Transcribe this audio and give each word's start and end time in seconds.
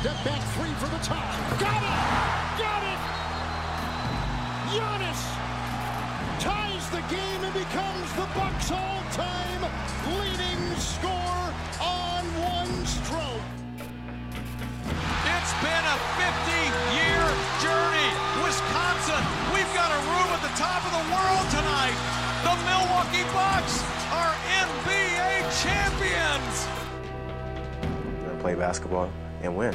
Step 0.00 0.16
back 0.24 0.40
three 0.56 0.72
for 0.80 0.88
the 0.88 0.96
tie. 1.04 1.36
Got 1.60 1.76
it! 1.76 2.00
Got 2.56 2.82
it! 2.88 3.00
Giannis 4.72 5.20
ties 6.40 6.88
the 6.88 7.04
game 7.12 7.44
and 7.44 7.52
becomes 7.52 8.08
the 8.16 8.24
Bucks 8.32 8.72
all-time 8.72 9.60
leading 10.08 10.62
scorer 10.80 11.52
on 11.84 12.24
one 12.40 12.72
stroke. 12.88 13.44
It's 15.36 15.52
been 15.60 15.84
a 15.84 15.96
50-year 16.16 17.24
journey. 17.60 18.10
Wisconsin, 18.40 19.20
we've 19.52 19.68
got 19.76 19.92
a 19.92 20.00
room 20.00 20.32
at 20.32 20.40
the 20.40 20.54
top 20.56 20.80
of 20.80 20.96
the 20.96 21.04
world 21.12 21.44
tonight. 21.52 21.98
The 22.48 22.56
Milwaukee 22.64 23.28
Bucks 23.36 23.84
are 24.16 24.32
NBA 24.64 25.44
champions. 25.60 26.64
We're 28.16 28.30
gonna 28.30 28.40
play 28.40 28.54
basketball 28.54 29.12
and 29.42 29.56
win. 29.56 29.74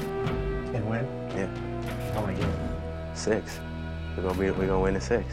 And 0.76 0.90
win? 0.90 1.06
Yeah, 1.36 2.14
How 2.14 2.26
many 2.26 2.40
games? 2.40 3.20
six. 3.20 3.60
We're 4.16 4.24
gonna 4.24 4.40
be. 4.40 4.52
We're 4.52 4.68
gonna 4.68 4.80
win 4.80 4.96
in 4.96 5.02
six. 5.02 5.26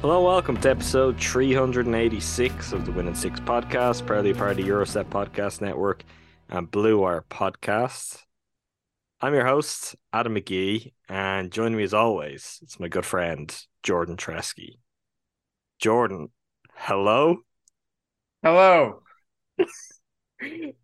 Hello, 0.00 0.24
welcome 0.24 0.56
to 0.60 0.70
episode 0.70 1.18
386 1.20 2.72
of 2.72 2.86
the 2.86 2.92
Win 2.92 3.08
in 3.08 3.14
Six 3.16 3.40
podcast, 3.40 4.06
proudly 4.06 4.32
part 4.32 4.52
of 4.52 4.56
the 4.58 4.62
Gyro 4.62 4.84
Step 4.84 5.10
Podcast 5.10 5.60
Network 5.60 6.04
and 6.48 6.70
Blue 6.70 6.98
Wire 7.00 7.24
Podcasts. 7.28 8.22
I'm 9.20 9.34
your 9.34 9.46
host, 9.46 9.96
Adam 10.12 10.36
McGee, 10.36 10.92
and 11.08 11.50
joining 11.50 11.76
me 11.76 11.82
as 11.82 11.94
always, 11.94 12.60
it's 12.62 12.78
my 12.78 12.86
good 12.86 13.04
friend, 13.04 13.52
Jordan 13.82 14.16
Treske. 14.16 14.78
Jordan, 15.80 16.28
hello? 16.74 17.38
Hello. 18.44 19.02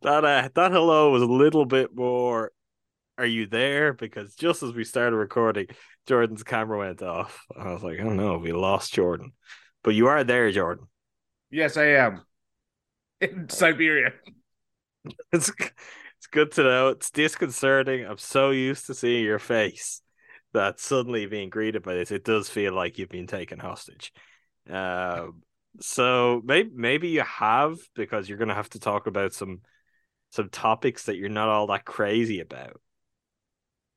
That 0.02 0.24
uh, 0.24 0.48
that 0.54 0.72
hello 0.72 1.10
was 1.10 1.22
a 1.22 1.26
little 1.26 1.64
bit 1.64 1.94
more. 1.94 2.52
Are 3.16 3.26
you 3.26 3.46
there? 3.46 3.92
Because 3.92 4.34
just 4.34 4.62
as 4.62 4.72
we 4.72 4.84
started 4.84 5.16
recording, 5.16 5.68
Jordan's 6.06 6.42
camera 6.42 6.78
went 6.78 7.02
off. 7.02 7.46
I 7.56 7.72
was 7.72 7.82
like, 7.82 8.00
I 8.00 8.02
don't 8.02 8.16
know, 8.16 8.38
we 8.38 8.52
lost 8.52 8.94
Jordan. 8.94 9.32
But 9.82 9.94
you 9.94 10.08
are 10.08 10.24
there, 10.24 10.50
Jordan. 10.50 10.86
Yes, 11.50 11.76
I 11.76 11.86
am. 11.86 12.22
In 13.20 13.48
Siberia. 13.48 14.12
It's 15.32 15.52
it's 15.60 16.26
good 16.30 16.50
to 16.52 16.62
know. 16.62 16.88
It's 16.88 17.10
disconcerting. 17.10 18.04
I'm 18.04 18.18
so 18.18 18.50
used 18.50 18.86
to 18.86 18.94
seeing 18.94 19.24
your 19.24 19.38
face 19.38 20.00
that 20.54 20.80
suddenly 20.80 21.26
being 21.26 21.50
greeted 21.50 21.82
by 21.82 21.94
this, 21.94 22.10
it 22.10 22.24
does 22.24 22.48
feel 22.48 22.72
like 22.72 22.96
you've 22.96 23.10
been 23.10 23.26
taken 23.26 23.58
hostage. 23.58 24.12
Um, 24.70 25.42
so 25.80 26.40
maybe 26.44 26.70
maybe 26.74 27.08
you 27.08 27.22
have 27.22 27.76
because 27.94 28.28
you're 28.28 28.38
gonna 28.38 28.54
have 28.54 28.70
to 28.70 28.80
talk 28.80 29.06
about 29.06 29.32
some 29.32 29.60
some 30.30 30.48
topics 30.48 31.04
that 31.04 31.16
you're 31.16 31.28
not 31.28 31.48
all 31.48 31.66
that 31.68 31.84
crazy 31.84 32.40
about 32.40 32.80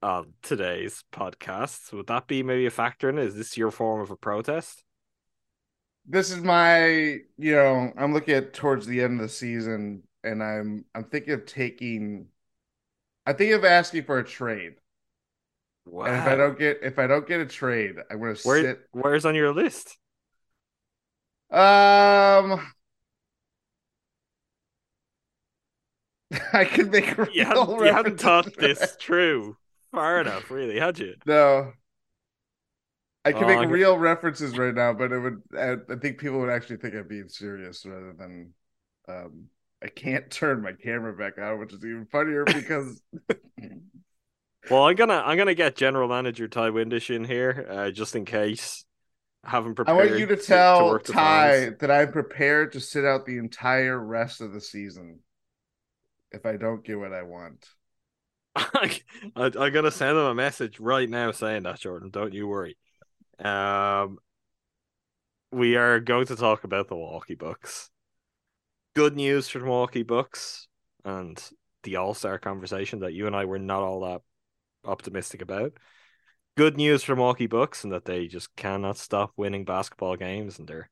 on 0.02 0.34
today's 0.42 1.04
podcast. 1.12 1.92
Would 1.94 2.08
that 2.08 2.28
be 2.28 2.44
maybe 2.44 2.66
a 2.66 2.72
factor 2.72 3.10
in 3.10 3.18
it? 3.18 3.26
Is 3.26 3.36
this 3.36 3.58
your 3.58 3.72
form 3.72 4.02
of 4.02 4.12
a 4.12 4.16
protest? 4.16 4.84
This 6.06 6.32
is 6.32 6.42
my, 6.42 7.20
you 7.38 7.56
know, 7.56 7.92
I'm 7.98 8.14
looking 8.14 8.36
at 8.36 8.54
towards 8.54 8.86
the 8.88 9.02
end 9.02 9.20
of 9.20 9.28
the 9.28 9.34
season 9.34 10.04
and 10.24 10.42
I'm 10.42 10.86
I'm 10.96 11.04
thinking 11.06 11.34
of 11.34 11.46
taking 11.46 12.28
I 13.26 13.34
think 13.34 13.54
of 13.54 13.66
asking 13.66 14.04
for 14.06 14.20
a 14.20 14.24
trade. 14.24 14.76
Wow. 15.86 16.06
And 16.06 16.16
if 16.18 16.28
I 16.28 16.36
don't 16.36 16.58
get 16.58 16.80
if 16.82 17.00
I 17.00 17.08
don't 17.08 17.28
get 17.28 17.42
a 17.42 17.46
trade, 17.46 17.96
I'm 18.10 18.20
gonna 18.20 18.36
Where, 18.44 18.62
sit 18.62 18.80
where's 18.92 19.26
on 19.26 19.36
your 19.36 19.54
list? 19.54 19.98
Um 21.50 22.62
I 26.54 26.66
could 26.66 26.92
make 26.92 27.16
You 27.30 27.46
hadn't, 27.46 27.80
you 27.80 27.92
hadn't 27.92 28.20
thought 28.20 28.58
this 28.58 28.96
through 29.00 29.58
far 29.92 30.20
enough, 30.20 30.50
really, 30.50 30.80
had 30.80 31.00
you? 31.00 31.16
No. 31.26 31.74
I 33.26 33.34
can 33.34 33.48
Oh, 33.48 33.48
make 33.48 33.62
I 33.62 33.66
real 33.66 33.98
references 33.98 34.58
right 34.58 34.74
now, 34.74 34.94
but 34.94 35.12
it 35.12 35.20
would 35.20 35.42
I, 35.58 35.74
I 35.94 35.98
think 35.98 36.20
people 36.20 36.40
would 36.40 36.50
actually 36.50 36.78
think 36.78 36.96
I'm 36.96 37.08
being 37.08 37.28
serious 37.30 37.86
rather 37.86 38.14
than 38.14 38.54
um 39.08 39.48
I 39.84 39.88
can't 39.88 40.32
turn 40.32 40.62
my 40.62 40.74
camera 40.74 41.16
back 41.16 41.38
on, 41.38 41.60
which 41.60 41.74
is 41.74 41.86
even 41.86 42.06
funnier 42.08 42.46
because 42.48 43.02
Well, 44.70 44.84
I'm 44.88 44.96
gonna 44.96 45.22
I'm 45.26 45.38
gonna 45.38 45.54
get 45.56 45.76
general 45.76 46.10
manager 46.10 46.48
Ti 46.48 46.60
Windisch 46.72 47.10
in 47.10 47.24
here, 47.24 47.66
uh, 47.70 47.92
just 47.92 48.16
in 48.16 48.26
case. 48.26 48.86
I 49.48 49.52
haven't 49.52 49.80
I 49.88 49.94
want 49.94 50.20
you 50.20 50.26
to 50.26 50.36
tell 50.36 50.88
work 50.88 51.06
the 51.06 51.14
Ty 51.14 51.70
that 51.80 51.90
I'm 51.90 52.12
prepared 52.12 52.74
to 52.74 52.82
sit 52.82 53.06
out 53.06 53.26
the 53.26 53.38
entire 53.38 53.98
rest 53.98 54.42
of 54.42 54.52
the 54.52 54.60
season 54.60 55.20
if 56.32 56.46
I 56.46 56.58
don't 56.58 56.84
get 56.84 57.00
what 57.00 57.14
I 57.14 57.22
want. 57.22 57.66
I, 58.56 59.00
I'm 59.38 59.72
gonna 59.72 59.92
send 59.92 60.18
him 60.18 60.26
a 60.26 60.36
message 60.36 60.82
right 60.82 61.10
now 61.10 61.32
saying 61.32 61.64
that, 61.64 61.80
Jordan. 61.80 62.10
Don't 62.10 62.34
you 62.34 62.46
worry. 62.46 62.78
Um, 63.40 64.18
we 65.54 65.78
are 65.78 66.02
going 66.02 66.26
to 66.28 66.36
talk 66.36 66.66
about 66.66 66.90
the 66.90 66.96
Milwaukee 66.96 67.36
Bucks. 67.36 67.90
Good 68.96 69.16
news 69.16 69.48
for 69.48 69.60
the 69.60 69.66
Milwaukee 69.66 70.04
Bucks 70.04 70.68
and 71.06 71.42
the 71.84 71.96
All 71.96 72.14
Star 72.14 72.38
conversation 72.38 73.00
that 73.00 73.14
you 73.14 73.28
and 73.28 73.36
I 73.36 73.46
were 73.46 73.60
not 73.60 73.82
all 73.82 74.02
that 74.02 74.22
optimistic 74.84 75.42
about. 75.42 75.72
Good 76.58 76.76
news 76.76 77.04
for 77.04 77.12
the 77.12 77.18
Milwaukee 77.18 77.46
Bucks 77.46 77.84
and 77.84 77.94
that 77.94 78.06
they 78.06 78.26
just 78.26 78.56
cannot 78.56 78.98
stop 78.98 79.32
winning 79.38 79.64
basketball 79.64 80.16
games 80.16 80.58
and 80.58 80.68
they're 80.68 80.90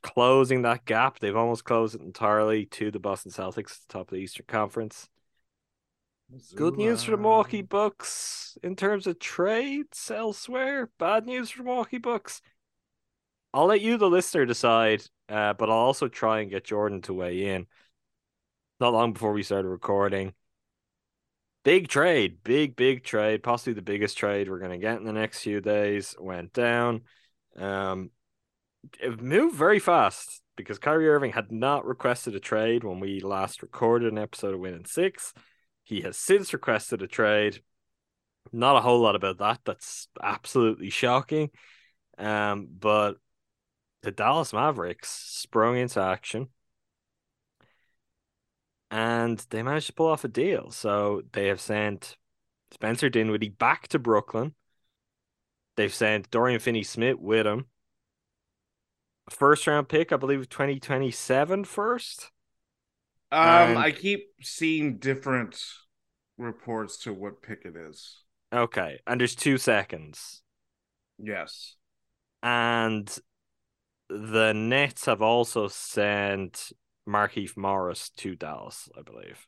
closing 0.00 0.62
that 0.62 0.86
gap. 0.86 1.18
They've 1.18 1.36
almost 1.36 1.66
closed 1.66 1.94
it 1.94 2.00
entirely 2.00 2.64
to 2.64 2.90
the 2.90 2.98
Boston 2.98 3.30
Celtics, 3.30 3.72
at 3.72 3.80
the 3.86 3.92
top 3.92 4.08
of 4.08 4.14
the 4.14 4.22
Eastern 4.22 4.46
Conference. 4.48 5.10
Good 6.54 6.78
news 6.78 7.04
for 7.04 7.10
the 7.10 7.18
Milwaukee 7.18 7.60
Bucks 7.60 8.56
in 8.62 8.76
terms 8.76 9.06
of 9.06 9.18
trades 9.18 10.10
elsewhere. 10.10 10.88
Bad 10.98 11.26
news 11.26 11.50
for 11.50 11.58
the 11.58 11.64
Milwaukee 11.64 11.98
Bucks. 11.98 12.40
I'll 13.52 13.66
let 13.66 13.82
you, 13.82 13.98
the 13.98 14.08
listener, 14.08 14.46
decide, 14.46 15.02
uh, 15.28 15.52
but 15.52 15.68
I'll 15.68 15.76
also 15.76 16.08
try 16.08 16.40
and 16.40 16.50
get 16.50 16.64
Jordan 16.64 17.02
to 17.02 17.12
weigh 17.12 17.48
in. 17.48 17.66
Not 18.80 18.94
long 18.94 19.12
before 19.12 19.34
we 19.34 19.42
started 19.42 19.68
recording, 19.68 20.32
Big 21.64 21.88
trade, 21.88 22.38
big, 22.44 22.76
big 22.76 23.02
trade, 23.04 23.42
possibly 23.42 23.72
the 23.72 23.80
biggest 23.80 24.18
trade 24.18 24.50
we're 24.50 24.58
going 24.58 24.70
to 24.70 24.78
get 24.78 24.98
in 24.98 25.04
the 25.04 25.12
next 25.12 25.40
few 25.40 25.62
days. 25.62 26.14
Went 26.20 26.52
down. 26.52 27.02
Um, 27.56 28.10
it 29.00 29.20
moved 29.20 29.56
very 29.56 29.78
fast 29.78 30.42
because 30.56 30.78
Kyrie 30.78 31.08
Irving 31.08 31.32
had 31.32 31.50
not 31.50 31.86
requested 31.86 32.34
a 32.34 32.40
trade 32.40 32.84
when 32.84 33.00
we 33.00 33.20
last 33.20 33.62
recorded 33.62 34.12
an 34.12 34.18
episode 34.18 34.52
of 34.52 34.60
Win 34.60 34.74
in 34.74 34.84
Six. 34.84 35.32
He 35.84 36.02
has 36.02 36.18
since 36.18 36.52
requested 36.52 37.00
a 37.00 37.06
trade. 37.06 37.62
Not 38.52 38.76
a 38.76 38.80
whole 38.80 39.00
lot 39.00 39.16
about 39.16 39.38
that. 39.38 39.60
That's 39.64 40.08
absolutely 40.22 40.90
shocking. 40.90 41.48
Um, 42.18 42.68
but 42.78 43.14
the 44.02 44.12
Dallas 44.12 44.52
Mavericks 44.52 45.08
sprung 45.08 45.78
into 45.78 46.00
action 46.00 46.48
and 48.90 49.44
they 49.50 49.62
managed 49.62 49.88
to 49.88 49.92
pull 49.92 50.06
off 50.06 50.24
a 50.24 50.28
deal. 50.28 50.70
So 50.70 51.22
they 51.32 51.48
have 51.48 51.60
sent 51.60 52.16
Spencer 52.72 53.08
Dinwiddie 53.08 53.48
back 53.50 53.88
to 53.88 53.98
Brooklyn. 53.98 54.54
They've 55.76 55.92
sent 55.94 56.30
Dorian 56.30 56.60
Finney 56.60 56.82
Smith 56.82 57.18
with 57.18 57.46
him. 57.46 57.66
First 59.30 59.66
round 59.66 59.88
pick, 59.88 60.12
I 60.12 60.16
believe 60.16 60.48
2027 60.48 61.64
first. 61.64 62.30
Um, 63.32 63.70
And- 63.70 63.78
I 63.78 63.90
keep 63.90 64.28
seeing 64.42 64.98
different 64.98 65.60
reports 66.36 66.98
to 66.98 67.12
what 67.12 67.42
pick 67.42 67.64
it 67.64 67.76
is. 67.76 68.22
Okay. 68.52 69.00
And 69.06 69.20
there's 69.20 69.34
two 69.34 69.58
seconds. 69.58 70.42
Yes. 71.18 71.76
And 72.42 73.16
the 74.08 74.52
Nets 74.52 75.06
have 75.06 75.22
also 75.22 75.66
sent 75.68 76.72
Markieff 77.08 77.56
Morris 77.56 78.10
to 78.16 78.34
Dallas, 78.34 78.88
I 78.96 79.02
believe. 79.02 79.46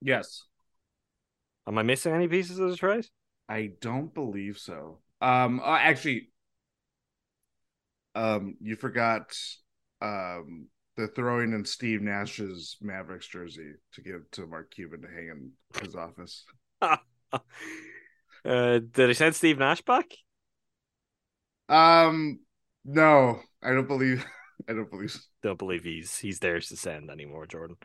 Yes. 0.00 0.44
Am 1.66 1.78
I 1.78 1.82
missing 1.82 2.14
any 2.14 2.28
pieces 2.28 2.58
of 2.58 2.70
the 2.70 2.76
trade? 2.76 3.06
I 3.48 3.72
don't 3.80 4.12
believe 4.12 4.58
so. 4.58 4.98
Um, 5.20 5.60
uh, 5.60 5.78
actually, 5.78 6.30
um, 8.14 8.56
you 8.60 8.76
forgot 8.76 9.36
um 10.00 10.68
the 10.96 11.06
throwing 11.08 11.52
in 11.52 11.64
Steve 11.64 12.02
Nash's 12.02 12.76
Mavericks 12.82 13.28
jersey 13.28 13.72
to 13.92 14.02
give 14.02 14.28
to 14.32 14.46
Mark 14.46 14.72
Cuban 14.72 15.00
to 15.02 15.08
hang 15.08 15.28
in 15.28 15.52
his 15.80 15.94
office. 15.94 16.44
uh, 16.82 16.98
did 18.44 18.92
they 18.92 19.14
send 19.14 19.36
Steve 19.36 19.58
Nash 19.58 19.80
back? 19.82 20.06
Um, 21.68 22.40
no, 22.84 23.40
I 23.62 23.70
don't 23.70 23.86
believe. 23.86 24.26
I 24.68 24.72
don't 24.72 24.90
believe. 24.90 25.10
So. 25.10 25.20
Don't 25.42 25.58
believe 25.58 25.84
he's 25.84 26.18
he's 26.18 26.38
theirs 26.38 26.68
to 26.68 26.76
send 26.76 27.10
anymore, 27.10 27.46
Jordan. 27.46 27.76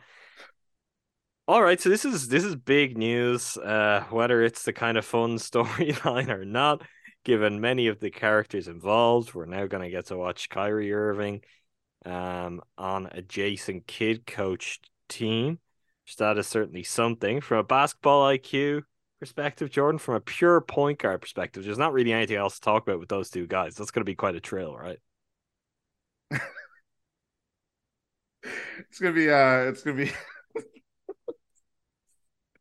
All 1.46 1.62
right, 1.62 1.80
so 1.80 1.90
this 1.90 2.06
is 2.06 2.30
this 2.30 2.46
is 2.46 2.56
big 2.56 2.98
news. 2.98 3.58
Uh, 3.58 4.06
whether 4.10 4.42
it's 4.42 4.64
the 4.64 4.72
kind 4.72 4.98
of 4.98 5.06
fun 5.06 5.32
storyline 5.38 6.30
or 6.30 6.46
not, 6.46 6.82
given 7.26 7.60
many 7.60 7.88
of 7.88 8.00
the 8.00 8.10
characters 8.10 8.68
involved, 8.68 9.34
we're 9.34 9.46
now 9.46 9.68
going 9.68 9.84
to 9.84 9.90
get 9.90 10.06
to 10.08 10.18
watch 10.18 10.48
Kyrie 10.50 10.94
Irving, 10.94 11.42
um, 12.06 12.62
on 12.78 13.08
a 13.12 13.22
Jason 13.22 13.82
Kidd 13.86 14.26
coached 14.26 14.90
team. 15.10 15.60
That 16.18 16.38
is 16.38 16.48
certainly 16.48 16.84
something 16.84 17.42
from 17.42 17.58
a 17.60 17.64
basketball 17.64 18.24
IQ 18.30 18.84
perspective, 19.20 19.70
Jordan. 19.70 20.00
From 20.00 20.16
a 20.16 20.22
pure 20.22 20.62
point 20.62 21.00
guard 21.00 21.22
perspective, 21.22 21.64
there's 21.64 21.78
not 21.78 21.94
really 21.94 22.14
anything 22.14 22.38
else 22.38 22.56
to 22.56 22.62
talk 22.62 22.84
about 22.84 23.00
with 23.00 23.10
those 23.10 23.30
two 23.30 23.48
guys. 23.48 23.76
That's 23.76 23.92
going 23.92 24.02
to 24.02 24.10
be 24.10 24.16
quite 24.16 24.36
a 24.36 24.42
trail, 24.42 24.76
right? 24.78 25.00
It's 28.90 29.00
gonna 29.00 29.14
be. 29.14 29.30
Uh, 29.30 29.70
it's 29.70 29.82
gonna 29.84 29.98
be. 29.98 30.12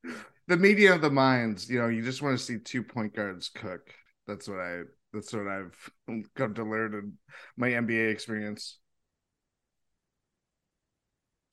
the 0.49 0.57
media 0.57 0.95
of 0.95 1.01
the 1.01 1.11
minds. 1.11 1.69
You 1.69 1.81
know, 1.81 1.89
you 1.89 2.03
just 2.03 2.23
want 2.23 2.39
to 2.39 2.45
see 2.45 2.59
two 2.59 2.83
point 2.83 3.15
guards 3.15 3.49
cook. 3.49 3.93
That's 4.27 4.49
what 4.49 4.61
I. 4.61 4.83
That's 5.13 5.33
what 5.33 5.47
I've 5.47 5.91
come 6.35 6.55
to 6.55 6.65
learn 6.65 6.95
in 6.95 7.13
my 7.57 7.71
NBA 7.71 8.11
experience. 8.11 8.79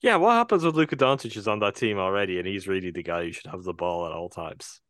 Yeah, 0.00 0.16
what 0.16 0.32
happens 0.32 0.64
when 0.64 0.72
Luka 0.72 0.96
Doncic 0.96 1.36
is 1.36 1.46
on 1.46 1.58
that 1.58 1.76
team 1.76 1.98
already, 1.98 2.38
and 2.38 2.48
he's 2.48 2.66
really 2.66 2.90
the 2.90 3.02
guy 3.02 3.24
who 3.24 3.32
should 3.32 3.50
have 3.50 3.64
the 3.64 3.74
ball 3.74 4.06
at 4.06 4.12
all 4.12 4.30
times? 4.30 4.80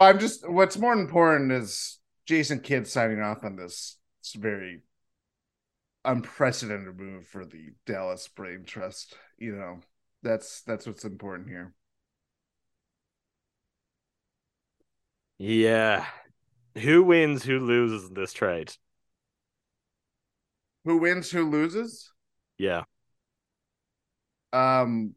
I'm 0.00 0.18
just. 0.18 0.48
What's 0.48 0.76
more 0.76 0.94
important 0.94 1.52
is 1.52 1.98
Jason 2.26 2.60
Kidd 2.60 2.88
signing 2.88 3.20
off 3.20 3.44
on 3.44 3.56
this. 3.56 3.98
It's 4.20 4.34
very 4.34 4.80
unprecedented 6.06 6.98
move 6.98 7.26
for 7.28 7.44
the 7.46 7.72
Dallas 7.86 8.28
Brain 8.28 8.64
Trust. 8.66 9.16
You 9.38 9.56
know, 9.56 9.80
that's 10.22 10.62
that's 10.62 10.86
what's 10.86 11.04
important 11.04 11.48
here. 11.50 11.74
Yeah, 15.38 16.06
who 16.76 17.02
wins, 17.04 17.44
who 17.44 17.60
loses 17.60 18.08
in 18.08 18.14
this 18.14 18.32
trade? 18.32 18.72
Who 20.84 20.96
wins? 20.96 21.30
Who 21.32 21.44
loses? 21.50 22.12
Yeah, 22.58 22.84
Um, 24.52 25.14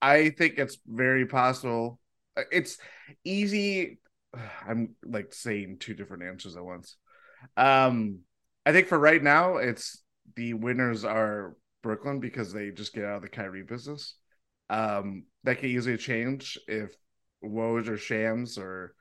I 0.00 0.30
think 0.30 0.58
it's 0.58 0.78
very 0.86 1.26
possible. 1.26 2.00
Uh, 2.36 2.42
It's 2.52 2.78
easy. 3.24 3.98
I'm 4.66 4.94
like 5.04 5.32
saying 5.34 5.78
two 5.80 5.94
different 5.94 6.22
answers 6.24 6.56
at 6.56 6.64
once. 6.64 6.96
Um, 7.56 8.20
I 8.68 8.72
think 8.72 8.86
for 8.86 8.98
right 8.98 9.22
now, 9.22 9.56
it's 9.56 10.02
the 10.36 10.52
winners 10.54 11.04
are 11.04 11.56
Brooklyn 11.82 12.20
because 12.20 12.52
they 12.52 12.70
just 12.70 12.92
get 12.92 13.04
out 13.04 13.16
of 13.16 13.22
the 13.22 13.28
Kyrie 13.28 13.62
business. 13.62 14.14
Um, 14.68 15.24
that 15.44 15.56
could 15.56 15.70
easily 15.70 15.96
change 15.96 16.58
if 16.68 16.94
Woj 17.42 17.88
or 17.88 17.96
Shams 17.96 18.58
or 18.58 18.94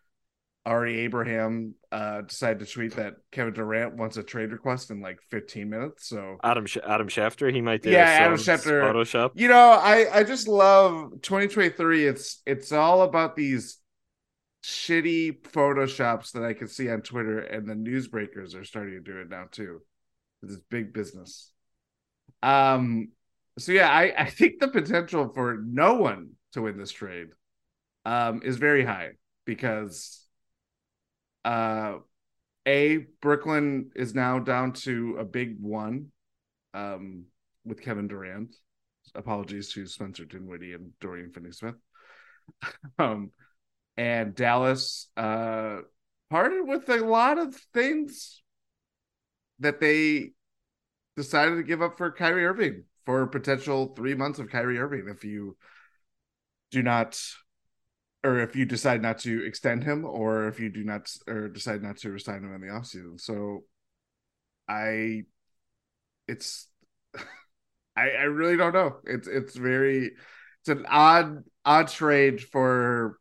Ari 0.66 1.00
Abraham 1.00 1.76
uh 1.94 2.22
decide 2.22 2.60
to 2.60 2.66
tweet 2.66 2.96
that 2.96 3.14
Kevin 3.32 3.54
Durant 3.54 3.96
wants 3.96 4.18
a 4.18 4.24
trade 4.24 4.52
request 4.52 4.92
in 4.92 5.02
like 5.02 5.18
15 5.30 5.70
minutes. 5.70 6.08
So 6.10 6.38
Adam 6.44 6.66
Sch- 6.66 6.78
Adam 6.86 7.08
Schefter, 7.08 7.54
he 7.54 7.62
might 7.62 7.82
do 7.82 7.90
Yeah, 7.90 8.00
Adam 8.04 8.38
Schefter. 8.38 8.82
Photoshop. 8.82 9.32
you 9.36 9.48
know 9.48 9.72
i 9.72 10.08
i 10.14 10.24
just 10.24 10.48
love 10.48 11.12
2023 11.22 12.06
it's 12.06 12.42
it's 12.46 12.72
all 12.72 13.02
about 13.04 13.36
these 13.36 13.78
shitty 14.68 15.42
photoshops 15.44 16.34
that 16.34 16.44
i 16.44 16.52
can 16.52 16.68
see 16.68 16.90
on 16.90 17.02
twitter 17.02 17.40
and 17.40 17.66
the 17.66 17.74
newsbreakers 17.74 18.54
are 18.54 18.66
starting 18.66 18.96
to 18.96 19.00
do 19.00 19.20
it 19.20 19.30
now 19.30 19.46
too. 19.50 19.82
It's 20.44 20.58
big 20.70 20.94
business. 20.94 21.52
Um 22.44 23.10
so 23.58 23.72
yeah 23.72 23.90
i 23.90 24.14
i 24.18 24.30
think 24.30 24.60
the 24.60 24.68
potential 24.68 25.32
for 25.34 25.58
no 25.66 25.96
one 25.96 26.32
to 26.52 26.62
win 26.62 26.78
this 26.78 26.92
trade 26.92 27.30
um 28.06 28.42
is 28.44 28.58
very 28.58 28.84
high 28.84 29.12
because 29.46 30.26
uh 31.46 31.96
a 32.68 33.06
brooklyn 33.22 33.90
is 33.96 34.14
now 34.14 34.38
down 34.38 34.74
to 34.74 35.16
a 35.18 35.24
big 35.24 35.56
one 35.62 36.12
um 36.74 37.24
with 37.66 37.82
kevin 37.82 38.08
durant. 38.08 38.54
Apologies 39.16 39.72
to 39.74 39.88
Spencer 39.88 40.26
Dinwiddie 40.26 40.74
and 40.74 40.92
Dorian 41.00 41.32
Finney-Smith. 41.32 41.76
um, 43.00 43.32
and 43.98 44.36
Dallas 44.36 45.08
uh, 45.18 45.80
parted 46.30 46.68
with 46.68 46.88
a 46.90 46.98
lot 46.98 47.40
of 47.40 47.56
things 47.74 48.42
that 49.60 49.80
they 49.80 50.32
decided 51.16 51.56
to 51.56 51.64
give 51.64 51.82
up 51.82 51.98
for 51.98 52.12
Kyrie 52.12 52.46
Irving 52.46 52.84
for 53.06 53.26
potential 53.26 53.94
three 53.96 54.14
months 54.14 54.38
of 54.38 54.50
Kyrie 54.50 54.78
Irving 54.78 55.08
if 55.10 55.24
you 55.24 55.58
do 56.72 56.84
not 56.84 57.20
or 58.24 58.40
if 58.40 58.56
you 58.56 58.66
decide 58.66 59.02
not 59.02 59.20
to 59.20 59.46
extend 59.46 59.84
him 59.84 60.06
or 60.06 60.48
if 60.48 60.60
you 60.60 60.70
do 60.70 60.84
not 60.84 61.10
or 61.28 61.48
decide 61.48 61.82
not 61.82 61.98
to 61.98 62.12
resign 62.12 62.44
him 62.44 62.54
in 62.54 62.62
the 62.62 62.68
offseason. 62.68 63.20
So 63.20 63.64
I 64.68 65.24
it's 66.28 66.68
I, 67.96 68.10
I 68.10 68.24
really 68.24 68.58
don't 68.58 68.74
know. 68.74 68.98
It's 69.06 69.28
it's 69.28 69.56
very 69.56 70.12
it's 70.62 70.70
an 70.70 70.86
odd 70.88 71.44
odd 71.66 71.88
trade 71.88 72.42
for 72.42 73.18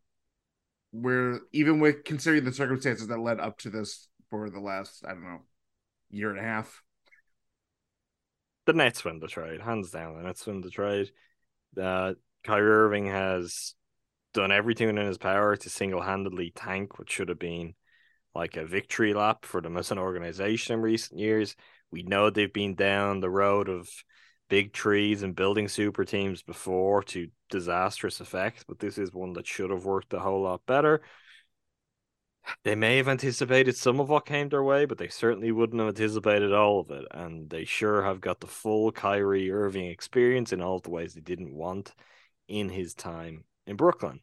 where 0.90 1.40
even 1.52 1.80
with 1.80 2.04
considering 2.04 2.44
the 2.44 2.52
circumstances 2.52 3.08
that 3.08 3.18
led 3.18 3.40
up 3.40 3.58
to 3.58 3.70
this 3.70 4.08
for 4.30 4.50
the 4.50 4.60
last 4.60 5.04
I 5.06 5.10
don't 5.10 5.24
know 5.24 5.40
year 6.10 6.30
and 6.30 6.38
a 6.38 6.42
half. 6.42 6.82
The 8.66 8.72
Nets 8.72 9.04
win 9.04 9.20
the 9.20 9.28
trade, 9.28 9.60
hands 9.60 9.90
down. 9.90 10.16
The 10.16 10.22
Nets 10.22 10.46
win 10.46 10.60
the 10.60 10.70
trade. 10.70 11.10
Uh, 11.80 12.14
Kyrie 12.42 12.68
Irving 12.68 13.06
has 13.06 13.74
done 14.34 14.52
everything 14.52 14.88
in 14.88 14.96
his 14.96 15.18
power 15.18 15.56
to 15.56 15.70
single 15.70 16.02
handedly 16.02 16.52
tank 16.54 16.98
what 16.98 17.10
should 17.10 17.28
have 17.28 17.38
been 17.38 17.74
like 18.34 18.56
a 18.56 18.66
victory 18.66 19.14
lap 19.14 19.44
for 19.44 19.60
them 19.60 19.76
as 19.76 19.90
an 19.90 19.98
organization 19.98 20.74
in 20.74 20.82
recent 20.82 21.18
years. 21.18 21.56
We 21.90 22.02
know 22.02 22.28
they've 22.28 22.52
been 22.52 22.74
down 22.74 23.20
the 23.20 23.30
road 23.30 23.68
of 23.68 23.88
big 24.48 24.72
trees 24.72 25.22
and 25.22 25.34
building 25.34 25.68
super 25.68 26.04
teams 26.04 26.42
before 26.42 27.02
to 27.04 27.28
disastrous 27.50 28.20
effect, 28.20 28.64
but 28.68 28.78
this 28.78 28.98
is 28.98 29.12
one 29.12 29.32
that 29.34 29.46
should 29.46 29.70
have 29.70 29.84
worked 29.84 30.12
a 30.12 30.20
whole 30.20 30.42
lot 30.42 30.64
better. 30.66 31.02
They 32.62 32.76
may 32.76 32.96
have 32.98 33.08
anticipated 33.08 33.76
some 33.76 33.98
of 33.98 34.08
what 34.08 34.26
came 34.26 34.48
their 34.48 34.62
way, 34.62 34.84
but 34.84 34.98
they 34.98 35.08
certainly 35.08 35.50
wouldn't 35.50 35.80
have 35.80 35.88
anticipated 35.88 36.52
all 36.52 36.80
of 36.80 36.90
it. 36.90 37.04
And 37.10 37.50
they 37.50 37.64
sure 37.64 38.04
have 38.04 38.20
got 38.20 38.40
the 38.40 38.46
full 38.46 38.92
Kyrie 38.92 39.50
Irving 39.50 39.86
experience 39.86 40.52
in 40.52 40.62
all 40.62 40.78
the 40.78 40.90
ways 40.90 41.14
they 41.14 41.20
didn't 41.20 41.54
want 41.54 41.92
in 42.46 42.68
his 42.68 42.94
time 42.94 43.44
in 43.66 43.76
Brooklyn. 43.76 44.20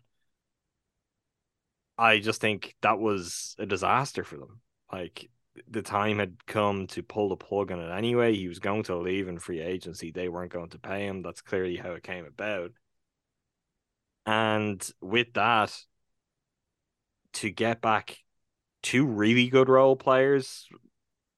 I 1.98 2.20
just 2.20 2.42
think 2.42 2.76
that 2.82 3.00
was 3.00 3.56
a 3.60 3.66
disaster 3.66 4.24
for 4.24 4.38
them. 4.38 4.62
Like 4.92 5.30
the 5.70 5.82
time 5.82 6.20
had 6.20 6.46
come 6.46 6.88
to 6.88 7.04
pull 7.04 7.30
the 7.30 7.36
plug 7.36 7.72
on 7.72 7.80
it 7.80 7.92
anyway. 7.92 8.36
He 8.36 8.48
was 8.48 8.60
going 8.60 8.84
to 8.84 8.98
leave 8.98 9.28
in 9.28 9.40
free 9.40 9.62
agency. 9.62 10.12
They 10.12 10.30
weren't 10.30 10.52
going 10.52 10.70
to 10.70 10.80
pay 10.80 11.06
him. 11.06 11.22
That's 11.22 11.42
clearly 11.42 11.78
how 11.78 11.92
it 11.92 12.04
came 12.04 12.26
about. 12.26 12.72
And 14.26 14.86
with 15.02 15.34
that, 15.34 15.78
to 17.34 17.50
get 17.50 17.82
back 17.82 18.18
two 18.82 19.06
really 19.06 19.50
good 19.50 19.70
role 19.70 19.96
players, 19.96 20.68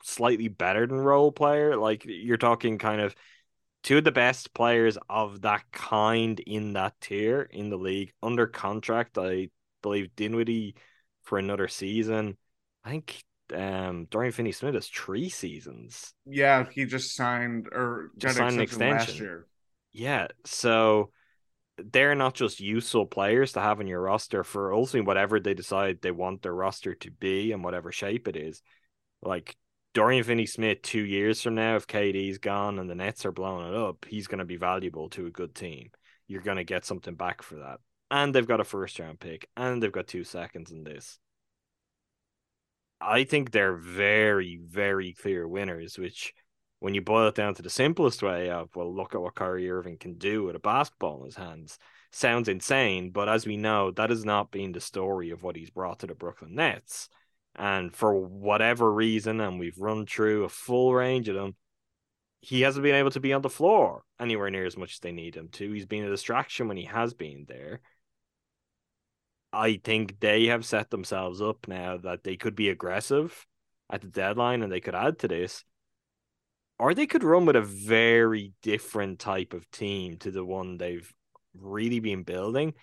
slightly 0.03 0.47
better 0.47 0.85
than 0.85 0.97
role 0.97 1.31
player, 1.31 1.75
like 1.75 2.05
you're 2.05 2.37
talking 2.37 2.77
kind 2.77 3.01
of 3.01 3.15
two 3.83 3.97
of 3.97 4.03
the 4.03 4.11
best 4.11 4.53
players 4.53 4.97
of 5.09 5.41
that 5.41 5.63
kind 5.71 6.39
in 6.39 6.73
that 6.73 6.93
tier 7.01 7.41
in 7.41 7.69
the 7.69 7.77
league 7.77 8.13
under 8.21 8.47
contract. 8.47 9.17
I 9.17 9.49
believe 9.81 10.15
Dinwiddie 10.15 10.75
for 11.23 11.37
another 11.37 11.67
season. 11.67 12.37
I 12.83 12.91
think 12.91 13.23
um 13.53 14.05
Dorian 14.09 14.31
Finney 14.31 14.51
Smith 14.51 14.73
has 14.73 14.87
three 14.87 15.29
seasons. 15.29 16.13
Yeah, 16.25 16.65
he 16.71 16.85
just 16.85 17.15
signed 17.15 17.67
or 17.71 18.11
Just 18.17 18.37
signed 18.37 18.55
an 18.55 18.61
extension 18.61 18.97
last 18.97 19.19
year. 19.19 19.47
Yeah, 19.91 20.27
so 20.45 21.11
they're 21.77 22.15
not 22.15 22.33
just 22.33 22.59
useful 22.59 23.05
players 23.05 23.53
to 23.53 23.59
have 23.59 23.79
on 23.79 23.87
your 23.87 24.01
roster 24.01 24.43
for 24.43 24.73
ultimately 24.73 25.05
whatever 25.05 25.39
they 25.39 25.53
decide 25.53 26.01
they 26.01 26.11
want 26.11 26.41
their 26.41 26.53
roster 26.53 26.95
to 26.95 27.11
be 27.11 27.51
and 27.51 27.63
whatever 27.63 27.91
shape 27.91 28.27
it 28.27 28.35
is. 28.35 28.61
Like 29.21 29.55
Dorian 29.93 30.23
Finney 30.23 30.45
Smith, 30.45 30.81
two 30.81 31.03
years 31.03 31.41
from 31.41 31.55
now, 31.55 31.75
if 31.75 31.87
KD's 31.87 32.37
gone 32.37 32.79
and 32.79 32.89
the 32.89 32.95
Nets 32.95 33.25
are 33.25 33.31
blowing 33.31 33.67
it 33.67 33.75
up, 33.75 34.05
he's 34.07 34.27
going 34.27 34.39
to 34.39 34.45
be 34.45 34.57
valuable 34.57 35.09
to 35.11 35.25
a 35.25 35.31
good 35.31 35.55
team. 35.55 35.89
You're 36.27 36.41
going 36.41 36.57
to 36.57 36.63
get 36.63 36.85
something 36.85 37.15
back 37.15 37.41
for 37.41 37.55
that. 37.55 37.79
And 38.11 38.33
they've 38.33 38.47
got 38.47 38.59
a 38.59 38.65
first 38.65 38.99
round 38.99 39.19
pick 39.19 39.49
and 39.57 39.81
they've 39.81 39.91
got 39.91 40.07
two 40.07 40.23
seconds 40.23 40.71
in 40.71 40.83
this. 40.83 41.19
I 43.05 43.23
think 43.23 43.51
they're 43.51 43.75
very, 43.75 44.59
very 44.65 45.13
clear 45.13 45.47
winners, 45.47 45.97
which 45.97 46.33
when 46.79 46.93
you 46.93 47.01
boil 47.01 47.27
it 47.27 47.35
down 47.35 47.53
to 47.55 47.61
the 47.61 47.69
simplest 47.69 48.23
way 48.23 48.49
of, 48.49 48.69
well, 48.75 48.93
look 48.93 49.13
at 49.15 49.21
what 49.21 49.35
Kyrie 49.35 49.69
Irving 49.69 49.97
can 49.97 50.15
do 50.15 50.43
with 50.43 50.55
a 50.55 50.59
basketball 50.59 51.19
in 51.19 51.25
his 51.25 51.35
hands, 51.35 51.77
sounds 52.11 52.49
insane. 52.49 53.11
But 53.11 53.29
as 53.29 53.45
we 53.45 53.57
know, 53.57 53.91
that 53.91 54.09
has 54.09 54.25
not 54.25 54.51
been 54.51 54.71
the 54.71 54.81
story 54.81 55.29
of 55.29 55.43
what 55.43 55.55
he's 55.55 55.69
brought 55.69 55.99
to 55.99 56.07
the 56.07 56.15
Brooklyn 56.15 56.55
Nets. 56.55 57.09
And 57.55 57.93
for 57.95 58.13
whatever 58.19 58.91
reason, 58.91 59.39
and 59.39 59.59
we've 59.59 59.77
run 59.77 60.05
through 60.05 60.43
a 60.43 60.49
full 60.49 60.93
range 60.93 61.29
of 61.29 61.35
them, 61.35 61.55
he 62.41 62.61
hasn't 62.61 62.83
been 62.83 62.95
able 62.95 63.11
to 63.11 63.19
be 63.19 63.33
on 63.33 63.41
the 63.41 63.49
floor 63.49 64.03
anywhere 64.19 64.49
near 64.49 64.65
as 64.65 64.77
much 64.77 64.93
as 64.93 64.99
they 64.99 65.11
need 65.11 65.35
him 65.35 65.49
to. 65.53 65.71
He's 65.71 65.85
been 65.85 66.03
a 66.03 66.09
distraction 66.09 66.67
when 66.67 66.77
he 66.77 66.85
has 66.85 67.13
been 67.13 67.45
there. 67.47 67.81
I 69.55 69.79
think 69.83 70.19
they 70.19 70.47
have 70.47 70.65
set 70.65 70.89
themselves 70.89 71.41
up 71.41 71.67
now 71.67 71.97
that 71.97 72.23
they 72.23 72.35
could 72.35 72.55
be 72.55 72.69
aggressive 72.69 73.45
at 73.89 74.01
the 74.01 74.07
deadline 74.07 74.61
and 74.61 74.71
they 74.71 74.81
could 74.81 74.95
add 74.95 75.19
to 75.19 75.27
this 75.27 75.63
or 76.77 76.93
they 76.93 77.07
could 77.07 77.23
run 77.23 77.45
with 77.45 77.55
a 77.55 77.61
very 77.61 78.53
different 78.61 79.19
type 79.19 79.53
of 79.53 79.69
team 79.71 80.17
to 80.17 80.31
the 80.31 80.43
one 80.43 80.77
they've 80.77 81.11
really 81.57 81.99
been 81.99 82.23
building. 82.23 82.73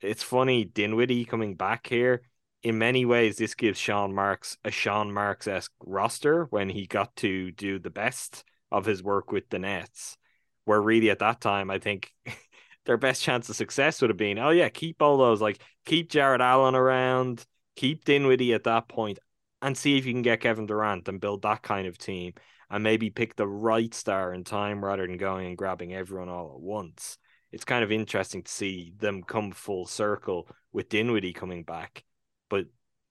It's 0.00 0.22
funny, 0.22 0.64
Dinwiddie 0.64 1.24
coming 1.24 1.54
back 1.54 1.86
here. 1.86 2.22
In 2.62 2.78
many 2.78 3.04
ways, 3.04 3.36
this 3.36 3.54
gives 3.54 3.78
Sean 3.78 4.14
Marks 4.14 4.58
a 4.64 4.70
Sean 4.70 5.12
Marks 5.12 5.48
esque 5.48 5.72
roster 5.80 6.44
when 6.50 6.68
he 6.68 6.86
got 6.86 7.14
to 7.16 7.52
do 7.52 7.78
the 7.78 7.90
best 7.90 8.44
of 8.70 8.84
his 8.84 9.02
work 9.02 9.32
with 9.32 9.48
the 9.48 9.58
Nets. 9.58 10.16
Where 10.64 10.82
really 10.82 11.08
at 11.08 11.20
that 11.20 11.40
time, 11.40 11.70
I 11.70 11.78
think 11.78 12.12
their 12.88 12.96
best 12.96 13.22
chance 13.22 13.50
of 13.50 13.54
success 13.54 14.00
would 14.00 14.08
have 14.08 14.16
been, 14.16 14.38
oh 14.38 14.48
yeah, 14.48 14.70
keep 14.70 15.02
all 15.02 15.18
those, 15.18 15.42
like 15.42 15.62
keep 15.84 16.08
Jarrett 16.08 16.40
Allen 16.40 16.74
around, 16.74 17.44
keep 17.76 18.06
Dinwiddie 18.06 18.54
at 18.54 18.64
that 18.64 18.88
point, 18.88 19.18
and 19.60 19.76
see 19.76 19.98
if 19.98 20.06
you 20.06 20.14
can 20.14 20.22
get 20.22 20.40
Kevin 20.40 20.64
Durant 20.64 21.06
and 21.06 21.20
build 21.20 21.42
that 21.42 21.62
kind 21.62 21.86
of 21.86 21.98
team 21.98 22.32
and 22.70 22.82
maybe 22.82 23.10
pick 23.10 23.36
the 23.36 23.46
right 23.46 23.92
star 23.92 24.32
in 24.32 24.42
time 24.42 24.82
rather 24.82 25.06
than 25.06 25.18
going 25.18 25.48
and 25.48 25.58
grabbing 25.58 25.92
everyone 25.92 26.30
all 26.30 26.54
at 26.54 26.60
once. 26.60 27.18
It's 27.52 27.66
kind 27.66 27.84
of 27.84 27.92
interesting 27.92 28.42
to 28.42 28.50
see 28.50 28.94
them 28.96 29.22
come 29.22 29.52
full 29.52 29.84
circle 29.84 30.48
with 30.72 30.88
Dinwiddie 30.88 31.34
coming 31.34 31.64
back, 31.64 32.04
but 32.48 32.64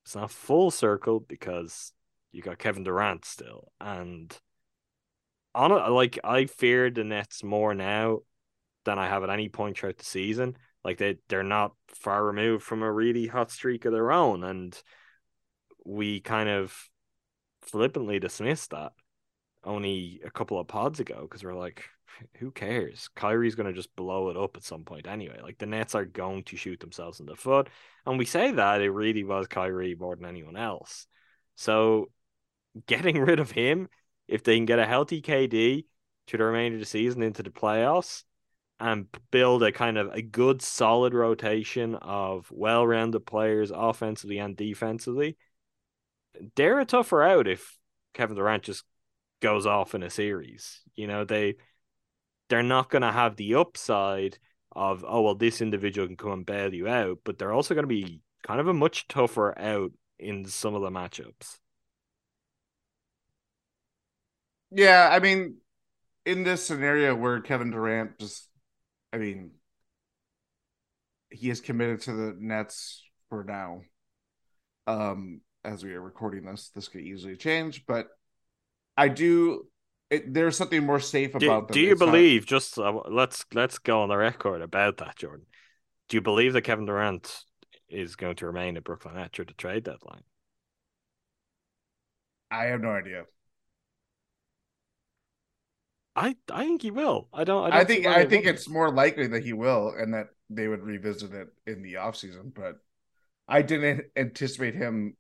it's 0.03 0.15
not 0.15 0.31
full 0.31 0.71
circle 0.71 1.19
because 1.19 1.93
you 2.31 2.41
got 2.41 2.57
Kevin 2.57 2.83
Durant 2.83 3.25
still. 3.25 3.71
And 3.79 4.35
on 5.53 5.93
like 5.93 6.17
I 6.23 6.47
fear 6.47 6.89
the 6.89 7.03
Nets 7.03 7.43
more 7.43 7.75
now 7.75 8.21
than 8.87 8.97
I 8.97 9.07
have 9.07 9.23
at 9.23 9.29
any 9.29 9.49
point 9.49 9.77
throughout 9.77 9.97
the 9.97 10.05
season. 10.05 10.57
Like 10.83 10.97
they 10.97 11.17
they're 11.27 11.43
not 11.43 11.73
far 11.89 12.23
removed 12.23 12.63
from 12.63 12.81
a 12.81 12.91
really 12.91 13.27
hot 13.27 13.51
streak 13.51 13.85
of 13.85 13.91
their 13.91 14.11
own, 14.11 14.43
and 14.43 14.81
we 15.85 16.21
kind 16.21 16.49
of 16.49 16.89
flippantly 17.61 18.19
dismissed 18.19 18.71
that 18.71 18.93
only 19.63 20.21
a 20.25 20.31
couple 20.31 20.59
of 20.59 20.67
pods 20.67 20.99
ago 21.01 21.21
because 21.21 21.43
we're 21.43 21.53
like, 21.53 21.83
who 22.37 22.51
cares? 22.51 23.09
Kyrie's 23.15 23.55
going 23.55 23.67
to 23.67 23.73
just 23.73 23.93
blow 23.97 24.29
it 24.29 24.37
up 24.37 24.55
at 24.55 24.63
some 24.63 24.83
point 24.83 25.07
anyway. 25.07 25.39
Like 25.43 25.57
the 25.57 25.65
Nets 25.65 25.93
are 25.93 26.05
going 26.05 26.43
to 26.45 26.55
shoot 26.57 26.79
themselves 26.79 27.19
in 27.19 27.25
the 27.25 27.35
foot. 27.35 27.69
And 28.05 28.17
we 28.17 28.25
say 28.25 28.51
that 28.51 28.81
it 28.81 28.89
really 28.89 29.25
was 29.25 29.47
Kyrie 29.47 29.95
more 29.95 30.15
than 30.15 30.25
anyone 30.25 30.55
else. 30.55 31.05
So 31.55 32.09
getting 32.85 33.19
rid 33.21 33.41
of 33.41 33.51
him, 33.51 33.89
if 34.27 34.43
they 34.43 34.55
can 34.55 34.65
get 34.65 34.79
a 34.79 34.85
healthy 34.85 35.21
KD 35.21 35.85
to 36.27 36.37
the 36.37 36.43
remainder 36.45 36.77
of 36.77 36.81
the 36.81 36.85
season 36.85 37.21
into 37.21 37.43
the 37.43 37.49
playoffs 37.49 38.23
and 38.79 39.07
build 39.31 39.63
a 39.63 39.71
kind 39.71 39.97
of 39.97 40.13
a 40.13 40.21
good 40.21 40.61
solid 40.61 41.13
rotation 41.13 41.95
of 41.95 42.51
well-rounded 42.51 43.25
players 43.25 43.71
offensively 43.73 44.37
and 44.37 44.55
defensively, 44.55 45.37
they're 46.55 46.79
a 46.79 46.85
tougher 46.85 47.23
out 47.23 47.47
if 47.47 47.77
Kevin 48.13 48.35
Durant 48.35 48.63
just 48.63 48.83
goes 49.41 49.65
off 49.65 49.95
in 49.95 50.03
a 50.03 50.09
series. 50.09 50.81
You 50.95 51.07
know, 51.07 51.25
they 51.25 51.55
they're 52.49 52.63
not 52.63 52.89
going 52.89 53.01
to 53.01 53.11
have 53.11 53.35
the 53.35 53.55
upside 53.55 54.37
of 54.71 55.03
oh 55.07 55.21
well 55.21 55.35
this 55.35 55.61
individual 55.61 56.07
can 56.07 56.17
come 56.17 56.31
and 56.31 56.45
bail 56.45 56.73
you 56.73 56.87
out, 56.87 57.19
but 57.23 57.37
they're 57.37 57.53
also 57.53 57.73
going 57.73 57.83
to 57.83 57.87
be 57.87 58.21
kind 58.45 58.59
of 58.59 58.67
a 58.67 58.73
much 58.73 59.07
tougher 59.07 59.57
out 59.57 59.91
in 60.19 60.45
some 60.45 60.75
of 60.75 60.81
the 60.81 60.89
matchups. 60.89 61.59
Yeah, 64.71 65.09
I 65.11 65.19
mean, 65.19 65.57
in 66.25 66.43
this 66.43 66.65
scenario 66.65 67.15
where 67.15 67.39
Kevin 67.41 67.71
Durant 67.71 68.19
just, 68.19 68.46
I 69.17 69.19
mean, 69.19 69.51
he 71.31 71.49
is 71.49 71.59
committed 71.59 72.01
to 72.01 72.13
the 72.13 72.35
Nets 72.39 73.03
for 73.29 73.43
now. 73.43 73.81
Um, 74.85 75.41
as 75.63 75.83
we 75.83 75.93
are 75.93 76.01
recording 76.01 76.45
this, 76.45 76.69
this 76.75 76.87
could 76.87 77.01
easily 77.01 77.35
change, 77.35 77.85
but 77.87 78.07
I 78.95 79.07
do. 79.09 79.67
It, 80.09 80.33
there's 80.33 80.55
something 80.55 80.85
more 80.85 81.01
safe 81.01 81.33
Do, 81.37 81.47
about 81.47 81.67
them. 81.67 81.73
do 81.73 81.81
you 81.81 81.91
It's 81.91 81.99
not- 81.99 82.05
believe 82.05 82.45
just 82.45 82.77
uh, 82.77 83.01
let's 83.09 83.43
let's 83.53 83.77
go 83.79 84.01
on 84.03 84.09
the 84.09 84.15
record 84.15 84.61
about 84.61 84.97
that, 84.97 85.17
Jordan? 85.17 85.45
Do 86.07 86.15
you 86.15 86.21
believe 86.21 86.53
that 86.53 86.61
Kevin 86.61 86.85
Durant 86.85 87.43
is 87.89 88.15
going 88.15 88.37
to 88.37 88.45
remain 88.45 88.77
at 88.77 88.85
Brooklyn 88.85 89.17
after 89.17 89.43
the 89.43 89.53
trade 89.53 89.83
deadline? 89.83 90.23
I 92.49 92.65
have 92.65 92.79
no 92.79 92.91
idea. 92.91 93.23
I 96.17 96.35
I 96.51 96.65
think 96.65 96.81
he 96.81 96.91
will. 96.91 97.27
I 97.31 97.43
don't. 97.43 97.65
I, 97.65 97.69
don't 97.69 97.79
I 97.79 97.83
think 97.85 98.05
I 98.07 98.25
think 98.25 98.45
it's 98.45 98.67
more 98.67 98.91
likely 98.91 99.27
that 99.27 99.43
he 99.43 99.53
will, 99.53 99.93
and 99.97 100.13
that 100.15 100.27
they 100.49 100.67
would 100.67 100.81
revisit 100.81 101.31
it 101.33 101.47
in 101.67 101.83
the 101.83 101.93
offseason. 101.93 102.53
But 102.53 102.77
I 103.47 103.61
didn't 103.61 104.05
anticipate 104.15 104.73
him 104.73 105.15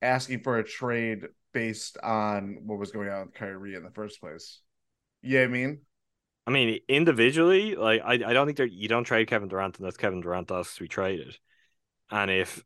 asking 0.00 0.40
for 0.40 0.58
a 0.58 0.64
trade 0.64 1.24
based 1.52 1.98
on 1.98 2.58
what 2.64 2.78
was 2.78 2.92
going 2.92 3.08
on 3.08 3.26
with 3.26 3.34
Kyrie 3.34 3.74
in 3.74 3.82
the 3.82 3.90
first 3.90 4.20
place. 4.20 4.60
Yeah, 5.20 5.42
I 5.42 5.48
mean, 5.48 5.80
I 6.46 6.50
mean, 6.50 6.78
individually, 6.88 7.74
like 7.74 8.02
I, 8.04 8.14
I 8.14 8.32
don't 8.32 8.46
think 8.46 8.58
there 8.58 8.66
you 8.66 8.88
don't 8.88 9.04
trade 9.04 9.28
Kevin 9.28 9.48
Durant 9.48 9.78
unless 9.80 9.96
Kevin 9.96 10.20
Durant 10.20 10.50
asks 10.50 10.76
to 10.76 10.82
be 10.82 10.88
traded. 10.88 11.38
And 12.10 12.30
if 12.30 12.62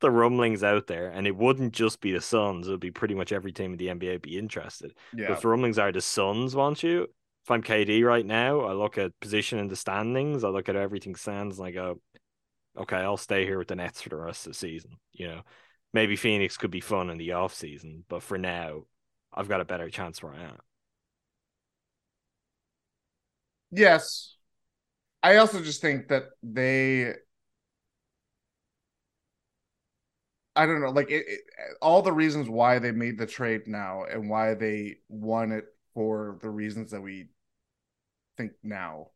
the 0.00 0.10
rumblings 0.10 0.62
out 0.62 0.86
there, 0.86 1.08
and 1.08 1.26
it 1.26 1.36
wouldn't 1.36 1.72
just 1.72 2.00
be 2.00 2.12
the 2.12 2.20
Suns, 2.20 2.68
it 2.68 2.70
would 2.70 2.80
be 2.80 2.90
pretty 2.90 3.14
much 3.14 3.32
every 3.32 3.52
team 3.52 3.72
in 3.72 3.78
the 3.78 3.88
NBA 3.88 4.22
be 4.22 4.38
interested. 4.38 4.94
But 5.24 5.32
yeah, 5.32 5.32
if 5.32 5.40
the 5.40 5.48
rumblings 5.48 5.78
are 5.78 5.92
the 5.92 6.00
Suns 6.00 6.54
want 6.54 6.82
you, 6.82 7.02
if 7.44 7.50
I'm 7.50 7.62
KD 7.62 8.04
right 8.04 8.26
now, 8.26 8.60
I 8.60 8.72
look 8.72 8.98
at 8.98 9.18
position 9.20 9.58
in 9.58 9.68
the 9.68 9.76
standings, 9.76 10.44
I 10.44 10.48
look 10.48 10.68
at 10.68 10.76
everything 10.76 11.14
stands, 11.14 11.58
and 11.58 11.68
I 11.68 11.70
go, 11.70 12.00
okay, 12.76 12.96
I'll 12.98 13.16
stay 13.16 13.44
here 13.44 13.58
with 13.58 13.68
the 13.68 13.76
Nets 13.76 14.02
for 14.02 14.08
the 14.10 14.16
rest 14.16 14.46
of 14.46 14.52
the 14.52 14.58
season. 14.58 14.92
You 15.12 15.28
know, 15.28 15.42
maybe 15.92 16.16
Phoenix 16.16 16.56
could 16.56 16.70
be 16.70 16.80
fun 16.80 17.10
in 17.10 17.18
the 17.18 17.32
off 17.32 17.54
season, 17.54 18.04
but 18.08 18.22
for 18.22 18.38
now, 18.38 18.84
I've 19.32 19.48
got 19.48 19.60
a 19.60 19.64
better 19.64 19.90
chance 19.90 20.22
where 20.22 20.34
I 20.34 20.42
am. 20.44 20.58
yes. 23.70 24.36
I 25.22 25.36
also 25.36 25.62
just 25.62 25.80
think 25.80 26.08
that 26.08 26.24
they. 26.42 27.14
I 30.56 30.66
don't 30.66 30.80
know, 30.80 30.90
like 30.90 31.10
it, 31.10 31.24
it, 31.28 31.40
all 31.80 32.02
the 32.02 32.12
reasons 32.12 32.48
why 32.48 32.78
they 32.78 32.92
made 32.92 33.18
the 33.18 33.26
trade 33.26 33.62
now 33.66 34.04
and 34.04 34.28
why 34.28 34.54
they 34.54 34.96
won 35.08 35.52
it 35.52 35.64
for 35.94 36.38
the 36.40 36.50
reasons 36.50 36.90
that 36.90 37.00
we 37.00 37.28
think 38.36 38.52
now. 38.62 39.08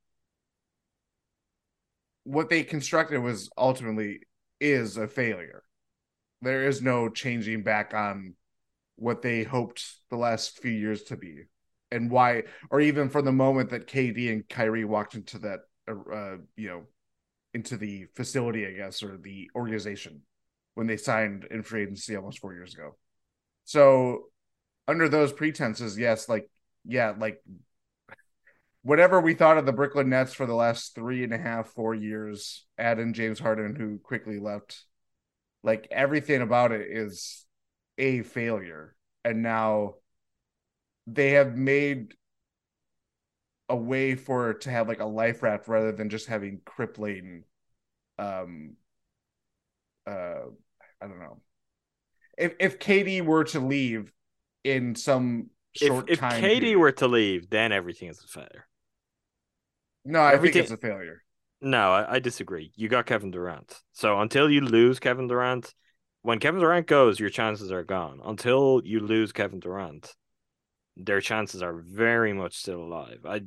what 2.24 2.48
they 2.48 2.64
constructed 2.64 3.18
was 3.18 3.50
ultimately 3.56 4.20
is 4.60 4.96
a 4.96 5.06
failure. 5.06 5.62
There 6.42 6.66
is 6.66 6.82
no 6.82 7.08
changing 7.08 7.62
back 7.62 7.94
on 7.94 8.34
what 8.96 9.22
they 9.22 9.44
hoped 9.44 9.84
the 10.10 10.16
last 10.16 10.58
few 10.58 10.70
years 10.70 11.04
to 11.04 11.16
be 11.16 11.44
and 11.90 12.10
why 12.10 12.44
or 12.70 12.80
even 12.80 13.08
from 13.08 13.24
the 13.24 13.32
moment 13.32 13.70
that 13.70 13.86
KD 13.86 14.32
and 14.32 14.48
Kyrie 14.48 14.84
walked 14.84 15.14
into 15.14 15.38
that 15.40 15.60
uh, 15.88 16.36
you 16.56 16.68
know 16.68 16.82
into 17.54 17.76
the 17.76 18.06
facility 18.14 18.66
I 18.66 18.72
guess 18.72 19.02
or 19.02 19.16
the 19.16 19.50
organization 19.54 20.22
when 20.74 20.86
they 20.86 20.96
signed 20.96 21.46
in 21.50 21.62
free 21.62 21.82
agency 21.82 22.16
almost 22.16 22.40
4 22.40 22.54
years 22.54 22.74
ago. 22.74 22.96
So 23.64 24.24
under 24.86 25.08
those 25.08 25.32
pretenses 25.32 25.96
yes 25.96 26.28
like 26.28 26.46
yeah 26.84 27.14
like 27.18 27.40
whatever 28.82 29.20
we 29.20 29.34
thought 29.34 29.56
of 29.56 29.64
the 29.66 29.72
Brooklyn 29.72 30.10
Nets 30.10 30.34
for 30.34 30.46
the 30.46 30.54
last 30.54 30.94
three 30.94 31.24
and 31.24 31.32
a 31.32 31.38
half, 31.38 31.68
four 31.68 31.94
years, 31.94 32.66
add 32.76 32.98
in 32.98 33.14
James 33.14 33.40
Harden, 33.40 33.74
who 33.74 33.98
quickly 33.98 34.38
left. 34.38 34.84
Like 35.62 35.88
everything 35.90 36.42
about 36.42 36.70
it 36.70 36.86
is 36.90 37.46
a 37.96 38.20
failure. 38.22 38.94
And 39.24 39.42
now 39.42 39.94
they 41.06 41.30
have 41.30 41.56
made 41.56 42.14
a 43.70 43.76
way 43.76 44.14
for 44.14 44.50
it 44.50 44.60
to 44.62 44.70
have 44.70 44.88
like 44.88 45.00
a 45.00 45.06
life 45.06 45.42
raft 45.42 45.68
rather 45.68 45.92
than 45.92 46.10
just 46.10 46.26
having 46.26 46.60
crippling 46.66 47.44
um 48.18 48.76
uh 50.06 50.42
I 51.00 51.06
don't 51.06 51.18
know. 51.18 51.40
If 52.38 52.54
if 52.58 52.78
KD 52.78 53.22
were 53.24 53.44
to 53.44 53.60
leave 53.60 54.12
in 54.64 54.94
some 54.94 55.50
short 55.76 56.08
if, 56.08 56.14
if 56.14 56.20
time 56.20 56.42
KD 56.42 56.60
period- 56.60 56.78
were 56.78 56.92
to 56.92 57.08
leave, 57.08 57.50
then 57.50 57.72
everything 57.72 58.08
is 58.08 58.22
a 58.22 58.26
failure. 58.26 58.66
No, 60.04 60.20
I 60.20 60.32
everything- 60.34 60.52
think 60.64 60.72
it's 60.72 60.72
a 60.72 60.76
failure. 60.86 61.22
No, 61.60 61.92
I, 61.92 62.14
I 62.16 62.18
disagree. 62.18 62.72
You 62.76 62.88
got 62.88 63.06
Kevin 63.06 63.30
Durant. 63.30 63.80
So 63.92 64.20
until 64.20 64.50
you 64.50 64.60
lose 64.60 64.98
Kevin 65.00 65.28
Durant, 65.28 65.72
when 66.22 66.38
Kevin 66.38 66.60
Durant 66.60 66.86
goes, 66.86 67.18
your 67.18 67.30
chances 67.30 67.72
are 67.72 67.84
gone. 67.84 68.20
Until 68.22 68.82
you 68.84 69.00
lose 69.00 69.32
Kevin 69.32 69.60
Durant, 69.60 70.14
their 70.96 71.20
chances 71.22 71.62
are 71.62 71.72
very 71.74 72.32
much 72.34 72.56
still 72.56 72.82
alive. 72.82 73.20
I 73.26 73.42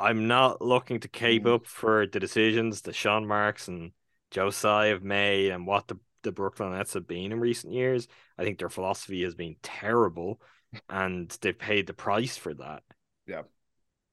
I'm 0.00 0.28
not 0.28 0.60
looking 0.62 1.00
to 1.00 1.08
cape 1.08 1.44
Mm. 1.44 1.54
up 1.56 1.66
for 1.66 2.06
the 2.06 2.20
decisions 2.20 2.82
that 2.82 2.94
Sean 2.94 3.26
Marks 3.26 3.66
and 3.68 3.92
Joe 4.30 4.50
Tsai 4.50 4.86
have 4.88 5.02
made 5.02 5.50
and 5.50 5.66
what 5.66 5.88
the, 5.88 5.96
the 6.22 6.32
Brooklyn 6.32 6.72
Nets 6.72 6.94
have 6.94 7.06
been 7.06 7.32
in 7.32 7.40
recent 7.40 7.72
years. 7.72 8.08
I 8.38 8.44
think 8.44 8.58
their 8.58 8.68
philosophy 8.68 9.22
has 9.24 9.34
been 9.34 9.56
terrible 9.62 10.40
and 10.88 11.30
they've 11.40 11.58
paid 11.58 11.86
the 11.86 11.94
price 11.94 12.36
for 12.36 12.54
that. 12.54 12.82
Yeah. 13.26 13.42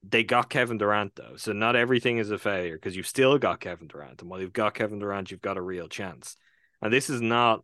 They 0.07 0.23
got 0.23 0.49
Kevin 0.49 0.77
Durant 0.77 1.15
though, 1.15 1.35
so 1.35 1.51
not 1.51 1.75
everything 1.75 2.19
is 2.19 2.29
a 2.29 2.37
failure 2.37 2.75
because 2.75 2.95
you've 2.95 3.07
still 3.07 3.39
got 3.39 3.59
Kevin 3.59 3.87
Durant, 3.87 4.21
and 4.21 4.29
while 4.29 4.39
you've 4.39 4.53
got 4.53 4.75
Kevin 4.75 4.99
Durant, 4.99 5.31
you've 5.31 5.41
got 5.41 5.57
a 5.57 5.61
real 5.61 5.87
chance. 5.87 6.37
And 6.81 6.93
this 6.93 7.09
is 7.09 7.21
not, 7.21 7.63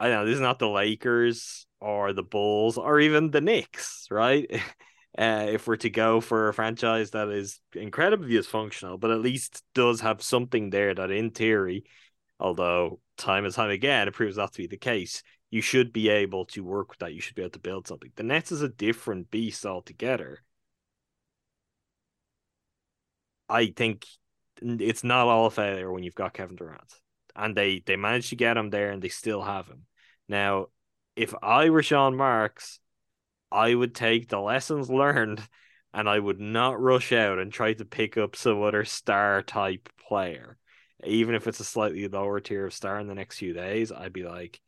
I 0.00 0.08
know 0.08 0.24
this 0.24 0.34
is 0.34 0.40
not 0.40 0.58
the 0.58 0.68
Lakers 0.68 1.66
or 1.80 2.12
the 2.12 2.24
Bulls 2.24 2.76
or 2.76 2.98
even 2.98 3.30
the 3.30 3.40
Knicks, 3.40 4.06
right? 4.10 4.50
Uh, 5.18 5.46
if 5.48 5.66
we're 5.66 5.76
to 5.76 5.88
go 5.88 6.20
for 6.20 6.48
a 6.48 6.52
franchise 6.52 7.12
that 7.12 7.30
is 7.30 7.58
incredibly 7.74 8.28
dysfunctional, 8.28 9.00
but 9.00 9.10
at 9.10 9.22
least 9.22 9.62
does 9.74 10.02
have 10.02 10.20
something 10.20 10.68
there 10.68 10.94
that, 10.94 11.10
in 11.10 11.30
theory, 11.30 11.84
although 12.38 13.00
time 13.16 13.44
and 13.44 13.54
time 13.54 13.70
again 13.70 14.08
it 14.08 14.14
proves 14.14 14.36
not 14.36 14.52
to 14.52 14.58
be 14.58 14.66
the 14.66 14.76
case, 14.76 15.22
you 15.50 15.60
should 15.60 15.92
be 15.92 16.08
able 16.08 16.44
to 16.46 16.64
work 16.64 16.90
with 16.90 16.98
that. 16.98 17.14
You 17.14 17.20
should 17.20 17.34
be 17.34 17.42
able 17.42 17.52
to 17.52 17.58
build 17.58 17.86
something. 17.86 18.10
The 18.16 18.22
Nets 18.22 18.52
is 18.52 18.62
a 18.62 18.68
different 18.68 19.30
beast 19.30 19.64
altogether. 19.64 20.42
I 23.48 23.66
think 23.66 24.06
it's 24.60 25.04
not 25.04 25.28
all 25.28 25.50
failure 25.50 25.90
when 25.92 26.02
you've 26.02 26.14
got 26.14 26.34
Kevin 26.34 26.56
Durant, 26.56 26.92
and 27.34 27.56
they 27.56 27.82
they 27.86 27.96
managed 27.96 28.30
to 28.30 28.36
get 28.36 28.56
him 28.56 28.70
there, 28.70 28.90
and 28.90 29.00
they 29.02 29.08
still 29.08 29.42
have 29.42 29.68
him. 29.68 29.86
Now, 30.28 30.66
if 31.14 31.34
I 31.42 31.70
were 31.70 31.82
Sean 31.82 32.16
Marks, 32.16 32.80
I 33.52 33.74
would 33.74 33.94
take 33.94 34.28
the 34.28 34.40
lessons 34.40 34.90
learned, 34.90 35.40
and 35.94 36.08
I 36.08 36.18
would 36.18 36.40
not 36.40 36.80
rush 36.80 37.12
out 37.12 37.38
and 37.38 37.52
try 37.52 37.72
to 37.74 37.84
pick 37.84 38.16
up 38.16 38.34
some 38.36 38.62
other 38.62 38.84
star 38.84 39.42
type 39.42 39.88
player, 40.08 40.58
even 41.06 41.34
if 41.34 41.46
it's 41.46 41.60
a 41.60 41.64
slightly 41.64 42.08
lower 42.08 42.40
tier 42.40 42.66
of 42.66 42.74
star 42.74 42.98
in 42.98 43.06
the 43.06 43.14
next 43.14 43.38
few 43.38 43.52
days. 43.52 43.92
I'd 43.92 44.12
be 44.12 44.24
like, 44.24 44.60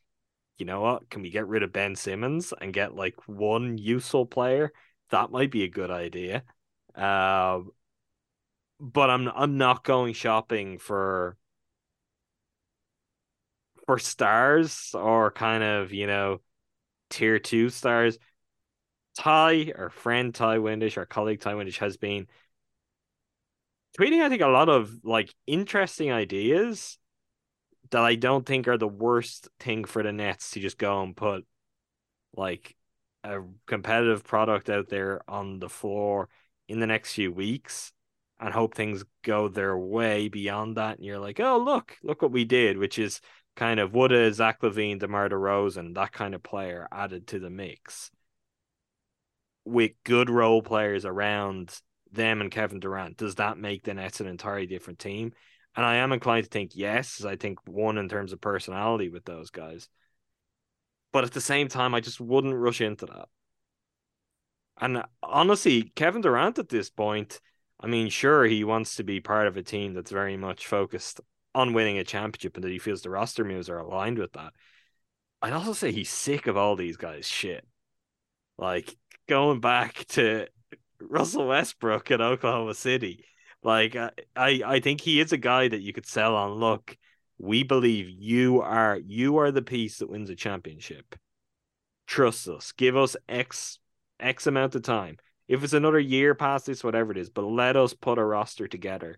you 0.59 0.67
know 0.67 0.81
what? 0.81 1.11
Can 1.11 1.23
we 1.23 1.31
get 1.31 1.47
rid 1.49 1.63
of 1.63 1.73
Ben 1.73 1.97
Simmons 1.97 2.53
and 2.61 2.73
get 2.73 2.95
like 2.95 3.17
one 3.27 3.79
useful 3.79 4.27
player? 4.27 4.73
That 5.11 5.31
might 5.31 5.51
be 5.51 5.65
a 5.65 5.69
good 5.69 5.91
idea. 5.91 6.45
Um, 6.95 7.71
but 8.81 9.11
I'm 9.11 9.29
I'm 9.29 9.57
not 9.59 9.85
going 9.85 10.15
shopping 10.15 10.79
for 10.79 11.37
for 13.87 13.99
stars 13.99 14.91
or 14.95 15.31
kind 15.31 15.63
of 15.63 15.93
you 15.93 16.07
know 16.07 16.41
tier 17.11 17.39
two 17.39 17.71
stars. 17.71 18.19
Ty, 19.17 19.73
our 19.77 19.91
friend 19.91 20.35
Ti 20.35 20.59
Windisch, 20.59 20.97
our 20.97 21.07
colleague 21.07 21.41
Ti 21.41 21.51
Windisch, 21.51 21.79
has 21.79 21.97
been 21.97 22.29
tweeting. 23.97 24.23
I 24.23 24.29
think 24.29 24.43
a 24.43 24.49
lot 24.49 24.69
of 24.69 24.91
like 25.05 25.33
interesting 25.47 26.11
ideas 26.13 26.99
that 27.91 28.03
I 28.03 28.17
don't 28.17 28.45
think 28.45 28.69
are 28.69 28.79
the 28.79 28.89
worst 28.89 29.49
thing 29.61 29.85
for 29.85 30.03
the 30.03 30.13
Nets 30.13 30.51
to 30.53 30.61
just 30.61 30.79
go 30.79 31.03
and 31.03 31.17
put 31.17 31.47
like 32.35 32.77
a 33.25 33.41
competitive 33.67 34.25
product 34.25 34.71
out 34.71 34.89
there 34.89 35.21
on 35.29 35.59
the 35.59 35.69
floor 35.69 36.29
in 36.69 36.81
the 36.81 36.87
next 36.87 37.15
few 37.15 37.33
weeks 37.33 37.93
and 38.41 38.55
hope 38.55 38.75
things 38.75 39.05
go 39.23 39.49
their 39.49 39.77
way 39.77 40.29
beyond 40.29 40.77
that. 40.77 40.97
And 40.97 41.07
you're 41.07 41.19
like, 41.19 41.41
oh, 41.41 41.59
look, 41.59 41.97
look 42.03 42.23
what 42.23 42.31
we 42.31 42.45
did, 42.45 42.79
which 42.79 42.99
is 42.99 43.21
kind 43.57 43.81
of 43.81 43.95
would 43.95 44.13
a 44.13 44.33
Zach 44.33 44.61
LaVine, 44.61 45.01
DeMar 45.01 45.31
DeRozan, 45.31 45.95
that 45.95 46.13
kind 46.13 46.35
of 46.35 46.43
player 46.43 46.87
added 46.93 47.27
to 47.29 47.39
the 47.39 47.51
mix 47.51 48.11
with 49.65 49.93
good 50.05 50.31
role 50.31 50.63
players 50.63 51.05
around 51.05 51.77
them 52.13 52.41
and 52.41 52.51
Kevin 52.51 52.81
Durant. 52.81 53.17
Does 53.17 53.37
that 53.37 53.59
make 53.59 53.85
the 53.85 53.95
Nets 53.95 54.21
an 54.21 54.27
entirely 54.27 54.67
different 54.67 54.99
team? 54.99 55.33
And 55.77 55.85
I 55.85 55.97
am 55.97 56.13
inclined 56.13 56.45
to 56.45 56.51
think 56.51 56.73
yes. 56.75 57.25
I 57.25 57.37
think 57.37 57.59
one 57.67 57.99
in 57.99 58.09
terms 58.09 58.33
of 58.33 58.41
personality 58.41 59.09
with 59.09 59.25
those 59.25 59.51
guys. 59.51 59.89
But 61.13 61.25
at 61.25 61.33
the 61.33 61.41
same 61.41 61.69
time, 61.69 61.95
I 61.95 62.01
just 62.01 62.21
wouldn't 62.21 62.55
rush 62.55 62.81
into 62.81 63.07
that. 63.07 63.29
And 64.81 65.03
honestly, 65.23 65.93
Kevin 65.95 66.21
Durant 66.21 66.59
at 66.59 66.69
this 66.69 66.91
point, 66.91 67.41
I 67.81 67.87
mean, 67.87 68.11
sure, 68.11 68.45
he 68.45 68.65
wants 68.65 68.97
to 68.97 69.05
be 69.05 69.21
part 69.21 69.47
of 69.47 69.57
a 69.57 69.63
team 69.63 69.95
that's 69.95 70.11
very 70.11 70.37
much 70.37 70.67
focused 70.67 71.21
on 71.55 71.73
winning 71.73 71.99
a 71.99 72.05
championship 72.05 72.57
and 72.57 72.65
that 72.65 72.71
he 72.71 72.79
feels 72.79 73.03
the 73.03 73.11
roster 73.11 73.45
moves 73.45 73.69
are 73.69 73.79
aligned 73.79 74.19
with 74.19 74.33
that. 74.33 74.53
I'd 75.41 75.53
also 75.53 75.73
say 75.73 75.93
he's 75.93 76.11
sick 76.11 76.47
of 76.47 76.57
all 76.57 76.77
these 76.77 76.97
guys' 76.97 77.27
shit. 77.27 77.67
Like 78.57 78.95
going 79.29 79.61
back 79.61 80.05
to 80.11 80.47
Russell 81.01 81.49
Westbrook 81.49 82.11
in 82.11 82.21
Oklahoma 82.21 82.75
City. 82.75 83.25
Like 83.63 83.97
I, 83.97 84.11
I, 84.37 84.63
I 84.65 84.81
think 84.81 85.01
he 85.01 85.21
is 85.21 85.33
a 85.33 85.37
guy 85.37 85.69
that 85.69 85.81
you 85.81 85.93
could 85.93 86.07
sell 86.07 86.37
on. 86.37 86.53
Look, 86.53 86.97
we 87.39 87.63
believe 87.63 88.09
you 88.09 88.61
are 88.61 88.99
you 89.05 89.39
are 89.39 89.51
the 89.51 89.63
piece 89.63 89.99
that 89.99 90.11
wins 90.11 90.31
a 90.31 90.37
championship. 90.37 91.17
Trust 92.07 92.49
us. 92.49 92.73
Give 92.73 92.97
us 92.97 93.17
X 93.29 93.79
X 94.21 94.47
amount 94.47 94.75
of 94.75 94.83
time. 94.83 95.19
If 95.47 95.65
it's 95.65 95.73
another 95.73 96.01
year 96.01 96.35
past 96.35 96.67
this, 96.67 96.85
whatever 96.85 97.13
it 97.13 97.19
is, 97.19 97.31
but 97.31 97.43
let 97.43 97.77
us 97.77 97.95
put 97.95 98.19
a 98.19 98.25
roster 98.25 98.69
together 98.69 99.17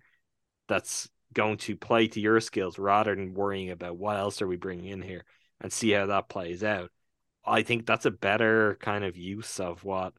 that's 0.68 1.08
going 1.32 1.56
to 1.58 1.76
play 1.76 2.08
to 2.08 2.20
your 2.20 2.40
skills 2.40 2.78
rather 2.78 3.14
than 3.14 3.34
worrying 3.34 3.70
about 3.70 3.96
what 3.96 4.16
else 4.16 4.40
are 4.42 4.46
we 4.46 4.56
bringing 4.56 4.86
in 4.86 5.02
here 5.02 5.24
and 5.60 5.72
see 5.72 5.90
how 5.90 6.06
that 6.06 6.28
plays 6.28 6.62
out. 6.62 6.90
I 7.44 7.62
think 7.62 7.86
that's 7.86 8.06
a 8.06 8.10
better 8.10 8.76
kind 8.80 9.04
of 9.04 9.16
use 9.16 9.58
of 9.60 9.82
what 9.84 10.12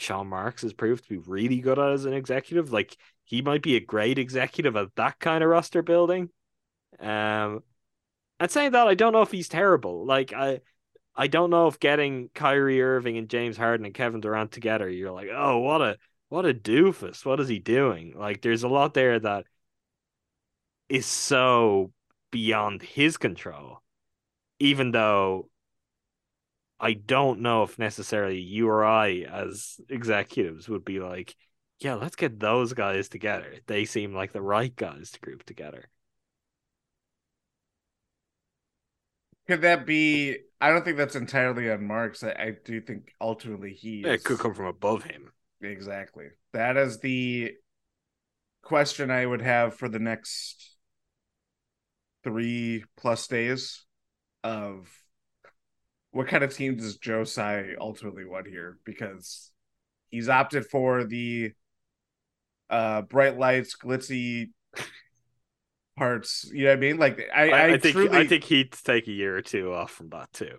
Sean 0.00 0.28
Marks 0.28 0.62
has 0.62 0.72
proved 0.72 1.04
to 1.04 1.10
be 1.10 1.18
really 1.18 1.60
good 1.60 1.78
at 1.78 1.92
as 1.92 2.04
an 2.04 2.14
executive. 2.14 2.72
Like 2.72 2.96
he 3.24 3.42
might 3.42 3.62
be 3.62 3.76
a 3.76 3.80
great 3.80 4.18
executive 4.18 4.74
at 4.76 4.94
that 4.96 5.18
kind 5.18 5.44
of 5.44 5.50
roster 5.50 5.82
building. 5.82 6.30
Um, 6.98 7.62
and 8.38 8.50
saying 8.50 8.72
that, 8.72 8.88
I 8.88 8.94
don't 8.94 9.12
know 9.12 9.22
if 9.22 9.30
he's 9.30 9.48
terrible. 9.48 10.06
Like 10.06 10.32
I, 10.32 10.60
I 11.14 11.26
don't 11.26 11.50
know 11.50 11.66
if 11.66 11.78
getting 11.78 12.30
Kyrie 12.34 12.80
Irving 12.80 13.18
and 13.18 13.28
James 13.28 13.56
Harden 13.56 13.84
and 13.84 13.94
Kevin 13.94 14.20
Durant 14.20 14.52
together, 14.52 14.88
you're 14.88 15.12
like, 15.12 15.28
oh, 15.30 15.58
what 15.58 15.82
a 15.82 15.98
what 16.30 16.46
a 16.46 16.54
doofus. 16.54 17.26
What 17.26 17.40
is 17.40 17.48
he 17.48 17.58
doing? 17.58 18.14
Like 18.16 18.40
there's 18.40 18.62
a 18.62 18.68
lot 18.68 18.94
there 18.94 19.18
that 19.20 19.44
is 20.88 21.04
so 21.04 21.92
beyond 22.30 22.80
his 22.80 23.18
control. 23.18 23.82
Even 24.60 24.92
though 24.92 25.50
I 26.80 26.94
don't 26.94 27.40
know 27.40 27.62
if 27.62 27.78
necessarily 27.78 28.40
you 28.40 28.68
or 28.68 28.84
I, 28.84 29.20
as 29.30 29.80
executives, 29.88 30.68
would 30.68 30.84
be 30.84 30.98
like, 31.00 31.36
yeah, 31.78 31.94
let's 31.94 32.16
get 32.16 32.40
those 32.40 32.72
guys 32.72 33.08
together. 33.08 33.54
They 33.66 33.84
seem 33.84 34.14
like 34.14 34.32
the 34.32 34.42
right 34.42 34.74
guys 34.74 35.10
to 35.12 35.20
group 35.20 35.44
together. 35.44 35.90
Could 39.48 39.62
that 39.62 39.86
be? 39.86 40.36
I 40.60 40.70
don't 40.70 40.84
think 40.84 40.96
that's 40.96 41.16
entirely 41.16 41.70
on 41.70 41.86
Marks. 41.86 42.22
I, 42.22 42.30
I 42.32 42.52
do 42.64 42.80
think 42.80 43.14
ultimately 43.20 43.72
he 43.74 44.02
It 44.02 44.24
could 44.24 44.38
come 44.38 44.54
from 44.54 44.66
above 44.66 45.04
him. 45.04 45.32
exactly 45.62 46.26
that 46.52 46.76
is 46.76 47.00
the 47.00 47.52
question 48.62 49.10
I 49.10 49.26
would 49.26 49.42
have 49.42 49.74
for 49.74 49.88
the 49.88 49.98
next 49.98 50.76
three 52.24 52.84
plus 52.96 53.26
days 53.26 53.84
of 54.44 54.88
what 56.12 56.28
kind 56.28 56.44
of 56.44 56.54
team 56.54 56.76
does 56.76 56.96
Joe 56.96 57.24
Tsai 57.24 57.74
ultimately 57.80 58.24
want 58.24 58.46
here? 58.46 58.78
Because 58.84 59.50
he's 60.10 60.28
opted 60.28 60.66
for 60.66 61.04
the 61.04 61.52
uh 62.68 63.02
bright 63.02 63.38
lights, 63.38 63.76
glitzy 63.76 64.50
parts. 65.96 66.50
You 66.52 66.64
know 66.64 66.70
what 66.70 66.76
I 66.76 66.80
mean? 66.80 66.98
Like 66.98 67.20
I, 67.34 67.50
I, 67.50 67.62
I, 67.68 67.74
I 67.74 67.78
think 67.78 67.98
truly, 67.98 68.10
I 68.10 68.24
think 68.24 68.44
he'd 68.44 68.72
take 68.72 69.08
a 69.08 69.12
year 69.12 69.36
or 69.36 69.42
two 69.42 69.72
off 69.72 69.90
from 69.92 70.08
that 70.10 70.32
too. 70.32 70.58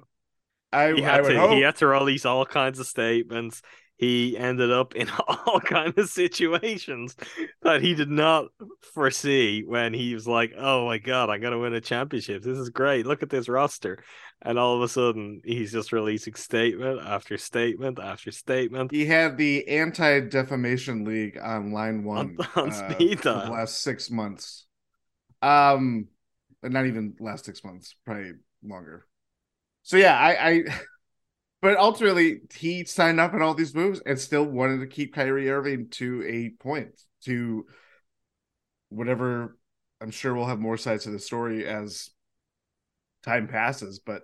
I, 0.72 0.94
He 0.94 1.04
I 1.06 1.12
had 1.12 1.24
would 1.24 1.34
to 1.34 1.40
hope. 1.40 1.50
he 1.50 1.62
had 1.62 1.76
to 1.78 1.88
release 1.88 2.26
all 2.26 2.46
kinds 2.46 2.80
of 2.80 2.88
statements. 2.88 3.62
He 4.02 4.36
ended 4.36 4.72
up 4.72 4.96
in 4.96 5.08
all 5.28 5.60
kind 5.60 5.96
of 5.96 6.10
situations 6.10 7.16
that 7.62 7.84
he 7.84 7.94
did 7.94 8.10
not 8.10 8.48
foresee 8.96 9.64
when 9.64 9.94
he 9.94 10.16
was 10.16 10.28
like, 10.28 10.54
"Oh 10.58 10.88
my 10.88 10.98
god, 10.98 11.30
I'm 11.30 11.40
gonna 11.40 11.60
win 11.60 11.76
a 11.76 11.82
championship! 11.82 12.42
This 12.42 12.58
is 12.58 12.72
great! 12.72 13.06
Look 13.06 13.22
at 13.22 13.30
this 13.30 13.48
roster!" 13.48 14.04
And 14.42 14.58
all 14.58 14.76
of 14.76 14.82
a 14.82 14.90
sudden, 14.90 15.42
he's 15.46 15.72
just 15.72 15.92
releasing 15.92 16.34
statement 16.34 17.00
after 17.00 17.38
statement 17.38 18.00
after 18.00 18.32
statement. 18.32 18.92
He 18.92 19.06
had 19.06 19.38
the 19.38 19.68
Anti 19.68 20.22
Defamation 20.22 21.06
League 21.06 21.38
on 21.38 21.72
line 21.72 22.04
one 22.04 22.38
on 22.56 22.72
uh, 22.72 22.94
speed 22.94 23.20
for 23.20 23.30
the 23.30 23.52
last 23.52 23.84
six 23.84 24.10
months. 24.10 24.66
Um, 25.44 26.08
not 26.64 26.88
even 26.88 27.16
last 27.20 27.46
six 27.46 27.64
months, 27.64 27.94
probably 28.04 28.32
longer. 28.64 29.06
So 29.84 29.98
yeah, 29.98 30.18
I, 30.18 30.50
I 30.50 30.64
but 31.62 31.78
ultimately 31.78 32.42
he 32.54 32.86
signed 32.86 33.20
up 33.20 33.34
in 33.34 33.42
all 33.42 33.54
these 33.54 33.76
moves 33.76 34.02
and 34.06 34.20
still 34.20 34.44
wanted 34.44 34.80
to 34.80 34.88
keep 34.88 35.14
Kyrie 35.14 35.50
Irving 35.50 35.90
to 35.92 36.24
a 36.28 36.50
point 36.62 37.00
to 37.26 37.66
whatever. 38.90 39.58
I'm 40.02 40.12
sure 40.12 40.34
we'll 40.34 40.48
have 40.48 40.60
more 40.60 40.78
sides 40.78 41.04
to 41.04 41.12
the 41.12 41.20
story 41.20 41.66
as 41.68 42.10
time 43.24 43.48
passes, 43.48 44.00
but 44.00 44.24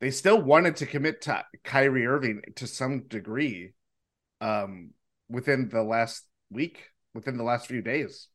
they 0.00 0.10
still 0.10 0.40
wanted 0.40 0.76
to 0.76 0.86
commit 0.86 1.22
to 1.22 1.42
Kyrie 1.64 2.06
Irving 2.06 2.42
to 2.56 2.66
some 2.66 3.04
degree 3.08 3.72
um 4.42 4.90
within 5.28 5.68
the 5.68 5.82
last 5.82 6.26
week, 6.50 6.88
within 7.14 7.36
the 7.38 7.44
last 7.44 7.66
few 7.68 7.80
days. 7.80 8.28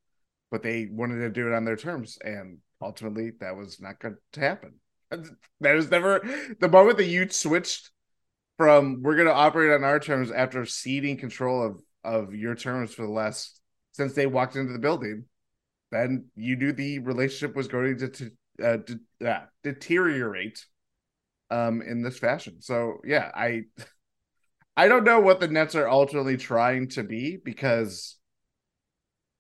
But 0.50 0.64
they 0.64 0.88
wanted 0.90 1.20
to 1.20 1.30
do 1.30 1.48
it 1.48 1.54
on 1.54 1.66
their 1.66 1.76
terms, 1.76 2.18
and 2.24 2.60
ultimately 2.82 3.32
that 3.40 3.56
was 3.56 3.80
not 3.80 4.00
going 4.00 4.18
to 4.34 4.40
happen. 4.40 4.80
That 5.62 5.76
was 5.76 5.90
never 5.90 6.22
the 6.60 6.68
moment 6.68 6.98
that 6.98 7.06
you 7.06 7.30
switched 7.30 7.92
from 8.58 9.02
we're 9.02 9.16
going 9.16 9.28
to 9.28 9.34
operate 9.34 9.72
on 9.72 9.84
our 9.84 10.00
terms 10.00 10.32
after 10.32 10.66
ceding 10.66 11.18
control 11.18 11.64
of 11.64 11.82
of 12.04 12.34
your 12.34 12.56
terms 12.56 12.94
for 12.94 13.02
the 13.02 13.12
last 13.12 13.60
since 13.92 14.14
they 14.14 14.28
walked 14.28 14.56
into 14.56 14.74
the 14.74 14.80
building. 14.80 15.26
Then 15.92 16.26
you 16.36 16.56
knew 16.56 16.74
the 16.74 17.00
relationship 17.00 17.56
was 17.56 17.68
going 17.68 17.98
to, 18.00 18.10
to 18.10 18.32
uh, 18.64 19.26
uh, 19.26 19.46
deteriorate 19.64 20.66
um 21.50 21.82
in 21.82 22.02
this 22.02 22.18
fashion. 22.18 22.62
So 22.62 22.98
yeah, 23.06 23.32
I 23.34 23.64
I 24.78 24.88
don't 24.88 25.06
know 25.06 25.20
what 25.20 25.40
the 25.40 25.48
Nets 25.48 25.76
are 25.76 25.88
ultimately 25.88 26.38
trying 26.38 26.90
to 26.90 27.04
be 27.04 27.38
because 27.38 28.18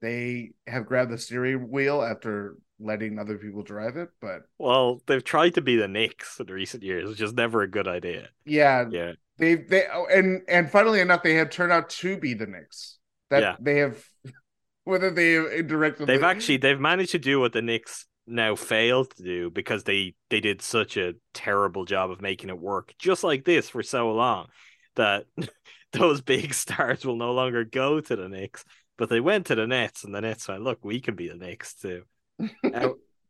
they 0.01 0.51
have 0.67 0.85
grabbed 0.85 1.11
the 1.11 1.17
steering 1.17 1.69
wheel 1.69 2.01
after 2.01 2.57
letting 2.79 3.19
other 3.19 3.37
people 3.37 3.63
drive 3.63 3.97
it, 3.97 4.09
but 4.21 4.43
Well, 4.57 5.01
they've 5.05 5.23
tried 5.23 5.55
to 5.55 5.61
be 5.61 5.75
the 5.75 5.87
Knicks 5.87 6.39
in 6.39 6.47
recent 6.47 6.83
years, 6.83 7.09
which 7.09 7.21
is 7.21 7.33
never 7.33 7.61
a 7.61 7.67
good 7.69 7.87
idea. 7.87 8.29
yeah, 8.45 8.85
Yeah, 8.89 9.13
they 9.37 9.55
they 9.55 9.85
oh, 9.91 10.05
and 10.05 10.41
and 10.47 10.69
funnily 10.69 10.99
enough, 11.01 11.23
they 11.23 11.35
have 11.35 11.49
turned 11.49 11.71
out 11.71 11.89
to 11.89 12.17
be 12.17 12.33
the 12.33 12.45
Knicks. 12.47 12.97
That 13.29 13.41
Yeah. 13.41 13.55
they 13.59 13.79
have 13.79 14.03
whether 14.83 15.11
they 15.11 15.33
have 15.33 15.51
indirectly 15.51 16.05
they've 16.05 16.23
actually 16.23 16.57
they've 16.57 16.79
managed 16.79 17.11
to 17.11 17.19
do 17.19 17.39
what 17.39 17.53
the 17.53 17.61
Knicks 17.61 18.05
now 18.27 18.55
failed 18.55 19.11
to 19.15 19.23
do 19.23 19.49
because 19.51 19.83
they 19.83 20.15
they 20.29 20.39
did 20.39 20.61
such 20.61 20.97
a 20.97 21.13
terrible 21.33 21.85
job 21.85 22.09
of 22.11 22.21
making 22.21 22.49
it 22.49 22.57
work 22.59 22.93
just 22.97 23.23
like 23.23 23.45
this 23.45 23.69
for 23.69 23.83
so 23.83 24.11
long 24.11 24.47
that 24.95 25.25
those 25.91 26.21
big 26.21 26.53
stars 26.53 27.05
will 27.05 27.15
no 27.15 27.33
longer 27.33 27.63
go 27.63 27.99
to 28.01 28.15
the 28.15 28.27
Knicks 28.29 28.63
but 28.97 29.09
they 29.09 29.19
went 29.19 29.47
to 29.47 29.55
the 29.55 29.67
Nets 29.67 30.03
and 30.03 30.13
the 30.15 30.21
Nets 30.21 30.47
went 30.47 30.63
look 30.63 30.83
we 30.83 30.99
can 30.99 31.15
be 31.15 31.27
the 31.27 31.35
Knicks 31.35 31.75
too 31.75 32.03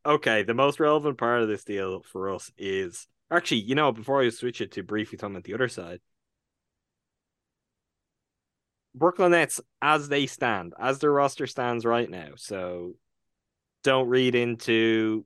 okay 0.06 0.44
the 0.44 0.54
most 0.54 0.80
relevant 0.80 1.18
part 1.18 1.42
of 1.42 1.48
this 1.48 1.64
deal 1.64 2.02
for 2.12 2.34
us 2.34 2.52
is 2.58 3.08
actually 3.32 3.62
you 3.62 3.76
know 3.76 3.92
before 3.92 4.22
I 4.22 4.30
switch 4.30 4.62
it 4.62 4.72
to 4.74 4.84
briefly 4.84 5.18
talking 5.18 5.36
about 5.36 5.44
the 5.44 5.54
other 5.54 5.68
side 5.68 6.00
Brooklyn 8.94 9.32
Nets 9.32 9.60
as 9.82 10.08
they 10.08 10.26
stand 10.26 10.74
as 10.80 11.00
their 11.00 11.12
roster 11.12 11.48
stands 11.48 11.86
right 11.86 12.10
now 12.10 12.30
so 12.36 12.96
don't 13.84 14.10
read 14.10 14.36
into 14.36 15.26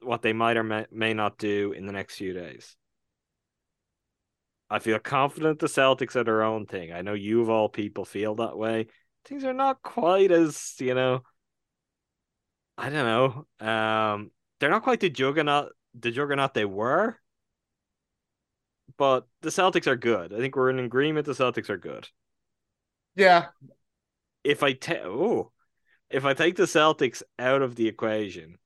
what 0.00 0.22
they 0.22 0.32
might 0.32 0.56
or 0.56 0.86
may, 0.90 1.14
not 1.14 1.38
do 1.38 1.72
in 1.72 1.86
the 1.86 1.92
next 1.92 2.16
few 2.16 2.32
days. 2.32 2.76
I 4.70 4.78
feel 4.80 4.98
confident 4.98 5.58
the 5.58 5.66
Celtics 5.66 6.14
are 6.14 6.24
their 6.24 6.42
own 6.42 6.66
thing. 6.66 6.92
I 6.92 7.02
know 7.02 7.14
you 7.14 7.40
of 7.40 7.50
all 7.50 7.68
people 7.68 8.04
feel 8.04 8.34
that 8.36 8.56
way. 8.56 8.88
Things 9.24 9.44
are 9.44 9.54
not 9.54 9.82
quite 9.82 10.30
as, 10.30 10.74
you 10.78 10.94
know, 10.94 11.22
I 12.78 12.88
don't 12.88 13.46
know. 13.60 13.66
Um, 13.66 14.30
they're 14.58 14.70
not 14.70 14.84
quite 14.84 15.00
the 15.00 15.10
juggernaut 15.10 15.72
the 15.94 16.10
juggernaut 16.10 16.54
they 16.54 16.64
were. 16.64 17.18
But 18.98 19.26
the 19.40 19.48
Celtics 19.48 19.86
are 19.86 19.96
good. 19.96 20.32
I 20.34 20.38
think 20.38 20.54
we're 20.56 20.68
in 20.70 20.78
agreement 20.78 21.24
the 21.26 21.32
Celtics 21.32 21.70
are 21.70 21.78
good. 21.78 22.08
yeah, 23.14 23.48
If 24.44 24.62
I 24.64 24.72
take 24.72 25.02
oh, 25.04 25.52
if 26.10 26.24
I 26.24 26.34
take 26.34 26.56
the 26.56 26.64
Celtics 26.64 27.22
out 27.38 27.62
of 27.62 27.76
the 27.76 27.86
equation, 27.88 28.58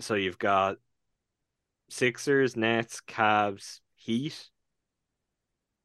so 0.00 0.14
you've 0.14 0.38
got 0.38 0.78
Sixers, 1.88 2.56
Nets, 2.56 3.00
Cavs, 3.00 3.80
Heat, 3.94 4.50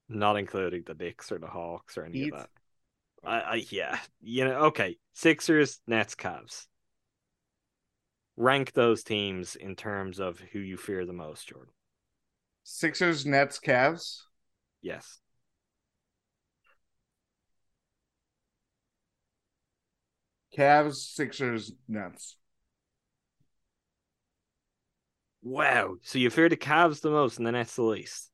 not 0.10 0.38
including 0.38 0.84
the 0.86 0.94
Knicks 0.96 1.32
or 1.32 1.38
the 1.40 1.48
Hawks 1.48 1.98
or 1.98 2.04
any 2.06 2.20
Heat. 2.20 2.34
of 2.34 2.40
that. 2.40 2.50
I, 3.24 3.40
I 3.40 3.66
yeah, 3.70 4.00
you 4.22 4.46
know, 4.46 4.66
okay. 4.66 4.98
Sixers, 5.14 5.82
Nets, 5.88 6.16
Cavs. 6.16 6.68
Rank 8.38 8.72
those 8.74 9.04
teams 9.04 9.56
in 9.56 9.76
terms 9.76 10.20
of 10.20 10.40
who 10.40 10.60
you 10.60 10.78
fear 10.78 11.06
the 11.06 11.14
most, 11.14 11.48
Jordan. 11.48 11.74
Sixers, 12.64 13.26
Nets, 13.26 13.60
Cavs. 13.60 14.22
Yes. 14.82 15.20
Cavs, 20.58 20.96
Sixers, 20.96 21.74
Nets. 21.88 22.38
Wow. 25.42 25.96
So 26.02 26.20
you 26.20 26.30
fear 26.30 26.50
the 26.50 26.58
Cavs 26.58 27.02
the 27.02 27.10
most 27.10 27.38
and 27.38 27.48
the 27.48 27.52
Nets 27.52 27.76
the 27.76 27.84
least. 27.84 28.32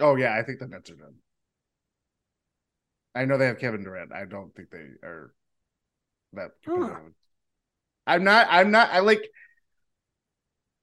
Oh 0.00 0.16
yeah, 0.16 0.34
I 0.34 0.42
think 0.42 0.58
the 0.58 0.66
Nets 0.66 0.90
are 0.90 0.96
done. 0.96 1.14
I 3.16 3.24
know 3.24 3.38
they 3.38 3.46
have 3.46 3.58
Kevin 3.58 3.82
Durant. 3.82 4.12
I 4.12 4.24
don't 4.26 4.54
think 4.54 4.70
they 4.70 4.88
are 5.02 5.32
that 6.34 6.50
competitive. 6.62 7.12
I'm 8.06 8.24
not 8.24 8.46
I'm 8.50 8.70
not 8.70 8.90
I 8.90 9.00
like 9.00 9.28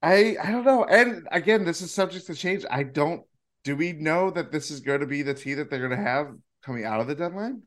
I 0.02 0.36
I 0.42 0.52
don't 0.52 0.66
know. 0.66 0.86
And 0.86 1.28
again, 1.32 1.64
this 1.66 1.82
is 1.82 1.94
subject 1.94 2.28
to 2.28 2.36
change. 2.36 2.66
I 2.70 2.84
don't 2.84 3.24
do 3.64 3.76
we 3.76 3.94
know 3.94 4.30
that 4.32 4.52
this 4.52 4.72
is 4.72 4.82
going 4.82 5.00
to 5.00 5.08
be 5.08 5.22
the 5.22 5.34
team 5.34 5.58
that 5.58 5.70
they're 5.70 5.88
going 5.88 5.98
to 5.98 6.10
have 6.10 6.36
coming 6.64 6.84
out 6.86 7.00
of 7.00 7.08
the 7.08 7.16
deadline? 7.16 7.64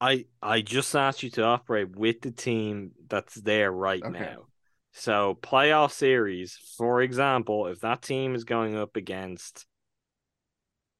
I 0.00 0.26
I 0.42 0.60
just 0.60 0.94
asked 0.94 1.22
you 1.22 1.30
to 1.30 1.44
operate 1.44 1.96
with 1.96 2.20
the 2.20 2.30
team 2.30 2.92
that's 3.08 3.34
there 3.34 3.70
right 3.72 4.04
Okay. 4.04 4.08
now. 4.08 4.48
So 4.92 5.38
playoff 5.42 5.92
series, 5.92 6.56
for 6.76 7.02
example, 7.02 7.66
if 7.66 7.80
that 7.80 8.02
team 8.02 8.34
is 8.34 8.44
going 8.44 8.76
up 8.76 8.96
against 8.96 9.66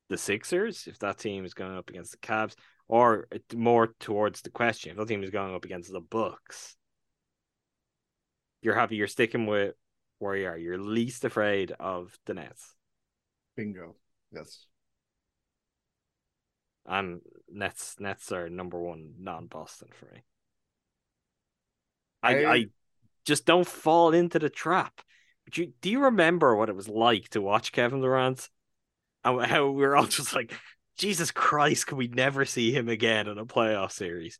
the 0.08 0.18
Sixers, 0.18 0.86
if 0.86 0.98
that 1.00 1.18
team 1.18 1.44
is 1.44 1.54
going 1.54 1.76
up 1.76 1.88
against 1.90 2.12
the 2.12 2.18
Cavs, 2.18 2.54
or 2.88 3.26
more 3.54 3.94
towards 4.00 4.42
the 4.42 4.50
question, 4.50 4.92
if 4.92 4.96
that 4.96 5.08
team 5.08 5.22
is 5.22 5.30
going 5.30 5.54
up 5.54 5.64
against 5.64 5.92
the 5.92 6.00
Bucks 6.00 6.76
you're 8.64 8.74
happy 8.74 8.96
you're 8.96 9.06
sticking 9.06 9.46
with 9.46 9.74
where 10.18 10.36
you 10.36 10.46
are. 10.46 10.56
You're 10.56 10.78
least 10.78 11.24
afraid 11.24 11.72
of 11.78 12.18
the 12.24 12.34
Nets. 12.34 12.74
Bingo. 13.56 13.94
Yes. 14.32 14.66
And 16.86 17.20
Nets 17.52 17.96
Nets 18.00 18.32
are 18.32 18.48
number 18.48 18.80
one 18.80 19.14
non 19.18 19.46
Boston 19.46 19.88
for 19.92 20.06
me. 20.06 20.22
I, 22.22 22.36
I- 22.44 22.54
I 22.54 22.66
just 23.26 23.44
don't 23.46 23.66
fall 23.66 24.12
into 24.12 24.38
the 24.38 24.50
trap. 24.50 25.00
Do 25.50 25.62
you, 25.62 25.72
do 25.82 25.90
you 25.90 26.04
remember 26.04 26.56
what 26.56 26.70
it 26.70 26.76
was 26.76 26.88
like 26.88 27.28
to 27.30 27.42
watch 27.42 27.70
Kevin 27.72 28.00
Durant? 28.00 28.48
And 29.24 29.44
how 29.44 29.68
we 29.68 29.82
were 29.82 29.96
all 29.96 30.06
just 30.06 30.34
like, 30.34 30.52
Jesus 30.96 31.30
Christ, 31.30 31.86
can 31.86 31.98
we 31.98 32.08
never 32.08 32.44
see 32.44 32.72
him 32.72 32.88
again 32.88 33.26
in 33.26 33.38
a 33.38 33.46
playoff 33.46 33.92
series? 33.92 34.38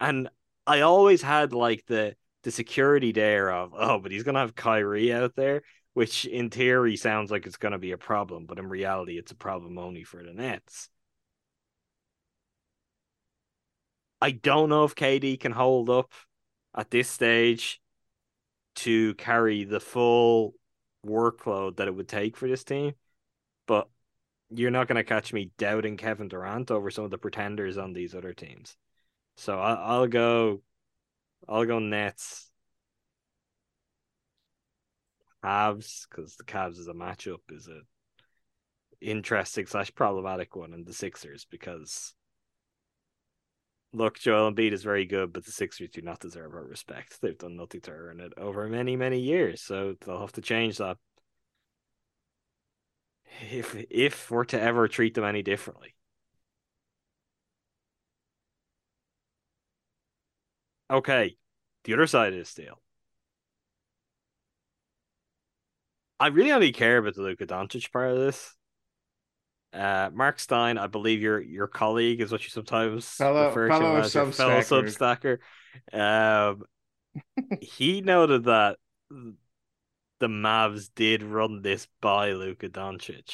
And 0.00 0.28
I 0.66 0.80
always 0.80 1.22
had 1.22 1.52
like 1.52 1.84
the 1.86 2.16
the 2.42 2.50
security 2.50 3.12
there 3.12 3.52
of, 3.52 3.72
oh, 3.76 4.00
but 4.00 4.10
he's 4.10 4.24
gonna 4.24 4.40
have 4.40 4.54
Kyrie 4.54 5.12
out 5.12 5.36
there, 5.36 5.62
which 5.94 6.24
in 6.24 6.50
theory 6.50 6.96
sounds 6.96 7.30
like 7.30 7.46
it's 7.46 7.56
gonna 7.56 7.78
be 7.78 7.92
a 7.92 7.98
problem, 7.98 8.46
but 8.46 8.58
in 8.58 8.68
reality 8.68 9.18
it's 9.18 9.32
a 9.32 9.36
problem 9.36 9.78
only 9.78 10.04
for 10.04 10.22
the 10.24 10.32
Nets. 10.32 10.88
I 14.20 14.30
don't 14.32 14.68
know 14.68 14.84
if 14.84 14.94
KD 14.94 15.38
can 15.38 15.52
hold 15.52 15.90
up 15.90 16.12
at 16.74 16.90
this 16.90 17.08
stage 17.08 17.80
to 18.76 19.14
carry 19.14 19.64
the 19.64 19.80
full 19.80 20.54
workload 21.06 21.76
that 21.76 21.88
it 21.88 21.94
would 21.94 22.08
take 22.08 22.36
for 22.36 22.48
this 22.48 22.64
team. 22.64 22.94
But 23.66 23.88
you're 24.54 24.70
not 24.70 24.88
going 24.88 24.96
to 24.96 25.04
catch 25.04 25.32
me 25.32 25.50
doubting 25.58 25.96
Kevin 25.96 26.28
Durant 26.28 26.70
over 26.70 26.90
some 26.90 27.04
of 27.04 27.10
the 27.10 27.18
pretenders 27.18 27.78
on 27.78 27.92
these 27.92 28.14
other 28.14 28.32
teams. 28.32 28.76
So 29.36 29.58
I, 29.58 29.74
I'll 29.74 30.06
go, 30.06 30.62
I'll 31.48 31.64
go 31.64 31.78
Nets. 31.78 32.50
Cavs 35.44 36.06
because 36.08 36.36
the 36.36 36.44
Cavs 36.44 36.78
as 36.78 36.86
a 36.86 36.94
matchup 36.94 37.40
is 37.50 37.68
a 37.68 37.80
interesting 39.00 39.66
slash 39.66 39.92
problematic 39.94 40.54
one, 40.54 40.72
and 40.72 40.86
the 40.86 40.92
Sixers 40.92 41.46
because 41.50 42.14
look, 43.92 44.18
Joel 44.18 44.52
Embiid 44.52 44.72
is 44.72 44.82
very 44.82 45.04
good, 45.04 45.32
but 45.32 45.44
the 45.44 45.52
Sixers 45.52 45.90
do 45.90 46.02
not 46.02 46.20
deserve 46.20 46.54
our 46.54 46.64
respect. 46.64 47.20
They've 47.20 47.36
done 47.36 47.56
nothing 47.56 47.80
to 47.82 47.90
earn 47.90 48.20
it 48.20 48.32
over 48.36 48.68
many, 48.68 48.96
many 48.96 49.20
years, 49.20 49.60
so 49.62 49.94
they'll 50.00 50.20
have 50.20 50.32
to 50.32 50.40
change 50.40 50.78
that. 50.78 50.96
If 53.50 53.74
if 53.90 54.30
we're 54.30 54.44
to 54.46 54.60
ever 54.60 54.88
treat 54.88 55.14
them 55.14 55.24
any 55.24 55.42
differently. 55.42 55.94
Okay, 60.90 61.36
the 61.84 61.94
other 61.94 62.06
side 62.06 62.32
of 62.32 62.38
this 62.38 62.54
deal. 62.54 62.80
I 66.20 66.28
really 66.28 66.52
only 66.52 66.70
care 66.72 66.98
about 66.98 67.14
the 67.14 67.22
Luka 67.22 67.46
Doncic 67.46 67.90
part 67.90 68.12
of 68.12 68.18
this. 68.18 68.54
Uh, 69.72 70.10
Mark 70.12 70.38
Stein, 70.38 70.76
I 70.76 70.86
believe 70.86 71.22
your 71.22 71.40
your 71.40 71.66
colleague 71.66 72.20
is 72.20 72.30
what 72.30 72.44
you 72.44 72.50
sometimes 72.50 73.08
Fellow- 73.08 73.48
refer 73.48 73.68
fellow 73.68 73.96
to 73.96 74.02
as 74.02 74.14
your 74.14 74.30
fellow 74.30 74.60
Substacker. 74.60 75.38
Substacker. 75.92 76.52
Um, 76.52 76.62
he 77.60 78.02
noted 78.02 78.44
that 78.44 78.76
the 80.22 80.28
Mavs 80.28 80.88
did 80.94 81.24
run 81.24 81.62
this 81.62 81.88
by 82.00 82.30
Luka 82.30 82.68
Doncic. 82.68 83.32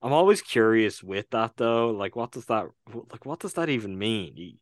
I'm 0.00 0.14
always 0.14 0.40
curious 0.40 1.02
with 1.02 1.28
that 1.30 1.58
though. 1.58 1.90
Like, 1.90 2.16
what 2.16 2.32
does 2.32 2.46
that 2.46 2.64
like? 3.10 3.26
What 3.26 3.40
does 3.40 3.52
that 3.54 3.68
even 3.68 3.98
mean? 3.98 4.32
You, 4.36 4.52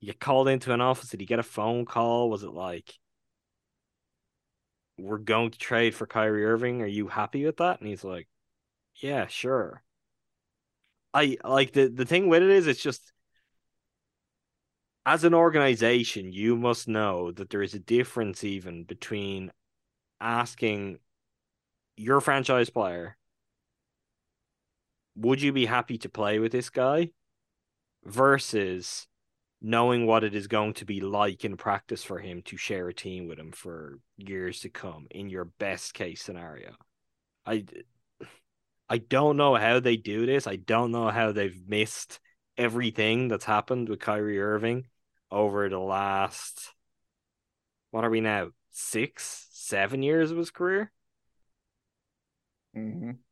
you 0.00 0.06
get 0.06 0.20
called 0.20 0.48
into 0.48 0.72
an 0.72 0.80
office. 0.80 1.10
Did 1.10 1.20
you 1.20 1.26
get 1.26 1.38
a 1.38 1.42
phone 1.42 1.84
call? 1.84 2.30
Was 2.30 2.44
it 2.44 2.54
like, 2.54 2.94
we're 4.96 5.18
going 5.18 5.50
to 5.50 5.58
trade 5.58 5.94
for 5.94 6.06
Kyrie 6.06 6.46
Irving? 6.46 6.80
Are 6.80 6.86
you 6.86 7.08
happy 7.08 7.44
with 7.44 7.58
that? 7.58 7.80
And 7.80 7.88
he's 7.90 8.02
like, 8.02 8.26
yeah, 8.94 9.26
sure. 9.26 9.82
I 11.12 11.36
like 11.44 11.74
the 11.74 11.88
the 11.88 12.06
thing 12.06 12.28
with 12.28 12.42
it 12.42 12.48
is 12.48 12.66
it's 12.66 12.82
just 12.82 13.12
as 15.04 15.24
an 15.24 15.34
organization, 15.34 16.32
you 16.32 16.56
must 16.56 16.88
know 16.88 17.32
that 17.32 17.50
there 17.50 17.62
is 17.62 17.74
a 17.74 17.78
difference 17.78 18.42
even 18.44 18.84
between 18.84 19.52
asking 20.24 20.98
your 21.96 22.20
franchise 22.20 22.70
player, 22.70 23.16
would 25.14 25.40
you 25.40 25.52
be 25.52 25.66
happy 25.66 25.98
to 25.98 26.08
play 26.08 26.38
with 26.38 26.52
this 26.52 26.70
guy? 26.70 27.10
Versus 28.04 29.06
knowing 29.62 30.06
what 30.06 30.24
it 30.24 30.34
is 30.34 30.46
going 30.46 30.74
to 30.74 30.84
be 30.84 31.00
like 31.00 31.44
in 31.44 31.56
practice 31.56 32.04
for 32.04 32.18
him 32.18 32.42
to 32.42 32.56
share 32.56 32.88
a 32.88 32.94
team 32.94 33.28
with 33.28 33.38
him 33.38 33.52
for 33.52 33.98
years 34.16 34.60
to 34.60 34.68
come 34.68 35.06
in 35.10 35.30
your 35.30 35.46
best 35.46 35.94
case 35.94 36.22
scenario. 36.22 36.74
I 37.46 37.64
I 38.88 38.98
don't 38.98 39.38
know 39.38 39.54
how 39.54 39.80
they 39.80 39.96
do 39.96 40.26
this. 40.26 40.46
I 40.46 40.56
don't 40.56 40.92
know 40.92 41.08
how 41.08 41.32
they've 41.32 41.58
missed 41.66 42.20
everything 42.58 43.28
that's 43.28 43.46
happened 43.46 43.88
with 43.88 44.00
Kyrie 44.00 44.40
Irving 44.40 44.86
over 45.30 45.68
the 45.68 45.78
last 45.78 46.74
what 47.94 48.02
are 48.02 48.10
we 48.10 48.20
now? 48.20 48.48
Six, 48.72 49.46
seven 49.64 50.02
years 50.02 50.30
of 50.30 50.38
his 50.38 50.50
career. 50.50 50.92
hmm 52.74 53.24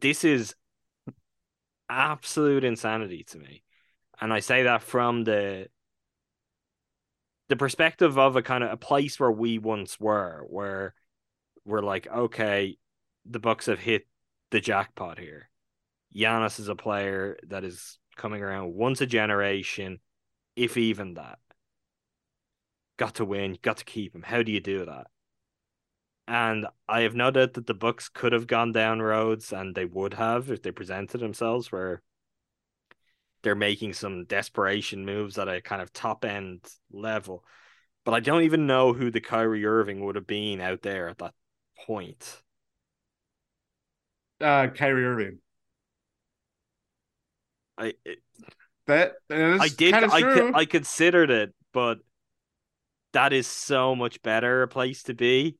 This 0.00 0.24
is 0.24 0.54
absolute 1.88 2.64
insanity 2.64 3.24
to 3.24 3.38
me. 3.38 3.62
And 4.20 4.32
I 4.32 4.40
say 4.40 4.62
that 4.64 4.82
from 4.82 5.24
the 5.24 5.68
the 7.48 7.56
perspective 7.56 8.16
of 8.16 8.36
a 8.36 8.42
kind 8.42 8.62
of 8.62 8.70
a 8.70 8.76
place 8.76 9.18
where 9.18 9.30
we 9.30 9.58
once 9.58 9.98
were, 9.98 10.44
where 10.48 10.94
we're 11.64 11.82
like, 11.82 12.06
okay, 12.06 12.78
the 13.28 13.40
Bucks 13.40 13.66
have 13.66 13.80
hit 13.80 14.06
the 14.50 14.60
jackpot 14.60 15.18
here. 15.18 15.50
Giannis 16.14 16.60
is 16.60 16.68
a 16.68 16.76
player 16.76 17.38
that 17.48 17.64
is 17.64 17.98
coming 18.16 18.42
around 18.42 18.74
once 18.74 19.00
a 19.00 19.06
generation, 19.06 19.98
if 20.54 20.76
even 20.76 21.14
that. 21.14 21.38
Got 23.00 23.14
to 23.14 23.24
win, 23.24 23.56
got 23.62 23.78
to 23.78 23.84
keep 23.86 24.14
him. 24.14 24.20
How 24.20 24.42
do 24.42 24.52
you 24.52 24.60
do 24.60 24.84
that? 24.84 25.06
And 26.28 26.66
I 26.86 27.00
have 27.00 27.14
no 27.14 27.30
doubt 27.30 27.54
that 27.54 27.66
the 27.66 27.72
Bucks 27.72 28.10
could 28.10 28.34
have 28.34 28.46
gone 28.46 28.72
down 28.72 29.00
roads, 29.00 29.54
and 29.54 29.74
they 29.74 29.86
would 29.86 30.12
have 30.12 30.50
if 30.50 30.60
they 30.60 30.70
presented 30.70 31.16
themselves 31.18 31.72
where 31.72 32.02
they're 33.42 33.54
making 33.54 33.94
some 33.94 34.26
desperation 34.26 35.06
moves 35.06 35.38
at 35.38 35.48
a 35.48 35.62
kind 35.62 35.80
of 35.80 35.94
top 35.94 36.26
end 36.26 36.60
level. 36.92 37.42
But 38.04 38.12
I 38.12 38.20
don't 38.20 38.42
even 38.42 38.66
know 38.66 38.92
who 38.92 39.10
the 39.10 39.22
Kyrie 39.22 39.64
Irving 39.64 40.04
would 40.04 40.16
have 40.16 40.26
been 40.26 40.60
out 40.60 40.82
there 40.82 41.08
at 41.08 41.16
that 41.18 41.32
point. 41.86 42.42
Uh, 44.42 44.66
Kyrie 44.66 45.06
Irving. 45.06 45.38
I 47.78 47.94
it, 48.04 48.18
That, 48.88 49.14
I 49.30 49.68
did 49.68 49.94
I 49.94 50.50
I 50.54 50.64
considered 50.66 51.30
it, 51.30 51.54
but 51.72 52.00
that 53.12 53.32
is 53.32 53.46
so 53.46 53.94
much 53.94 54.22
better 54.22 54.62
a 54.62 54.68
place 54.68 55.02
to 55.04 55.14
be 55.14 55.56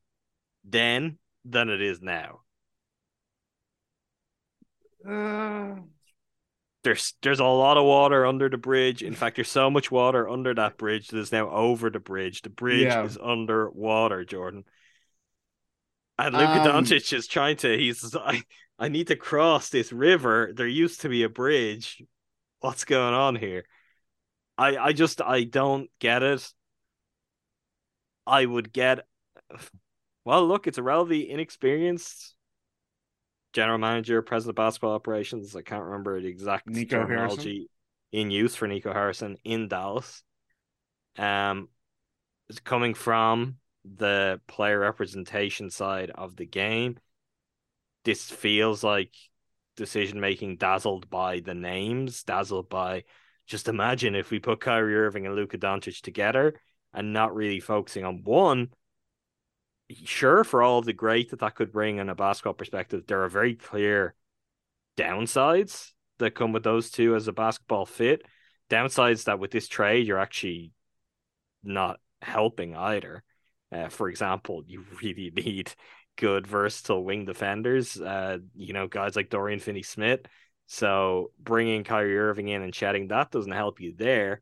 then 0.63 1.17
than 1.45 1.69
it 1.69 1.81
is 1.81 2.01
now. 2.01 2.41
Uh, 5.07 5.75
There's 6.83 7.13
there's 7.21 7.39
a 7.39 7.45
lot 7.45 7.77
of 7.77 7.85
water 7.85 8.25
under 8.25 8.49
the 8.49 8.57
bridge. 8.57 9.03
In 9.03 9.13
fact, 9.13 9.35
there's 9.35 9.49
so 9.49 9.69
much 9.69 9.91
water 9.91 10.27
under 10.27 10.53
that 10.55 10.77
bridge 10.77 11.09
that 11.09 11.17
is 11.19 11.31
now 11.31 11.49
over 11.49 11.89
the 11.89 11.99
bridge. 11.99 12.41
The 12.41 12.49
bridge 12.49 12.83
Yeah. 12.83 13.03
is 13.03 13.17
underwater, 13.21 14.25
Jordan. 14.25 14.65
And 16.17 16.35
Luka 16.35 16.61
Um, 16.61 16.83
Doncic 16.83 17.13
is 17.13 17.27
trying 17.27 17.57
to. 17.57 17.77
He's 17.77 18.15
I, 18.15 18.43
I 18.79 18.87
need 18.89 19.07
to 19.07 19.15
cross 19.15 19.69
this 19.69 19.91
river. 19.91 20.51
There 20.53 20.67
used 20.67 21.01
to 21.01 21.09
be 21.09 21.23
a 21.23 21.29
bridge. 21.29 22.01
What's 22.59 22.85
going 22.85 23.13
on 23.13 23.35
here? 23.35 23.65
I 24.57 24.77
I 24.77 24.93
just 24.93 25.21
I 25.21 25.43
don't 25.43 25.89
get 25.99 26.23
it. 26.23 26.51
I 28.25 28.45
would 28.45 28.71
get. 28.71 29.05
Well, 30.23 30.45
look, 30.47 30.67
it's 30.67 30.77
a 30.77 30.83
relatively 30.83 31.29
inexperienced 31.29 32.35
general 33.53 33.77
manager, 33.77 34.21
president 34.21 34.51
of 34.51 34.55
basketball 34.63 34.93
operations. 34.93 35.55
I 35.55 35.61
can't 35.61 35.83
remember 35.83 36.21
the 36.21 36.27
exact 36.27 36.67
Nico 36.67 36.99
terminology 37.01 37.69
in 38.11 38.31
use 38.31 38.55
for 38.55 38.67
Nico 38.67 38.93
Harrison 38.93 39.37
in 39.43 39.67
Dallas. 39.67 40.23
Um, 41.17 41.69
it's 42.49 42.59
coming 42.59 42.93
from 42.93 43.55
the 43.83 44.39
player 44.47 44.79
representation 44.79 45.69
side 45.69 46.11
of 46.13 46.35
the 46.35 46.45
game. 46.45 46.97
This 48.03 48.29
feels 48.29 48.83
like 48.83 49.13
decision 49.75 50.19
making 50.19 50.57
dazzled 50.57 51.09
by 51.09 51.39
the 51.39 51.53
names, 51.53 52.23
dazzled 52.23 52.69
by 52.69 53.03
just 53.47 53.67
imagine 53.67 54.15
if 54.15 54.31
we 54.31 54.39
put 54.39 54.59
Kyrie 54.59 54.95
Irving 54.95 55.25
and 55.25 55.35
Luka 55.35 55.57
Doncic 55.57 56.01
together 56.01 56.55
and 56.93 57.13
not 57.13 57.35
really 57.35 57.59
focusing 57.59 58.05
on 58.05 58.23
one. 58.23 58.69
Sure, 60.05 60.43
for 60.43 60.61
all 60.61 60.79
of 60.79 60.85
the 60.85 60.93
great 60.93 61.31
that 61.31 61.39
that 61.39 61.55
could 61.55 61.71
bring 61.71 61.97
in 61.97 62.09
a 62.09 62.15
basketball 62.15 62.53
perspective, 62.53 63.03
there 63.07 63.23
are 63.23 63.29
very 63.29 63.55
clear 63.55 64.15
downsides 64.97 65.91
that 66.19 66.35
come 66.35 66.53
with 66.53 66.63
those 66.63 66.89
two 66.89 67.15
as 67.15 67.27
a 67.27 67.33
basketball 67.33 67.85
fit. 67.85 68.23
Downsides 68.69 69.25
that 69.25 69.39
with 69.39 69.51
this 69.51 69.67
trade, 69.67 70.07
you're 70.07 70.17
actually 70.17 70.71
not 71.63 71.99
helping 72.21 72.75
either. 72.75 73.23
Uh, 73.71 73.89
for 73.89 74.09
example, 74.09 74.63
you 74.65 74.85
really 75.01 75.31
need 75.35 75.73
good, 76.17 76.47
versatile 76.47 77.03
wing 77.03 77.25
defenders. 77.25 77.99
Uh, 77.99 78.37
you 78.55 78.73
know, 78.73 78.87
guys 78.87 79.15
like 79.15 79.29
Dorian 79.29 79.59
Finney-Smith. 79.59 80.21
So 80.67 81.31
bringing 81.37 81.83
Kyrie 81.83 82.17
Irving 82.17 82.47
in 82.47 82.61
and 82.61 82.73
chatting 82.73 83.09
that 83.09 83.31
doesn't 83.31 83.51
help 83.51 83.81
you 83.81 83.93
there. 83.97 84.41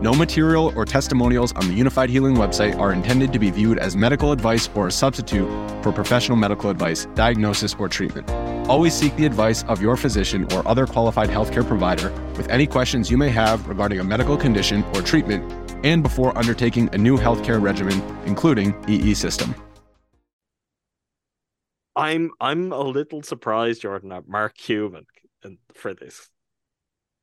No 0.00 0.14
material 0.14 0.72
or 0.76 0.84
testimonials 0.84 1.52
on 1.54 1.66
the 1.66 1.74
Unified 1.74 2.08
Healing 2.08 2.36
website 2.36 2.78
are 2.78 2.92
intended 2.92 3.32
to 3.32 3.40
be 3.40 3.50
viewed 3.50 3.78
as 3.78 3.96
medical 3.96 4.30
advice 4.30 4.70
or 4.76 4.86
a 4.86 4.92
substitute 4.92 5.48
for 5.82 5.90
professional 5.90 6.36
medical 6.36 6.70
advice, 6.70 7.06
diagnosis, 7.16 7.74
or 7.80 7.88
treatment. 7.88 8.30
Always 8.68 8.94
seek 8.94 9.16
the 9.16 9.26
advice 9.26 9.64
of 9.64 9.82
your 9.82 9.96
physician 9.96 10.46
or 10.52 10.66
other 10.68 10.86
qualified 10.86 11.30
healthcare 11.30 11.66
provider 11.66 12.12
with 12.36 12.48
any 12.48 12.64
questions 12.64 13.10
you 13.10 13.18
may 13.18 13.28
have 13.30 13.66
regarding 13.68 13.98
a 13.98 14.04
medical 14.04 14.36
condition 14.36 14.84
or 14.94 15.02
treatment 15.02 15.52
and 15.84 16.04
before 16.04 16.36
undertaking 16.38 16.88
a 16.92 16.98
new 16.98 17.18
healthcare 17.18 17.60
regimen, 17.60 18.00
including 18.24 18.76
EE 18.86 19.14
system. 19.14 19.52
I'm 21.96 22.30
I'm 22.40 22.70
a 22.70 22.82
little 22.82 23.24
surprised, 23.24 23.82
Jordan, 23.82 24.12
at 24.12 24.28
Mark 24.28 24.56
Cuban 24.56 25.06
for 25.74 25.92
this. 25.92 26.30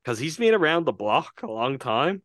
Because 0.04 0.18
he's 0.18 0.36
been 0.36 0.52
around 0.52 0.84
the 0.84 0.92
block 0.92 1.40
a 1.42 1.50
long 1.50 1.78
time. 1.78 2.20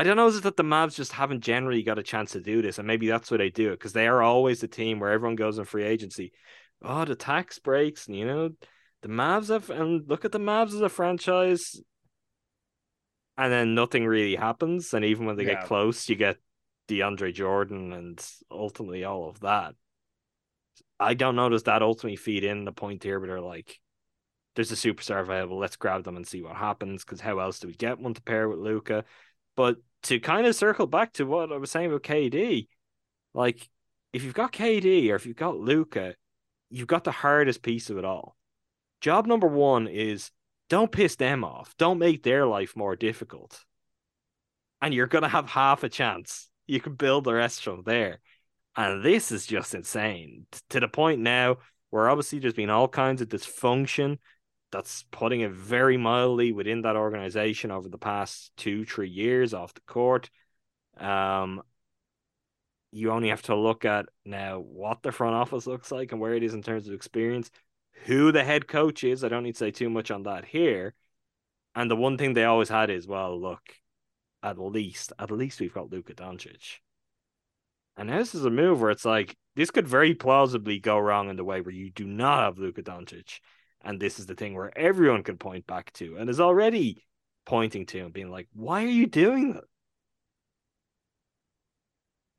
I 0.00 0.02
don't 0.02 0.16
know, 0.16 0.28
is 0.28 0.38
it 0.38 0.44
that 0.44 0.56
the 0.56 0.62
Mavs 0.62 0.94
just 0.94 1.12
haven't 1.12 1.42
generally 1.42 1.82
got 1.82 1.98
a 1.98 2.02
chance 2.02 2.32
to 2.32 2.40
do 2.40 2.62
this, 2.62 2.78
and 2.78 2.86
maybe 2.86 3.06
that's 3.06 3.30
why 3.30 3.36
they 3.36 3.50
do 3.50 3.68
it, 3.68 3.72
because 3.72 3.92
they 3.92 4.08
are 4.08 4.22
always 4.22 4.62
the 4.62 4.66
team 4.66 4.98
where 4.98 5.10
everyone 5.10 5.36
goes 5.36 5.58
in 5.58 5.66
free 5.66 5.84
agency. 5.84 6.32
Oh, 6.82 7.04
the 7.04 7.14
tax 7.14 7.58
breaks, 7.58 8.06
and 8.06 8.16
you 8.16 8.24
know, 8.24 8.48
the 9.02 9.08
Mavs 9.08 9.50
have 9.50 9.68
and 9.68 10.08
look 10.08 10.24
at 10.24 10.32
the 10.32 10.38
Mavs 10.38 10.68
as 10.68 10.80
a 10.80 10.88
franchise. 10.88 11.82
And 13.36 13.52
then 13.52 13.74
nothing 13.74 14.06
really 14.06 14.36
happens. 14.36 14.94
And 14.94 15.04
even 15.04 15.26
when 15.26 15.36
they 15.36 15.44
Yeah. 15.44 15.56
get 15.56 15.64
close, 15.66 16.08
you 16.08 16.16
get 16.16 16.38
DeAndre 16.88 17.34
Jordan 17.34 17.92
and 17.92 18.26
ultimately 18.50 19.04
all 19.04 19.28
of 19.28 19.40
that. 19.40 19.74
I 20.98 21.12
don't 21.12 21.36
know 21.36 21.50
does 21.50 21.64
that 21.64 21.82
ultimately 21.82 22.16
feed 22.16 22.42
in 22.42 22.64
the 22.64 22.72
point 22.72 23.02
here, 23.02 23.20
but 23.20 23.26
they're 23.26 23.38
like, 23.42 23.78
there's 24.54 24.72
a 24.72 24.76
superstar 24.76 25.20
available. 25.20 25.58
Let's 25.58 25.76
grab 25.76 26.04
them 26.04 26.16
and 26.16 26.26
see 26.26 26.40
what 26.40 26.56
happens. 26.56 27.04
Because 27.04 27.20
how 27.20 27.38
else 27.40 27.58
do 27.58 27.68
we 27.68 27.74
get 27.74 27.98
one 27.98 28.14
to 28.14 28.22
pair 28.22 28.48
with 28.48 28.60
Luka? 28.60 29.04
But 29.56 29.76
to 30.04 30.20
kind 30.20 30.46
of 30.46 30.56
circle 30.56 30.86
back 30.86 31.12
to 31.14 31.24
what 31.24 31.52
I 31.52 31.56
was 31.56 31.70
saying 31.70 31.86
about 31.86 32.02
KD, 32.02 32.68
like 33.34 33.68
if 34.12 34.24
you've 34.24 34.34
got 34.34 34.52
KD 34.52 35.10
or 35.10 35.14
if 35.14 35.26
you've 35.26 35.36
got 35.36 35.58
Luka, 35.58 36.14
you've 36.70 36.86
got 36.86 37.04
the 37.04 37.12
hardest 37.12 37.62
piece 37.62 37.90
of 37.90 37.98
it 37.98 38.04
all. 38.04 38.36
Job 39.00 39.26
number 39.26 39.46
one 39.46 39.86
is 39.86 40.30
don't 40.68 40.92
piss 40.92 41.16
them 41.16 41.44
off. 41.44 41.74
Don't 41.78 41.98
make 41.98 42.22
their 42.22 42.46
life 42.46 42.76
more 42.76 42.96
difficult. 42.96 43.64
And 44.80 44.94
you're 44.94 45.06
gonna 45.06 45.28
have 45.28 45.48
half 45.48 45.82
a 45.82 45.88
chance. 45.88 46.48
You 46.66 46.80
can 46.80 46.94
build 46.94 47.24
the 47.24 47.34
rest 47.34 47.62
from 47.62 47.82
there. 47.84 48.20
And 48.76 49.04
this 49.04 49.32
is 49.32 49.46
just 49.46 49.74
insane 49.74 50.46
t- 50.50 50.60
to 50.70 50.80
the 50.80 50.88
point 50.88 51.20
now 51.20 51.56
where 51.90 52.08
obviously 52.08 52.38
there's 52.38 52.54
been 52.54 52.70
all 52.70 52.88
kinds 52.88 53.20
of 53.20 53.28
dysfunction 53.28 54.18
that's 54.72 55.04
putting 55.10 55.40
it 55.40 55.52
very 55.52 55.96
mildly 55.96 56.52
within 56.52 56.82
that 56.82 56.96
organization 56.96 57.70
over 57.70 57.88
the 57.88 57.98
past 57.98 58.52
two, 58.56 58.84
three 58.84 59.08
years 59.08 59.52
off 59.54 59.74
the 59.74 59.80
court. 59.82 60.30
Um, 60.98 61.62
you 62.92 63.10
only 63.10 63.28
have 63.28 63.42
to 63.42 63.56
look 63.56 63.84
at 63.84 64.06
now 64.24 64.58
what 64.58 65.02
the 65.02 65.12
front 65.12 65.34
office 65.34 65.66
looks 65.66 65.92
like 65.92 66.12
and 66.12 66.20
where 66.20 66.34
it 66.34 66.42
is 66.42 66.54
in 66.54 66.62
terms 66.62 66.88
of 66.88 66.94
experience, 66.94 67.50
who 68.04 68.32
the 68.32 68.44
head 68.44 68.66
coach 68.66 69.04
is. 69.04 69.22
I 69.22 69.28
don't 69.28 69.42
need 69.42 69.52
to 69.52 69.58
say 69.58 69.70
too 69.70 69.90
much 69.90 70.10
on 70.10 70.24
that 70.24 70.44
here. 70.44 70.94
And 71.74 71.90
the 71.90 71.96
one 71.96 72.18
thing 72.18 72.34
they 72.34 72.44
always 72.44 72.68
had 72.68 72.90
is, 72.90 73.06
well, 73.06 73.40
look, 73.40 73.62
at 74.42 74.58
least, 74.58 75.12
at 75.18 75.30
least 75.30 75.60
we've 75.60 75.74
got 75.74 75.90
Luka 75.90 76.14
Doncic. 76.14 76.78
And 77.96 78.08
this 78.08 78.34
is 78.34 78.44
a 78.44 78.50
move 78.50 78.80
where 78.80 78.90
it's 78.90 79.04
like 79.04 79.36
this 79.56 79.70
could 79.70 79.86
very 79.86 80.14
plausibly 80.14 80.78
go 80.78 80.98
wrong 80.98 81.28
in 81.28 81.36
the 81.36 81.44
way 81.44 81.60
where 81.60 81.74
you 81.74 81.90
do 81.90 82.06
not 82.06 82.42
have 82.42 82.58
Luka 82.58 82.82
Doncic, 82.82 83.40
and 83.82 84.00
this 84.00 84.18
is 84.18 84.26
the 84.26 84.34
thing 84.34 84.54
where 84.54 84.76
everyone 84.78 85.22
can 85.22 85.38
point 85.38 85.66
back 85.66 85.92
to 85.94 86.16
and 86.16 86.28
is 86.30 86.40
already 86.40 87.04
pointing 87.46 87.86
to 87.86 88.00
and 88.00 88.12
being 88.12 88.30
like, 88.30 88.48
"Why 88.52 88.84
are 88.84 88.88
you 88.88 89.06
doing 89.06 89.54
that?" 89.54 89.64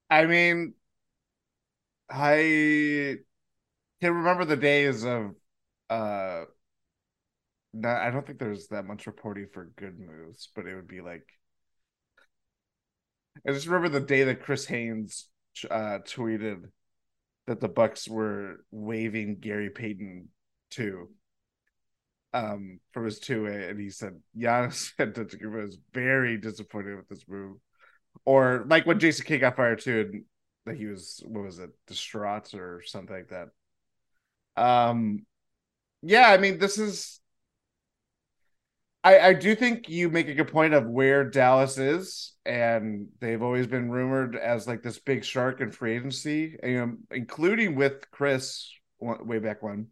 I 0.10 0.26
mean, 0.26 0.74
I 2.10 3.18
can 4.02 4.14
remember 4.14 4.46
the 4.46 4.58
days 4.58 5.06
of 5.06 5.36
uh 5.90 6.46
not, 7.74 8.02
I 8.02 8.12
don't 8.12 8.26
think 8.26 8.40
there's 8.40 8.68
that 8.68 8.86
much 8.86 9.08
reporting 9.08 9.48
for 9.54 9.72
good 9.78 9.98
moves, 10.00 10.50
but 10.56 10.66
it 10.68 10.76
would 10.76 10.88
be 10.88 11.02
like 11.02 11.26
I 13.48 13.52
just 13.52 13.68
remember 13.68 13.90
the 13.90 14.06
day 14.06 14.24
that 14.26 14.42
Chris 14.44 14.66
Haynes 14.66 15.28
uh 15.70 16.00
tweeted 16.06 16.70
that 17.48 17.60
the 17.60 17.68
Bucks 17.70 18.08
were 18.08 18.64
waiving 18.72 19.40
Gary 19.40 19.70
Payton 19.70 20.30
II. 20.78 21.08
Um, 22.34 22.80
from 22.94 23.06
his 23.06 23.20
two 23.20 23.44
way, 23.44 23.68
and 23.70 23.78
he 23.80 23.90
said 23.90 24.22
Giannis 24.38 24.94
Antetokounmpo 25.00 25.66
was 25.66 25.78
very 25.94 26.38
disappointed 26.38 26.96
with 26.96 27.10
this 27.10 27.28
move 27.28 27.58
or 28.26 28.66
like 28.68 28.86
when 28.86 29.00
Jason 29.00 29.26
Kidd 29.26 29.42
got 29.42 29.56
fired 29.56 29.82
too, 29.82 30.10
and 30.12 30.24
that 30.66 30.76
he 30.76 30.86
was 30.86 31.22
what 31.26 31.44
was 31.44 31.60
it, 31.60 31.72
distraught 31.88 32.54
or 32.54 32.82
something 32.86 33.16
like 33.16 33.30
that. 33.30 33.50
Um, 34.62 35.26
yeah, 36.02 36.30
I 36.30 36.38
mean, 36.38 36.60
this 36.60 36.78
is. 36.78 37.20
I 39.04 39.20
I 39.20 39.34
do 39.34 39.56
think 39.56 39.90
you 39.90 40.10
make 40.10 40.28
a 40.28 40.34
good 40.34 40.52
point 40.52 40.74
of 40.74 40.86
where 40.88 41.24
Dallas 41.24 41.78
is, 41.78 42.34
and 42.46 43.08
they've 43.20 43.42
always 43.42 43.68
been 43.68 43.90
rumored 43.90 44.36
as 44.36 44.68
like 44.68 44.84
this 44.84 45.00
big 45.00 45.24
shark 45.24 45.62
in 45.62 45.72
free 45.72 45.96
agency, 45.96 46.58
and, 46.62 46.72
you 46.72 46.78
know, 46.78 46.98
including 47.12 47.76
with 47.76 48.10
Chris 48.12 48.72
way 49.00 49.40
back 49.40 49.64
when, 49.64 49.88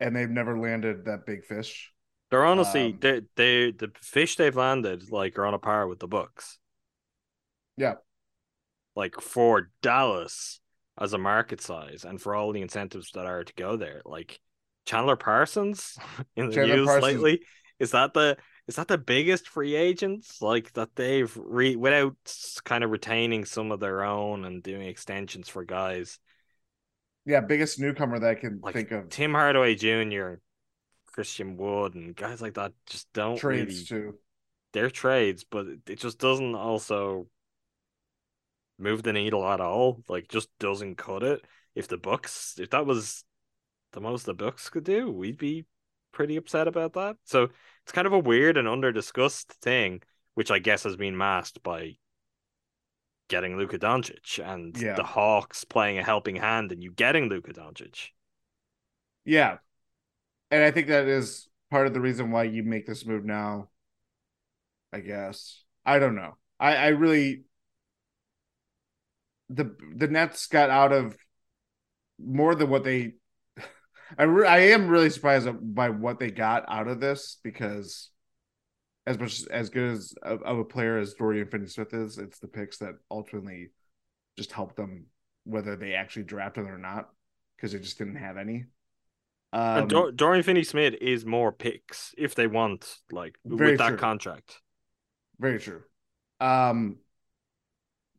and 0.00 0.14
they've 0.14 0.28
never 0.28 0.58
landed 0.58 1.04
that 1.04 1.26
big 1.26 1.44
fish. 1.44 1.92
They're 2.30 2.44
honestly 2.44 2.92
Um, 2.92 2.98
they 3.00 3.22
they 3.36 3.70
the 3.72 3.90
fish 4.00 4.36
they've 4.36 4.54
landed 4.54 5.10
like 5.10 5.38
are 5.38 5.46
on 5.46 5.54
a 5.54 5.58
par 5.58 5.86
with 5.86 5.98
the 5.98 6.08
Bucks. 6.08 6.58
Yeah. 7.76 7.94
Like 8.94 9.20
for 9.20 9.70
Dallas 9.82 10.60
as 11.00 11.12
a 11.12 11.18
market 11.18 11.60
size 11.60 12.04
and 12.04 12.20
for 12.20 12.34
all 12.34 12.52
the 12.52 12.62
incentives 12.62 13.12
that 13.12 13.24
are 13.26 13.44
to 13.44 13.52
go 13.54 13.76
there, 13.76 14.02
like 14.04 14.40
Chandler 14.84 15.16
Parsons 15.16 15.96
in 16.36 16.48
the 16.48 16.54
Chandler 16.54 16.76
news 16.76 16.86
Parsons- 16.86 17.04
lately. 17.04 17.40
Is 17.78 17.92
that 17.92 18.12
the 18.12 18.36
is 18.66 18.76
that 18.76 18.88
the 18.88 18.98
biggest 18.98 19.48
free 19.48 19.74
agents 19.74 20.42
like 20.42 20.72
that 20.74 20.94
they've 20.96 21.34
re 21.36 21.76
without 21.76 22.16
kind 22.64 22.84
of 22.84 22.90
retaining 22.90 23.44
some 23.44 23.72
of 23.72 23.80
their 23.80 24.02
own 24.02 24.44
and 24.44 24.62
doing 24.62 24.86
extensions 24.88 25.48
for 25.48 25.64
guys 25.64 26.18
Yeah, 27.28 27.40
biggest 27.40 27.78
newcomer 27.78 28.18
that 28.18 28.30
I 28.30 28.34
can 28.34 28.58
like 28.62 28.74
think 28.74 28.90
of. 28.90 29.10
Tim 29.10 29.32
Hardaway 29.32 29.74
Jr. 29.74 30.36
Christian 31.12 31.56
Wood 31.58 31.94
and 31.94 32.16
guys 32.16 32.40
like 32.40 32.54
that 32.54 32.72
just 32.86 33.12
don't 33.12 33.36
Trades 33.36 33.90
really 33.90 34.02
too. 34.02 34.14
they're 34.72 34.90
trades, 34.90 35.44
but 35.44 35.66
it- 35.86 35.98
just 35.98 36.18
doesn't 36.18 36.54
also 36.54 37.28
move 38.78 39.02
the 39.02 39.12
needle 39.12 39.46
at 39.46 39.60
all. 39.60 40.02
Like 40.08 40.28
just 40.28 40.48
doesn't 40.58 40.96
cut 40.96 41.22
it. 41.22 41.44
If 41.74 41.86
the 41.88 41.98
Bucks 41.98 42.56
if 42.58 42.70
that 42.70 42.86
was 42.86 43.24
the 43.92 44.00
most 44.00 44.24
the 44.26 44.34
Bucks 44.34 44.70
could 44.70 44.84
do, 44.84 45.10
we'd 45.10 45.38
be 45.38 45.66
pretty 46.12 46.36
upset 46.36 46.66
about 46.66 46.94
that. 46.94 47.16
So 47.24 47.50
it's 47.82 47.92
kind 47.92 48.06
of 48.06 48.12
a 48.14 48.18
weird 48.18 48.56
and 48.56 48.66
under 48.66 48.90
discussed 48.90 49.52
thing, 49.60 50.00
which 50.34 50.50
I 50.50 50.60
guess 50.60 50.84
has 50.84 50.96
been 50.96 51.16
masked 51.16 51.62
by 51.62 51.96
getting 53.28 53.56
Luka 53.56 53.78
Doncic 53.78 54.38
and 54.44 54.76
Yeah. 54.76 54.94
the 54.94 55.04
Hawks 55.04 55.64
playing 55.64 55.98
a 55.98 56.04
helping 56.04 56.36
hand 56.36 56.72
and 56.72 56.82
you 56.82 56.90
getting 56.92 57.28
Luka 57.28 57.52
Doncic. 57.52 58.08
Yeah. 59.24 59.58
And 60.50 60.62
I 60.62 60.70
think 60.70 60.88
that 60.88 61.06
is 61.06 61.48
part 61.70 61.86
of 61.86 61.94
the 61.94 62.00
reason 62.00 62.30
why 62.30 62.44
you 62.44 62.62
make 62.62 62.86
this 62.86 63.04
move 63.06 63.24
now. 63.24 63.68
I 64.92 65.00
guess. 65.00 65.62
I 65.84 65.98
don't 65.98 66.16
know. 66.16 66.36
I, 66.58 66.76
I 66.76 66.86
really 66.88 67.44
the 69.50 69.74
the 69.94 70.08
Nets 70.08 70.46
got 70.46 70.70
out 70.70 70.92
of 70.92 71.16
more 72.18 72.54
than 72.54 72.68
what 72.70 72.84
they 72.84 73.14
I 74.18 74.24
re- 74.24 74.46
I 74.46 74.58
am 74.70 74.88
really 74.88 75.10
surprised 75.10 75.48
by 75.74 75.90
what 75.90 76.18
they 76.18 76.30
got 76.30 76.64
out 76.68 76.88
of 76.88 77.00
this 77.00 77.38
because 77.42 78.10
as 79.08 79.18
much 79.18 79.42
as 79.50 79.70
good 79.70 79.90
as 79.90 80.14
of, 80.22 80.42
of 80.42 80.58
a 80.58 80.64
player 80.64 80.98
as 80.98 81.14
Dorian 81.14 81.48
Finney-Smith 81.48 81.94
is, 81.94 82.18
it's 82.18 82.38
the 82.38 82.46
picks 82.46 82.76
that 82.78 82.94
ultimately 83.10 83.70
just 84.36 84.52
helped 84.52 84.76
them 84.76 85.06
whether 85.44 85.76
they 85.76 85.94
actually 85.94 86.24
drafted 86.24 86.66
or 86.66 86.76
not 86.76 87.08
because 87.56 87.72
they 87.72 87.78
just 87.78 87.96
didn't 87.96 88.16
have 88.16 88.36
any. 88.36 88.66
Um, 89.54 89.88
Dor- 89.88 90.12
Dorian 90.12 90.42
Finney 90.42 90.62
Smith 90.62 90.94
is 91.00 91.24
more 91.24 91.52
picks 91.52 92.14
if 92.18 92.34
they 92.34 92.46
want, 92.46 92.98
like 93.10 93.38
with 93.44 93.78
that 93.78 93.88
true. 93.88 93.96
contract. 93.96 94.60
Very 95.40 95.58
true. 95.58 95.80
Um, 96.38 96.98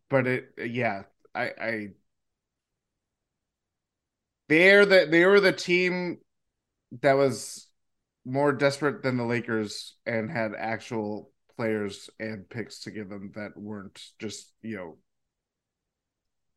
but 0.10 0.26
it, 0.26 0.50
yeah, 0.58 1.04
I, 1.36 1.44
I, 1.44 1.88
they're 4.48 4.88
the 4.88 5.08
they 5.10 5.24
were 5.26 5.40
the 5.40 5.54
team 5.54 6.18
that 7.04 7.14
was 7.14 7.69
more 8.26 8.52
desperate 8.52 9.04
than 9.04 9.18
the 9.18 9.26
Lakers 9.26 9.96
and 10.06 10.30
had 10.30 10.52
actual 10.58 11.32
players 11.56 12.10
and 12.20 12.50
picks 12.50 12.82
to 12.82 12.92
give 12.92 13.10
them 13.10 13.32
that 13.36 13.52
weren't 13.58 14.02
just 14.20 14.54
you 14.62 14.76
know 14.78 14.98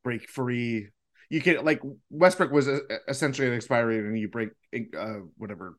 break 0.02 0.28
free. 0.28 0.88
You 1.30 1.40
can 1.40 1.64
like 1.64 1.80
Westbrook 2.10 2.50
was 2.52 2.68
uh, 2.68 2.80
essentially 3.08 3.48
an 3.48 3.54
expiry, 3.54 3.98
and 3.98 4.18
you 4.18 4.28
break 4.28 4.50
uh 4.98 5.20
whatever 5.36 5.78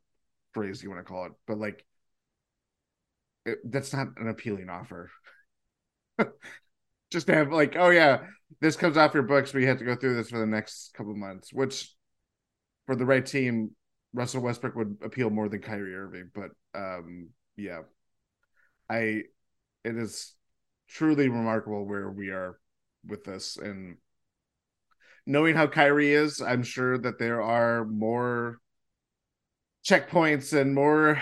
phrase 0.53 0.83
you 0.83 0.89
want 0.89 0.99
to 0.99 1.11
call 1.11 1.25
it, 1.25 1.31
but 1.47 1.57
like 1.57 1.85
it, 3.45 3.59
that's 3.65 3.93
not 3.93 4.07
an 4.17 4.29
appealing 4.29 4.69
offer. 4.69 5.09
Just 7.11 7.27
to 7.27 7.35
have 7.35 7.51
like, 7.51 7.75
oh 7.77 7.89
yeah, 7.89 8.21
this 8.61 8.75
comes 8.75 8.97
off 8.97 9.13
your 9.13 9.23
books, 9.23 9.51
but 9.51 9.59
you 9.59 9.67
have 9.67 9.79
to 9.79 9.85
go 9.85 9.95
through 9.95 10.15
this 10.15 10.29
for 10.29 10.39
the 10.39 10.45
next 10.45 10.93
couple 10.95 11.15
months, 11.15 11.53
which 11.53 11.93
for 12.85 12.95
the 12.95 13.05
right 13.05 13.25
team, 13.25 13.71
Russell 14.13 14.41
Westbrook 14.41 14.75
would 14.75 14.97
appeal 15.03 15.29
more 15.29 15.49
than 15.49 15.61
Kyrie 15.61 15.95
Irving. 15.95 16.29
But 16.33 16.51
um, 16.75 17.29
yeah, 17.55 17.81
I 18.89 19.23
it 19.83 19.97
is 19.97 20.33
truly 20.87 21.29
remarkable 21.29 21.85
where 21.85 22.09
we 22.09 22.29
are 22.29 22.59
with 23.05 23.23
this, 23.23 23.57
and 23.57 23.97
knowing 25.25 25.55
how 25.55 25.67
Kyrie 25.67 26.13
is, 26.13 26.41
I'm 26.41 26.63
sure 26.63 26.97
that 26.97 27.19
there 27.19 27.41
are 27.41 27.85
more 27.85 28.59
checkpoints 29.85 30.57
and 30.57 30.73
more 30.73 31.21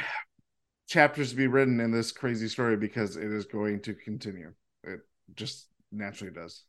chapters 0.88 1.32
to 1.32 1.36
be 1.36 1.48
written 1.48 1.80
in 1.80 1.92
this 1.92 2.12
crazy 2.12 2.48
story 2.48 2.78
because 2.78 3.16
it 3.16 3.32
is 3.32 3.46
going 3.46 3.82
to 3.82 3.94
continue. 3.94 4.54
It 4.84 5.00
just 5.36 5.68
naturally 5.92 6.34
does. 6.34 6.64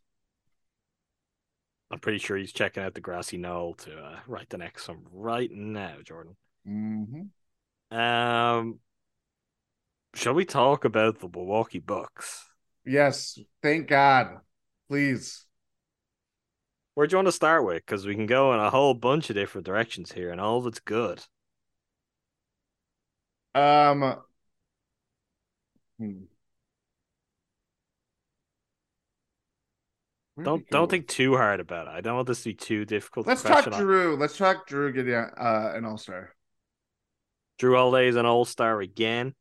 I'm 1.92 1.98
pretty 1.98 2.18
sure 2.18 2.38
he's 2.38 2.52
checking 2.52 2.82
out 2.82 2.94
the 2.94 3.02
grassy 3.02 3.36
knoll 3.36 3.74
to 3.74 3.94
uh, 3.94 4.20
write 4.26 4.48
the 4.48 4.56
next 4.56 4.88
one 4.88 5.02
right 5.12 5.50
now, 5.52 5.96
Jordan. 6.02 6.36
Mm-hmm. 6.66 7.96
Um, 7.96 8.78
shall 10.14 10.32
we 10.32 10.46
talk 10.46 10.86
about 10.86 11.20
the 11.20 11.28
Milwaukee 11.28 11.80
Bucks? 11.80 12.46
Yes, 12.86 13.38
thank 13.62 13.88
God. 13.88 14.38
Please. 14.88 15.44
Where 16.94 17.06
do 17.06 17.12
you 17.12 17.18
want 17.18 17.28
to 17.28 17.32
start 17.32 17.66
with? 17.66 17.84
Because 17.84 18.06
we 18.06 18.14
can 18.14 18.26
go 18.26 18.54
in 18.54 18.60
a 18.60 18.70
whole 18.70 18.94
bunch 18.94 19.28
of 19.28 19.36
different 19.36 19.66
directions 19.66 20.12
here, 20.12 20.30
and 20.30 20.40
all 20.40 20.58
of 20.58 20.66
it's 20.66 20.80
good. 20.80 21.22
Um. 23.54 24.16
hmm. 25.98 26.10
Where 26.10 26.10
do 26.10 26.18
we 26.18 26.28
Don't 30.40 30.68
don't 30.70 30.90
think 30.90 31.08
too 31.08 31.36
hard 31.36 31.60
about 31.60 31.88
it. 31.88 31.90
I 31.90 32.00
don't 32.00 32.16
want 32.16 32.26
this 32.26 32.42
to 32.42 32.50
be 32.50 32.54
too 32.54 32.84
difficult. 32.84 33.26
Let's 33.26 33.42
talk 33.42 33.64
question. 33.64 33.84
Jrue. 33.84 34.18
Let's 34.18 34.36
talk 34.36 34.66
Jrue 34.68 34.94
getting 34.94 35.14
uh, 35.14 35.72
an 35.74 35.84
All 35.84 35.98
Star. 35.98 36.34
Jrue 37.60 37.76
Holiday 37.76 38.08
is 38.08 38.16
an 38.16 38.24
All 38.24 38.46
Star 38.46 38.80
again. 38.80 39.34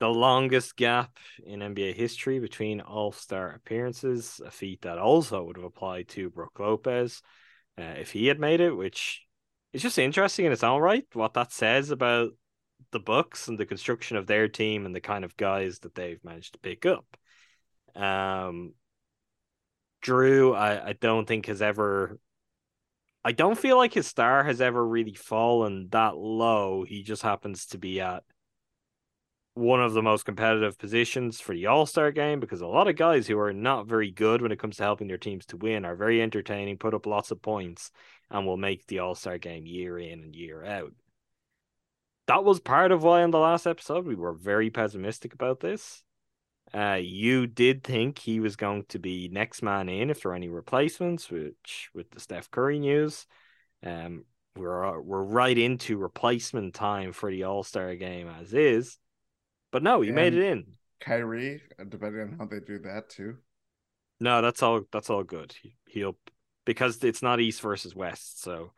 The 0.00 0.08
longest 0.08 0.76
gap 0.76 1.18
in 1.44 1.60
NBA 1.60 1.94
history 1.94 2.38
between 2.38 2.80
All 2.80 3.12
Star 3.12 3.50
appearances, 3.50 4.40
a 4.44 4.50
feat 4.50 4.82
that 4.82 4.98
also 4.98 5.44
would 5.44 5.56
have 5.56 5.66
applied 5.66 6.08
to 6.08 6.30
Brook 6.30 6.58
Lopez 6.58 7.20
uh, 7.78 7.94
if 7.98 8.10
he 8.10 8.28
had 8.28 8.40
made 8.40 8.60
it, 8.60 8.74
which 8.74 9.22
is 9.74 9.82
just 9.82 9.98
interesting 9.98 10.46
in 10.46 10.52
its 10.52 10.64
own 10.64 10.80
right. 10.80 11.04
What 11.12 11.34
that 11.34 11.52
says 11.52 11.90
about 11.90 12.30
the 12.90 13.00
Bucks 13.00 13.48
and 13.48 13.58
the 13.58 13.66
construction 13.66 14.16
of 14.16 14.26
their 14.26 14.48
team 14.48 14.86
and 14.86 14.94
the 14.94 15.00
kind 15.00 15.24
of 15.24 15.36
guys 15.36 15.80
that 15.80 15.94
they've 15.94 16.24
managed 16.24 16.54
to 16.54 16.58
pick 16.58 16.86
up. 16.86 17.04
Um, 17.94 18.72
Jrue, 20.02 20.56
I, 20.56 20.88
I 20.88 20.92
don't 20.94 21.26
think 21.26 21.46
has 21.46 21.62
ever 21.62 22.18
I 23.24 23.32
don't 23.32 23.58
feel 23.58 23.76
like 23.76 23.94
his 23.94 24.08
star 24.08 24.42
has 24.42 24.60
ever 24.60 24.84
really 24.84 25.14
fallen 25.14 25.88
that 25.90 26.16
low. 26.16 26.84
He 26.84 27.04
just 27.04 27.22
happens 27.22 27.66
to 27.66 27.78
be 27.78 28.00
at 28.00 28.24
one 29.54 29.82
of 29.82 29.92
the 29.92 30.02
most 30.02 30.24
competitive 30.24 30.78
positions 30.78 31.40
for 31.40 31.54
the 31.54 31.66
All 31.66 31.86
Star 31.86 32.10
game 32.10 32.40
because 32.40 32.62
a 32.62 32.66
lot 32.66 32.88
of 32.88 32.96
guys 32.96 33.26
who 33.26 33.38
are 33.38 33.52
not 33.52 33.86
very 33.86 34.10
good 34.10 34.42
when 34.42 34.50
it 34.50 34.58
comes 34.58 34.78
to 34.78 34.82
helping 34.82 35.06
their 35.06 35.18
teams 35.18 35.46
to 35.46 35.56
win 35.56 35.84
are 35.84 35.94
very 35.94 36.20
entertaining, 36.20 36.78
put 36.78 36.94
up 36.94 37.06
lots 37.06 37.30
of 37.30 37.42
points, 37.42 37.92
and 38.30 38.44
will 38.44 38.56
make 38.56 38.86
the 38.86 38.98
All 38.98 39.14
Star 39.14 39.38
game 39.38 39.66
year 39.66 39.98
in 39.98 40.20
and 40.20 40.34
year 40.34 40.64
out. 40.64 40.92
That 42.26 42.44
was 42.44 42.60
part 42.60 42.90
of 42.90 43.04
why 43.04 43.22
in 43.22 43.30
the 43.30 43.38
last 43.38 43.66
episode 43.66 44.06
we 44.06 44.14
were 44.14 44.32
very 44.32 44.70
pessimistic 44.70 45.34
about 45.34 45.60
this. 45.60 46.02
Uh, 46.74 46.98
you 47.00 47.46
did 47.46 47.84
think 47.84 48.18
he 48.18 48.40
was 48.40 48.56
going 48.56 48.84
to 48.88 48.98
be 48.98 49.28
next 49.28 49.62
man 49.62 49.88
in 49.88 50.08
if 50.08 50.22
there 50.22 50.32
are 50.32 50.34
any 50.34 50.48
replacements, 50.48 51.30
which 51.30 51.90
with 51.94 52.10
the 52.10 52.20
Steph 52.20 52.50
Curry 52.50 52.78
news, 52.78 53.26
um, 53.84 54.24
we're 54.56 55.00
we're 55.00 55.22
right 55.22 55.56
into 55.56 55.96
replacement 55.98 56.74
time 56.74 57.12
for 57.12 57.30
the 57.30 57.44
All 57.44 57.62
Star 57.62 57.94
game 57.96 58.28
as 58.28 58.54
is. 58.54 58.98
But 59.70 59.82
no, 59.82 60.00
he 60.00 60.12
made 60.12 60.34
it 60.34 60.42
in. 60.42 60.66
Kyrie, 61.00 61.62
uh, 61.78 61.84
depending 61.84 62.22
on 62.22 62.38
how 62.38 62.46
they 62.46 62.60
do 62.60 62.78
that 62.80 63.10
too. 63.10 63.38
No, 64.20 64.40
that's 64.40 64.62
all. 64.62 64.82
That's 64.92 65.10
all 65.10 65.24
good. 65.24 65.54
He, 65.60 65.76
he'll 65.86 66.16
because 66.64 67.02
it's 67.02 67.22
not 67.22 67.40
East 67.40 67.60
versus 67.60 67.94
West, 67.94 68.42
so 68.42 68.72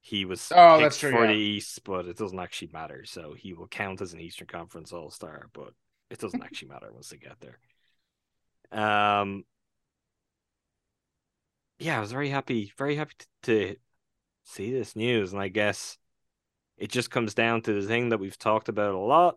he 0.00 0.24
was 0.24 0.52
Oh, 0.54 0.78
that's 0.78 0.98
true, 0.98 1.10
for 1.10 1.24
yeah. 1.24 1.32
the 1.32 1.38
East, 1.38 1.82
but 1.84 2.06
it 2.06 2.16
doesn't 2.16 2.38
actually 2.38 2.70
matter. 2.72 3.04
So 3.04 3.34
he 3.34 3.54
will 3.54 3.68
count 3.68 4.00
as 4.00 4.12
an 4.12 4.20
Eastern 4.20 4.46
Conference 4.46 4.92
All 4.92 5.10
Star, 5.10 5.48
but 5.52 5.72
it 6.10 6.18
doesn't 6.18 6.42
actually 6.42 6.68
matter 6.68 6.92
once 6.92 7.08
they 7.08 7.16
get 7.16 7.36
there. 7.40 7.58
Um, 8.70 9.44
yeah, 11.78 11.98
I 11.98 12.00
was 12.00 12.12
very 12.12 12.30
happy, 12.30 12.72
very 12.76 12.96
happy 12.96 13.14
to, 13.44 13.52
to 13.52 13.76
see 14.44 14.72
this 14.72 14.96
news, 14.96 15.32
and 15.32 15.40
I 15.40 15.48
guess 15.48 15.98
it 16.76 16.90
just 16.90 17.10
comes 17.10 17.34
down 17.34 17.62
to 17.62 17.80
the 17.80 17.86
thing 17.86 18.10
that 18.10 18.20
we've 18.20 18.38
talked 18.38 18.68
about 18.68 18.94
a 18.94 18.98
lot, 18.98 19.36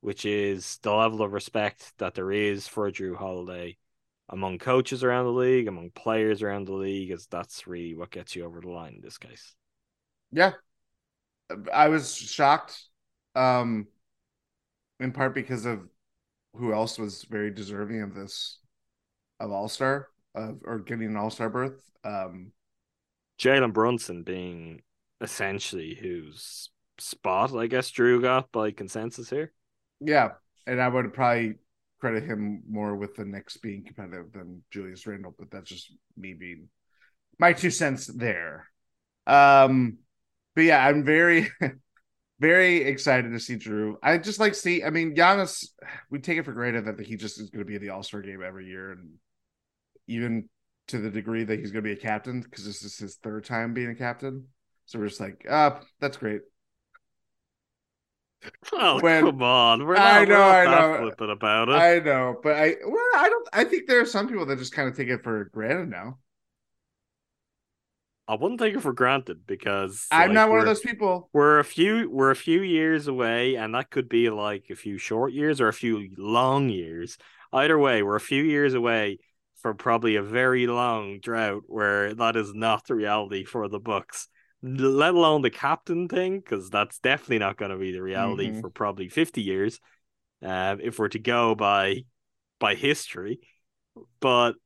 which 0.00 0.24
is 0.24 0.78
the 0.82 0.92
level 0.92 1.22
of 1.22 1.32
respect 1.32 1.92
that 1.98 2.14
there 2.14 2.32
is 2.32 2.66
for 2.68 2.90
Jrue 2.90 3.16
Holiday 3.16 3.76
among 4.30 4.58
coaches 4.58 5.02
around 5.02 5.24
the 5.24 5.32
league, 5.32 5.68
among 5.68 5.90
players 5.90 6.42
around 6.42 6.66
the 6.66 6.74
league, 6.74 7.10
as 7.10 7.26
that's 7.26 7.66
really 7.66 7.94
what 7.94 8.10
gets 8.10 8.36
you 8.36 8.44
over 8.44 8.60
the 8.60 8.68
line 8.68 8.94
in 8.94 9.00
this 9.00 9.18
case. 9.18 9.54
Yeah. 10.30 10.52
I 11.72 11.88
was 11.88 12.14
shocked. 12.14 12.78
Um 13.34 13.86
in 15.00 15.12
part 15.12 15.34
because 15.34 15.64
of 15.64 15.80
who 16.58 16.72
else 16.72 16.98
was 16.98 17.24
very 17.24 17.50
deserving 17.50 18.02
of 18.02 18.14
this 18.14 18.58
of 19.40 19.52
All-Star 19.52 20.08
of 20.34 20.60
or 20.64 20.78
getting 20.80 21.08
an 21.08 21.16
All-Star 21.16 21.50
berth. 21.50 21.80
Um 22.04 22.52
Jalen 23.38 23.72
Brunson 23.72 24.22
being 24.22 24.82
essentially 25.20 25.94
whose 25.94 26.70
spot, 26.98 27.54
I 27.54 27.66
guess, 27.66 27.90
Jrue 27.90 28.20
got 28.20 28.52
by 28.52 28.70
consensus 28.72 29.30
here. 29.30 29.52
yeah, 30.00 30.30
and 30.66 30.80
I 30.80 30.88
would 30.88 31.12
probably 31.12 31.54
credit 32.00 32.24
him 32.24 32.62
more 32.68 32.94
with 32.94 33.16
the 33.16 33.24
Knicks 33.24 33.56
being 33.56 33.84
competitive 33.84 34.32
than 34.32 34.62
Julius 34.70 35.06
Randle, 35.06 35.34
but 35.38 35.50
that's 35.50 35.68
just 35.68 35.92
me 36.16 36.34
being 36.34 36.68
my 37.38 37.52
two 37.52 37.70
cents 37.70 38.06
there. 38.06 38.68
Um 39.26 39.98
but 40.54 40.62
yeah, 40.64 40.84
I'm 40.86 41.04
very 41.04 41.48
very 42.40 42.84
excited 42.84 43.30
to 43.32 43.40
see 43.40 43.56
Jrue. 43.56 43.96
I 44.02 44.18
just 44.18 44.38
like 44.40 44.54
see. 44.54 44.84
I 44.84 44.90
mean, 44.90 45.14
Giannis. 45.14 45.66
We 46.10 46.20
take 46.20 46.38
it 46.38 46.44
for 46.44 46.52
granted 46.52 46.84
that 46.86 47.00
he 47.00 47.16
just 47.16 47.40
is 47.40 47.50
going 47.50 47.64
to 47.64 47.68
be 47.68 47.76
in 47.76 47.82
the 47.82 47.90
All 47.90 48.02
Star 48.02 48.22
game 48.22 48.42
every 48.42 48.66
year, 48.66 48.92
and 48.92 49.14
even 50.06 50.48
to 50.88 50.98
the 50.98 51.10
degree 51.10 51.44
that 51.44 51.58
he's 51.58 51.70
going 51.70 51.84
to 51.84 51.88
be 51.88 51.98
a 51.98 52.00
captain 52.02 52.40
because 52.40 52.64
this 52.64 52.82
is 52.82 52.96
his 52.98 53.16
third 53.16 53.44
time 53.44 53.74
being 53.74 53.90
a 53.90 53.94
captain. 53.94 54.46
So 54.86 54.98
we're 54.98 55.08
just 55.08 55.20
like, 55.20 55.44
ah, 55.50 55.80
that's 56.00 56.16
great. 56.16 56.40
Oh 58.72 59.00
When- 59.00 59.24
come 59.24 59.42
on, 59.42 59.84
we're 59.84 59.96
not, 59.96 60.22
I 60.22 60.24
know, 60.24 60.40
I 60.40 60.64
know. 60.66 60.98
flippant 61.02 61.30
about 61.30 61.68
it. 61.68 61.72
I 61.72 61.98
know, 61.98 62.36
but 62.42 62.54
I 62.56 62.76
well, 62.86 63.10
I 63.16 63.28
don't. 63.28 63.48
I 63.52 63.64
think 63.64 63.86
there 63.88 64.00
are 64.00 64.06
some 64.06 64.28
people 64.28 64.46
that 64.46 64.58
just 64.58 64.72
kind 64.72 64.88
of 64.88 64.96
take 64.96 65.08
it 65.08 65.22
for 65.24 65.46
granted 65.52 65.88
now. 65.90 66.18
I 68.28 68.34
wouldn't 68.34 68.60
take 68.60 68.74
it 68.74 68.80
for 68.80 68.92
granted 68.92 69.46
because 69.46 70.06
I'm 70.10 70.28
like, 70.28 70.34
not 70.34 70.50
one 70.50 70.60
of 70.60 70.66
those 70.66 70.80
people. 70.80 71.30
We're 71.32 71.58
a 71.58 71.64
few 71.64 72.10
we're 72.10 72.30
a 72.30 72.36
few 72.36 72.60
years 72.60 73.08
away, 73.08 73.54
and 73.56 73.74
that 73.74 73.90
could 73.90 74.08
be 74.08 74.28
like 74.28 74.66
a 74.70 74.74
few 74.76 74.98
short 74.98 75.32
years 75.32 75.60
or 75.60 75.68
a 75.68 75.72
few 75.72 76.10
long 76.18 76.68
years. 76.68 77.16
Either 77.52 77.78
way, 77.78 78.02
we're 78.02 78.16
a 78.16 78.20
few 78.20 78.42
years 78.42 78.74
away 78.74 79.18
from 79.62 79.76
probably 79.78 80.16
a 80.16 80.22
very 80.22 80.66
long 80.66 81.20
drought 81.20 81.62
where 81.66 82.14
that 82.14 82.36
is 82.36 82.52
not 82.54 82.86
the 82.86 82.94
reality 82.94 83.44
for 83.44 83.66
the 83.68 83.80
Bucks. 83.80 84.28
Let 84.62 85.14
alone 85.14 85.42
the 85.42 85.50
captain 85.50 86.08
thing, 86.08 86.40
because 86.40 86.68
that's 86.68 86.98
definitely 86.98 87.38
not 87.38 87.56
going 87.56 87.70
to 87.70 87.78
be 87.78 87.92
the 87.92 88.02
reality 88.02 88.50
Mhm. 88.50 88.60
for 88.60 88.70
probably 88.70 89.08
fifty 89.08 89.40
years, 89.40 89.80
uh, 90.44 90.76
if 90.82 90.98
we're 90.98 91.08
to 91.08 91.18
go 91.18 91.54
by 91.54 92.04
by 92.58 92.74
history. 92.74 93.40
But 94.20 94.56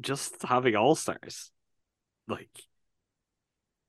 just 0.00 0.42
having 0.42 0.76
all 0.76 0.94
stars, 0.94 1.50
like 2.28 2.50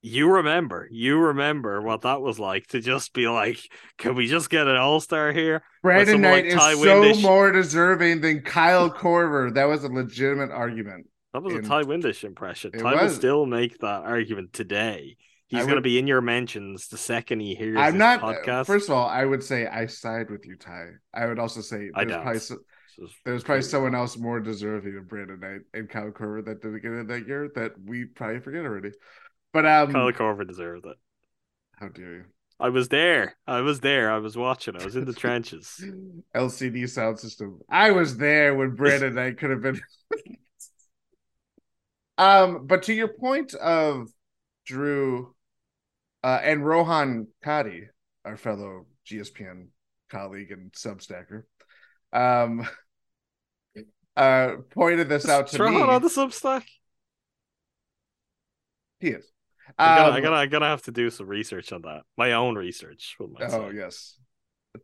you 0.02 0.30
remember, 0.30 0.88
you 0.90 1.18
remember 1.18 1.82
what 1.82 2.02
that 2.02 2.22
was 2.22 2.38
like 2.38 2.66
to 2.68 2.80
just 2.80 3.12
be 3.12 3.28
like, 3.28 3.58
can 3.98 4.14
we 4.14 4.26
just 4.26 4.48
get 4.48 4.66
an 4.66 4.76
all 4.76 5.00
star 5.00 5.32
here? 5.32 5.62
Brandon 5.82 6.20
Knight 6.20 6.54
like 6.54 6.76
is 6.76 6.82
so 6.82 7.14
more 7.20 7.52
deserving 7.52 8.22
than 8.22 8.40
Kyle 8.40 8.90
Korver. 8.90 9.52
That 9.54 9.66
was 9.66 9.84
a 9.84 9.88
legitimate 9.88 10.50
argument. 10.50 11.06
That 11.34 11.42
was 11.42 11.54
a 11.54 11.62
Ti 11.62 11.86
Windisch 11.86 12.24
impression. 12.24 12.70
It 12.74 12.78
Ti 12.78 12.84
will 12.84 13.08
still 13.10 13.46
make 13.46 13.78
that 13.78 14.02
argument 14.04 14.52
today. 14.52 15.16
He's 15.48 15.64
going 15.64 15.76
to 15.76 15.82
be 15.82 15.98
in 15.98 16.06
your 16.06 16.20
mentions 16.20 16.88
the 16.88 16.96
second 16.96 17.40
he 17.40 17.56
hears 17.56 17.76
I'm 17.76 17.94
this 17.94 17.98
not. 17.98 18.20
podcast. 18.20 18.66
First 18.66 18.88
of 18.88 18.94
all, 18.94 19.08
I 19.08 19.24
would 19.24 19.42
say 19.42 19.66
I 19.66 19.86
side 19.86 20.30
with 20.30 20.46
you, 20.46 20.56
Ti. 20.56 20.92
I 21.12 21.26
would 21.26 21.40
also 21.40 21.60
say 21.60 21.90
I 21.92 22.04
there's 22.04 22.14
don't. 22.14 22.22
probably, 22.22 22.64
so- 22.96 23.02
This 23.02 23.10
is 23.10 23.16
there's 23.24 23.44
probably 23.44 23.62
someone 23.62 23.94
else 23.94 24.16
more 24.16 24.40
deserving 24.40 24.96
of 24.96 25.08
Brandon 25.08 25.40
Knight 25.40 25.60
and 25.74 25.88
Kyle 25.88 26.10
Korver 26.10 26.44
that 26.44 26.62
didn't 26.62 26.82
get 26.82 26.92
in 26.92 27.06
that 27.08 27.26
year 27.26 27.50
that 27.54 27.72
we 27.84 28.04
probably 28.04 28.40
forget 28.40 28.64
already. 28.64 28.92
But 29.52 29.66
um, 29.66 29.92
Kyle 29.92 30.12
Korver 30.12 30.46
deserved 30.46 30.86
it. 30.86 30.96
how 31.78 31.88
dare 31.88 32.12
you? 32.14 32.24
I 32.58 32.68
was 32.68 32.88
there. 32.88 33.36
I 33.46 33.62
was 33.62 33.80
there. 33.80 34.10
I 34.12 34.18
was 34.18 34.36
watching. 34.36 34.76
I 34.80 34.84
was 34.84 34.94
in 34.94 35.06
the 35.06 35.12
trenches. 35.24 35.82
LCD 36.34 36.88
sound 36.90 37.18
system. 37.18 37.58
I 37.70 37.90
was 37.92 38.18
there 38.18 38.54
when 38.54 38.74
Brandon 38.76 39.14
Knight 39.16 39.38
could 39.38 39.50
have 39.50 39.62
been. 39.62 39.80
um, 42.18 42.66
but 42.66 42.82
to 42.84 42.92
your 42.94 43.08
point 43.08 43.54
of 43.54 44.08
Jrue, 44.68 45.32
uh, 46.22 46.38
and 46.42 46.64
Rohan 46.64 47.28
Kadi, 47.42 47.88
our 48.26 48.36
fellow 48.36 48.86
GSPN 49.06 49.68
colleague 50.10 50.50
and 50.50 50.70
Substacker, 50.72 51.44
um, 52.12 52.66
uh, 54.16 54.56
pointed 54.70 55.08
this 55.08 55.28
out 55.28 55.48
to 55.48 55.56
Throw 55.56 55.70
me. 55.70 55.80
on 55.80 56.02
the 56.02 56.08
Substack. 56.08 56.64
He 59.00 59.08
is. 59.08 59.24
I 59.78 59.96
gotta, 59.96 60.12
I'm, 60.12 60.22
gonna, 60.22 60.36
I 60.36 60.46
gotta 60.46 60.66
have 60.66 60.82
to 60.82 60.90
do 60.90 61.10
some 61.10 61.26
research 61.26 61.72
on 61.72 61.82
that. 61.82 62.02
My 62.16 62.32
own 62.32 62.56
research. 62.56 63.16
Oh 63.20 63.70
yes, 63.70 64.18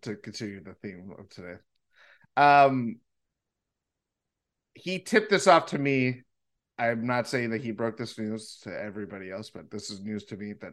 to 0.03 0.17
continue 0.17 0.63
the 0.63 0.75
theme 0.75 1.13
of 1.19 1.29
today. 1.29 1.57
Um, 2.37 2.97
he 4.75 4.99
tipped 4.99 5.31
this 5.31 5.47
off 5.47 5.67
to 5.67 5.79
me. 5.79 6.23
I'm 6.79 7.07
not 7.07 7.27
saying 7.27 7.51
that 7.51 7.63
he 7.63 7.71
broke 7.71 7.97
this 7.97 8.19
news 8.19 8.59
to 8.63 8.71
everybody 8.71 9.31
else, 9.31 9.51
but 9.51 9.71
this 9.71 9.91
is 9.91 10.01
news 10.01 10.25
to 10.27 10.37
me 10.37 10.53
that 10.61 10.73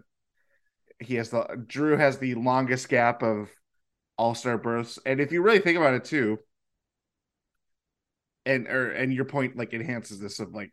he 0.99 1.15
has 1.15 1.29
the 1.29 1.43
Jrue 1.67 1.97
has 1.97 2.17
the 2.17 2.35
longest 2.35 2.89
gap 2.89 3.23
of 3.23 3.49
All 4.17 4.35
Star 4.35 4.57
berths, 4.57 4.99
and 5.05 5.19
if 5.19 5.31
you 5.31 5.41
really 5.41 5.59
think 5.59 5.77
about 5.77 5.95
it 5.95 6.05
too, 6.05 6.39
and 8.45 8.67
or 8.67 8.91
and 8.91 9.13
your 9.13 9.25
point 9.25 9.57
like 9.57 9.73
enhances 9.73 10.19
this 10.19 10.39
of 10.39 10.53
like 10.53 10.71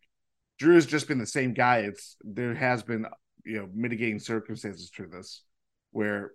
Jrue 0.61 0.74
has 0.74 0.86
just 0.86 1.09
been 1.09 1.18
the 1.18 1.26
same 1.26 1.55
guy. 1.55 1.78
It's 1.78 2.16
there 2.22 2.55
has 2.55 2.82
been 2.82 3.07
you 3.45 3.59
know 3.59 3.68
mitigating 3.74 4.18
circumstances 4.18 4.91
to 4.91 5.07
this 5.07 5.43
where 5.93 6.32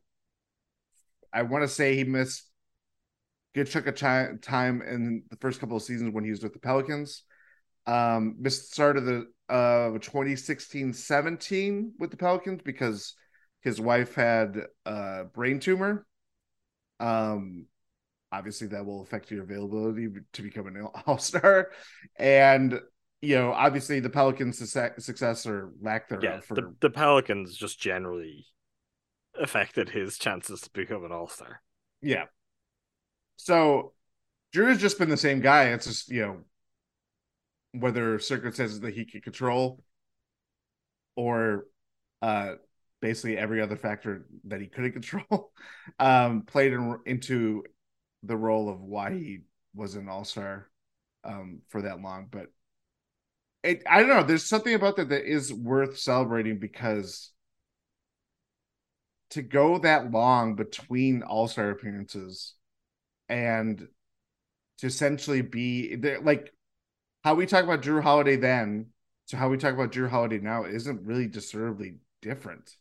I 1.32 1.44
want 1.44 1.64
to 1.64 1.68
say 1.68 1.96
he 1.96 2.04
missed 2.04 2.50
good 3.54 3.68
chunk 3.68 3.88
of 3.88 3.96
chi- 3.96 4.32
time 4.42 4.82
in 4.82 5.24
the 5.30 5.38
first 5.38 5.60
couple 5.60 5.78
of 5.78 5.84
seasons 5.84 6.14
when 6.14 6.24
he 6.24 6.32
was 6.32 6.44
with 6.44 6.54
the 6.54 6.60
Pelicans. 6.60 7.24
Um, 7.88 8.36
missed 8.40 8.70
the 8.70 8.74
start 8.74 8.98
of 8.98 9.06
the 9.06 9.28
uh 9.48 10.00
2016-17 10.00 11.92
with 12.00 12.10
the 12.10 12.18
Pelicans 12.18 12.62
because 12.64 13.14
his 13.62 13.80
wife 13.80 14.16
had 14.16 14.58
a 14.86 15.26
brain 15.34 15.60
tumor. 15.60 16.06
Um, 17.00 17.66
obviously 18.32 18.68
that 18.68 18.86
will 18.86 19.02
affect 19.02 19.32
your 19.32 19.44
availability 19.44 20.10
to 20.34 20.42
become 20.42 20.68
an 20.68 20.88
all-star, 21.08 21.72
and 22.18 22.80
you 23.22 23.36
know 23.36 23.52
obviously 23.52 24.00
the 24.00 24.10
Pelicans' 24.10 24.58
success, 24.58 25.46
or 25.46 25.72
lack 25.82 26.10
thereof 26.10 26.24
yeah. 26.24 26.40
for 26.42 26.56
The, 26.56 26.76
the 26.80 26.90
Pelicans 26.90 27.56
just 27.56 27.80
generally 27.80 28.46
affected 29.40 29.90
his 29.90 30.18
chances 30.18 30.62
to 30.62 30.70
become 30.72 31.04
an 31.06 31.12
All 31.12 31.28
Star. 31.28 31.62
Yeah. 32.02 32.26
So 33.38 33.94
Jrue 34.54 34.70
has 34.70 34.80
just 34.80 34.98
been 34.98 35.10
the 35.10 35.18
same 35.18 35.42
guy. 35.42 35.66
It's 35.66 35.86
just, 35.86 36.10
you 36.10 36.22
know, 36.22 36.38
whether 37.74 38.20
circumstances 38.20 38.80
that 38.80 38.94
he 38.94 39.06
can 39.06 39.22
control 39.22 39.84
or 41.18 41.66
uh 42.22 42.54
basically 43.02 43.38
every 43.38 43.62
other 43.62 43.76
factor 43.76 44.26
that 44.46 44.62
he 44.62 44.68
couldn't 44.68 44.92
control 45.00 45.52
um 46.00 46.42
played 46.44 46.74
in, 46.74 46.98
into 47.06 47.64
the 48.24 48.38
role 48.38 48.70
of 48.70 48.82
why 48.82 49.12
he 49.12 49.40
was 49.74 49.96
an 49.96 50.10
all-star 50.10 50.70
um 51.24 51.62
for 51.70 51.82
that 51.82 52.02
long. 52.02 52.28
But 52.32 52.48
it, 53.64 53.84
I 53.90 54.00
don't 54.00 54.10
know, 54.10 54.24
there's 54.24 54.46
something 54.46 54.76
about 54.76 54.98
that 54.98 55.10
that 55.10 55.26
is 55.26 55.52
worth 55.52 55.98
celebrating 55.98 56.60
because 56.60 57.32
to 59.32 59.42
go 59.42 59.80
that 59.80 60.12
long 60.12 60.56
between 60.56 61.24
all-star 61.24 61.72
appearances 61.72 62.54
and 63.28 63.88
to 64.78 64.88
essentially 64.88 65.42
be 65.42 65.98
like 66.22 66.54
how 67.24 67.34
we 67.34 67.46
talk 67.46 67.64
about 67.64 67.82
Jrue 67.82 68.04
Holiday 68.04 68.36
then 68.36 68.88
to 69.28 69.38
how 69.38 69.50
we 69.50 69.58
talk 69.58 69.74
about 69.74 69.92
Jrue 69.92 70.10
Holiday 70.10 70.40
now 70.40 70.66
isn't 70.66 71.06
really 71.06 71.28
deservedly 71.28 71.96
different. 72.22 72.76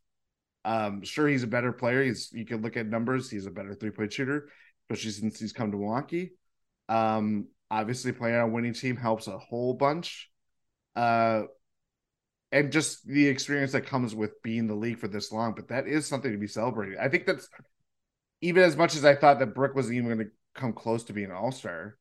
Um, 0.65 1.03
sure, 1.03 1.29
he's 1.29 1.43
a 1.43 1.49
better 1.49 1.73
player. 1.73 2.03
He's 2.03 2.31
you 2.33 2.47
can 2.47 2.63
look 2.63 2.77
at 2.77 2.87
numbers. 2.87 3.31
He's 3.31 3.47
a 3.47 3.51
better 3.51 3.75
three 3.75 3.91
point 3.91 4.13
shooter, 4.13 4.49
especially 4.85 5.13
since 5.13 5.39
he's 5.39 5.53
come 5.53 5.71
to 5.71 5.77
Milwaukee. 5.77 6.33
Um, 6.89 7.49
obviously, 7.71 8.13
playing 8.13 8.37
on 8.37 8.43
a 8.43 8.49
winning 8.49 8.75
team 8.75 8.97
helps 8.97 9.27
a 9.27 9.39
whole 9.39 9.75
bunch. 9.75 10.31
Uh, 10.97 11.43
and 12.53 12.71
just 12.71 13.05
the 13.07 13.27
experience 13.27 13.73
that 13.73 13.87
comes 13.87 14.15
with 14.15 14.41
being 14.43 14.61
in 14.61 14.67
the 14.69 14.75
league 14.75 15.01
for 15.01 15.09
this 15.09 15.33
long. 15.33 15.55
But 15.55 15.69
that 15.69 15.89
is 15.89 16.07
something 16.07 16.31
to 16.31 16.39
be 16.39 16.47
celebrated. 16.47 16.99
I 16.99 17.09
think 17.09 17.27
that's 17.27 17.49
even 18.41 18.63
as 18.63 18.77
much 18.77 18.95
as 18.95 19.05
I 19.05 19.17
thought 19.17 19.41
that 19.41 19.55
Brook 19.55 19.75
wasn't 19.75 19.97
even 19.97 20.07
going 20.07 20.19
to 20.19 20.31
come 20.55 20.73
close 20.73 21.05
to 21.05 21.13
being 21.13 21.31
an 21.31 21.37
all 21.37 21.51
star. 21.51 21.97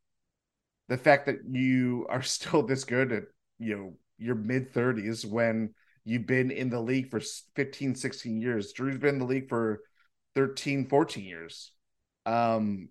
The 0.89 0.97
fact 0.97 1.25
that 1.25 1.39
you 1.49 2.05
are 2.09 2.21
still 2.21 2.63
this 2.63 2.83
good 2.83 3.11
at 3.11 3.23
you 3.59 3.75
know 3.75 3.93
your 4.17 4.35
mid 4.35 4.73
30s 4.73 5.25
when 5.25 5.73
you've 6.05 6.27
been 6.27 6.51
in 6.51 6.69
the 6.69 6.79
league 6.79 7.09
for 7.09 7.21
15 7.55 7.95
16 7.95 8.41
years 8.41 8.73
Jrue's 8.73 8.97
been 8.97 9.15
in 9.15 9.19
the 9.19 9.25
league 9.25 9.49
for 9.49 9.81
13 10.35 10.87
14 10.87 11.23
years 11.23 11.71
um 12.25 12.89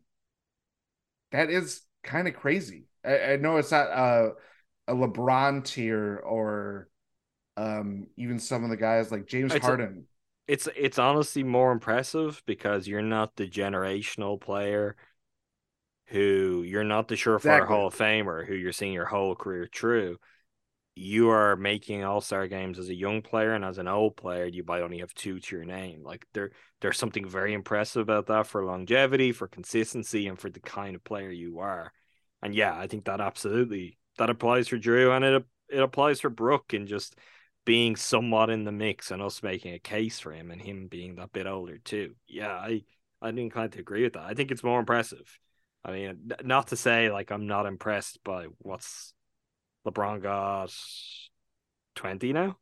that 1.33 1.51
is 1.51 1.83
kind 2.03 2.29
of 2.29 2.35
crazy 2.35 2.85
I, 3.05 3.33
I 3.33 3.37
know 3.37 3.57
it's 3.57 3.71
not 3.71 3.89
a, 3.89 4.33
a 4.89 4.95
lebron 4.95 5.65
tier 5.65 6.17
or 6.17 6.89
um 7.57 8.07
even 8.17 8.39
some 8.39 8.65
of 8.65 8.71
the 8.71 8.77
guys 8.77 9.11
like 9.11 9.27
james 9.27 9.53
It's 9.53 9.67
a- 9.67 9.69
harden 9.69 10.05
It's 10.49 10.69
it's 10.77 10.99
honestly 10.99 11.43
more 11.45 11.73
impressive 11.73 12.43
because 12.47 12.87
you're 12.89 13.03
not 13.03 13.37
the 13.37 13.49
generational 13.49 14.41
player 14.41 14.97
who 16.07 16.63
you're 16.67 16.85
not 16.85 17.09
the 17.09 17.15
surefire 17.15 17.39
Exactly. 17.39 17.75
Hall 17.77 17.87
of 17.87 17.95
Famer 17.95 18.47
who 18.47 18.55
you're 18.55 18.73
seeing 18.73 18.93
your 18.93 19.07
whole 19.07 19.35
career 19.35 19.69
through. 19.73 20.19
You 20.95 21.31
are 21.31 21.57
making 21.57 22.05
All 22.05 22.21
Star 22.21 22.47
games 22.49 22.79
as 22.79 22.89
a 22.89 22.95
young 22.95 23.23
player 23.23 23.53
and 23.53 23.65
as 23.65 23.79
an 23.79 23.89
old 23.89 24.17
player. 24.17 24.45
You 24.45 24.63
might 24.67 24.83
only 24.83 24.99
have 24.99 25.15
two 25.15 25.41
to 25.41 25.57
your 25.57 25.65
name. 25.65 26.03
Like 26.03 26.27
there, 26.35 26.51
there's 26.81 26.99
something 26.99 27.27
very 27.27 27.55
impressive 27.55 28.03
about 28.03 28.27
that 28.27 28.47
for 28.47 28.65
longevity, 28.65 29.33
for 29.33 29.49
consistency, 29.49 30.27
and 30.27 30.39
for 30.39 30.51
the 30.51 30.61
kind 30.61 30.95
of 30.95 31.05
player 31.05 31.31
you 31.31 31.61
are. 31.61 31.93
And 32.43 32.55
yeah, 32.55 32.77
I 32.77 32.89
think 32.89 33.07
that 33.07 33.21
absolutely 33.21 33.99
that 34.19 34.31
applies 34.31 34.69
for 34.69 34.79
Jrue, 34.79 35.17
and 35.17 35.25
it 35.25 35.45
it 35.71 35.83
applies 35.83 36.21
for 36.21 36.29
Brook, 36.29 36.75
and 36.75 36.87
just 36.87 37.17
being 37.65 37.97
somewhat 37.97 38.51
in 38.51 38.65
the 38.65 38.73
mix 38.73 39.11
and 39.11 39.23
us 39.23 39.43
making 39.43 39.73
a 39.73 39.79
case 39.79 40.19
for 40.19 40.33
him 40.33 40.51
and 40.51 40.61
him 40.61 40.89
being 40.89 41.15
that 41.15 41.33
bit 41.33 41.47
older 41.47 41.79
too. 41.79 42.15
Yeah, 42.29 42.53
I 42.53 42.83
I'm 43.21 43.39
inclined 43.39 43.73
to 43.73 43.81
agree 43.81 44.03
with 44.03 44.15
that. 44.15 44.25
I 44.25 44.35
think 44.35 44.51
it's 44.51 44.65
more 44.65 44.81
impressive. 44.81 45.39
I 45.85 45.93
mean, 45.93 46.33
not 46.45 46.69
to 46.69 46.77
say 46.77 47.11
like 47.11 47.31
I'm 47.31 47.47
not 47.47 47.67
impressed 47.67 48.23
by 48.25 48.47
what's 48.59 49.15
LeBron 49.87 50.23
got 50.23 50.73
twenty 51.95 52.33
now. 52.33 52.57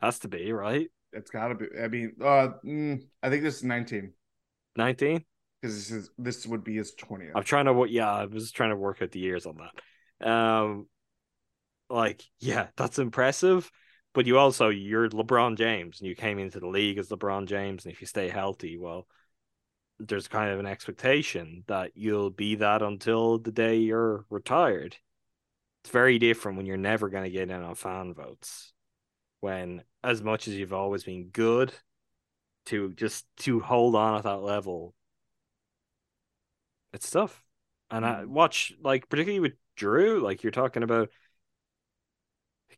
Has 0.00 0.18
to 0.20 0.28
be 0.28 0.52
right. 0.52 0.88
It's 1.12 1.30
got 1.30 1.48
to 1.48 1.54
be. 1.54 1.66
I 1.82 1.88
mean, 1.88 2.12
uh, 2.20 2.48
mm, 2.64 3.00
I 3.22 3.30
think 3.30 3.42
this 3.42 3.56
is 3.56 3.64
nineteen. 3.64 4.12
Nineteen. 4.76 5.24
Because 5.60 5.76
this 5.76 5.90
is 5.90 6.10
this 6.18 6.46
would 6.46 6.64
be 6.64 6.76
his 6.76 6.94
twentieth. 6.94 7.32
I'm 7.34 7.44
trying 7.44 7.66
to. 7.66 7.86
Yeah, 7.88 8.10
I 8.10 8.24
was 8.26 8.50
trying 8.50 8.70
to 8.70 8.76
work 8.76 9.00
out 9.00 9.12
the 9.12 9.20
years 9.20 9.46
on 9.46 9.58
that. 9.58 10.28
Um, 10.28 10.86
like, 11.88 12.22
yeah, 12.40 12.68
that's 12.76 12.98
impressive. 12.98 13.70
But 14.14 14.26
you 14.26 14.38
also 14.38 14.68
you're 14.68 15.08
LeBron 15.08 15.56
James, 15.56 16.00
and 16.00 16.08
you 16.08 16.14
came 16.14 16.38
into 16.38 16.60
the 16.60 16.68
league 16.68 16.98
as 16.98 17.08
LeBron 17.08 17.46
James, 17.46 17.84
and 17.84 17.92
if 17.92 18.00
you 18.00 18.06
stay 18.06 18.28
healthy, 18.28 18.78
well, 18.78 19.06
there's 20.06 20.28
kind 20.28 20.52
of 20.52 20.60
an 20.60 20.66
expectation 20.66 21.64
that 21.66 21.92
you'll 21.94 22.30
be 22.30 22.56
that 22.56 22.82
until 22.82 23.38
the 23.38 23.52
day 23.52 23.76
you're 23.76 24.24
retired. 24.30 24.96
It's 25.82 25.90
very 25.90 26.18
different 26.18 26.56
when 26.56 26.66
you're 26.66 26.76
never 26.76 27.08
going 27.08 27.24
to 27.24 27.30
get 27.30 27.50
in 27.50 27.62
on 27.62 27.74
fan 27.74 28.14
votes. 28.14 28.72
When 29.40 29.82
as 30.02 30.22
much 30.22 30.48
as 30.48 30.54
you've 30.54 30.72
always 30.72 31.04
been 31.04 31.28
good, 31.28 31.72
to 32.66 32.92
just 32.94 33.26
to 33.38 33.60
hold 33.60 33.94
on 33.94 34.16
at 34.16 34.24
that 34.24 34.42
level, 34.42 34.94
it's 36.92 37.10
tough. 37.10 37.42
And 37.90 38.04
I 38.04 38.22
mm. 38.22 38.26
watch 38.26 38.72
like 38.82 39.08
particularly 39.08 39.40
with 39.40 39.54
Jrue, 39.76 40.22
like 40.22 40.42
you're 40.42 40.50
talking 40.50 40.82
about 40.82 41.10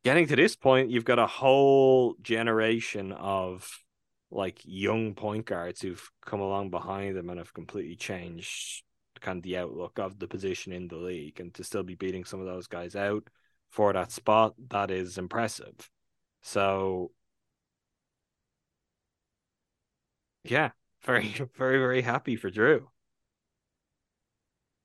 getting 0.02 0.26
to 0.28 0.36
this 0.36 0.56
point, 0.56 0.90
you've 0.90 1.04
got 1.04 1.18
a 1.18 1.26
whole 1.26 2.16
generation 2.22 3.12
of 3.12 3.68
like 4.37 4.61
young 4.64 5.14
point 5.14 5.47
guards 5.47 5.80
who've 5.80 6.11
come 6.24 6.41
along 6.41 6.70
behind 6.70 7.16
them 7.16 7.30
and 7.30 7.39
have 7.39 7.55
completely 7.55 7.97
changed 7.97 8.82
kind 9.20 9.39
of 9.39 9.43
the 9.43 9.57
outlook 9.57 9.99
of 9.99 10.18
the 10.18 10.28
position 10.28 10.72
in 10.72 10.89
the 10.89 10.97
league 10.97 11.41
and 11.41 11.55
to 11.55 11.64
still 11.64 11.82
be 11.82 11.95
beating 11.95 12.24
some 12.24 12.39
of 12.39 12.47
those 12.47 12.66
guys 12.66 12.95
out 12.95 13.26
for 13.70 13.95
that 13.95 14.12
spot 14.12 14.55
that 14.68 14.91
is 14.91 15.16
impressive. 15.16 15.91
So 16.43 17.11
yeah 20.45 20.70
very 21.05 21.34
very 21.57 21.78
very 21.78 22.03
happy 22.03 22.37
for 22.37 22.51
Jrue. 22.51 22.82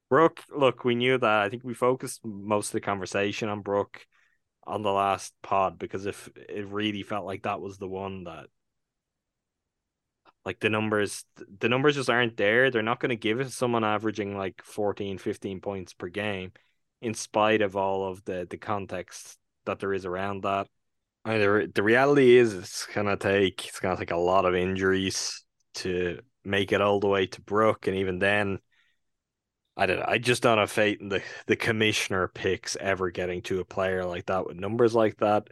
Brook 0.09 0.41
look 0.55 0.85
we 0.85 0.95
knew 0.95 1.17
that 1.17 1.41
I 1.41 1.49
think 1.49 1.63
we 1.65 1.73
focused 1.73 2.21
most 2.23 2.69
of 2.69 2.73
the 2.73 2.81
conversation 2.81 3.49
on 3.49 3.61
Brook 3.61 4.05
on 4.65 4.81
the 4.81 4.93
last 4.93 5.33
pod 5.41 5.77
because 5.77 6.05
if 6.05 6.29
it 6.35 6.67
really 6.67 7.03
felt 7.03 7.25
like 7.25 7.43
that 7.43 7.59
was 7.59 7.77
the 7.77 7.87
one 7.87 8.23
that 8.23 8.47
like 10.45 10.59
the 10.59 10.69
numbers 10.69 11.23
the 11.59 11.69
numbers 11.69 11.95
just 11.95 12.09
aren't 12.09 12.37
there 12.37 12.71
they're 12.71 12.81
not 12.81 12.99
going 12.99 13.09
to 13.09 13.15
give 13.15 13.39
it 13.39 13.51
someone 13.51 13.83
averaging 13.83 14.35
like 14.35 14.61
14 14.63 15.17
15 15.17 15.61
points 15.61 15.93
per 15.93 16.07
game 16.07 16.51
in 17.01 17.13
spite 17.13 17.61
of 17.61 17.75
all 17.75 18.07
of 18.07 18.23
the 18.25 18.47
the 18.49 18.57
context 18.57 19.37
that 19.65 19.79
there 19.79 19.93
is 19.93 20.05
around 20.05 20.43
that 20.43 20.67
I 21.23 21.37
mean, 21.37 21.39
the, 21.39 21.71
the 21.75 21.83
reality 21.83 22.37
is 22.37 22.53
it's 22.53 22.87
gonna 22.87 23.17
take 23.17 23.67
it's 23.67 23.79
gonna 23.79 23.97
take 23.97 24.11
a 24.11 24.17
lot 24.17 24.45
of 24.45 24.55
injuries 24.55 25.43
to 25.75 26.19
make 26.43 26.71
it 26.71 26.81
all 26.81 26.99
the 26.99 27.07
way 27.07 27.27
to 27.27 27.41
Brook 27.41 27.87
and 27.87 27.95
even 27.97 28.17
then 28.17 28.59
I 29.77 29.85
don't 29.85 29.99
know. 29.99 30.05
I 30.07 30.17
just 30.17 30.43
don't 30.43 30.57
have 30.57 30.69
faith 30.69 30.99
in 30.99 31.09
the, 31.09 31.23
the 31.47 31.55
commissioner 31.55 32.27
picks 32.27 32.75
ever 32.75 33.09
getting 33.09 33.41
to 33.43 33.61
a 33.61 33.65
player 33.65 34.03
like 34.05 34.25
that 34.25 34.45
with 34.45 34.57
numbers 34.57 34.93
like 34.93 35.17
that. 35.17 35.47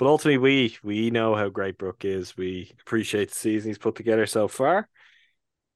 But 0.00 0.08
ultimately, 0.08 0.38
we 0.38 0.76
we 0.82 1.10
know 1.10 1.34
how 1.34 1.50
great 1.50 1.76
Brook 1.76 2.06
is. 2.06 2.34
We 2.34 2.72
appreciate 2.80 3.28
the 3.28 3.34
season 3.34 3.68
he's 3.68 3.76
put 3.76 3.96
together 3.96 4.24
so 4.24 4.48
far, 4.48 4.88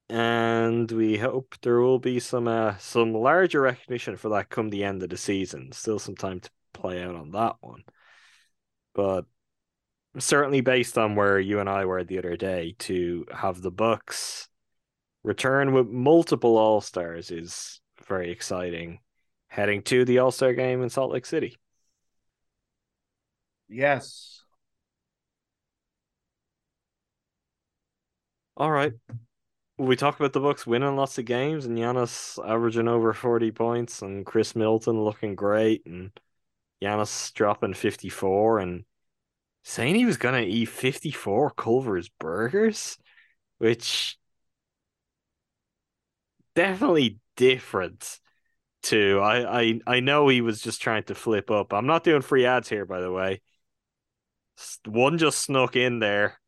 and 0.08 0.90
we 0.90 1.18
hope 1.18 1.56
there 1.60 1.78
will 1.78 1.98
be 1.98 2.20
some 2.20 2.48
uh, 2.48 2.78
some 2.78 3.12
larger 3.12 3.60
recognition 3.60 4.16
for 4.16 4.30
that 4.30 4.48
come 4.48 4.70
the 4.70 4.82
end 4.82 5.02
of 5.02 5.10
the 5.10 5.18
season. 5.18 5.72
Still 5.72 5.98
some 5.98 6.16
time 6.16 6.40
to 6.40 6.50
play 6.72 7.02
out 7.02 7.14
on 7.16 7.32
that 7.32 7.56
one, 7.60 7.84
but 8.94 9.26
certainly 10.18 10.62
based 10.62 10.96
on 10.96 11.16
where 11.16 11.38
you 11.38 11.60
and 11.60 11.68
I 11.68 11.84
were 11.84 12.02
the 12.02 12.18
other 12.18 12.38
day, 12.38 12.76
to 12.78 13.26
have 13.30 13.60
the 13.60 13.70
Bucks 13.70 14.48
return 15.22 15.74
with 15.74 15.88
multiple 15.88 16.56
All 16.56 16.80
Stars 16.80 17.30
is 17.30 17.82
very 18.06 18.30
exciting. 18.30 19.00
Heading 19.48 19.82
to 19.82 20.06
the 20.06 20.20
All 20.20 20.30
Star 20.30 20.54
game 20.54 20.82
in 20.82 20.88
Salt 20.88 21.12
Lake 21.12 21.26
City. 21.26 21.58
Yes. 23.68 24.44
All 28.56 28.70
right. 28.70 28.92
We 29.78 29.96
talk 29.96 30.16
about 30.20 30.32
the 30.34 30.40
Bucks 30.40 30.66
winning 30.66 30.96
lots 30.96 31.18
of 31.18 31.26
games 31.26 31.66
and 31.66 31.78
Giannis 31.78 32.38
averaging 32.48 32.88
over 32.88 33.12
40 33.14 33.52
points 33.52 34.02
and 34.02 34.26
Khris 34.26 34.56
Middleton 34.56 35.02
looking 35.04 35.34
great 35.36 35.86
and 35.86 36.12
Giannis 36.82 37.32
dropping 37.34 37.74
54 37.74 38.60
and 38.60 38.84
saying 39.64 39.96
he 39.96 40.06
was 40.06 40.18
going 40.18 40.42
to 40.42 40.48
eat 40.50 40.66
54 40.66 41.50
Culver's 41.52 42.08
burgers, 42.10 42.98
which 43.58 44.18
definitely 46.54 47.18
different 47.36 48.20
to 48.84 49.20
I, 49.20 49.60
I 49.62 49.80
I 49.86 50.00
know 50.00 50.28
he 50.28 50.40
was 50.42 50.60
just 50.62 50.82
trying 50.82 51.04
to 51.04 51.16
flip 51.16 51.50
up. 51.50 51.72
I'm 51.74 51.86
not 51.86 52.04
doing 52.04 52.22
free 52.22 52.46
ads 52.46 52.68
here, 52.68 52.86
by 52.86 53.00
the 53.00 53.12
way. 53.12 53.42
One 54.86 55.18
just 55.18 55.40
snuck 55.40 55.76
in 55.76 55.98
there, 55.98 56.38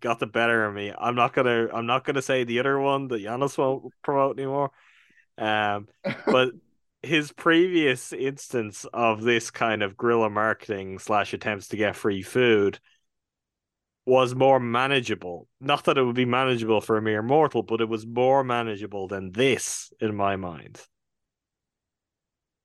got 0.00 0.18
the 0.18 0.26
better 0.26 0.64
of 0.64 0.74
me. 0.74 0.92
I'm 0.96 1.14
not 1.14 1.32
gonna 1.32 1.68
I'm 1.72 1.86
not 1.86 2.04
gonna 2.04 2.22
say 2.22 2.44
the 2.44 2.60
other 2.60 2.78
one 2.78 3.08
that 3.08 3.22
Giannis 3.22 3.58
won't 3.58 3.92
promote 4.02 4.38
anymore. 4.38 4.70
Um, 5.38 5.88
but 6.26 6.50
his 7.02 7.32
previous 7.32 8.12
instance 8.12 8.86
of 8.92 9.22
this 9.22 9.50
kind 9.50 9.82
of 9.82 9.96
guerrilla 9.96 10.30
marketing 10.30 10.98
slash 10.98 11.32
attempts 11.32 11.68
to 11.68 11.76
get 11.76 11.96
free 11.96 12.22
food 12.22 12.78
was 14.06 14.34
more 14.34 14.60
manageable. 14.60 15.48
Not 15.60 15.84
that 15.84 15.96
it 15.96 16.04
would 16.04 16.16
be 16.16 16.24
manageable 16.24 16.80
for 16.80 16.96
a 16.96 17.02
mere 17.02 17.22
mortal, 17.22 17.62
but 17.62 17.80
it 17.80 17.88
was 17.88 18.06
more 18.06 18.42
manageable 18.42 19.08
than 19.08 19.32
this 19.32 19.92
in 20.00 20.14
my 20.16 20.36
mind. 20.36 20.80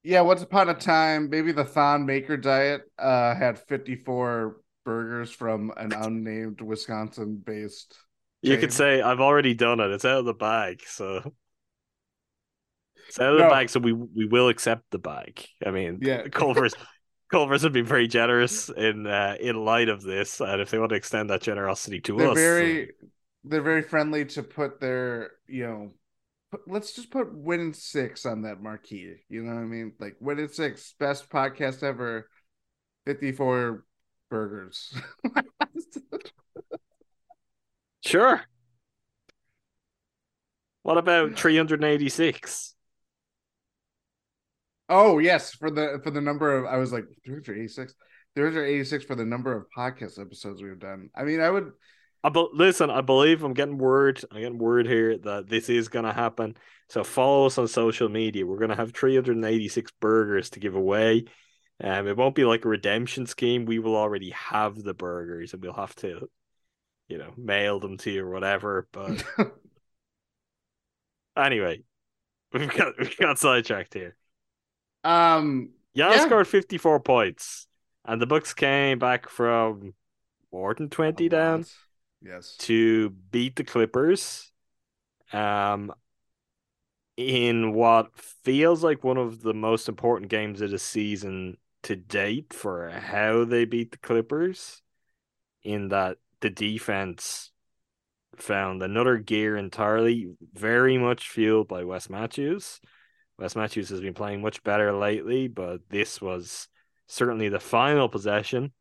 Yeah, 0.06 0.22
once 0.22 0.44
upon 0.44 0.70
a 0.70 0.76
time, 0.76 1.32
maybe 1.32 1.52
the 1.52 1.66
Thon 1.66 2.06
Maker 2.06 2.38
diet 2.38 2.84
uh, 3.00 3.34
had 3.34 3.58
54 3.58 4.58
burgers 4.86 5.32
from 5.32 5.74
an 5.78 5.94
unnamed 5.94 6.62
Wisconsin 6.62 7.42
based. 7.44 7.98
You 8.44 8.58
could 8.60 8.72
say, 8.72 9.02
I've 9.02 9.20
already 9.20 9.56
done 9.56 9.80
it. 9.80 9.90
It's 9.90 10.06
out 10.06 10.20
of 10.20 10.26
the 10.26 10.34
bag. 10.36 10.84
So 10.86 11.34
it's 13.08 13.20
out 13.20 13.34
of 13.34 13.40
No. 13.40 13.46
the 13.46 13.50
bag. 13.50 13.70
So 13.70 13.80
we, 13.80 13.94
we 13.94 14.28
will 14.28 14.50
accept 14.50 14.84
the 14.92 15.00
bag. 15.00 15.44
I 15.66 15.72
mean, 15.72 16.00
Yeah. 16.02 16.28
Culver's. 16.32 16.76
Culver's 17.32 17.64
would 17.64 17.74
be 17.74 17.82
very 17.82 18.08
generous 18.08 18.70
in 18.70 19.08
uh, 19.08 19.36
in 19.40 19.56
light 19.56 19.90
of 19.90 20.04
this, 20.04 20.40
and 20.40 20.62
if 20.62 20.70
they 20.70 20.78
want 20.78 20.92
to 20.92 20.96
extend 20.96 21.32
that 21.32 21.42
generosity 21.42 22.00
to 22.02 22.16
They're 22.16 22.30
us, 22.30 22.38
very, 22.38 22.92
they're 23.44 23.64
very 23.64 23.82
friendly 23.82 24.26
to 24.26 24.44
put 24.44 24.80
their, 24.80 25.32
you 25.48 25.66
know, 25.66 25.94
let's 26.68 26.94
just 26.94 27.12
put 27.12 27.34
win 27.34 27.74
six 27.74 28.26
on 28.26 28.44
that 28.44 28.62
marquee. 28.62 29.16
You 29.30 29.44
know 29.44 29.54
what 29.54 29.62
I 29.62 29.66
mean? 29.66 29.94
Like 30.00 30.16
win 30.20 30.40
in 30.40 30.50
six, 30.50 30.94
best 31.00 31.30
podcast 31.30 31.84
ever, 31.84 32.30
54 33.06 33.84
burgers. 34.30 34.94
sure. 38.06 38.42
What 40.84 40.98
about 40.98 41.36
three 41.36 41.58
hundred 41.58 41.84
eighty 41.84 42.10
six? 42.10 42.76
Oh 44.88 45.18
yes, 45.18 45.54
for 45.54 45.72
the 45.72 46.00
for 46.04 46.12
the 46.12 46.22
number 46.22 46.58
of 46.58 46.66
I 46.66 46.78
was 46.78 46.92
like 46.94 47.06
386. 47.26 47.96
386 48.36 49.06
for 49.06 49.16
the 49.16 49.26
number 49.26 49.56
of 49.56 49.66
podcast 49.76 50.20
episodes 50.20 50.62
we've 50.62 50.80
done. 50.80 51.10
I 51.16 51.24
mean, 51.24 51.40
I 51.40 51.50
would 51.50 51.72
I 52.26 52.30
be- 52.30 52.50
listen. 52.54 52.90
I 52.90 53.02
believe 53.02 53.44
I'm 53.44 53.54
getting 53.54 53.78
word. 53.78 54.20
I'm 54.32 54.40
getting 54.42 54.58
word 54.58 54.88
here 54.88 55.16
that 55.20 55.48
this 55.48 55.70
is 55.70 55.90
gonna 55.90 56.12
happen. 56.12 56.58
So 56.90 57.04
follow 57.04 57.46
us 57.46 57.60
on 57.60 57.68
social 57.68 58.10
media. 58.10 58.48
We're 58.48 58.58
gonna 58.58 58.76
have 58.76 58.94
386 58.94 59.92
burgers 60.02 60.50
to 60.52 60.60
give 60.60 60.74
away. 60.76 61.26
Um, 61.84 62.08
it 62.08 62.18
won't 62.18 62.34
be 62.36 62.46
like 62.46 62.66
a 62.66 62.70
redemption 62.70 63.28
scheme. 63.28 63.66
We 63.66 63.78
will 63.78 63.96
already 63.96 64.32
have 64.32 64.82
the 64.82 64.94
burgers, 64.96 65.54
and 65.54 65.62
we'll 65.62 65.74
have 65.74 65.96
to, 65.98 66.28
you 67.10 67.18
know, 67.20 67.32
mail 67.38 67.80
them 67.80 67.98
to 68.00 68.10
you 68.12 68.26
or 68.26 68.32
whatever. 68.32 68.88
But 68.92 69.24
anyway, 71.38 71.84
we've 72.54 72.74
got 72.76 72.94
we've 72.98 73.18
got 73.18 73.38
sidetracked 73.38 73.94
here. 73.94 74.16
um 75.04 75.70
Giannis 75.96 76.16
Yeah. 76.16 76.26
scored 76.26 76.48
54 76.48 77.00
points, 77.02 77.68
and 78.04 78.22
the 78.22 78.26
Bucks 78.26 78.54
came 78.54 79.00
back 79.00 79.30
from 79.30 79.94
more 80.52 80.74
than 80.74 80.90
20 80.90 81.28
a 81.28 81.30
down. 81.30 81.66
Yes. 82.22 82.56
to 82.58 83.10
beat 83.10 83.56
the 83.56 83.64
Clippers. 83.64 84.52
Um, 85.34 85.94
in 87.18 87.74
what 87.74 88.18
feels 88.44 88.84
like 88.84 89.04
one 89.04 89.18
of 89.18 89.42
the 89.42 89.54
most 89.54 89.88
important 89.88 90.30
games 90.30 90.62
of 90.62 90.72
the 90.72 90.80
season 90.80 91.58
to 91.84 91.96
date 91.96 92.54
for 92.54 92.90
how 92.90 93.46
they 93.46 93.66
beat 93.66 93.92
the 93.92 93.98
Clippers, 93.98 94.82
in 95.64 95.90
that 95.90 96.18
the 96.42 96.50
defense 96.50 97.52
found 98.38 98.84
another 98.84 99.18
gear 99.18 99.56
entirely, 99.56 100.36
very 100.54 100.98
much 100.98 101.30
fueled 101.30 101.68
by 101.68 101.84
Wes 101.84 102.10
Matthews. 102.10 102.82
Wes 103.38 103.56
Matthews 103.56 103.90
has 103.90 104.02
been 104.02 104.14
playing 104.14 104.42
much 104.42 104.64
better 104.64 104.94
lately, 104.94 105.48
but 105.48 105.82
this 105.90 106.22
was 106.22 106.68
certainly 107.08 107.50
the 107.50 107.60
final 107.60 108.10
possession. 108.10 108.72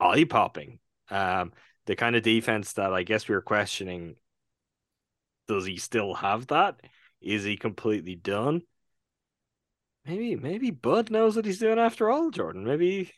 Eye 0.00 0.24
popping. 0.24 0.78
Um, 1.10 1.52
the 1.88 1.96
kind 1.96 2.14
of 2.14 2.22
defense 2.22 2.74
that 2.74 2.92
I 2.92 3.02
guess 3.02 3.26
we 3.26 3.34
were 3.34 3.40
questioning. 3.40 4.16
Does 5.48 5.64
he 5.64 5.78
still 5.78 6.12
have 6.12 6.48
that? 6.48 6.78
Is 7.22 7.44
he 7.44 7.56
completely 7.56 8.14
done? 8.14 8.60
Maybe, 10.04 10.36
maybe 10.36 10.70
Bud 10.70 11.10
knows 11.10 11.34
what 11.34 11.46
he's 11.46 11.58
doing 11.58 11.78
after 11.78 12.10
all, 12.10 12.30
Jordan. 12.30 12.66
Maybe, 12.66 13.10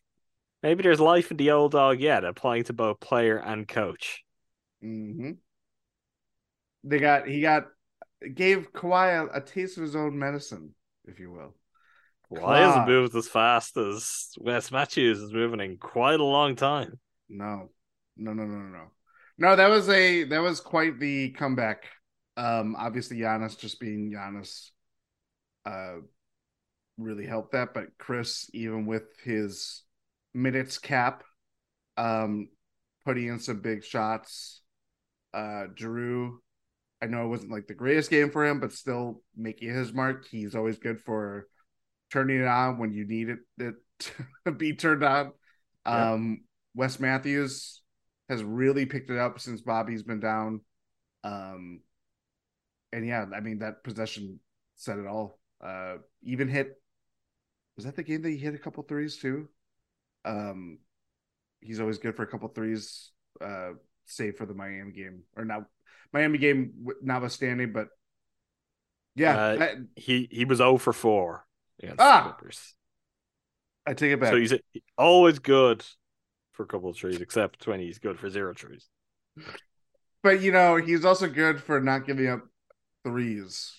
maybe 0.63 0.85
there's 0.85 1.01
life 1.01 1.33
in 1.33 1.37
the 1.37 1.51
old 1.51 1.73
dog 1.73 1.99
yet, 1.99 2.25
applying 2.25 2.63
to 2.65 2.73
both 2.73 3.01
player 3.01 3.39
and 3.39 3.67
coach. 3.67 4.23
Mm-hmm. 4.85 5.33
They 6.85 6.99
got 6.99 7.27
he 7.27 7.41
got 7.41 7.65
gave 8.33 8.73
Kawhi 8.73 9.29
a, 9.35 9.39
a 9.39 9.41
taste 9.41 9.79
of 9.79 9.83
his 9.83 9.97
own 9.97 10.17
medicine, 10.17 10.77
if 11.07 11.19
you 11.19 11.33
will. 11.33 11.57
Why 12.29 12.61
hasn't 12.61 12.87
moved 12.87 13.17
as 13.17 13.27
fast 13.27 13.77
as 13.77 14.29
Wes 14.39 14.71
Matthews 14.71 15.19
is 15.19 15.33
moving 15.33 15.59
in 15.59 15.77
quite 15.77 16.21
a 16.21 16.25
long 16.25 16.55
time? 16.55 17.01
No, 17.29 17.71
no, 18.21 18.33
no, 18.33 18.45
no, 18.45 18.59
no, 18.59 18.69
no. 18.69 18.85
No, 19.39 19.57
that 19.57 19.71
was 19.71 19.89
a 19.89 20.25
that 20.25 20.43
was 20.43 20.61
quite 20.61 21.01
the 21.01 21.31
comeback. 21.31 21.85
Um, 22.37 22.77
obviously 22.79 23.19
Giannis 23.19 23.59
just 23.59 23.81
being 23.81 24.13
Giannis, 24.13 24.71
uh, 25.65 25.97
really 26.99 27.27
helped 27.27 27.53
that. 27.53 27.73
But 27.75 27.97
Khris, 27.99 28.51
even 28.53 28.87
with 28.87 29.05
his 29.25 29.83
minutes 30.35 30.79
cap, 30.79 31.25
um, 31.97 32.49
putting 33.05 33.29
in 33.29 33.39
some 33.41 33.61
big 33.61 33.85
shots. 33.85 34.61
Uh, 35.33 35.67
Jrue, 35.75 36.37
I 37.01 37.07
know 37.07 37.25
it 37.25 37.29
wasn't 37.29 37.53
like 37.53 37.67
the 37.67 37.75
greatest 37.75 38.11
game 38.11 38.31
for 38.31 38.45
him, 38.45 38.61
but 38.61 38.73
still 38.73 39.23
making 39.37 39.75
his 39.75 39.93
mark. 39.93 40.27
He's 40.29 40.55
always 40.55 40.79
good 40.79 41.01
for 41.01 41.47
turning 42.13 42.41
it 42.41 42.47
on 42.47 42.79
when 42.79 42.93
you 42.93 43.07
need 43.07 43.31
it, 43.31 43.39
it 43.59 43.75
to 44.45 44.53
be 44.53 44.75
turned 44.75 45.03
on. 45.03 45.33
Yeah. 45.87 46.13
Um, 46.13 46.45
Wes 46.75 47.01
Matthews 47.01 47.81
has 48.31 48.43
really 48.43 48.87
picked 48.87 49.11
it 49.11 49.19
up 49.19 49.39
since 49.41 49.61
Bobby's 49.61 50.03
been 50.03 50.21
down. 50.21 50.61
Um, 51.25 51.81
and 52.93 53.07
yeah, 53.07 53.27
I 53.35 53.41
mean 53.41 53.59
that 53.59 53.85
possession 53.85 54.41
said 54.77 54.99
it 54.99 55.07
all. 55.07 55.39
Uh, 55.63 55.97
even 56.23 56.49
hit. 56.49 56.81
Was 57.77 57.85
that 57.85 57.97
the 57.97 58.03
game 58.03 58.23
that 58.23 58.31
he 58.31 58.37
hit 58.39 58.55
a 58.55 58.59
couple 58.59 58.83
threes 58.85 59.17
too? 59.19 59.49
Um, 60.25 60.79
he's 61.61 61.81
always 61.81 61.99
good 61.99 62.17
for 62.17 62.23
a 62.23 62.27
couple 62.27 62.49
threes. 62.49 63.11
Uh, 63.41 63.73
save 64.07 64.37
for 64.37 64.47
the 64.47 64.55
Miami 64.55 64.93
game 64.93 65.23
or 65.37 65.45
not 65.45 65.65
Miami 66.13 66.39
game 66.39 66.73
notwithstanding, 67.03 67.73
but 67.73 67.89
yeah, 69.15 69.37
Uh, 69.37 69.57
that- 69.57 69.77
He 69.97 70.29
he 70.31 70.45
was 70.45 70.59
0 70.59 70.79
for 70.79 70.93
4 70.93 71.47
against 71.83 72.01
Ah! 72.01 72.23
the 72.29 72.33
Clippers. 72.35 72.75
I 73.87 73.95
take 73.95 74.13
it 74.13 74.21
back. 74.21 74.31
So 74.31 74.37
he's 74.37 74.55
always 74.97 75.39
good 75.39 75.85
for 76.61 76.65
a 76.65 76.67
couple 76.67 76.91
of 76.91 76.97
trees, 76.97 77.21
except 77.21 77.67
when 77.67 77.81
he's 77.81 77.99
good 77.99 78.19
for 78.19 78.29
zero 78.29 78.53
trees. 78.53 78.89
but 80.23 80.41
you 80.41 80.53
know, 80.53 80.77
he's 80.77 81.05
also 81.05 81.29
good 81.29 81.63
for 81.63 81.81
not 81.81 82.07
giving 82.07 82.29
up 82.29 82.43
threes. 83.05 83.73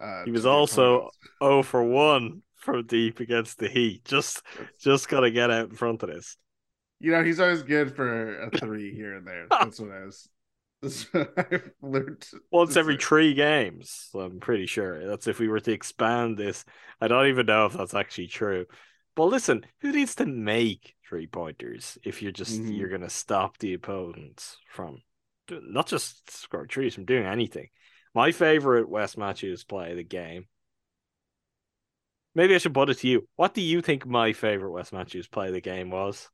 Uh, 0.00 0.24
He 0.24 0.30
was 0.30 0.46
also 0.46 1.10
oh 1.40 1.62
for 1.62 1.82
1 1.82 2.42
from 2.54 2.86
deep 2.86 3.20
against 3.20 3.58
the 3.58 3.68
Heat. 3.68 4.04
Just 4.04 4.42
just 4.80 5.08
gotta 5.08 5.30
get 5.30 5.50
out 5.50 5.68
in 5.70 5.76
front 5.76 6.02
of 6.02 6.08
this. 6.08 6.36
you 7.00 7.12
know, 7.12 7.22
he's 7.22 7.40
always 7.40 7.62
good 7.62 7.94
for 7.94 8.40
a 8.42 8.50
three 8.58 8.94
here 8.94 9.14
and 9.16 9.26
there. 9.26 9.46
That's 9.50 9.78
what 9.80 9.90
I 9.90 10.04
was. 10.04 10.28
That's 10.82 11.02
what 11.12 11.32
I've 11.36 11.70
learned. 11.82 12.26
Once 12.50 12.76
every 12.76 12.96
three 12.96 13.34
games, 13.34 14.08
I'm 14.14 14.40
pretty 14.40 14.66
sure. 14.66 15.06
That's 15.06 15.26
if 15.26 15.38
we 15.38 15.48
were 15.48 15.60
to 15.60 15.72
expand 15.72 16.38
this. 16.38 16.64
I 17.00 17.08
don't 17.08 17.28
even 17.28 17.46
know 17.46 17.66
if 17.66 17.74
that's 17.74 17.94
actually 17.94 18.28
true. 18.28 18.66
But 19.14 19.26
listen, 19.26 19.64
who 19.80 19.92
needs 19.92 20.14
to 20.16 20.26
make 20.26 20.95
three 21.08 21.26
pointers 21.26 21.98
if 22.04 22.22
you're 22.22 22.32
just 22.32 22.60
Mhm. 22.60 22.76
you're 22.76 22.88
gonna 22.88 23.10
stop 23.10 23.58
the 23.58 23.74
opponents 23.74 24.58
from 24.68 25.02
not 25.48 25.86
just 25.86 26.30
score 26.30 26.66
trees 26.66 26.94
from 26.94 27.04
doing 27.04 27.24
anything. 27.24 27.68
My 28.14 28.32
favorite 28.32 28.88
Wes 28.88 29.16
Matthews 29.16 29.64
play 29.64 29.90
of 29.90 29.96
the 29.96 30.04
game. 30.04 30.48
Maybe 32.34 32.54
I 32.54 32.58
should 32.58 32.74
put 32.74 32.90
it 32.90 32.98
to 32.98 33.08
you. 33.08 33.28
What 33.36 33.54
do 33.54 33.62
you 33.62 33.80
think 33.80 34.04
my 34.04 34.32
favorite 34.32 34.72
Wes 34.72 34.92
Matthews 34.92 35.28
play 35.28 35.48
of 35.48 35.54
the 35.54 35.60
game 35.60 35.90
was? 35.90 36.28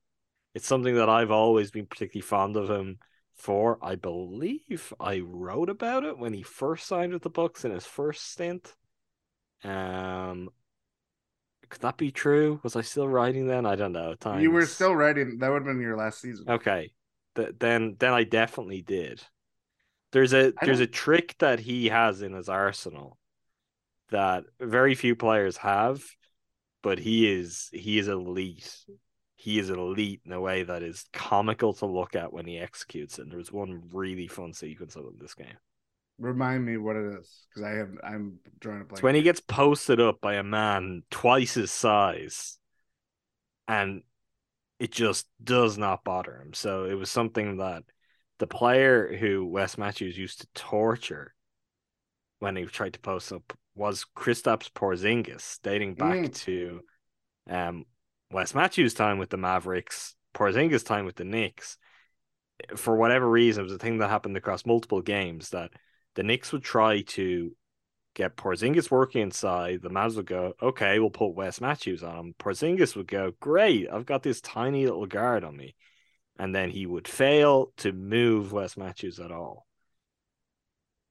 It's 0.55 0.67
something 0.67 0.97
that 0.97 1.09
I've 1.09 1.31
always 1.31 1.71
been 1.71 1.87
particularly 1.87 2.23
fond 2.27 2.57
of 2.57 2.69
him 2.71 2.99
for. 3.35 3.79
I 3.83 3.95
believe 3.95 4.93
I 4.99 5.21
wrote 5.21 5.71
about 5.71 6.05
it 6.05 6.19
when 6.19 6.35
he 6.35 6.43
first 6.43 6.87
signed 6.87 7.13
with 7.13 7.23
the 7.23 7.31
Bucks 7.31 7.65
in 7.65 7.71
his 7.71 7.87
first 7.87 8.31
stint. 8.31 8.75
Um, 9.65 10.51
could 11.73 11.81
that 11.81 11.97
be 11.97 12.11
true? 12.13 12.61
Was 12.63 12.77
I 12.77 12.83
still 12.83 13.09
writing 13.09 13.47
then? 13.47 13.65
I 13.65 13.77
don't 13.77 13.93
know. 13.93 14.15
Times. 14.15 14.43
You 14.43 14.51
were 14.51 14.67
still 14.67 14.95
writing. 14.95 15.39
That 15.39 15.49
would 15.49 15.63
have 15.63 15.67
been 15.67 15.81
your 15.81 15.97
last 15.97 16.21
season. 16.21 16.45
okay. 16.49 16.93
Th- 17.35 17.55
then 17.59 17.97
then 17.99 18.13
I 18.13 18.25
definitely 18.25 18.83
did. 18.83 19.23
There's 20.13 20.35
a 20.35 20.53
I 20.59 20.67
there's 20.67 20.81
a 20.81 20.87
don't- 20.87 20.93
trick 20.95 21.35
that 21.39 21.61
he 21.61 21.89
has 21.89 22.21
in 22.21 22.35
his 22.35 22.51
arsenal 22.51 23.17
that 24.11 24.45
very 24.61 24.95
few 24.95 25.17
players 25.17 25.57
have, 25.57 26.03
but 26.83 26.99
he 26.99 27.27
is 27.33 27.71
he 27.73 27.99
is 27.99 28.09
elite. 28.09 28.85
He 29.37 29.59
is 29.59 29.71
elite 29.71 30.21
in 30.27 30.33
a 30.33 30.41
way 30.41 30.63
that 30.65 30.83
is 30.83 31.07
comical 31.15 31.73
to 31.75 31.87
look 31.87 32.15
at 32.15 32.33
when 32.35 32.47
he 32.47 32.59
executes 32.59 33.19
it. 33.19 33.23
And 33.23 33.33
there's 33.33 33.51
one 33.51 33.83
really 33.93 34.29
fun 34.29 34.53
sequence 34.53 34.95
of 34.95 35.05
in 35.07 35.19
this 35.19 35.35
game. 35.35 35.57
Remind 36.23 36.65
me 36.65 36.77
what 36.77 36.95
it 36.95 37.19
is 37.19 37.47
because 37.49 37.65
I 37.65 37.71
have. 37.71 37.91
I'm 38.05 38.39
drawing 38.61 38.83
a 38.83 38.85
blank. 38.85 38.93
It's 38.93 39.03
when 39.03 39.17
he 39.17 39.23
gets 39.23 39.41
posted 39.41 40.01
up 40.01 40.21
by 40.21 40.35
a 40.35 40.45
man 40.45 41.03
twice 41.11 41.55
his 41.55 41.73
size, 41.73 42.59
and 43.67 44.03
it 44.79 44.93
just 44.93 45.27
does 45.43 45.77
not 45.77 46.05
bother 46.05 46.37
him. 46.37 46.55
So 46.55 46.85
it 46.85 46.95
was 46.95 47.11
something 47.11 47.57
that 47.57 47.83
the 48.39 48.47
player 48.47 49.17
who 49.17 49.47
Wes 49.47 49.77
Matthews 49.77 50.17
used 50.17 50.43
to 50.43 50.47
torture 50.55 51.35
when 52.39 52.55
he 52.55 52.65
tried 52.67 52.93
to 52.95 53.01
post 53.01 53.33
up 53.33 53.53
was 53.75 54.07
Kristaps 54.17 54.71
Porzingis, 54.71 55.59
dating 55.63 55.95
back 55.95 56.19
Mm. 56.19 56.35
to 56.35 56.81
um 57.51 57.85
Wes 58.31 58.55
Matthews' 58.55 58.95
time 58.95 59.19
with 59.19 59.31
the 59.31 59.37
Mavericks, 59.37 60.15
Porzingis' 60.35 60.85
time 60.85 61.05
with 61.05 61.17
the 61.17 61.25
Knicks. 61.25 61.79
For 62.77 62.95
whatever 62.97 63.29
reason, 63.29 63.63
it 63.63 63.65
was 63.65 63.73
a 63.73 63.79
thing 63.79 63.99
that 63.99 64.09
happened 64.09 64.37
across 64.37 64.65
multiple 64.65 65.03
games 65.03 65.51
that 65.51 65.73
the 66.15 66.23
Knicks 66.23 66.53
would 66.53 66.65
try 66.65 67.03
to 67.03 67.55
get 68.15 68.37
Porzingis 68.37 68.91
working 68.91 69.23
inside. 69.23 69.81
The 69.83 69.89
Mavs 69.89 70.17
would 70.17 70.27
go, 70.27 70.55
okay, 70.61 70.99
we'll 70.99 71.11
put 71.11 71.35
Wes 71.35 71.61
Matthews 71.61 72.03
on 72.03 72.17
him. 72.17 72.35
Porzingis 72.39 72.97
would 72.97 73.09
go, 73.09 73.33
great, 73.41 73.89
I've 73.91 74.07
got 74.07 74.23
this 74.23 74.41
tiny 74.41 74.85
little 74.85 75.07
guard 75.07 75.45
on 75.45 75.57
me. 75.57 75.75
And 76.39 76.55
then 76.55 76.71
he 76.71 76.87
would 76.87 77.09
fail 77.09 77.73
to 77.79 77.93
move 77.93 78.53
Wes 78.53 78.77
Matthews 78.77 79.21
at 79.21 79.33
all. 79.33 79.67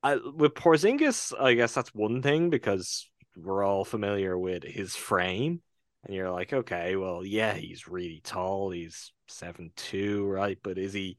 I, 0.03 0.15
with 0.15 0.55
Porzingis, 0.55 1.33
I 1.39 1.53
guess 1.53 1.73
that's 1.73 1.93
one 1.93 2.21
thing 2.21 2.49
because 2.49 3.07
we're 3.35 3.63
all 3.63 3.85
familiar 3.85 4.37
with 4.37 4.63
his 4.63 4.95
frame. 4.95 5.61
And 6.03 6.15
you're 6.15 6.31
like, 6.31 6.51
okay, 6.51 6.95
well, 6.95 7.23
yeah, 7.23 7.53
he's 7.53 7.87
really 7.87 8.21
tall. 8.23 8.71
He's 8.71 9.13
seven 9.27 9.71
two, 9.75 10.25
right? 10.25 10.57
But 10.61 10.79
is 10.79 10.93
he 10.93 11.17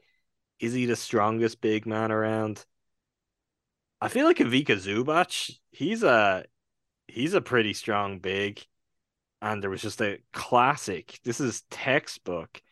is 0.58 0.72
he 0.72 0.86
the 0.86 0.96
strongest 0.96 1.60
big 1.60 1.86
man 1.86 2.10
around? 2.10 2.64
I 4.02 4.08
feel 4.08 4.26
like 4.26 4.40
Ivica 4.40 4.74
Zubac, 4.74 5.58
he's 5.70 6.02
a 6.02 6.44
he's 7.06 7.34
a 7.34 7.40
pretty 7.40 7.72
strong 7.72 8.18
big. 8.18 8.60
And 9.40 9.62
there 9.62 9.70
was 9.70 9.82
just 9.82 10.02
a 10.02 10.18
classic. 10.32 11.20
This 11.24 11.40
is 11.40 11.62
textbook. 11.70 12.62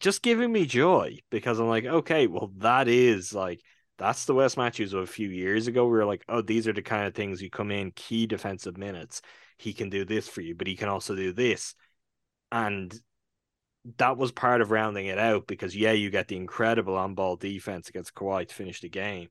Just 0.00 0.22
giving 0.22 0.50
me 0.50 0.64
joy 0.64 1.18
because 1.30 1.58
I'm 1.58 1.68
like, 1.68 1.84
okay, 1.84 2.26
well, 2.28 2.50
that 2.58 2.88
is 2.88 3.34
like 3.34 3.60
that's 3.98 4.24
the 4.24 4.34
Wes 4.34 4.56
Matthews 4.56 4.94
of 4.94 5.02
a 5.02 5.06
few 5.06 5.28
years 5.28 5.66
ago. 5.66 5.84
We 5.84 5.90
were 5.98 6.06
like, 6.06 6.24
oh, 6.30 6.40
these 6.40 6.66
are 6.66 6.72
the 6.72 6.80
kind 6.82 7.06
of 7.06 7.14
things 7.14 7.42
you 7.42 7.50
come 7.50 7.70
in 7.70 7.90
key 7.92 8.26
defensive 8.26 8.78
minutes. 8.78 9.20
He 9.58 9.74
can 9.74 9.90
do 9.90 10.06
this 10.06 10.28
for 10.28 10.40
you, 10.40 10.54
but 10.54 10.66
he 10.66 10.76
can 10.76 10.88
also 10.88 11.14
do 11.14 11.32
this. 11.34 11.74
And 12.50 12.98
that 13.98 14.16
was 14.16 14.32
part 14.32 14.60
of 14.62 14.70
rounding 14.70 15.06
it 15.06 15.18
out 15.18 15.46
because 15.46 15.76
yeah, 15.76 15.92
you 15.92 16.10
get 16.10 16.28
the 16.28 16.36
incredible 16.36 16.96
on-ball 16.96 17.36
defense 17.36 17.88
against 17.90 18.14
Kawhi 18.14 18.48
to 18.48 18.54
finish 18.54 18.80
the 18.80 18.88
game, 18.88 19.28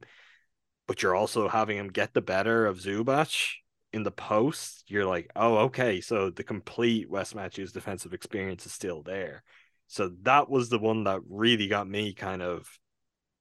but 0.87 1.03
you're 1.03 1.15
also 1.15 1.47
having 1.47 1.77
him 1.77 1.89
get 1.89 2.13
the 2.13 2.21
better 2.21 2.65
of 2.65 2.79
Zubac 2.79 3.53
in 3.93 4.03
the 4.03 4.11
post. 4.11 4.85
You're 4.87 5.05
like, 5.05 5.29
oh, 5.35 5.57
okay, 5.65 6.01
so 6.01 6.29
the 6.29 6.43
complete 6.43 7.09
Wes 7.09 7.35
Matthews 7.35 7.73
defensive 7.73 8.13
experience 8.13 8.65
is 8.65 8.73
still 8.73 9.03
there. 9.03 9.43
So 9.87 10.11
that 10.23 10.49
was 10.49 10.69
the 10.69 10.79
one 10.79 11.05
that 11.05 11.21
really 11.29 11.67
got 11.67 11.87
me 11.87 12.13
kind 12.13 12.41
of 12.41 12.67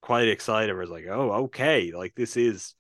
quite 0.00 0.28
excited. 0.28 0.70
I 0.70 0.78
was 0.78 0.90
like, 0.90 1.06
oh, 1.08 1.32
okay, 1.44 1.92
like 1.92 2.14
this 2.14 2.36
is 2.36 2.74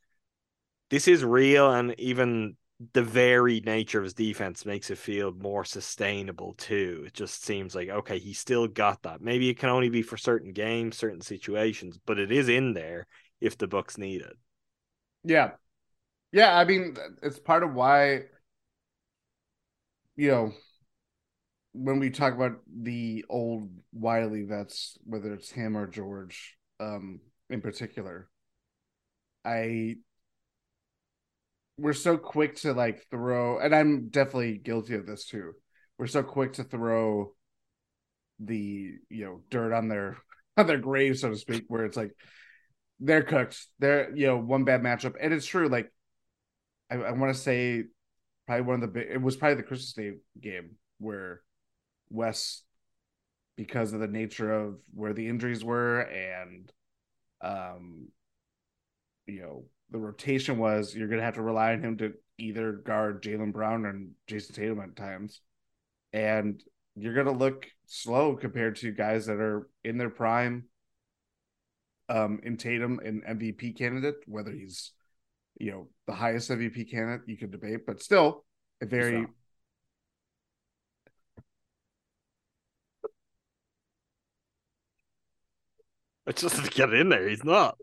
this 0.90 1.08
is 1.08 1.24
real, 1.24 1.72
and 1.72 1.98
even 1.98 2.56
the 2.92 3.02
varied 3.02 3.64
nature 3.64 3.98
of 3.98 4.04
his 4.04 4.14
defense 4.14 4.66
makes 4.66 4.90
it 4.90 4.98
feel 4.98 5.32
more 5.32 5.64
sustainable 5.64 6.54
too. 6.54 7.04
It 7.06 7.14
just 7.14 7.44
seems 7.44 7.74
like 7.74 7.88
okay, 7.88 8.18
he 8.18 8.32
still 8.32 8.68
got 8.68 9.02
that. 9.02 9.20
Maybe 9.20 9.48
it 9.48 9.58
can 9.58 9.70
only 9.70 9.88
be 9.88 10.02
for 10.02 10.16
certain 10.16 10.52
games, 10.52 10.96
certain 10.96 11.20
situations, 11.20 11.98
but 12.06 12.18
it 12.18 12.30
is 12.30 12.48
in 12.48 12.74
there 12.74 13.06
if 13.40 13.58
the 13.58 13.66
Bucks 13.66 13.98
need 13.98 14.22
it. 14.22 14.36
Yeah. 15.26 15.52
Yeah, 16.32 16.56
I 16.58 16.64
mean 16.64 16.96
it's 17.22 17.38
part 17.38 17.62
of 17.64 17.74
why 17.74 18.24
you 20.16 20.28
know 20.30 20.52
when 21.72 21.98
we 21.98 22.10
talk 22.10 22.34
about 22.34 22.60
the 22.74 23.24
old 23.28 23.70
Wiley 23.92 24.42
vets, 24.44 24.96
whether 25.04 25.32
it's 25.34 25.50
him 25.50 25.76
or 25.76 25.86
George, 25.86 26.56
um, 26.80 27.20
in 27.50 27.60
particular, 27.60 28.28
I 29.44 29.96
we're 31.78 31.92
so 31.92 32.16
quick 32.16 32.56
to 32.56 32.72
like 32.72 33.06
throw, 33.10 33.58
and 33.58 33.74
I'm 33.74 34.08
definitely 34.08 34.58
guilty 34.58 34.94
of 34.94 35.06
this 35.06 35.26
too. 35.26 35.52
We're 35.98 36.06
so 36.06 36.22
quick 36.22 36.54
to 36.54 36.64
throw 36.64 37.34
the 38.40 38.94
you 39.08 39.24
know 39.24 39.40
dirt 39.50 39.72
on 39.72 39.88
their 39.88 40.16
on 40.56 40.66
their 40.66 40.78
grave, 40.78 41.18
so 41.18 41.30
to 41.30 41.36
speak, 41.36 41.64
where 41.68 41.84
it's 41.84 41.96
like 41.96 42.12
they're 43.00 43.22
cooked. 43.22 43.66
They're 43.78 44.14
you 44.14 44.26
know 44.26 44.38
one 44.38 44.64
bad 44.64 44.82
matchup, 44.82 45.14
and 45.20 45.32
it's 45.32 45.46
true. 45.46 45.68
Like 45.68 45.92
I, 46.90 46.96
I 46.96 47.10
want 47.12 47.34
to 47.34 47.40
say, 47.40 47.84
probably 48.46 48.66
one 48.66 48.74
of 48.76 48.80
the 48.80 48.88
big. 48.88 49.08
It 49.10 49.22
was 49.22 49.36
probably 49.36 49.56
the 49.56 49.62
Christmas 49.62 49.92
Day 49.92 50.12
game 50.40 50.76
where 50.98 51.42
Wes, 52.10 52.62
because 53.56 53.92
of 53.92 54.00
the 54.00 54.06
nature 54.06 54.52
of 54.52 54.78
where 54.94 55.12
the 55.12 55.28
injuries 55.28 55.64
were 55.64 56.00
and, 56.00 56.72
um, 57.42 58.08
you 59.26 59.40
know, 59.40 59.64
the 59.90 59.98
rotation 59.98 60.58
was 60.58 60.94
you're 60.94 61.08
to 61.08 61.24
have 61.24 61.34
to 61.34 61.42
rely 61.42 61.72
on 61.72 61.82
him 61.82 61.96
to 61.98 62.14
either 62.38 62.72
guard 62.72 63.22
Jaylen 63.22 63.52
Brown 63.52 63.86
and 63.86 64.10
Jayson 64.26 64.54
Tatum 64.54 64.80
at 64.80 64.96
times. 64.96 65.40
And 66.12 66.62
you're 66.96 67.14
to 67.26 67.32
look 67.32 67.66
slow 67.86 68.36
compared 68.36 68.76
to 68.76 68.90
guys 68.92 69.26
that 69.26 69.38
are 69.38 69.68
in 69.84 69.98
their 69.98 70.10
prime. 70.10 70.64
Um, 72.08 72.40
in 72.44 72.56
Tatum, 72.56 73.00
an 73.04 73.22
MVP 73.28 73.76
candidate, 73.76 74.16
whether 74.26 74.52
he's, 74.52 74.92
you 75.58 75.72
know, 75.72 75.88
the 76.06 76.12
highest 76.12 76.50
MVP 76.50 76.90
candidate, 76.90 77.22
you 77.26 77.36
could 77.36 77.50
debate, 77.50 77.80
but 77.84 78.00
still 78.02 78.44
a 78.80 78.86
very 78.86 79.26
It's 86.26 86.42
just 86.42 86.62
to 86.62 86.70
get 86.70 86.92
in 86.92 87.08
there. 87.08 87.28
He's 87.28 87.44
not. 87.44 87.76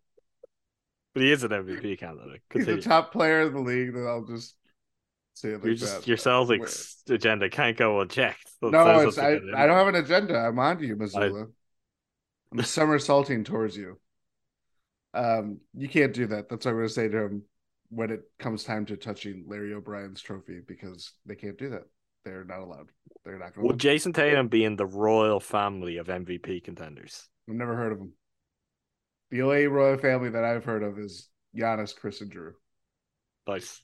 But 1.13 1.23
he 1.23 1.31
is 1.31 1.43
an 1.43 1.51
MVP 1.51 1.99
candidate. 1.99 2.41
He's 2.51 2.65
the 2.65 2.81
top 2.81 3.11
player 3.11 3.41
in 3.41 3.53
the 3.53 3.61
league. 3.61 3.93
Then 3.93 4.05
I'll 4.05 4.25
just 4.25 4.55
say 5.33 5.49
it 5.49 5.55
like 5.55 5.65
You're 5.65 5.75
just, 5.75 5.99
that. 5.99 6.07
Your 6.07 6.17
Celtics 6.17 7.09
agenda 7.09 7.49
can't 7.49 7.77
go 7.77 8.01
unchecked. 8.01 8.49
That 8.61 8.71
no, 8.71 8.97
says 8.99 9.07
it's, 9.07 9.17
I, 9.17 9.29
to 9.29 9.39
get 9.39 9.49
in 9.49 9.55
I 9.55 9.65
don't 9.65 9.77
have 9.77 9.87
an 9.87 9.95
agenda. 9.95 10.37
I'm 10.37 10.59
on 10.59 10.77
to 10.79 10.85
you, 10.85 10.95
Missoula. 10.95 11.47
I'm 12.51 12.63
somersaulting 12.63 13.43
towards 13.43 13.77
you. 13.77 13.99
Um, 15.13 15.59
you 15.75 15.87
can't 15.87 16.13
do 16.13 16.27
that. 16.27 16.49
That's 16.49 16.65
what 16.65 16.71
I'm 16.71 16.77
going 16.77 16.87
to 16.87 16.93
say 16.93 17.07
to 17.07 17.25
him 17.25 17.43
when 17.89 18.09
it 18.09 18.21
comes 18.39 18.63
time 18.63 18.85
to 18.87 18.97
touching 18.97 19.45
Larry 19.47 19.73
O'Brien's 19.73 20.21
trophy 20.21 20.61
because 20.67 21.13
they 21.25 21.35
can't 21.35 21.57
do 21.57 21.69
that. 21.69 21.83
They're 22.25 22.45
not 22.45 22.61
allowed. 22.61 22.89
They're 23.23 23.37
not 23.37 23.53
going 23.55 23.67
to. 23.69 23.75
Jayson 23.75 24.13
Tatum 24.13 24.47
be 24.47 24.63
in 24.63 24.75
the 24.75 24.85
royal 24.85 25.39
family 25.39 25.97
of 25.97 26.07
MVP 26.07 26.63
contenders? 26.63 27.27
I've 27.49 27.55
never 27.55 27.75
heard 27.75 27.91
of 27.91 27.99
him. 27.99 28.13
The 29.29 29.41
only 29.41 29.67
royal 29.67 29.97
family 29.97 30.29
that 30.29 30.43
I've 30.43 30.63
heard 30.63 30.83
of 30.83 30.97
is 30.97 31.27
Giannis, 31.55 31.95
Khris, 31.95 32.21
and 32.21 32.31
Jrue. 32.31 32.53
Nice. 33.47 33.81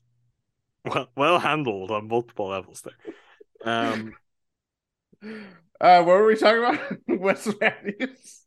Well, 0.86 1.10
well 1.16 1.40
handled 1.40 1.92
on 1.92 2.08
multiple 2.08 2.48
levels 2.48 2.82
there. 2.82 2.94
Um, 3.66 4.14
Uh, 5.82 6.04
what 6.04 6.08
were 6.08 6.26
we 6.26 6.36
talking 6.36 6.60
about? 6.60 6.98
Wes 7.22 7.48
Matthews. 7.60 8.42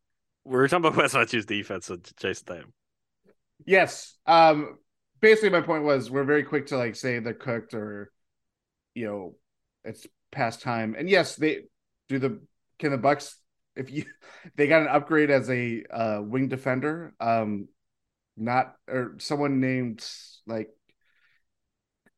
We 0.45 0.57
were 0.57 0.68
talking 0.68 0.84
about 0.86 0.97
Wes 1.03 1.14
Matthews' 1.14 1.47
defense 1.47 1.88
and 1.90 2.03
Jayson 2.16 2.47
Tatum. 2.47 2.72
Yes. 3.64 4.16
Um 4.26 4.78
basically 5.20 5.51
my 5.51 5.61
point 5.61 5.84
was 5.84 6.11
we're 6.11 6.24
very 6.24 6.43
quick 6.43 6.66
to 6.66 6.76
like 6.76 6.97
say 6.97 7.18
they're 7.20 7.34
cooked 7.34 7.74
or 7.74 8.11
you 8.95 9.07
know 9.07 9.36
it's 9.84 10.07
past 10.30 10.62
time. 10.62 10.95
And 10.99 11.09
yes, 11.09 11.36
they 11.36 11.62
do 12.09 12.18
the 12.18 12.40
can 12.78 12.90
the 12.90 12.99
Bucks 12.99 13.36
if 13.76 13.90
you 13.90 14.05
they 14.57 14.66
got 14.66 14.82
an 14.82 14.88
upgrade 14.88 15.30
as 15.30 15.49
a 15.51 15.84
uh 15.90 16.20
wing 16.22 16.49
defender. 16.49 17.14
Um 17.20 17.68
not 18.36 18.74
or 18.88 19.16
someone 19.18 19.61
named 19.61 20.05
like 20.47 20.70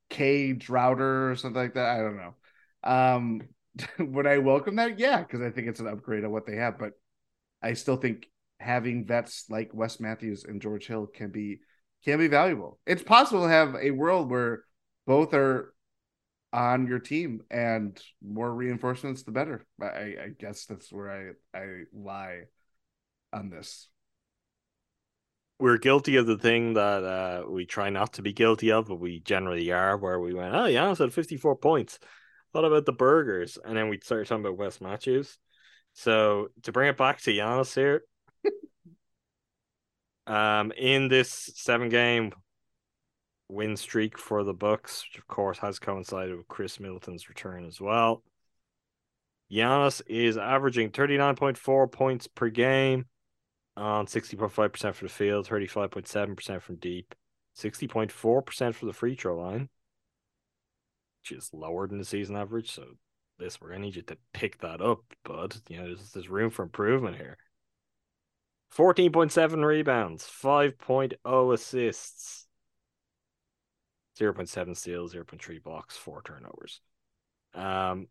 K 0.09 0.53
Droughter 0.53 1.31
or 1.31 1.37
something 1.37 1.61
like 1.61 1.75
that. 1.75 1.89
I 1.89 1.99
don't 1.99 2.16
know. 2.16 2.35
Um 2.83 3.43
would 3.99 4.27
I 4.27 4.39
welcome 4.39 4.77
that? 4.77 4.99
Yeah, 4.99 5.18
because 5.20 5.43
I 5.43 5.51
think 5.51 5.66
it's 5.68 5.81
an 5.81 5.89
upgrade 5.89 6.25
on 6.25 6.31
what 6.31 6.47
they 6.47 6.57
have, 6.57 6.79
but 6.79 6.93
I 7.65 7.73
still 7.73 7.97
think 7.97 8.27
having 8.61 9.07
vets 9.07 9.47
like 9.49 9.71
Wes 9.73 9.99
Matthews 9.99 10.45
and 10.45 10.61
George 10.61 10.87
Hill 10.87 11.07
can 11.07 11.31
be 11.31 11.61
can 12.05 12.19
be 12.19 12.29
valuable. 12.29 12.79
It's 12.87 13.03
possible 13.03 13.45
to 13.45 13.49
have 13.49 13.75
a 13.81 13.91
world 13.91 14.31
where 14.31 14.65
both 15.07 15.33
are 15.33 15.73
on 16.53 16.87
your 16.87 16.99
team 16.99 17.41
and 17.51 17.99
more 18.23 18.55
reinforcements 18.55 19.23
the 19.23 19.33
better. 19.33 19.65
I, 19.81 19.87
I 19.87 20.29
guess 20.39 20.67
that's 20.67 20.93
where 20.93 21.35
I 21.55 21.59
I 21.59 21.85
lie 21.95 22.43
on 23.33 23.49
this. 23.49 23.89
We're 25.59 25.79
guilty 25.79 26.17
of 26.17 26.27
the 26.27 26.37
thing 26.37 26.75
that 26.75 27.05
uh, 27.05 27.45
we 27.49 27.65
try 27.65 27.89
not 27.89 28.12
to 28.15 28.23
be 28.23 28.35
guilty 28.35 28.73
of, 28.73 28.89
but 28.89 29.01
we 29.01 29.21
generally 29.21 29.71
are, 29.71 29.97
where 29.97 30.21
we 30.21 30.35
went, 30.35 30.55
oh, 30.55 30.65
Giannis 30.65 30.99
said 30.99 31.15
54 31.15 31.57
points. 31.57 31.99
What 32.53 32.65
about 32.65 32.87
the 32.87 32.93
burgers? 32.93 33.57
And 33.65 33.77
then 33.77 33.89
we 33.89 34.01
started 34.03 34.27
talking 34.27 34.45
about 34.45 34.59
Wes 34.59 34.81
Matthews. 34.81 35.39
So 35.95 36.49
to 36.63 36.73
bring 36.73 36.89
it 36.89 36.97
back 36.97 37.21
to 37.23 37.33
Giannis 37.33 37.75
here, 37.75 38.03
um, 40.27 40.73
in 40.73 41.09
this 41.09 41.51
seven 41.55 41.89
game 41.89 42.33
win 43.49 43.77
streak 43.77 44.19
for 44.19 44.43
the 44.43 44.53
Bucks, 44.53 45.05
which 45.09 45.19
of 45.19 45.27
course 45.27 45.59
has 45.59 45.79
coincided 45.79 46.37
with 46.37 46.49
Khris 46.49 46.81
Middleton's 46.81 47.29
return 47.29 47.65
as 47.65 47.81
well. 47.81 48.23
Giannis 49.51 50.03
is 50.07 50.37
averaging 50.37 50.91
39.4 50.91 51.91
points 51.93 52.27
per 52.27 52.49
game 52.49 53.07
on 53.77 54.07
60.5% 54.07 54.95
for 54.95 55.05
the 55.05 55.09
field, 55.09 55.47
35.7% 55.47 56.63
from 56.63 56.77
deep, 56.77 57.15
60.4% 57.57 58.75
for 58.75 58.87
the 58.87 58.93
free 58.93 59.15
throw 59.15 59.41
line, 59.41 59.69
which 61.23 61.39
is 61.39 61.51
lower 61.53 61.87
than 61.87 61.99
the 61.99 62.05
season 62.05 62.37
average. 62.37 62.71
So 62.73 62.85
this 63.39 63.61
we're 63.61 63.68
gonna 63.68 63.80
need 63.80 63.97
you 63.97 64.03
to 64.03 64.16
pick 64.32 64.59
that 64.59 64.80
up, 64.80 65.01
bud. 65.24 65.57
You 65.68 65.78
know, 65.78 65.87
there's 65.87 66.12
there's 66.12 66.28
room 66.28 66.51
for 66.51 66.62
improvement 66.62 67.16
here. 67.16 67.37
14.7 68.76 69.64
rebounds, 69.64 70.24
5.0 70.24 71.55
assists, 71.55 72.47
0.7 74.18 74.76
steals, 74.76 75.14
0.3 75.14 75.62
blocks, 75.62 75.97
four 75.97 76.22
turnovers. 76.22 76.80
Um 77.55 78.09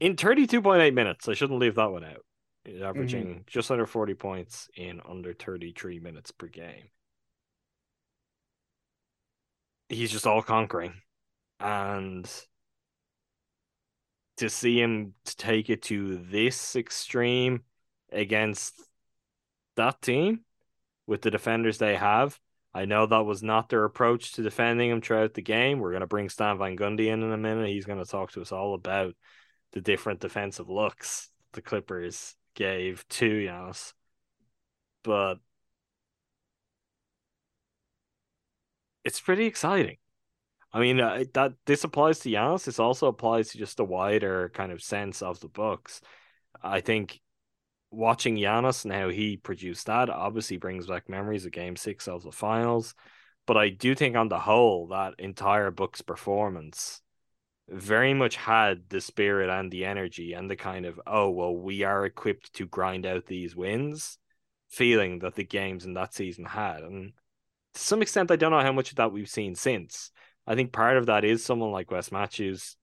in 0.00 0.14
32.8 0.14 0.94
minutes, 0.94 1.28
I 1.28 1.34
shouldn't 1.34 1.58
leave 1.58 1.74
that 1.74 1.90
one 1.90 2.04
out. 2.04 2.24
He's 2.64 2.82
averaging 2.82 3.44
just 3.46 3.70
under 3.70 3.86
40 3.86 4.14
points 4.14 4.68
in 4.76 5.00
under 5.08 5.32
33 5.32 6.00
minutes 6.00 6.30
per 6.30 6.46
game. 6.46 6.90
He's 9.88 10.12
just 10.12 10.26
all 10.26 10.42
conquering. 10.42 10.92
And 11.58 12.30
to 14.38 14.50
see 14.50 14.80
him 14.80 15.14
take 15.24 15.70
it 15.70 15.82
to 15.82 16.16
this 16.16 16.76
extreme 16.76 17.62
against 18.12 18.74
that 19.76 20.00
team 20.02 20.40
with 21.06 21.22
the 21.22 21.30
defenders 21.30 21.78
they 21.78 21.96
have, 21.96 22.38
I 22.74 22.84
know 22.84 23.06
that 23.06 23.24
was 23.24 23.42
not 23.42 23.68
their 23.68 23.84
approach 23.84 24.32
to 24.32 24.42
defending 24.42 24.90
him 24.90 25.00
throughout 25.00 25.34
the 25.34 25.42
game. 25.42 25.80
We're 25.80 25.90
going 25.90 26.00
to 26.00 26.06
bring 26.06 26.28
Stan 26.28 26.58
Van 26.58 26.76
Gundy 26.76 27.06
in 27.06 27.22
in 27.22 27.32
a 27.32 27.36
minute. 27.36 27.70
He's 27.70 27.86
going 27.86 28.02
to 28.02 28.10
talk 28.10 28.32
to 28.32 28.42
us 28.42 28.52
all 28.52 28.74
about 28.74 29.14
the 29.72 29.80
different 29.80 30.20
defensive 30.20 30.68
looks 30.68 31.30
the 31.52 31.62
Clippers 31.62 32.34
gave 32.54 33.06
to 33.08 33.28
Giannis. 33.28 33.94
But 35.02 35.38
it's 39.04 39.20
pretty 39.20 39.46
exciting. 39.46 39.96
I 40.72 40.80
mean, 40.80 41.00
uh, 41.00 41.24
that 41.34 41.54
this 41.66 41.84
applies 41.84 42.18
to 42.20 42.28
Giannis. 42.28 42.64
This 42.64 42.78
also 42.78 43.06
applies 43.06 43.48
to 43.50 43.58
just 43.58 43.76
the 43.78 43.84
wider 43.84 44.50
kind 44.54 44.70
of 44.70 44.82
sense 44.82 45.22
of 45.22 45.40
the 45.40 45.48
Bucks. 45.48 46.00
I 46.62 46.80
think 46.80 47.20
watching 47.90 48.36
Giannis 48.36 48.84
and 48.84 48.92
how 48.92 49.08
he 49.08 49.36
produced 49.36 49.86
that 49.86 50.10
obviously 50.10 50.58
brings 50.58 50.86
back 50.86 51.08
memories 51.08 51.46
of 51.46 51.52
Game 51.52 51.76
Six 51.76 52.06
of 52.06 52.22
the 52.22 52.32
Finals. 52.32 52.94
But 53.46 53.56
I 53.56 53.70
do 53.70 53.94
think, 53.94 54.14
on 54.14 54.28
the 54.28 54.38
whole, 54.38 54.88
that 54.88 55.14
entire 55.18 55.70
Bucks' 55.70 56.02
performance 56.02 57.00
very 57.68 58.14
much 58.14 58.36
had 58.36 58.88
the 58.88 59.00
spirit 59.00 59.50
and 59.50 59.70
the 59.70 59.84
energy 59.84 60.32
and 60.32 60.50
the 60.50 60.56
kind 60.56 60.86
of 60.86 60.98
oh 61.06 61.28
well 61.30 61.54
we 61.54 61.82
are 61.82 62.06
equipped 62.06 62.52
to 62.54 62.66
grind 62.66 63.04
out 63.04 63.26
these 63.26 63.54
wins 63.54 64.18
feeling 64.68 65.18
that 65.18 65.34
the 65.34 65.44
games 65.44 65.84
in 65.84 65.94
that 65.94 66.14
season 66.14 66.44
had 66.46 66.82
and 66.82 67.12
to 67.74 67.80
some 67.80 68.00
extent 68.00 68.30
I 68.30 68.36
don't 68.36 68.52
know 68.52 68.60
how 68.60 68.72
much 68.72 68.90
of 68.90 68.96
that 68.96 69.12
we've 69.12 69.28
seen 69.28 69.54
since 69.54 70.10
I 70.48 70.54
think 70.54 70.72
part 70.72 70.96
of 70.96 71.06
that 71.06 71.24
is 71.24 71.44
someone 71.44 71.72
like 71.72 71.90
Wes 71.90 72.10
Matthews 72.10 72.74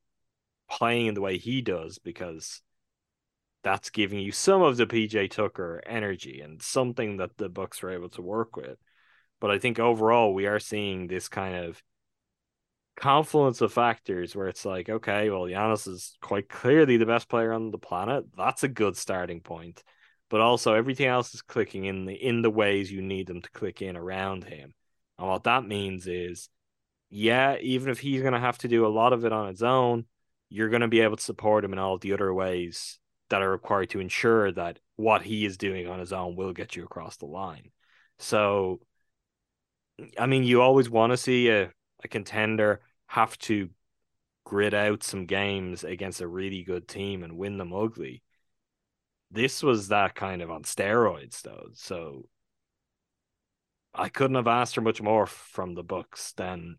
playing 0.70 1.08
in 1.08 1.16
the 1.16 1.22
way 1.22 1.40
he 1.40 1.62
does 1.62 1.98
because 1.98 2.62
that's 3.64 3.90
giving 3.90 4.20
you 4.20 4.32
some 4.32 4.62
of 4.62 4.78
the 4.78 4.86
PJ 4.86 5.32
Tucker 5.32 5.82
energy 5.84 6.42
and 6.42 6.62
something 6.62 7.18
that 7.18 7.38
the 7.38 7.50
Bucks 7.50 7.82
were 7.82 7.90
able 7.90 8.10
to 8.10 8.22
work 8.22 8.56
with. 8.56 8.78
But 9.42 9.50
I 9.50 9.58
think 9.58 9.80
overall 9.80 10.32
we 10.32 10.46
are 10.46 10.60
seeing 10.60 11.08
this 11.08 11.28
kind 11.28 11.56
of 11.56 11.82
confluence 12.96 13.62
of 13.62 13.74
factors 13.74 14.36
where 14.36 14.48
it's 14.48 14.64
like, 14.64 14.88
okay, 14.88 15.32
well, 15.32 15.46
Giannis 15.46 15.88
is 15.88 16.20
quite 16.22 16.48
clearly 16.48 16.98
the 16.98 17.08
best 17.08 17.28
player 17.28 17.52
on 17.52 17.72
the 17.72 17.80
planet. 17.80 18.26
That's 18.38 18.64
a 18.64 18.68
good 18.68 18.96
starting 18.96 19.42
point. 19.42 19.84
But 20.30 20.42
also 20.42 20.76
everything 20.76 21.08
else 21.08 21.34
is 21.34 21.42
clicking 21.42 21.86
in 21.86 22.06
the 22.06 22.14
in 22.14 22.44
the 22.44 22.52
ways 22.52 22.92
you 22.92 23.02
need 23.02 23.26
them 23.26 23.42
to 23.42 23.50
click 23.50 23.82
in 23.82 23.98
around 23.98 24.44
him. 24.44 24.76
And 25.18 25.28
what 25.28 25.46
that 25.46 25.66
means 25.66 26.06
is, 26.06 26.48
yeah, 27.10 27.58
even 27.62 27.90
if 27.90 28.00
he's 28.00 28.22
gonna 28.22 28.40
have 28.40 28.58
to 28.60 28.68
do 28.68 28.86
a 28.86 28.90
lot 28.90 29.14
of 29.14 29.26
it 29.26 29.32
on 29.34 29.48
his 29.48 29.64
own, 29.64 30.06
you're 30.50 30.70
gonna 30.70 30.88
be 30.88 31.02
able 31.02 31.18
to 31.18 31.24
support 31.24 31.64
him 31.64 31.74
in 31.74 31.80
all 31.80 31.98
the 31.98 32.14
other 32.14 32.34
ways 32.34 33.00
that 33.30 33.42
are 33.42 33.52
required 33.52 33.90
to 33.92 34.00
ensure 34.00 34.52
that 34.52 34.80
what 34.96 35.24
he 35.24 35.46
is 35.46 35.58
doing 35.58 35.88
on 35.88 36.00
his 36.00 36.14
own 36.14 36.36
will 36.36 36.54
get 36.54 36.76
you 36.76 36.84
across 36.84 37.18
the 37.18 37.26
line. 37.26 37.72
So 38.20 38.82
I 40.20 40.26
mean, 40.26 40.44
you 40.44 40.62
always 40.62 40.90
want 40.90 41.12
to 41.12 41.18
see 41.18 41.50
a 41.50 41.72
a 42.04 42.08
contender 42.08 42.82
have 43.08 43.38
to 43.40 43.70
grit 44.46 44.74
out 44.74 45.04
some 45.04 45.26
games 45.26 45.84
against 45.84 46.22
a 46.22 46.28
really 46.28 46.64
good 46.64 46.88
team 46.88 47.24
and 47.24 47.38
win 47.38 47.58
them 47.58 47.74
ugly. 47.74 48.22
This 49.32 49.64
was 49.64 49.90
that 49.90 50.16
kind 50.16 50.42
of 50.42 50.52
on 50.52 50.64
steroids, 50.64 51.42
though. 51.42 51.70
So 51.74 52.28
I 53.94 54.10
couldn't 54.10 54.36
have 54.36 54.48
asked 54.48 54.76
for 54.76 54.82
much 54.82 55.02
more 55.02 55.26
from 55.26 55.74
the 55.74 55.84
Bucks 55.84 56.34
than 56.34 56.78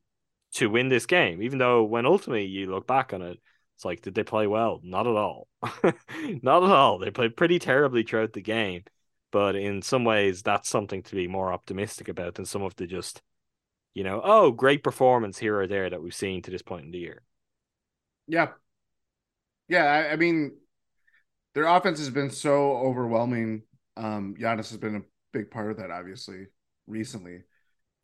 to 0.57 0.70
win 0.70 0.88
this 0.88 1.07
game. 1.07 1.42
Even 1.42 1.59
though 1.59 1.84
when 1.84 2.07
ultimately 2.07 2.46
you 2.46 2.70
look 2.70 2.86
back 2.86 3.12
on 3.12 3.22
it, 3.22 3.38
it's 3.76 3.84
like, 3.84 4.02
did 4.02 4.14
they 4.14 4.24
play 4.24 4.46
well? 4.46 4.80
Not 4.82 5.07
at 5.07 5.16
all. 5.16 5.48
Not 6.42 6.64
at 6.64 6.70
all. 6.70 6.98
They 6.98 7.11
played 7.11 7.36
pretty 7.36 7.59
terribly 7.59 8.02
throughout 8.02 8.32
the 8.32 8.40
game. 8.40 8.84
But 9.32 9.57
in 9.57 9.82
some 9.82 10.04
ways, 10.04 10.42
that's 10.42 10.68
something 10.68 11.02
to 11.04 11.14
be 11.14 11.28
more 11.28 11.52
optimistic 11.52 12.09
about 12.09 12.34
than 12.34 12.46
some 12.46 12.62
of 12.62 12.76
the 12.76 12.86
just 12.86 13.22
you 13.96 14.04
know, 14.04 14.20
oh, 14.22 14.50
great 14.52 14.84
performance 14.84 15.38
here 15.38 15.59
or 15.59 15.66
there 15.66 15.88
that 15.88 16.02
we've 16.02 16.14
seen 16.14 16.42
to 16.42 16.50
this 16.50 16.61
point 16.61 16.84
in 16.84 16.90
the 16.90 16.98
year. 16.98 17.22
Yeah. 18.28 18.48
Yeah, 19.68 19.84
I, 19.84 20.12
I 20.12 20.16
mean, 20.16 20.52
their 21.54 21.64
offense 21.64 21.98
has 22.00 22.11
been 22.11 22.28
so 22.28 22.76
overwhelming. 22.76 23.62
Um, 23.96 24.34
Giannis 24.38 24.68
has 24.68 24.76
been 24.76 24.96
a 24.96 25.02
big 25.32 25.50
part 25.50 25.70
of 25.70 25.78
that, 25.78 25.90
obviously, 25.90 26.48
recently. 26.86 27.38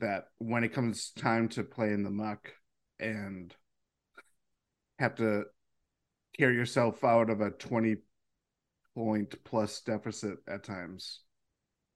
That 0.02 0.24
when 0.38 0.64
it 0.64 0.74
comes 0.74 1.12
time 1.12 1.48
to 1.50 1.62
play 1.62 1.92
in 1.92 2.02
the 2.02 2.10
muck 2.10 2.52
and 2.98 3.54
have 4.98 5.14
to 5.14 5.44
carry 6.36 6.54
yourself 6.54 7.02
out 7.04 7.30
of 7.30 7.40
a 7.40 7.50
20 7.50 7.96
point 8.94 9.34
plus 9.44 9.80
deficit 9.80 10.38
at 10.48 10.64
times, 10.64 11.20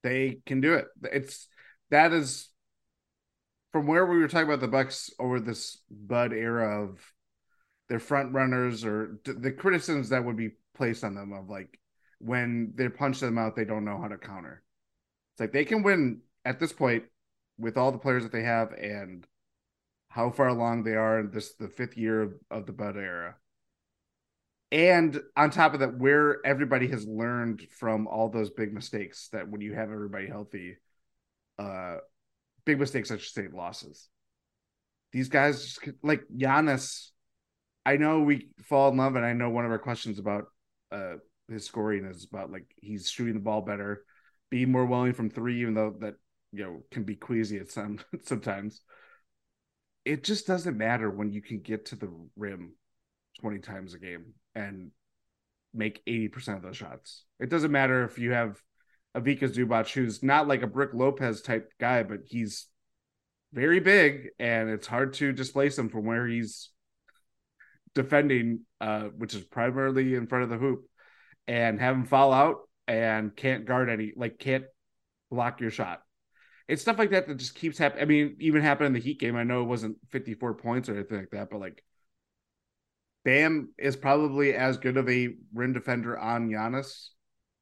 they 0.03 0.39
can 0.47 0.61
do 0.61 0.75
it. 0.75 0.87
It's 1.03 1.49
that 1.91 2.13
is 2.13 2.49
from 3.73 3.89
where 3.89 4.07
we 4.07 4.19
were 4.19 4.29
talking 4.29 4.47
about 4.47 4.61
the 4.61 4.69
Bucks 4.69 5.11
over 5.19 5.41
this 5.41 5.83
Bud 5.91 6.33
era 6.33 6.85
of 6.85 7.01
their 7.89 8.01
front 8.01 8.33
runners 8.33 8.85
or 8.85 9.19
the 9.25 9.51
criticisms 9.53 10.11
that 10.11 10.25
would 10.25 10.37
be 10.37 10.53
placed 10.77 11.03
on 11.03 11.17
them 11.17 11.33
of 11.33 11.51
like 11.51 11.81
when 12.21 12.73
they 12.77 12.89
punch 12.89 13.19
them 13.19 13.37
out, 13.37 13.57
they 13.57 13.65
don't 13.65 13.85
know 13.85 14.01
how 14.01 14.09
to 14.09 14.17
counter. 14.17 14.63
It's 15.35 15.41
like 15.41 15.53
they 15.53 15.65
can 15.65 15.83
win 15.83 16.21
at 16.45 16.61
this 16.61 16.73
point 16.73 17.05
with 17.59 17.77
all 17.77 17.93
the 17.93 17.99
players 17.99 18.23
that 18.23 18.33
they 18.33 18.43
have 18.43 18.73
and 18.73 19.27
how 20.09 20.31
far 20.31 20.49
along 20.49 20.83
they 20.83 20.95
are 20.95 21.21
in 21.21 21.31
this 21.31 21.55
the 21.55 21.69
fifth 21.69 21.97
year 21.97 22.23
of, 22.23 22.35
of 22.51 22.67
the 22.67 22.73
Bud 22.73 22.97
era. 22.97 23.37
And 24.73 25.21
on 25.37 25.51
top 25.51 25.75
of 25.75 25.81
that, 25.81 25.99
where 25.99 26.45
everybody 26.45 26.89
has 26.89 27.07
learned 27.07 27.63
from 27.79 28.09
all 28.09 28.29
those 28.29 28.51
big 28.51 28.73
mistakes 28.73 29.29
that 29.33 29.49
when 29.49 29.61
you 29.61 29.75
have 29.75 29.91
everybody 29.91 30.27
healthy, 30.27 30.77
uh, 31.59 31.99
big 32.65 32.81
mistakes, 32.81 33.11
I 33.11 33.19
should 33.19 33.33
say, 33.33 33.49
losses. 33.53 34.09
These 35.13 35.29
guys, 35.29 35.79
like 36.03 36.23
Giannis, 36.37 37.11
I 37.85 37.97
know 37.97 38.21
we 38.21 38.49
fall 38.65 38.91
in 38.91 38.97
love, 38.97 39.15
and 39.15 39.25
I 39.25 39.33
know 39.33 39.51
one 39.51 39.65
of 39.65 39.71
our 39.71 39.79
questions 39.79 40.19
about 40.19 40.47
uh, 40.91 41.15
his 41.49 41.65
scoring 41.65 42.05
is 42.05 42.27
about 42.31 42.51
like 42.51 42.67
he's 42.77 43.09
shooting 43.09 43.35
the 43.35 43.41
ball 43.41 43.61
better, 43.61 44.05
being 44.51 44.73
more 44.73 44.85
willing 44.85 45.13
from 45.13 45.31
three, 45.31 45.61
even 45.61 45.75
though 45.75 45.95
that 46.01 46.15
you 46.57 46.65
know 46.65 46.83
can 46.91 47.05
be 47.05 47.17
queasy 47.17 47.59
at 47.59 47.71
some 47.71 47.99
sometimes. 48.25 48.81
It 50.05 50.23
just 50.23 50.47
doesn't 50.47 50.77
matter 50.77 51.11
when 51.11 51.33
you 51.33 51.43
can 51.43 51.61
get 51.61 51.87
to 51.87 51.97
the 51.97 52.11
rim 52.37 52.75
twenty 53.41 53.59
times 53.59 53.95
a 53.95 53.99
game 53.99 54.35
and 54.55 54.91
make 55.75 56.03
eighty 56.07 56.29
percent 56.29 56.59
of 56.59 56.63
those 56.63 56.77
shots. 56.77 57.25
It 57.41 57.51
doesn't 57.51 57.73
matter 57.73 58.05
if 58.05 58.19
you 58.19 58.33
have 58.33 58.61
Ivica 59.17 59.49
Zubac, 59.49 59.93
who's 59.93 60.23
not 60.23 60.47
like 60.47 60.63
a 60.63 60.67
Brook 60.67 60.91
Lopez 60.93 61.43
type 61.43 61.73
guy, 61.81 62.03
but 62.03 62.21
he's 62.27 62.67
very 63.53 63.81
big 63.81 64.29
and 64.39 64.69
it's 64.69 64.87
hard 64.87 65.15
to 65.15 65.33
displace 65.33 65.79
him 65.79 65.89
from 65.89 66.05
where 66.05 66.27
he's 66.27 66.71
defending, 67.95 68.61
uh, 68.81 69.05
which 69.17 69.35
is 69.35 69.43
primarily 69.43 70.15
in 70.15 70.27
front 70.27 70.45
of 70.45 70.51
the 70.51 70.59
hoop, 70.59 70.85
and 71.49 71.81
have 71.81 71.97
him 71.97 72.05
fall 72.05 72.33
out 72.33 72.69
and 72.87 73.35
can't 73.35 73.65
guard 73.65 73.89
any, 73.89 74.13
like 74.15 74.39
can't 74.39 74.65
block 75.31 75.61
your 75.61 75.71
shot. 75.71 76.03
It's 76.69 76.83
stuff 76.83 76.99
like 76.99 77.11
that 77.11 77.29
that 77.29 77.37
just 77.37 77.55
keeps 77.55 77.79
happening. 77.79 78.03
I 78.03 78.07
mean, 78.07 78.37
even 78.41 78.63
happened 78.63 78.89
in 78.89 78.93
the 78.93 79.01
Heat 79.01 79.21
game. 79.21 79.37
I 79.37 79.45
know 79.45 79.63
it 79.63 79.67
wasn't 79.67 79.99
54 80.11 80.55
points 80.55 80.89
or 80.89 80.95
anything 80.95 81.19
like 81.19 81.31
that, 81.31 81.51
but 81.51 81.61
like 81.61 81.83
Bam 83.25 83.71
is 83.79 83.97
probably 83.97 84.55
as 84.55 84.77
good 84.77 84.97
of 84.97 85.09
a 85.09 85.35
rim 85.53 85.73
defender 85.73 86.19
on 86.19 86.49
Giannis 86.49 87.09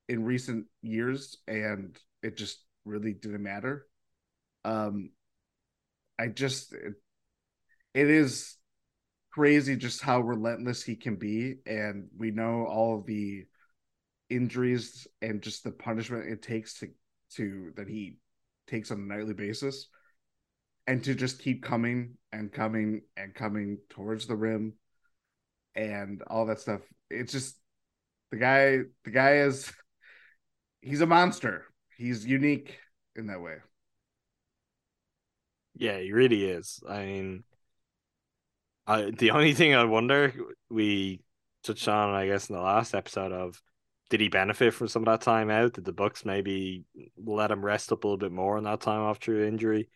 in 0.09 0.25
recent 0.25 0.67
years, 0.83 1.39
and 1.49 1.99
it 2.23 2.37
just 2.37 2.63
really 2.85 3.15
didn't 3.15 3.43
matter. 3.43 3.87
Um, 4.65 5.11
I 6.19 6.29
just 6.29 6.73
it, 6.73 6.95
it 7.95 8.11
is 8.11 8.57
crazy 9.33 9.77
just 9.77 10.03
how 10.03 10.21
relentless 10.21 10.83
he 10.83 10.97
can 10.97 11.17
be, 11.17 11.57
and 11.67 12.09
we 12.17 12.31
know 12.31 12.67
all 12.67 13.03
the 13.03 13.45
injuries 14.31 15.07
and 15.23 15.43
just 15.43 15.65
the 15.65 15.71
punishment 15.71 16.31
it 16.31 16.43
takes 16.43 16.81
to 16.81 16.89
to 17.37 17.73
that 17.77 17.89
he 17.89 18.19
takes 18.67 18.91
on 18.91 18.99
a 18.99 19.01
nightly 19.01 19.35
basis 19.35 19.89
and 20.87 21.03
to 21.05 21.15
just 21.15 21.41
keep 21.41 21.63
coming 21.63 22.17
and 22.33 22.53
coming 22.53 23.03
and 23.17 23.35
coming 23.35 23.79
towards 23.91 24.27
the 24.27 24.37
rim 24.37 24.75
and 25.75 26.23
all 26.29 26.47
that 26.47 26.61
stuff 26.61 26.81
it's 27.11 27.33
just 27.33 27.57
the 28.31 28.37
guy 28.37 28.79
the 29.05 29.11
guy 29.11 29.37
is 29.39 29.73
he's 30.85 31.01
a 31.01 31.07
monster. 31.07 31.65
He's 31.97 32.25
unique 32.27 32.79
in 33.17 33.27
that 33.29 33.41
way. 33.41 33.57
Yeah, 35.75 35.99
he 35.99 36.13
really 36.13 36.45
is. 36.45 36.81
I 36.89 37.05
mean, 37.05 37.45
I 38.87 39.11
the 39.11 39.33
only 39.33 39.55
thing 39.55 39.75
I 39.75 39.85
wonder 39.85 40.33
we 40.71 41.23
touched 41.65 41.89
on, 41.89 42.15
I 42.15 42.27
guess, 42.27 42.49
in 42.49 42.55
the 42.55 42.63
last 42.63 42.95
episode 42.95 43.33
of 43.33 43.61
did 44.11 44.21
he 44.21 44.29
benefit 44.29 44.75
from 44.75 44.89
some 44.89 45.03
of 45.03 45.07
that 45.07 45.23
time 45.25 45.51
out? 45.51 45.75
Did 45.75 45.85
the 45.85 45.93
Bucks 45.93 46.25
maybe 46.25 46.85
let 47.17 47.51
him 47.51 47.65
rest 47.65 47.91
up 47.93 48.05
a 48.05 48.07
little 48.07 48.19
bit 48.19 48.33
more 48.33 48.59
in 48.59 48.65
that 48.65 48.81
time 48.81 49.01
after 49.01 49.45
injury? 49.45 49.89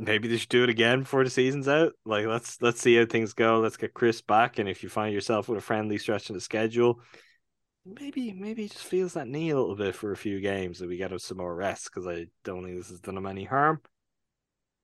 Maybe 0.00 0.28
they 0.28 0.36
should 0.36 0.48
do 0.48 0.62
it 0.62 0.70
again 0.70 1.00
before 1.00 1.24
the 1.24 1.30
season's 1.30 1.68
out. 1.68 1.92
Like 2.04 2.26
let's 2.26 2.62
let's 2.62 2.80
see 2.80 2.96
how 2.96 3.06
things 3.06 3.32
go. 3.34 3.58
Let's 3.58 3.76
get 3.76 3.94
Khris 3.94 4.20
back, 4.22 4.58
and 4.58 4.68
if 4.68 4.82
you 4.82 4.88
find 4.88 5.12
yourself 5.12 5.48
with 5.48 5.58
a 5.58 5.62
friendly 5.62 5.98
stretch 5.98 6.30
in 6.30 6.34
the 6.34 6.40
schedule, 6.40 7.00
maybe 7.84 8.32
maybe 8.32 8.62
he 8.62 8.68
just 8.68 8.84
feels 8.84 9.14
that 9.14 9.26
knee 9.26 9.50
a 9.50 9.58
little 9.58 9.74
bit 9.74 9.94
for 9.94 10.12
a 10.12 10.16
few 10.16 10.40
games 10.40 10.78
that 10.78 10.88
we 10.88 10.96
get 10.98 11.10
him 11.10 11.18
some 11.18 11.38
more 11.38 11.54
rest 11.54 11.90
because 11.92 12.06
I 12.06 12.26
don't 12.44 12.64
think 12.64 12.76
this 12.76 12.90
has 12.90 13.00
done 13.00 13.16
him 13.16 13.26
any 13.26 13.44
harm. 13.44 13.80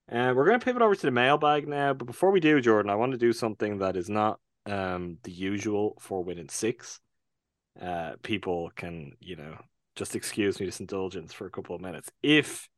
And 0.08 0.36
we're 0.36 0.46
going 0.46 0.58
to 0.58 0.64
pivot 0.64 0.82
over 0.82 0.94
to 0.94 1.06
the 1.06 1.10
mailbag 1.10 1.66
now, 1.66 1.94
but 1.94 2.06
before 2.06 2.30
we 2.30 2.40
do, 2.40 2.60
Jordan, 2.60 2.90
I 2.90 2.94
want 2.94 3.12
to 3.12 3.18
do 3.18 3.32
something 3.32 3.78
that 3.78 3.96
is 3.96 4.10
not 4.10 4.38
um 4.66 5.18
the 5.22 5.32
usual 5.32 5.96
for 6.00 6.22
Win 6.22 6.38
in 6.38 6.48
Six. 6.48 7.00
Uh, 7.80 8.12
people 8.22 8.70
can 8.76 9.12
you 9.20 9.36
know 9.36 9.56
just 9.96 10.14
excuse 10.14 10.60
me 10.60 10.66
this 10.66 10.80
indulgence 10.80 11.32
for 11.32 11.46
a 11.46 11.50
couple 11.50 11.74
of 11.74 11.80
minutes 11.80 12.10
if 12.22 12.68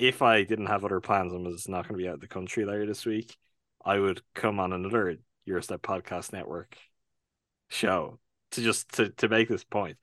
if 0.00 0.22
I 0.22 0.44
didn't 0.44 0.66
have 0.66 0.84
other 0.84 1.00
plans 1.00 1.32
and 1.32 1.44
was 1.44 1.68
not 1.68 1.86
going 1.86 1.98
to 1.98 2.02
be 2.02 2.08
out 2.08 2.14
of 2.14 2.20
the 2.20 2.26
country 2.26 2.64
later 2.64 2.86
this 2.86 3.04
week, 3.04 3.36
I 3.84 3.98
would 3.98 4.22
come 4.34 4.58
on 4.58 4.72
another 4.72 5.16
Gyro 5.46 5.60
Step 5.60 5.82
Podcast 5.82 6.32
Network 6.32 6.76
show 7.68 8.18
to 8.52 8.62
just 8.62 8.94
to, 8.94 9.10
to 9.10 9.28
make 9.28 9.48
this 9.48 9.62
point. 9.62 9.98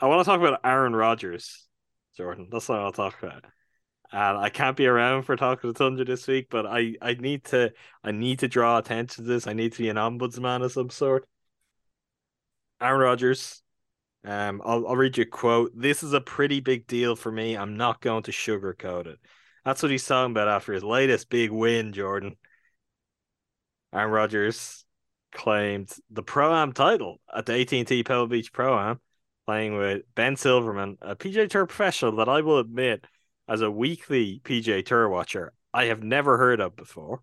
I 0.00 0.06
want 0.06 0.20
to 0.20 0.24
talk 0.24 0.40
about 0.40 0.60
Aaron 0.64 0.94
Rodgers, 0.94 1.68
Jordan. 2.16 2.48
That's 2.50 2.68
what 2.68 2.80
I'll 2.80 2.92
talk 2.92 3.22
about. 3.22 3.44
And 4.10 4.38
I 4.38 4.48
can't 4.48 4.76
be 4.76 4.86
around 4.86 5.24
for 5.24 5.36
talking 5.36 5.70
to 5.70 5.78
Tundra 5.78 6.04
this 6.04 6.26
week, 6.26 6.46
but 6.50 6.66
I, 6.66 6.94
I 7.02 7.14
need 7.14 7.44
to 7.46 7.72
I 8.02 8.10
need 8.10 8.38
to 8.38 8.48
draw 8.48 8.78
attention 8.78 9.24
to 9.24 9.28
this. 9.28 9.46
I 9.46 9.52
need 9.52 9.72
to 9.72 9.78
be 9.78 9.90
an 9.90 9.96
ombudsman 9.96 10.64
of 10.64 10.72
some 10.72 10.88
sort. 10.88 11.26
Aaron 12.80 13.00
Rodgers, 13.00 13.62
um, 14.24 14.62
I'll 14.64 14.86
I'll 14.86 14.96
read 14.96 15.18
you 15.18 15.24
a 15.24 15.26
quote. 15.26 15.72
This 15.74 16.02
is 16.02 16.14
a 16.14 16.20
pretty 16.20 16.60
big 16.60 16.86
deal 16.86 17.16
for 17.16 17.30
me. 17.30 17.56
I'm 17.56 17.76
not 17.76 18.00
going 18.00 18.22
to 18.24 18.32
sugarcoat 18.32 19.06
it. 19.06 19.18
That's 19.64 19.82
what 19.82 19.90
he's 19.90 20.06
talking 20.06 20.30
about 20.30 20.48
after 20.48 20.72
his 20.72 20.84
latest 20.84 21.28
big 21.28 21.50
win, 21.50 21.92
Jordan. 21.92 22.36
Aaron 23.92 24.10
Rodgers 24.10 24.84
claimed 25.32 25.90
the 26.10 26.22
Pro 26.22 26.54
Am 26.54 26.72
title 26.72 27.20
at 27.34 27.46
the 27.46 27.60
AT&T 27.60 28.04
Pebble 28.04 28.26
Beach 28.28 28.52
Pro 28.52 28.78
Am, 28.78 29.00
playing 29.46 29.76
with 29.76 30.02
Ben 30.14 30.36
Silverman, 30.36 30.96
a 31.02 31.16
PGA 31.16 31.48
Tour 31.48 31.66
professional 31.66 32.16
that 32.16 32.28
I 32.28 32.40
will 32.40 32.58
admit, 32.58 33.04
as 33.48 33.62
a 33.62 33.70
weekly 33.70 34.40
PGA 34.44 34.84
Tour 34.84 35.08
watcher, 35.08 35.52
I 35.72 35.86
have 35.86 36.02
never 36.02 36.36
heard 36.36 36.60
of 36.60 36.76
before. 36.76 37.22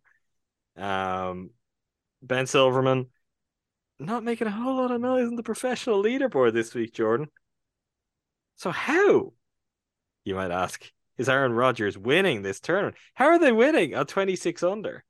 Um, 0.76 1.52
Ben 2.22 2.48
Silverman 2.48 3.08
not 4.00 4.24
making 4.24 4.48
a 4.48 4.52
whole 4.52 4.78
lot 4.78 4.92
of 4.92 5.00
noise 5.00 5.28
in 5.28 5.36
the 5.36 5.44
professional 5.44 6.04
leaderboard 6.04 6.54
this 6.54 6.74
week, 6.74 6.94
Jordan. 6.94 7.28
So 8.56 8.72
how, 8.72 9.34
you 10.24 10.36
might 10.36 10.52
ask, 10.52 10.92
is 11.18 11.30
Aaron 11.30 11.54
Rodgers 11.54 11.98
winning 11.98 12.42
this 12.42 12.60
tournament? 12.60 12.96
How 13.14 13.28
are 13.28 13.40
they 13.40 13.52
winning 13.52 13.94
at 13.94 14.08
26 14.08 14.64
under? 14.64 15.06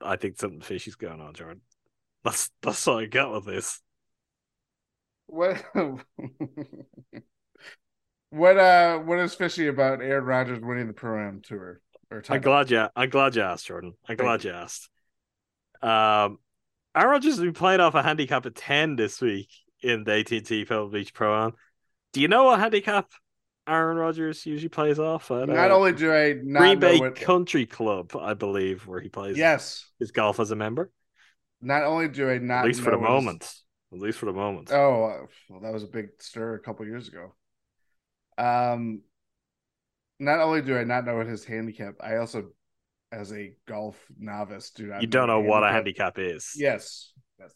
I 0.00 0.16
think 0.16 0.38
something 0.38 0.60
fishy's 0.60 0.96
going 0.96 1.20
on, 1.20 1.34
Jordan. 1.34 1.62
That's 2.24 2.50
that's 2.62 2.86
all 2.86 2.98
I 2.98 3.06
got 3.06 3.32
with 3.32 3.46
this. 3.46 3.80
What 5.26 5.64
what 8.30 8.58
uh 8.58 8.98
what 8.98 9.18
is 9.18 9.34
fishy 9.34 9.68
about 9.68 10.02
Aaron 10.02 10.24
Rodgers 10.24 10.60
winning 10.60 10.86
the 10.86 10.92
Pro 10.92 11.26
Am 11.26 11.40
tour? 11.40 11.80
Or 12.10 12.22
I'm 12.28 12.40
glad 12.40 12.70
you 12.70 12.86
I'm 12.96 13.10
glad 13.10 13.36
you 13.36 13.42
asked, 13.42 13.66
Jordan. 13.66 13.94
I'm 14.08 14.16
glad 14.16 14.44
you 14.44 14.50
asked. 14.50 14.88
Um 15.82 16.38
Aaron 16.94 17.10
Rodgers 17.10 17.34
has 17.36 17.40
been 17.40 17.52
playing 17.52 17.80
off 17.80 17.94
a 17.94 18.02
handicap 18.02 18.46
of 18.46 18.54
10 18.54 18.96
this 18.96 19.20
week 19.20 19.48
in 19.82 20.04
the 20.04 20.12
AT&T 20.18 20.64
Pebble 20.64 20.88
Beach 20.88 21.14
Pro 21.14 21.44
Am. 21.44 21.52
Do 22.12 22.20
you 22.20 22.28
know 22.28 22.44
what 22.44 22.58
handicap 22.60 23.10
Aaron 23.68 23.98
Rodgers 23.98 24.44
usually 24.46 24.70
plays 24.70 24.98
off 24.98 25.30
at? 25.30 25.48
Not 25.48 25.70
uh, 25.70 25.76
only 25.76 25.92
do 25.92 26.12
I 26.12 26.34
not 26.42 26.60
Green 26.60 26.78
Bay 26.80 26.98
what, 26.98 27.14
Country 27.14 27.66
Club, 27.66 28.16
I 28.16 28.34
believe, 28.34 28.86
where 28.86 28.98
he 28.98 29.10
plays 29.10 29.36
yes, 29.36 29.86
his 30.00 30.10
golf 30.10 30.40
as 30.40 30.50
a 30.50 30.56
member. 30.56 30.90
not 31.60 31.84
only 31.84 32.08
do 32.08 32.30
I 32.30 32.38
not 32.38 32.60
At 32.60 32.64
least 32.66 32.80
for 32.80 32.90
the 32.90 32.98
his- 32.98 33.06
moment. 33.08 33.52
At 33.92 34.00
least 34.00 34.18
for 34.18 34.26
the 34.26 34.32
moment. 34.32 34.70
Oh, 34.72 35.28
well, 35.48 35.60
that 35.60 35.72
was 35.72 35.82
a 35.82 35.86
big 35.86 36.08
stir 36.18 36.54
a 36.54 36.60
couple 36.60 36.84
years 36.86 37.08
ago. 37.08 37.34
Um, 38.38 39.02
not 40.20 40.40
only 40.40 40.62
do 40.62 40.76
I 40.78 40.84
not 40.84 41.04
know 41.04 41.16
what 41.16 41.26
his 41.26 41.44
handicap, 41.44 41.94
I 42.00 42.16
also, 42.16 42.50
as 43.12 43.32
a 43.32 43.52
golf 43.66 43.96
novice, 44.18 44.70
do 44.70 44.86
not. 44.86 45.00
you 45.02 45.06
don't 45.08 45.26
know 45.28 45.40
what 45.40 45.62
a 45.64 45.68
handicap- 45.70 46.18
is. 46.18 46.52
Yes, 46.56 47.12
yes. 47.38 47.52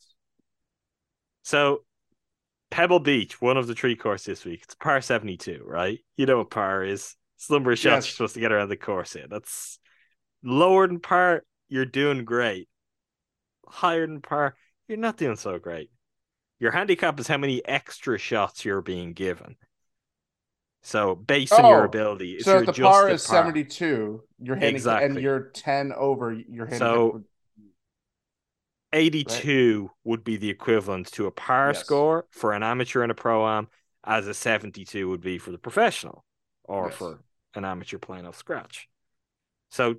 So, 1.43 1.85
Pebble 2.70 3.01
Beach, 3.01 3.41
one 3.41 3.57
of 3.57 3.66
the 3.66 3.74
three 3.74 3.97
courses 3.97 4.26
this 4.26 4.45
week. 4.45 4.61
It's 4.64 4.74
par 4.74 5.01
72, 5.01 5.62
right? 5.66 5.99
You 6.16 6.26
know 6.26 6.39
what 6.39 6.51
par 6.51 6.85
is. 6.85 7.16
It's 7.37 7.49
the 7.49 7.55
number 7.55 7.72
of 7.72 7.78
shots 7.78 7.85
Yes. 7.85 8.07
you're 8.07 8.12
supposed 8.14 8.35
to 8.35 8.41
get 8.41 8.53
around 8.53 8.68
the 8.68 8.76
course 8.76 9.16
in. 9.16 9.28
That's 9.28 9.78
lower 10.43 10.87
than 10.87 11.01
par, 11.01 11.43
you're 11.68 11.85
doing 11.85 12.24
great. 12.24 12.68
Higher 13.66 14.07
than 14.07 14.20
par, 14.20 14.55
you're 14.89 14.99
not 14.99 15.16
doing 15.16 15.37
so 15.37 15.59
great. 15.59 15.91
Your 16.61 16.70
handicap 16.70 17.18
is 17.18 17.26
how 17.26 17.39
many 17.39 17.64
extra 17.64 18.18
shots 18.18 18.64
you're 18.64 18.83
being 18.83 19.12
given. 19.14 19.57
So, 20.85 21.14
based 21.14 21.53
on 21.53 21.64
your 21.64 21.83
Oh, 21.83 21.85
ability, 21.85 22.41
so 22.41 22.55
you're 22.55 22.61
if 22.64 22.74
the 22.74 22.83
par 22.83 23.09
is 23.09 23.22
seventy-two, 23.22 24.24
your 24.41 24.57
handicap, 24.57 24.74
Exactly. 24.74 25.07
and 25.07 25.20
you're 25.20 25.41
ten 25.55 25.93
over 25.93 26.33
your 26.33 26.66
handicap. 26.66 26.78
So, 26.78 27.11
would- 27.12 27.24
82 28.95 29.91
would 30.05 30.22
be 30.24 30.37
the 30.37 30.51
equivalent 30.51 31.11
to 31.12 31.26
a 31.26 31.30
par 31.30 31.68
Yes. 31.68 31.80
score 31.80 32.26
for 32.30 32.53
an 32.53 32.62
amateur 32.62 33.03
and 33.03 33.11
a 33.11 33.14
pro 33.14 33.47
am, 33.49 33.68
as 34.05 34.26
a 34.26 34.35
72 34.35 35.09
would 35.09 35.20
be 35.22 35.39
for 35.39 35.51
the 35.51 35.57
professional 35.59 36.24
or 36.64 36.89
Yes. 36.89 36.99
for 36.99 37.20
an 37.55 37.64
amateur 37.64 37.99
playing 37.99 38.26
off 38.26 38.37
scratch. 38.37 38.89
So 39.70 39.97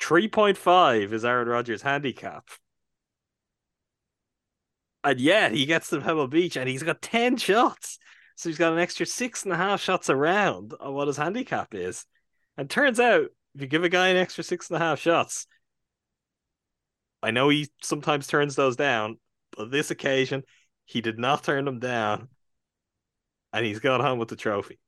3.5 0.00 1.12
is 1.12 1.24
Aaron 1.24 1.46
Rodgers' 1.46 1.82
handicap. 1.82 2.48
And 5.04 5.20
yet 5.20 5.52
he 5.52 5.66
gets 5.66 5.88
to 5.90 6.00
Pebble 6.00 6.26
Beach 6.28 6.56
and 6.56 6.68
he's 6.68 6.82
got 6.82 7.02
10 7.02 7.36
shots. 7.36 7.98
So 8.42 8.48
he's 8.48 8.58
got 8.58 8.72
an 8.72 8.80
extra 8.80 9.06
six 9.06 9.44
and 9.44 9.52
a 9.52 9.56
half 9.56 9.80
shots 9.80 10.10
around 10.10 10.74
on 10.80 10.94
what 10.94 11.06
his 11.06 11.16
handicap 11.16 11.76
is. 11.76 12.06
And 12.56 12.68
turns 12.68 12.98
out, 12.98 13.26
if 13.54 13.60
you 13.60 13.68
give 13.68 13.84
a 13.84 13.88
guy 13.88 14.08
an 14.08 14.16
extra 14.16 14.42
six 14.42 14.68
and 14.68 14.82
a 14.82 14.84
half 14.84 14.98
shots, 14.98 15.46
I 17.22 17.30
know 17.30 17.50
he 17.50 17.68
sometimes 17.84 18.26
turns 18.26 18.56
those 18.56 18.74
down, 18.74 19.18
but 19.56 19.70
this 19.70 19.92
occasion 19.92 20.42
he 20.86 21.00
did 21.00 21.20
not 21.20 21.44
turn 21.44 21.66
them 21.66 21.78
down, 21.78 22.30
and 23.52 23.64
he's 23.64 23.78
gone 23.78 24.00
home 24.00 24.18
with 24.18 24.28
the 24.28 24.34
trophy. 24.34 24.80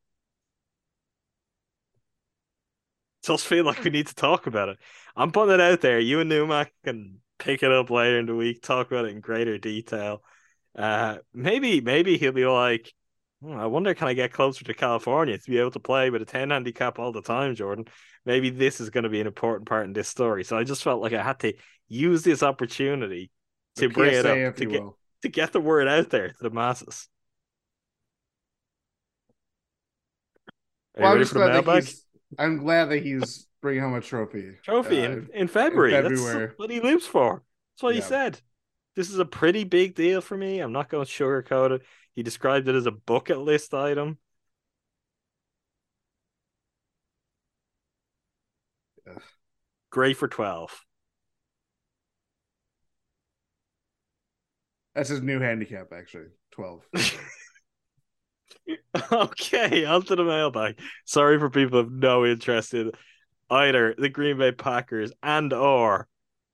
Just 3.25 3.47
feel 3.47 3.65
like 3.65 3.85
we 3.85 3.91
need 3.91 4.09
to 4.09 4.17
talk 4.17 4.49
about 4.49 4.71
it. 4.71 4.79
I'm 5.15 5.31
putting 5.31 5.55
it 5.55 5.61
out 5.61 5.81
there. 5.81 6.01
You 6.01 6.19
and 6.19 6.29
Numac 6.29 6.71
can 6.85 7.21
pick 7.39 7.63
it 7.63 7.71
up 7.71 7.89
later 7.89 8.19
in 8.19 8.27
the 8.27 8.35
week, 8.35 8.63
talk 8.63 8.91
about 8.91 9.05
it 9.05 9.13
in 9.13 9.21
greater 9.21 9.59
detail. 9.59 10.25
Uh, 10.75 11.19
maybe, 11.33 11.81
maybe 11.81 12.19
he'll 12.19 12.33
be 12.33 12.47
like, 12.47 12.87
"Hmm, 12.87 13.04
I 13.53 13.67
wonder, 13.67 13.95
can 13.95 14.09
I 14.09 14.15
get 14.15 14.33
closer 14.33 14.65
to 14.65 14.75
California 14.75 15.37
to 15.37 15.51
be 15.51 15.59
able 15.59 15.73
to 15.73 15.81
play 15.81 16.11
with 16.11 16.23
a 16.23 16.25
10 16.25 16.51
handicap 16.51 16.99
all 16.99 17.13
the 17.13 17.23
time, 17.23 17.55
Jordan? 17.55 17.87
Maybe 18.25 18.51
this 18.51 18.81
is 18.81 18.91
going 18.91 19.05
to 19.05 19.11
be 19.11 19.21
an 19.21 19.27
important 19.27 19.69
part 19.69 19.87
in 19.87 19.93
this 19.93 20.09
story. 20.09 20.45
So 20.45 20.57
I 20.57 20.65
just 20.65 20.83
felt 20.83 21.03
like 21.03 21.13
I 21.13 21.23
had 21.23 21.41
to 21.41 21.53
use 21.89 22.23
this 22.23 22.43
opportunity 22.43 23.31
to 23.77 23.89
the 23.89 23.95
bring 23.95 24.15
it 24.15 24.25
up 24.27 24.57
to 24.57 24.67
get 24.67 24.83
will. 24.83 24.99
to 25.23 25.29
get 25.29 25.53
the 25.53 25.61
word 25.61 25.89
out 25.89 26.11
there 26.11 26.29
to 26.29 26.37
the 26.41 26.51
masses. 26.51 27.09
Well, 30.97 31.13
I'm 31.13 31.25
glad 31.25 31.65
that 31.65 31.75
he's. 31.75 32.05
I'm 32.39 32.59
glad 32.59 32.87
that 32.87 33.03
he's 33.03 33.47
bringing 33.61 33.83
home 33.83 33.95
a 33.95 34.01
trophy. 34.01 34.53
Trophy 34.65 35.01
Uh, 35.01 35.11
in, 35.11 35.29
in 35.35 35.49
February. 35.49 35.93
That's 35.93 36.21
February. 36.21 36.53
what 36.57 36.71
he 36.71 36.81
lives 36.81 37.07
for. 37.07 37.43
That's 37.75 37.83
what 37.83 37.95
he 37.95 38.01
said. 38.01 38.41
This 38.97 39.11
is 39.11 39.19
a 39.19 39.25
pretty 39.25 39.65
big 39.65 39.95
deal 39.97 40.21
for 40.21 40.37
me. 40.37 40.61
I'm 40.61 40.73
not 40.73 40.89
going 40.89 41.05
to 41.05 41.11
sugarcoat 41.11 41.73
it. 41.73 41.83
He 42.15 42.23
described 42.23 42.69
it 42.69 42.75
as 42.75 42.87
a 42.87 42.93
bucket 42.93 43.39
list 43.39 43.75
item. 43.75 44.19
Ugh. 49.09 49.23
Great 49.91 50.17
for 50.17 50.29
12. 50.29 50.85
That's 54.95 55.09
his 55.09 55.23
new 55.23 55.41
handicap, 55.41 55.93
actually. 55.93 56.29
Twelve. 56.53 56.83
okay, 59.13 59.85
onto 59.85 60.15
the 60.15 60.25
mailbag. 60.25 60.79
Sorry 61.05 61.39
for 61.39 61.51
people 61.51 61.81
who 61.81 61.85
have 61.85 61.93
no 61.93 62.25
interest 62.25 62.75
in 62.75 62.93
either 63.51 63.95
the 63.99 64.09
Green 64.09 64.39
Bay 64.39 64.53
Packers 64.53 65.13
and 65.23 65.53
or 65.53 66.09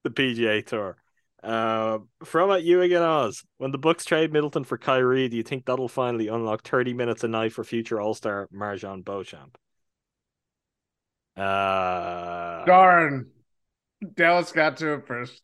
the 0.05 0.11
PGA 0.11 0.63
Tour. 0.63 0.97
Uh, 1.43 1.99
from 2.25 2.51
at 2.51 2.63
you 2.63 2.83
again, 2.83 3.03
Oz. 3.03 3.43
When 3.59 3.71
the 3.71 3.79
Bucks 3.79 4.05
trade 4.05 4.33
Middleton 4.33 4.65
for 4.65 4.77
Kyrie, 4.77 5.29
do 5.29 5.37
you 5.37 5.43
think 5.43 5.65
that'll 5.65 5.89
finally 5.89 6.29
unlock 6.29 6.63
30 6.67 6.93
minutes 6.93 7.25
a 7.25 7.29
night 7.29 7.53
for 7.53 7.65
future 7.65 8.01
All 8.01 8.15
Star 8.15 8.49
MarJon 8.53 9.05
Beauchamp? 9.05 9.57
Uh, 11.37 12.65
Darn. 12.67 13.31
Dallas 14.15 14.53
got 14.53 14.77
to 14.79 14.95
it 14.95 15.07
first. 15.07 15.43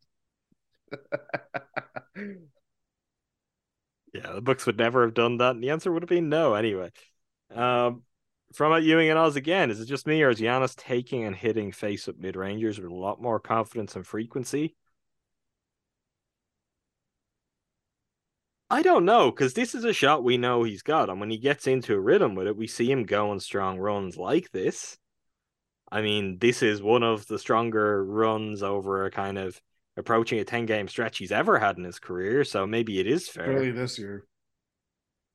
Yeah, 4.17 4.33
the 4.33 4.41
Bucks 4.41 4.65
would 4.65 4.79
never 4.79 5.03
have 5.03 5.15
done 5.15 5.37
that, 5.39 5.57
and 5.57 5.63
the 5.63 5.71
answer 5.71 5.93
would 5.93 6.03
have 6.03 6.09
been 6.09 6.29
no 6.29 6.55
anyway. 6.55 6.91
Um, 7.55 8.03
from 8.55 8.73
at 8.73 8.83
Ewing 8.83 9.11
and 9.11 9.19
Oz 9.19 9.37
again, 9.37 9.71
is 9.71 9.81
it 9.81 9.87
just 9.87 10.07
me 10.07 10.23
or 10.23 10.31
is 10.31 10.41
Giannis 10.41 10.75
taking 10.75 11.25
and 11.25 11.37
hitting 11.37 11.71
face 11.73 12.09
up 12.09 12.17
mid 12.17 12.37
rangers 12.37 12.81
with 12.81 12.91
a 12.91 12.95
lot 12.95 13.21
more 13.21 13.39
confidence 13.39 13.95
and 13.95 14.07
frequency? 14.07 14.75
I 18.69 18.83
don't 18.83 19.05
know 19.05 19.31
because 19.31 19.55
this 19.55 19.75
is 19.75 19.85
a 19.85 19.93
shot 19.93 20.25
we 20.25 20.37
know 20.39 20.63
he's 20.65 20.83
got, 20.83 21.09
and 21.09 21.21
when 21.21 21.31
he 21.31 21.39
gets 21.39 21.67
into 21.67 21.95
a 21.95 22.01
rhythm 22.01 22.35
with 22.35 22.47
it, 22.49 22.57
we 22.57 22.67
see 22.67 22.91
him 22.91 23.05
going 23.05 23.41
strong 23.41 23.79
runs 23.79 24.17
like 24.17 24.51
this. 24.51 24.99
I 25.91 26.03
mean, 26.03 26.39
this 26.39 26.63
is 26.63 26.83
one 26.83 27.03
of 27.05 27.27
the 27.27 27.39
stronger 27.39 28.05
runs 28.05 28.63
over 28.63 29.05
a 29.05 29.11
kind 29.11 29.39
of 29.39 29.61
approaching 29.97 30.41
a 30.41 30.45
10 30.45 30.67
game 30.67 30.89
stretch 30.89 31.19
he's 31.19 31.33
ever 31.33 31.59
had 31.59 31.79
in 31.79 31.85
his 31.85 31.99
career, 32.01 32.45
so 32.45 32.67
maybe 32.67 32.99
it 32.99 33.07
is 33.07 33.29
fair 33.29 33.47
Early 33.47 33.71
this 33.71 33.99
year. 33.99 34.27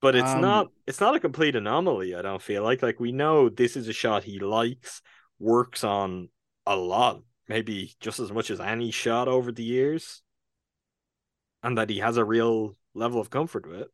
but 0.01 0.15
it's 0.15 0.31
Um, 0.31 0.41
not 0.41 0.67
it's 0.87 0.99
not 0.99 1.15
a 1.15 1.19
complete 1.19 1.55
anomaly 1.55 2.15
i 2.15 2.21
don't 2.21 2.41
feel 2.41 2.63
like 2.63 2.81
like 2.81 2.99
we 2.99 3.11
know 3.11 3.49
this 3.49 3.75
is 3.77 3.87
a 3.87 3.93
shot 3.93 4.23
he 4.23 4.39
likes 4.39 5.01
works 5.39 5.83
on 5.83 6.29
a 6.65 6.75
lot 6.75 7.21
maybe 7.47 7.95
just 7.99 8.19
as 8.19 8.31
much 8.31 8.49
as 8.51 8.59
any 8.59 8.91
shot 8.91 9.27
over 9.27 9.51
the 9.51 9.63
years 9.63 10.21
and 11.63 11.77
that 11.77 11.89
he 11.89 11.99
has 11.99 12.17
a 12.17 12.25
real 12.25 12.75
level 12.93 13.19
of 13.19 13.30
comfort 13.30 13.68
with 13.68 13.88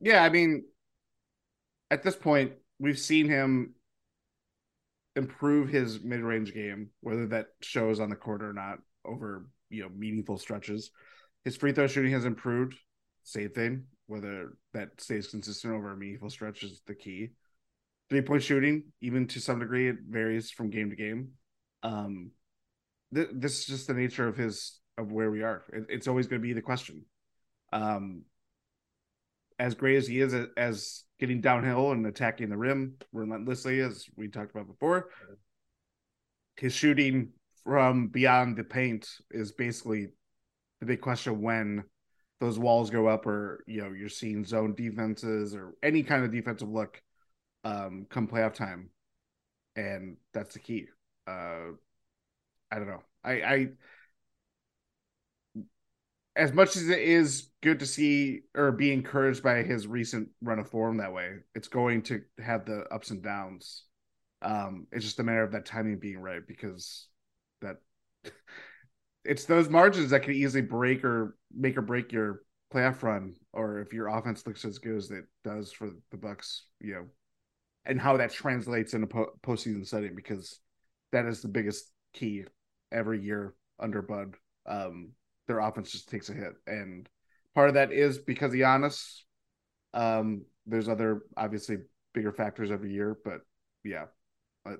Yeah, 0.00 0.22
I 0.22 0.28
mean, 0.28 0.64
at 1.90 2.02
this 2.02 2.16
point, 2.16 2.52
we've 2.78 2.98
seen 2.98 3.28
him 3.28 3.74
improve 5.16 5.68
his 5.68 6.02
mid-range 6.02 6.52
game, 6.52 6.90
whether 7.00 7.26
that 7.28 7.46
shows 7.62 8.00
on 8.00 8.10
the 8.10 8.16
court 8.16 8.42
or 8.42 8.52
not, 8.52 8.78
over 9.04 9.46
you 9.70 9.82
know 9.82 9.88
meaningful 9.96 10.38
stretches. 10.38 10.90
His 11.44 11.56
free 11.56 11.72
throw 11.72 11.86
shooting 11.86 12.12
has 12.12 12.24
improved. 12.24 12.76
Same 13.22 13.50
thing. 13.50 13.84
Whether 14.06 14.56
that 14.72 15.00
stays 15.00 15.28
consistent 15.28 15.74
over 15.74 15.92
a 15.92 15.96
meaningful 15.96 16.30
stretch 16.30 16.62
is 16.62 16.82
the 16.86 16.94
key. 16.94 17.30
three 18.10 18.22
point 18.22 18.42
shooting, 18.42 18.84
even 19.00 19.26
to 19.28 19.40
some 19.40 19.60
degree, 19.60 19.88
it 19.88 19.96
varies 20.08 20.50
from 20.50 20.70
game 20.70 20.90
to 20.90 20.96
game. 20.96 21.32
Um, 21.82 22.32
th- 23.14 23.28
this 23.32 23.60
is 23.60 23.66
just 23.66 23.86
the 23.86 23.94
nature 23.94 24.28
of 24.28 24.36
his 24.36 24.78
of 24.98 25.12
where 25.12 25.30
we 25.30 25.42
are. 25.42 25.62
It, 25.72 25.86
it's 25.88 26.08
always 26.08 26.26
going 26.26 26.40
to 26.40 26.46
be 26.46 26.52
the 26.52 26.62
question. 26.62 27.04
Um, 27.72 28.22
as 29.58 29.74
great 29.74 29.96
as 29.96 30.06
he 30.06 30.20
is 30.20 30.34
as, 30.34 30.46
as 30.56 31.04
getting 31.18 31.40
downhill 31.40 31.92
and 31.92 32.06
attacking 32.06 32.48
the 32.48 32.56
rim 32.56 32.94
relentlessly, 33.12 33.80
as 33.80 34.04
we 34.16 34.28
talked 34.28 34.50
about 34.50 34.66
before, 34.66 35.08
his 36.56 36.72
shooting 36.72 37.30
from 37.64 38.08
beyond 38.08 38.56
the 38.56 38.64
paint 38.64 39.08
is 39.30 39.52
basically 39.52 40.08
the 40.80 40.86
big 40.86 41.00
question 41.00 41.40
when 41.40 41.84
those 42.40 42.58
walls 42.58 42.90
go 42.90 43.06
up 43.06 43.26
or 43.26 43.64
you 43.66 43.80
know 43.80 43.92
you're 43.92 44.08
seeing 44.08 44.44
zone 44.44 44.74
defenses 44.74 45.54
or 45.54 45.74
any 45.82 46.02
kind 46.02 46.24
of 46.24 46.30
defensive 46.30 46.68
look 46.68 47.00
um 47.64 48.06
come 48.10 48.28
playoff 48.28 48.52
time 48.52 48.90
and 49.76 50.16
that's 50.34 50.52
the 50.52 50.58
key 50.58 50.86
uh 51.26 51.70
i 52.70 52.76
don't 52.76 52.88
know 52.88 53.02
i 53.24 53.32
i 53.32 53.68
as 56.36 56.52
much 56.52 56.76
as 56.76 56.88
it 56.88 56.98
is 56.98 57.50
good 57.62 57.78
to 57.78 57.86
see 57.86 58.40
or 58.56 58.72
be 58.72 58.92
encouraged 58.92 59.42
by 59.42 59.62
his 59.62 59.86
recent 59.86 60.28
run 60.42 60.58
of 60.58 60.68
form 60.68 60.96
that 60.98 61.12
way 61.12 61.36
it's 61.54 61.68
going 61.68 62.02
to 62.02 62.20
have 62.42 62.64
the 62.64 62.84
ups 62.90 63.10
and 63.10 63.22
downs 63.22 63.84
um 64.42 64.86
it's 64.92 65.04
just 65.04 65.20
a 65.20 65.22
matter 65.22 65.42
of 65.42 65.52
that 65.52 65.66
timing 65.66 65.98
being 65.98 66.18
right 66.18 66.46
because 66.46 67.08
that 67.60 67.76
it's 69.24 69.44
those 69.44 69.68
margins 69.68 70.10
that 70.10 70.22
can 70.22 70.34
easily 70.34 70.62
break 70.62 71.04
or 71.04 71.36
make 71.54 71.76
or 71.76 71.82
break 71.82 72.12
your 72.12 72.40
playoff 72.74 73.02
run, 73.02 73.34
or 73.52 73.80
if 73.80 73.92
your 73.92 74.08
offense 74.08 74.46
looks 74.46 74.64
as 74.64 74.78
good 74.78 74.96
as 74.96 75.10
it 75.10 75.24
does 75.44 75.72
for 75.72 75.90
the 76.10 76.16
Bucks, 76.16 76.66
you 76.80 76.94
know, 76.94 77.06
and 77.84 78.00
how 78.00 78.16
that 78.16 78.32
translates 78.32 78.94
in 78.94 79.04
a 79.04 79.06
po- 79.06 79.32
postseason 79.42 79.86
setting, 79.86 80.14
because 80.14 80.58
that 81.12 81.26
is 81.26 81.40
the 81.40 81.48
biggest 81.48 81.90
key 82.12 82.44
every 82.90 83.22
year 83.22 83.54
under 83.78 84.02
Bud. 84.02 84.34
Um, 84.66 85.10
their 85.46 85.60
offense 85.60 85.90
just 85.90 86.08
takes 86.08 86.28
a 86.28 86.34
hit, 86.34 86.54
and 86.66 87.08
part 87.54 87.68
of 87.68 87.74
that 87.74 87.92
is 87.92 88.18
because 88.18 88.52
Giannis. 88.52 89.20
Um, 89.92 90.44
there's 90.66 90.88
other 90.88 91.22
obviously 91.36 91.76
bigger 92.14 92.32
factors 92.32 92.72
every 92.72 92.92
year, 92.92 93.16
but 93.24 93.42
yeah, 93.84 94.06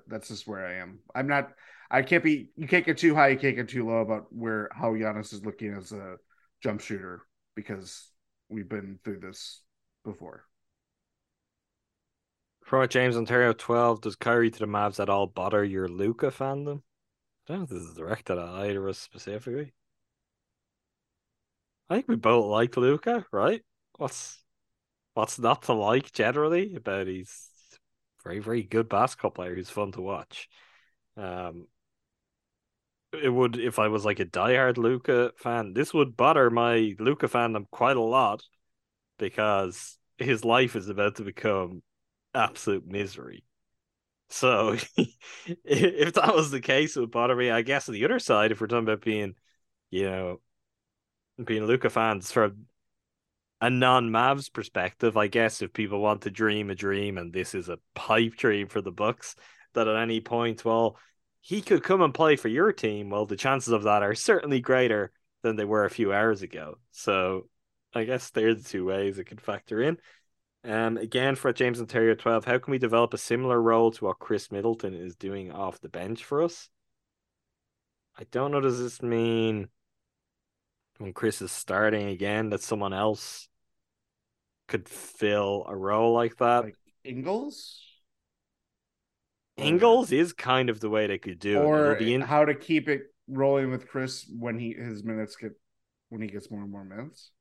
that's 0.07 0.27
just 0.27 0.45
where 0.45 0.65
I 0.65 0.75
am. 0.75 0.99
I'm 1.13 1.27
not. 1.27 1.51
I 1.89 2.01
can't 2.01 2.23
be. 2.23 2.49
You 2.57 2.67
can't 2.67 2.85
get 2.85 2.97
too 2.97 3.15
high. 3.15 3.29
You 3.29 3.37
can't 3.37 3.55
get 3.55 3.69
too 3.69 3.87
low 3.87 3.99
about 3.99 4.25
where 4.29 4.69
how 4.73 4.93
Giannis 4.93 5.31
is 5.31 5.45
looking 5.45 5.73
as 5.73 5.91
a 5.91 6.15
jump 6.61 6.81
shooter 6.81 7.21
because 7.55 8.09
we've 8.49 8.67
been 8.67 8.99
through 9.03 9.19
this 9.19 9.61
before. 10.03 10.43
From 12.63 12.87
James 12.89 13.15
Ontario 13.15 13.53
twelve, 13.53 14.01
does 14.01 14.15
Kyrie 14.15 14.51
to 14.51 14.59
the 14.59 14.65
Mavs 14.65 14.99
at 14.99 15.07
all 15.07 15.27
bother 15.27 15.63
your 15.63 15.87
Luka 15.87 16.27
fandom? 16.27 16.81
I 17.47 17.53
don't 17.53 17.57
know 17.57 17.63
if 17.63 17.69
this 17.69 17.83
is 17.83 17.93
directed 17.93 18.39
at 18.39 18.49
either 18.49 18.83
of 18.83 18.89
us 18.89 18.97
specifically. 18.97 19.73
I 21.89 21.95
think 21.95 22.07
we 22.07 22.15
both 22.15 22.45
like 22.45 22.77
Luka, 22.77 23.25
right? 23.31 23.61
What's 23.97 24.43
what's 25.13 25.39
not 25.39 25.63
to 25.63 25.73
like 25.73 26.11
generally 26.11 26.75
about 26.75 27.07
he's 27.07 27.49
very, 28.23 28.39
very 28.39 28.63
good 28.63 28.89
basketball 28.89 29.31
player 29.31 29.55
who's 29.55 29.69
fun 29.69 29.91
to 29.93 30.01
watch. 30.01 30.49
Um, 31.17 31.67
it 33.13 33.29
would 33.29 33.57
if 33.57 33.79
I 33.79 33.87
was 33.87 34.03
like 34.05 34.19
a 34.19 34.25
diehard 34.25 34.77
Luka 34.77 35.31
fan. 35.37 35.73
This 35.73 35.93
would 35.93 36.17
bother 36.17 36.49
my 36.49 36.95
Luka 36.99 37.27
fandom 37.27 37.65
quite 37.71 37.97
a 37.97 38.01
lot 38.01 38.43
because 39.19 39.97
his 40.17 40.45
life 40.45 40.75
is 40.75 40.89
about 40.89 41.17
to 41.17 41.23
become 41.23 41.83
absolute 42.33 42.87
misery. 42.87 43.45
So 44.29 44.77
if 45.65 46.13
that 46.15 46.35
was 46.35 46.51
the 46.51 46.61
case, 46.61 46.97
it 46.97 47.01
would 47.01 47.11
bother 47.11 47.35
me. 47.35 47.51
I 47.51 47.63
guess 47.63 47.89
on 47.89 47.93
the 47.93 48.05
other 48.05 48.19
side, 48.19 48.51
if 48.51 48.61
we're 48.61 48.67
talking 48.67 48.85
about 48.85 49.01
being, 49.03 49.35
you 49.91 50.05
know, 50.05 50.41
being 51.43 51.65
Luka 51.65 51.89
fans 51.89 52.31
from 52.31 52.65
a 53.61 53.69
non 53.69 54.09
Mavs 54.09 54.51
perspective, 54.51 55.17
I 55.17 55.27
guess 55.27 55.61
if 55.61 55.73
people 55.73 55.99
want 55.99 56.21
to 56.21 56.31
dream 56.31 56.69
a 56.69 56.75
dream 56.75 57.17
and 57.17 57.33
this 57.33 57.55
is 57.55 57.69
a 57.69 57.79
pipe 57.93 58.35
dream 58.35 58.67
for 58.67 58.81
the 58.81 58.91
Bucks, 58.91 59.35
that 59.73 59.87
at 59.87 59.95
any 59.95 60.21
point, 60.21 60.63
well, 60.63 60.97
he 61.41 61.61
could 61.61 61.83
come 61.83 62.01
and 62.01 62.13
play 62.13 62.35
for 62.35 62.47
your 62.47 62.71
team. 62.71 63.09
Well, 63.09 63.25
the 63.25 63.35
chances 63.35 63.73
of 63.73 63.83
that 63.83 64.03
are 64.03 64.15
certainly 64.15 64.61
greater 64.61 65.11
than 65.43 65.55
they 65.55 65.65
were 65.65 65.85
a 65.85 65.91
few 65.91 66.11
hours 66.11 66.41
ago. 66.41 66.79
So 66.91 67.47
I 67.93 68.03
guess 68.03 68.31
there's 68.31 68.63
the 68.63 68.69
two 68.69 68.85
ways 68.85 69.19
it 69.19 69.25
could 69.25 69.41
factor 69.41 69.81
in. 69.81 69.97
Um, 70.63 70.97
again, 70.97 71.35
for 71.35 71.53
James 71.53 71.79
Ontario 71.79 72.15
12, 72.15 72.45
how 72.45 72.57
can 72.57 72.71
we 72.71 72.79
develop 72.79 73.13
a 73.13 73.19
similar 73.19 73.61
role 73.61 73.91
to 73.91 74.05
what 74.05 74.17
Khris 74.19 74.51
Middleton 74.51 74.95
is 74.95 75.15
doing 75.15 75.51
off 75.51 75.79
the 75.79 75.89
bench 75.89 76.23
for 76.23 76.41
us? 76.41 76.69
I 78.17 78.23
don't 78.31 78.51
know. 78.51 78.61
Does 78.61 78.79
this 78.79 79.03
mean 79.03 79.67
when 80.97 81.13
Khris 81.13 81.41
is 81.41 81.51
starting 81.51 82.07
again 82.07 82.49
that 82.49 82.61
someone 82.61 82.93
else 82.93 83.47
could 84.67 84.89
fill 84.89 85.65
a 85.67 85.75
role 85.75 86.13
like 86.13 86.37
that. 86.37 86.65
Like 86.65 86.75
Ingles? 87.03 87.81
Ingles 89.57 90.11
is 90.11 90.33
kind 90.33 90.69
of 90.69 90.79
the 90.79 90.89
way 90.89 91.07
they 91.07 91.17
could 91.17 91.39
do 91.39 91.59
or 91.59 91.93
it. 91.93 92.01
In... 92.01 92.21
how 92.21 92.45
to 92.45 92.55
keep 92.55 92.89
it 92.89 93.03
rolling 93.27 93.71
with 93.71 93.87
Khris 93.87 94.29
when 94.37 94.59
he 94.59 94.73
his 94.73 95.03
minutes 95.03 95.35
get 95.35 95.51
when 96.09 96.21
he 96.21 96.27
gets 96.27 96.51
more 96.51 96.61
and 96.61 96.71
more 96.71 96.83
minutes. 96.83 97.31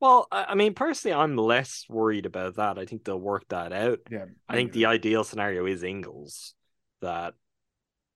Well, 0.00 0.28
I 0.30 0.54
mean, 0.54 0.74
personally, 0.74 1.14
I'm 1.14 1.36
less 1.36 1.84
worried 1.88 2.24
about 2.24 2.54
that. 2.56 2.78
I 2.78 2.86
think 2.86 3.04
they'll 3.04 3.20
work 3.20 3.48
that 3.48 3.72
out. 3.72 3.98
Yeah, 4.08 4.26
I 4.48 4.54
think 4.54 4.72
the 4.72 4.86
ideal 4.86 5.24
scenario 5.24 5.66
is 5.66 5.82
Ingles, 5.82 6.54
that 7.00 7.34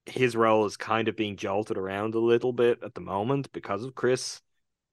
his 0.06 0.36
role 0.36 0.64
is 0.64 0.76
kind 0.76 1.08
of 1.08 1.16
being 1.16 1.36
jolted 1.36 1.76
around 1.76 2.14
a 2.14 2.20
little 2.20 2.52
bit 2.52 2.78
at 2.84 2.94
the 2.94 3.00
moment 3.00 3.50
because 3.52 3.84
of 3.84 3.96
Khris 3.96 4.40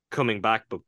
coming 0.10 0.41
back, 0.41 0.65
but 0.69 0.81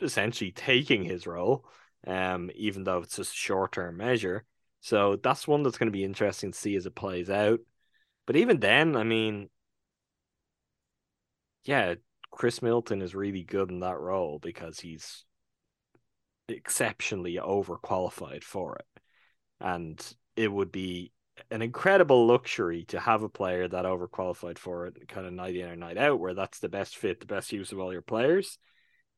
essentially 0.00 0.52
taking 0.52 1.04
his 1.04 1.26
role, 1.26 1.64
um, 2.06 2.50
even 2.54 2.84
though 2.84 2.98
it's 2.98 3.16
just 3.16 3.32
a 3.32 3.36
short 3.36 3.72
term 3.72 3.96
measure. 3.96 4.44
So 4.80 5.16
that's 5.16 5.46
one 5.46 5.62
that's 5.62 5.78
going 5.78 5.88
to 5.88 5.96
be 5.96 6.04
interesting 6.04 6.52
to 6.52 6.58
see 6.58 6.74
as 6.76 6.86
it 6.86 6.94
plays 6.94 7.30
out. 7.30 7.60
But 8.26 8.36
even 8.36 8.60
then, 8.60 8.96
I 8.96 9.04
mean, 9.04 9.48
yeah, 11.64 11.94
Khris 12.32 12.62
Middleton 12.62 13.02
is 13.02 13.14
really 13.14 13.44
good 13.44 13.70
in 13.70 13.80
that 13.80 13.98
role 13.98 14.38
because 14.40 14.80
he's 14.80 15.24
exceptionally 16.48 17.34
overqualified 17.36 18.42
for 18.42 18.76
it. 18.76 18.86
And 19.60 20.16
it 20.34 20.50
would 20.50 20.72
be 20.72 21.12
an 21.50 21.62
incredible 21.62 22.26
luxury 22.26 22.84
to 22.86 23.00
have 23.00 23.22
a 23.22 23.28
player 23.28 23.68
that 23.68 23.84
overqualified 23.84 24.58
for 24.58 24.86
it 24.86 25.08
kind 25.08 25.26
of 25.26 25.32
night 25.32 25.56
in 25.56 25.68
or 25.68 25.76
night 25.76 25.98
out, 25.98 26.20
where 26.20 26.34
that's 26.34 26.58
the 26.58 26.68
best 26.68 26.96
fit, 26.96 27.20
the 27.20 27.26
best 27.26 27.52
use 27.52 27.72
of 27.72 27.78
all 27.78 27.92
your 27.92 28.02
players. 28.02 28.58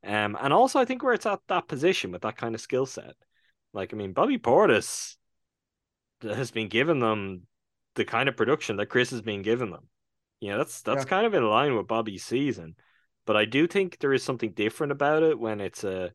Um, 0.04 0.36
and 0.40 0.52
also 0.52 0.78
I 0.78 0.84
think 0.84 1.02
where 1.02 1.14
it's 1.14 1.26
at 1.26 1.40
that 1.48 1.68
position 1.68 2.12
with 2.12 2.22
that 2.22 2.36
kind 2.36 2.54
of 2.54 2.60
skill 2.60 2.86
set. 2.86 3.14
Like, 3.72 3.92
I 3.92 3.96
mean, 3.96 4.12
Bobby 4.12 4.38
Portis 4.38 5.16
has 6.22 6.50
been 6.50 6.68
given 6.68 7.00
them 7.00 7.42
the 7.94 8.04
kind 8.04 8.28
of 8.28 8.36
production 8.36 8.76
that 8.76 8.86
Khris 8.88 9.10
has 9.10 9.22
been 9.22 9.42
giving 9.42 9.70
them. 9.70 9.88
You 10.40 10.50
know, 10.50 10.58
that's 10.58 10.82
that's 10.82 11.04
yeah. 11.04 11.08
kind 11.08 11.26
of 11.26 11.34
in 11.34 11.48
line 11.48 11.74
with 11.74 11.86
Bobby's 11.86 12.24
season. 12.24 12.76
But 13.26 13.36
I 13.36 13.46
do 13.46 13.66
think 13.66 13.98
there 13.98 14.12
is 14.12 14.22
something 14.22 14.52
different 14.52 14.92
about 14.92 15.22
it 15.22 15.38
when 15.38 15.60
it's 15.60 15.84
a 15.84 16.12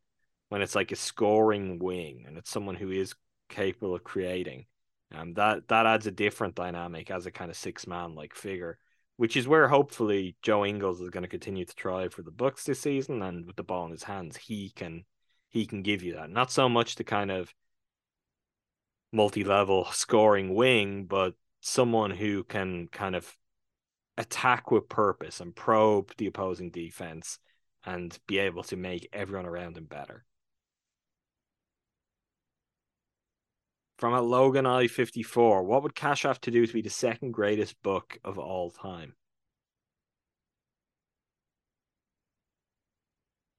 when 0.49 0.61
it's 0.61 0.76
like 0.76 0.91
a 0.91 0.95
scoring 0.95 1.80
wing 1.80 2.26
and 2.27 2.38
it's 2.38 2.49
someone 2.49 2.76
who 2.76 2.91
is 2.91 3.15
capable 3.49 3.95
of 3.95 4.03
creating. 4.03 4.65
Um, 5.14 5.34
that 5.34 5.68
that 5.69 5.86
adds 5.86 6.06
a 6.07 6.11
different 6.11 6.56
dynamic 6.56 7.10
as 7.10 7.26
a 7.26 7.31
kind 7.31 7.49
of 7.49 7.57
six 7.57 7.88
man 7.88 8.15
like 8.15 8.36
figure, 8.36 8.77
which 9.18 9.36
is 9.36 9.48
where 9.48 9.68
hopefully 9.68 10.36
Joe 10.41 10.65
Ingles 10.65 11.02
is 11.02 11.10
going 11.10 11.23
to 11.23 11.30
continue 11.30 11.65
to 11.65 11.76
try 11.76 12.10
for 12.10 12.22
the 12.22 12.31
Bucks 12.31 12.64
this 12.64 12.81
season, 12.81 13.22
and 13.22 13.45
with 13.45 13.56
the 13.56 13.64
ball 13.64 13.86
in 13.86 13.91
his 13.91 14.03
hands, 14.03 14.38
he 14.38 14.69
can 14.69 15.06
he 15.49 15.65
can 15.65 15.81
give 15.81 16.03
you 16.03 16.14
that. 16.14 16.30
Not 16.30 16.52
so 16.52 16.69
much 16.69 16.95
the 16.95 17.03
kind 17.03 17.31
of 17.31 17.53
multi 19.11 19.44
level 19.44 19.86
scoring 19.91 20.53
wing, 20.53 21.06
but 21.06 21.34
someone 21.61 22.11
who 22.11 22.44
can 22.44 22.88
kind 22.88 23.15
of 23.15 23.36
attack 24.18 24.69
with 24.69 24.90
purpose 24.90 25.40
and 25.40 25.56
probe 25.56 26.11
the 26.18 26.27
opposing 26.27 26.69
defense 26.69 27.40
and 27.86 28.18
be 28.27 28.38
able 28.38 28.64
to 28.64 28.76
make 28.76 29.10
everyone 29.14 29.45
around 29.45 29.77
him 29.77 29.86
better. 29.86 30.26
From 34.00 34.14
a 34.14 34.22
Logan 34.22 34.66
I 34.66 34.88
54, 34.88 35.64
what 35.64 35.84
would 35.84 35.94
Cash 35.94 36.24
have 36.24 36.40
to 36.42 36.52
do 36.52 36.66
to 36.66 36.74
be 36.74 36.82
the 36.82 36.90
second 36.90 37.34
greatest 37.34 37.76
Buck 37.84 38.18
of 38.24 38.40
all 38.40 38.72
time? 38.72 39.14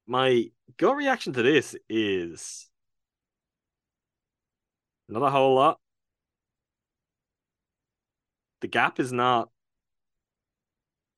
My 0.07 0.49
gut 0.77 0.95
reaction 0.95 1.33
to 1.33 1.43
this 1.43 1.75
is 1.87 2.67
not 5.07 5.21
a 5.21 5.29
whole 5.29 5.53
lot. 5.53 5.79
The 8.61 8.67
gap 8.67 8.99
is 8.99 9.13
not 9.13 9.49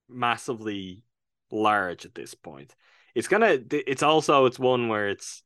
massively 0.09 1.01
large 1.49 2.05
at 2.05 2.13
this 2.13 2.33
point. 2.33 2.75
It's 3.15 3.29
gonna. 3.29 3.57
It's 3.71 4.03
also 4.03 4.47
it's 4.47 4.59
one 4.59 4.89
where 4.89 5.07
it's 5.07 5.42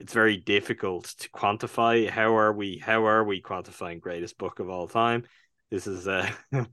it's 0.00 0.12
very 0.12 0.36
difficult 0.36 1.06
to 1.18 1.30
quantify. 1.30 2.08
How 2.08 2.36
are 2.36 2.52
we? 2.52 2.78
How 2.78 3.06
are 3.06 3.24
we 3.24 3.42
quantifying 3.42 4.00
greatest 4.00 4.38
Buck 4.38 4.60
of 4.60 4.70
all 4.70 4.86
time? 4.86 5.24
This 5.70 5.86
is 5.86 6.06
a 6.06 6.30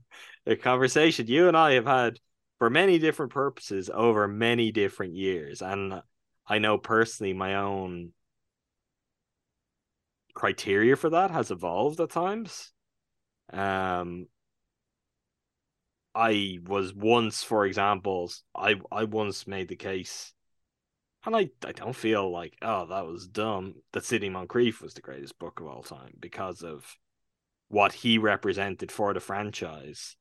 a 0.46 0.56
conversation 0.56 1.26
you 1.26 1.48
and 1.48 1.56
I 1.56 1.72
have 1.72 1.86
had 1.86 2.18
for 2.58 2.70
many 2.70 2.98
different 2.98 3.32
purposes 3.32 3.90
over 3.92 4.28
many 4.28 4.72
different 4.72 5.14
years, 5.14 5.60
and 5.60 6.02
I 6.46 6.58
know 6.58 6.78
personally 6.78 7.32
my 7.32 7.56
own 7.56 8.12
criteria 10.34 10.94
for 10.96 11.10
that 11.10 11.30
has 11.32 11.50
evolved 11.50 11.98
at 12.00 12.10
times. 12.10 12.72
Um, 13.52 14.28
I 16.14 16.58
was 16.64 16.94
once, 16.94 17.42
for 17.42 17.66
example, 17.66 18.30
I 18.54 18.76
I 18.92 19.04
once 19.04 19.46
made 19.46 19.68
the 19.68 19.76
case, 19.76 20.32
and 21.26 21.36
I, 21.36 21.50
I 21.64 21.72
don't 21.72 21.94
feel 21.96 22.30
like 22.30 22.56
oh 22.62 22.86
that 22.86 23.06
was 23.06 23.26
dumb 23.26 23.74
that 23.92 24.04
Sidney 24.04 24.30
Moncrief 24.30 24.80
was 24.80 24.94
the 24.94 25.00
greatest 25.00 25.38
Buck 25.38 25.60
of 25.60 25.66
all 25.66 25.82
time 25.82 26.14
because 26.18 26.62
of 26.62 26.96
what 27.68 27.92
he 27.92 28.16
represented 28.16 28.92
for 28.92 29.12
the 29.12 29.20
franchise. 29.20 30.16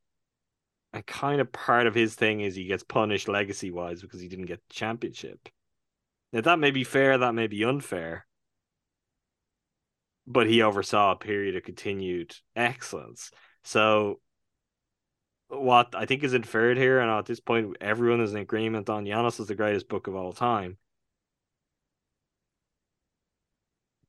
And 0.92 1.06
kind 1.06 1.40
of 1.42 1.52
part 1.52 1.88
of 1.88 1.94
his 1.94 2.16
thing 2.16 2.42
is 2.42 2.56
he 2.56 2.66
gets 2.66 2.84
punished 2.84 3.28
legacy 3.28 3.70
wise 3.70 4.02
because 4.02 4.20
he 4.20 4.28
didn't 4.28 4.46
get 4.46 4.62
the 4.68 4.74
championship. 4.74 5.50
Now 6.34 6.42
that 6.42 6.60
may 6.60 6.72
be 6.72 6.84
fair, 6.84 7.18
that 7.18 7.36
may 7.36 7.48
be 7.48 7.64
unfair, 7.64 8.26
but 10.26 10.48
he 10.48 10.62
oversaw 10.62 11.12
a 11.12 11.18
period 11.18 11.56
of 11.56 11.64
continued 11.64 12.36
excellence. 12.56 13.30
So 13.64 14.20
what 15.50 15.94
I 15.96 16.06
think 16.06 16.24
is 16.24 16.34
inferred 16.34 16.78
here, 16.78 17.00
and 17.00 17.12
at 17.12 17.26
this 17.26 17.40
point, 17.40 17.78
everyone 17.80 18.22
is 18.22 18.34
in 18.34 18.40
agreement 18.40 18.90
on 18.90 19.06
Giannis 19.06 19.40
is 19.40 19.48
the 19.48 19.56
greatest 19.56 19.88
Buck 19.88 20.08
of 20.08 20.16
all 20.16 20.34
time. 20.34 20.78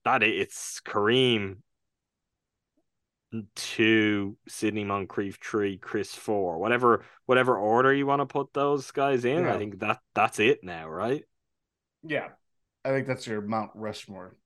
That 0.07 0.23
it's 0.23 0.81
Kareem 0.87 1.57
two, 3.57 4.37
Sidney 4.47 4.85
Moncrief 4.85 5.37
three, 5.43 5.79
Khris 5.79 6.15
four, 6.15 6.59
whatever 6.59 7.05
whatever 7.25 7.59
order 7.59 7.93
you 7.93 8.07
want 8.07 8.21
to 8.21 8.27
put 8.27 8.53
those 8.53 8.93
guys 8.93 9.25
in. 9.25 9.43
Yeah. 9.43 9.55
I 9.55 9.59
think 9.59 9.81
that 9.81 9.99
that's 10.15 10.39
it 10.39 10.63
now, 10.63 10.89
right? 10.89 11.25
Yeah, 12.05 12.29
I 12.85 12.91
think 12.91 13.09
that's 13.09 13.27
your 13.27 13.41
Mount 13.41 13.73
Rushmore. 13.75 14.37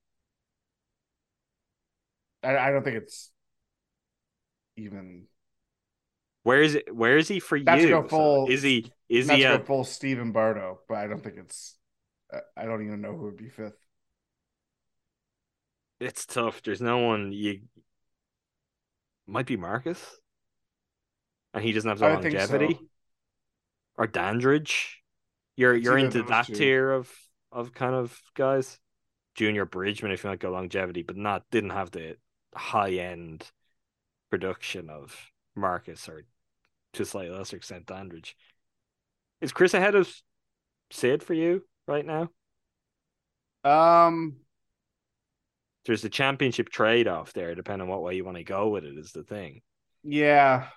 I, 2.41 2.57
I 2.57 2.71
don't 2.71 2.83
think 2.83 2.97
it's 2.97 3.29
even 4.77 5.27
where 6.41 6.63
is 6.63 6.73
it? 6.73 6.91
Where 6.91 7.17
is 7.17 7.27
he 7.27 7.39
for 7.39 7.59
not 7.59 7.77
you? 7.77 7.85
To 7.85 8.01
go 8.01 8.07
full, 8.07 8.47
so 8.47 8.51
is 8.51 8.63
he? 8.63 8.91
Is 9.09 9.29
he 9.29 9.43
a 9.43 9.59
full 9.59 9.83
Stephen 9.83 10.31
Bardo? 10.31 10.79
But 10.89 10.97
I 10.97 11.05
don't 11.05 11.23
think 11.23 11.35
it's. 11.37 11.77
I 12.57 12.65
don't 12.65 12.83
even 12.83 13.01
know 13.01 13.15
who 13.15 13.25
would 13.25 13.37
be 13.37 13.49
fifth. 13.49 13.77
It's 16.01 16.25
tough. 16.25 16.63
There's 16.63 16.81
no 16.81 16.97
one 16.97 17.31
you. 17.31 17.61
Might 19.27 19.45
be 19.45 19.55
Marcus, 19.55 20.03
and 21.53 21.63
he 21.63 21.71
doesn't 21.71 21.87
have 21.87 21.99
the 21.99 22.07
I 22.07 22.13
longevity. 22.15 22.73
So. 22.73 22.79
Or 23.97 24.07
Dandridge, 24.07 25.03
you're 25.55 25.75
it's 25.75 25.85
you're 25.85 25.99
into 25.99 26.23
that 26.23 26.47
two. 26.47 26.55
tier 26.55 26.91
of 26.91 27.09
of 27.51 27.73
kind 27.73 27.93
of 27.93 28.19
guys. 28.33 28.79
Junior 29.35 29.63
Bridgeman, 29.63 30.11
if 30.11 30.23
you 30.23 30.29
like, 30.29 30.43
a 30.43 30.49
longevity, 30.49 31.03
but 31.03 31.15
not 31.15 31.43
didn't 31.51 31.69
have 31.69 31.91
the 31.91 32.17
high 32.55 32.93
end 32.93 33.49
production 34.29 34.89
of 34.89 35.15
Marcus 35.55 36.09
or 36.09 36.23
to 36.93 37.03
a 37.03 37.05
slightly 37.05 37.37
lesser 37.37 37.57
extent 37.57 37.85
Dandridge. 37.85 38.35
Is 39.39 39.53
Khris 39.53 39.75
ahead 39.75 39.95
of 39.95 40.11
Sid 40.89 41.21
for 41.21 41.35
you 41.35 41.63
right 41.87 42.05
now? 42.05 42.29
Um 43.63 44.40
there's 45.85 46.03
a 46.03 46.09
championship 46.09 46.69
trade 46.69 47.07
off 47.07 47.33
there, 47.33 47.55
depending 47.55 47.87
on 47.87 47.89
what 47.89 48.03
way 48.03 48.15
you 48.15 48.25
want 48.25 48.37
to 48.37 48.43
go 48.43 48.69
with 48.69 48.83
it, 48.83 48.97
is 48.97 49.11
the 49.11 49.23
thing. 49.23 49.61
Yeah. 50.03 50.67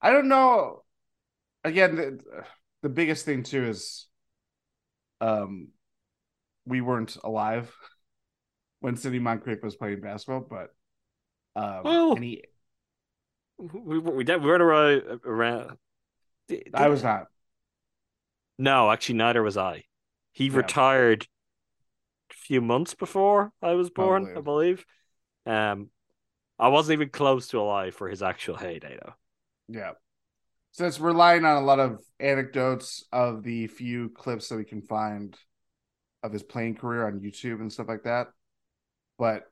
I 0.00 0.10
don't 0.10 0.28
know. 0.28 0.82
Again, 1.64 1.96
the, 1.96 2.20
the 2.82 2.88
biggest 2.88 3.24
thing 3.24 3.42
too 3.42 3.64
is 3.64 4.06
um 5.20 5.68
we 6.66 6.80
weren't 6.80 7.16
alive 7.24 7.74
when 8.80 8.96
Sidney 8.96 9.18
Moncrief 9.18 9.62
was 9.62 9.76
playing 9.76 10.00
basketball, 10.00 10.46
but 10.48 10.70
um 11.60 11.82
well, 11.84 12.12
and 12.14 12.24
he 12.24 12.44
we 13.58 13.98
we, 13.98 14.24
we 14.24 14.24
weren't 14.24 14.62
around. 14.62 15.20
around 15.24 15.78
I 16.74 16.88
was 16.88 17.02
not. 17.02 17.28
No, 18.58 18.90
actually, 18.90 19.16
neither 19.16 19.42
was 19.42 19.56
I. 19.56 19.84
He 20.32 20.46
yeah. 20.46 20.56
retired 20.56 21.26
few 22.44 22.60
months 22.60 22.94
before 22.94 23.52
I 23.62 23.72
was 23.72 23.90
born, 23.90 24.24
Probably. 24.32 24.38
I 24.38 24.42
believe. 24.42 24.86
Um, 25.46 25.90
I 26.58 26.68
wasn't 26.68 26.98
even 26.98 27.10
close 27.10 27.48
to 27.48 27.60
alive 27.60 27.94
for 27.94 28.08
his 28.08 28.22
actual 28.22 28.56
heyday, 28.56 28.98
though. 29.02 29.14
Yeah. 29.68 29.92
So 30.72 30.86
it's 30.86 31.00
relying 31.00 31.44
on 31.44 31.56
a 31.56 31.66
lot 31.66 31.80
of 31.80 32.00
anecdotes 32.20 33.04
of 33.12 33.42
the 33.42 33.66
few 33.68 34.10
clips 34.10 34.48
that 34.48 34.56
we 34.56 34.64
can 34.64 34.82
find 34.82 35.36
of 36.22 36.32
his 36.32 36.42
playing 36.42 36.76
career 36.76 37.06
on 37.06 37.20
YouTube 37.20 37.60
and 37.60 37.72
stuff 37.72 37.88
like 37.88 38.04
that. 38.04 38.28
But 39.18 39.44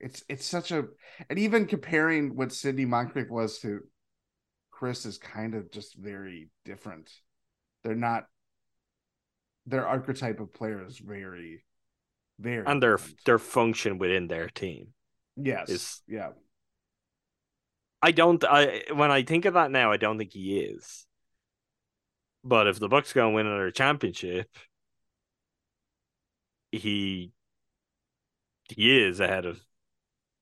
it's 0.00 0.22
it's 0.28 0.46
such 0.46 0.70
a 0.70 0.84
and 1.30 1.38
even 1.38 1.66
comparing 1.66 2.36
what 2.36 2.52
Sidney 2.52 2.84
Moncrief 2.84 3.30
was 3.30 3.58
to 3.60 3.80
Khris 4.70 5.06
is 5.06 5.18
kind 5.18 5.54
of 5.54 5.70
just 5.70 5.96
very 5.96 6.50
different. 6.64 7.10
They're 7.82 7.94
not 7.94 8.24
their 9.66 9.86
archetype 9.86 10.40
of 10.40 10.52
player 10.52 10.84
is 10.84 10.98
very 10.98 11.62
very 12.38 12.64
and 12.66 12.82
their 12.82 12.96
different. 12.96 13.24
their 13.24 13.38
function 13.38 13.98
within 13.98 14.26
their 14.26 14.48
team. 14.48 14.88
Yes. 15.36 15.68
Is 15.68 16.02
yeah. 16.06 16.30
I 18.02 18.10
don't 18.10 18.44
I 18.44 18.82
when 18.92 19.10
I 19.10 19.22
think 19.22 19.44
of 19.44 19.54
that 19.54 19.70
now, 19.70 19.92
I 19.92 19.96
don't 19.96 20.18
think 20.18 20.32
he 20.32 20.58
is. 20.58 21.06
But 22.42 22.66
if 22.66 22.78
the 22.78 22.88
Bucks 22.88 23.12
go 23.12 23.26
and 23.26 23.34
win 23.34 23.46
another 23.46 23.70
championship, 23.70 24.48
he 26.70 27.32
he 28.68 28.98
is 28.98 29.20
ahead 29.20 29.46
of 29.46 29.60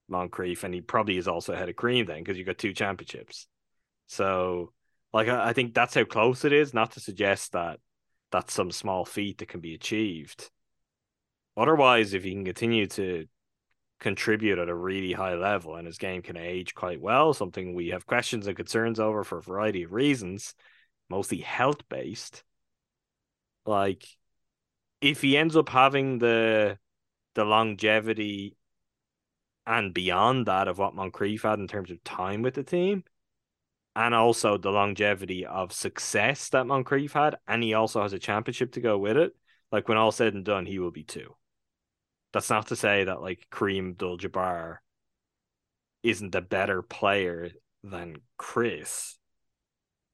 Moncrief, 0.09 0.65
and 0.65 0.75
he 0.75 0.81
probably 0.81 1.17
is 1.17 1.29
also 1.29 1.53
ahead 1.53 1.69
of 1.69 1.77
Kareem 1.77 2.07
then 2.07 2.19
because 2.19 2.37
you 2.37 2.45
got 2.45 2.59
two 2.59 2.73
championships. 2.73 3.47
So, 4.07 4.73
like, 5.13 5.29
I, 5.29 5.51
I 5.51 5.53
think 5.53 5.75
that's 5.75 5.95
how 5.95 6.05
close 6.05 6.45
it 6.45 6.53
is. 6.53 6.75
Not 6.75 6.93
to 6.93 7.01
suggest 7.01 7.53
that 7.53 7.79
that's 8.33 8.53
some 8.55 8.71
small 8.73 9.05
feat 9.05 9.39
that 9.39 9.49
can 9.49 9.61
be 9.61 9.75
achieved. 9.75 10.51
Otherwise, 11.57 12.15
if 12.15 12.25
he 12.25 12.33
can 12.33 12.45
continue 12.45 12.87
to 12.87 13.27
contribute 14.01 14.59
at 14.59 14.69
a 14.69 14.75
really 14.75 15.13
high 15.13 15.35
level 15.35 15.77
and 15.77 15.87
his 15.87 15.99
game 15.99 16.23
can 16.23 16.37
age 16.37 16.75
quite 16.75 17.01
well, 17.01 17.33
something 17.33 17.75
we 17.75 17.89
have 17.89 18.07
questions 18.07 18.47
and 18.47 18.57
concerns 18.57 18.99
over 18.99 19.23
for 19.23 19.39
a 19.39 19.43
variety 19.43 19.85
of 19.85 19.93
reasons, 19.93 20.55
mostly 21.09 21.39
health 21.39 21.89
based. 21.89 22.43
Like, 23.65 24.05
if 25.01 25.21
he 25.21 25.37
ends 25.37 25.57
up 25.57 25.69
having 25.69 26.19
the 26.19 26.79
the 27.35 27.45
longevity 27.45 28.57
and 29.67 29.95
beyond 29.95 30.47
that 30.47 30.69
of 30.69 30.79
what 30.79 30.95
Moncrief 30.95 31.43
had 31.43 31.59
in 31.59 31.69
terms 31.69 31.91
of 31.91 32.03
time 32.05 32.43
with 32.43 32.55
the 32.55 32.63
team, 32.63 33.05
and 33.95 34.15
also 34.15 34.57
the 34.57 34.71
longevity 34.71 35.45
of 35.45 35.73
success 35.73 36.49
that 36.51 36.67
Moncrief 36.67 37.13
had, 37.13 37.37
and 37.47 37.63
he 37.63 37.75
also 37.75 38.03
has 38.03 38.13
a 38.13 38.19
championship 38.19 38.73
to 38.73 38.81
go 38.81 38.97
with 38.99 39.17
it. 39.17 39.35
Like 39.71 39.89
when 39.89 39.99
all 39.99 40.13
said 40.13 40.35
and 40.35 40.45
done, 40.45 40.67
he 40.67 40.79
will 40.79 40.91
be 40.91 41.05
two. 41.05 41.35
That's 42.33 42.51
not 42.51 42.69
to 42.69 42.77
say 42.77 43.05
that 43.05 43.21
like 43.21 43.47
Kareem 43.51 43.91
Abdul-Jabbar 43.91 44.79
isn't 46.03 46.35
a 46.35 46.41
better 46.41 46.83
player 46.83 47.51
than 47.85 48.17
Khris, 48.39 49.19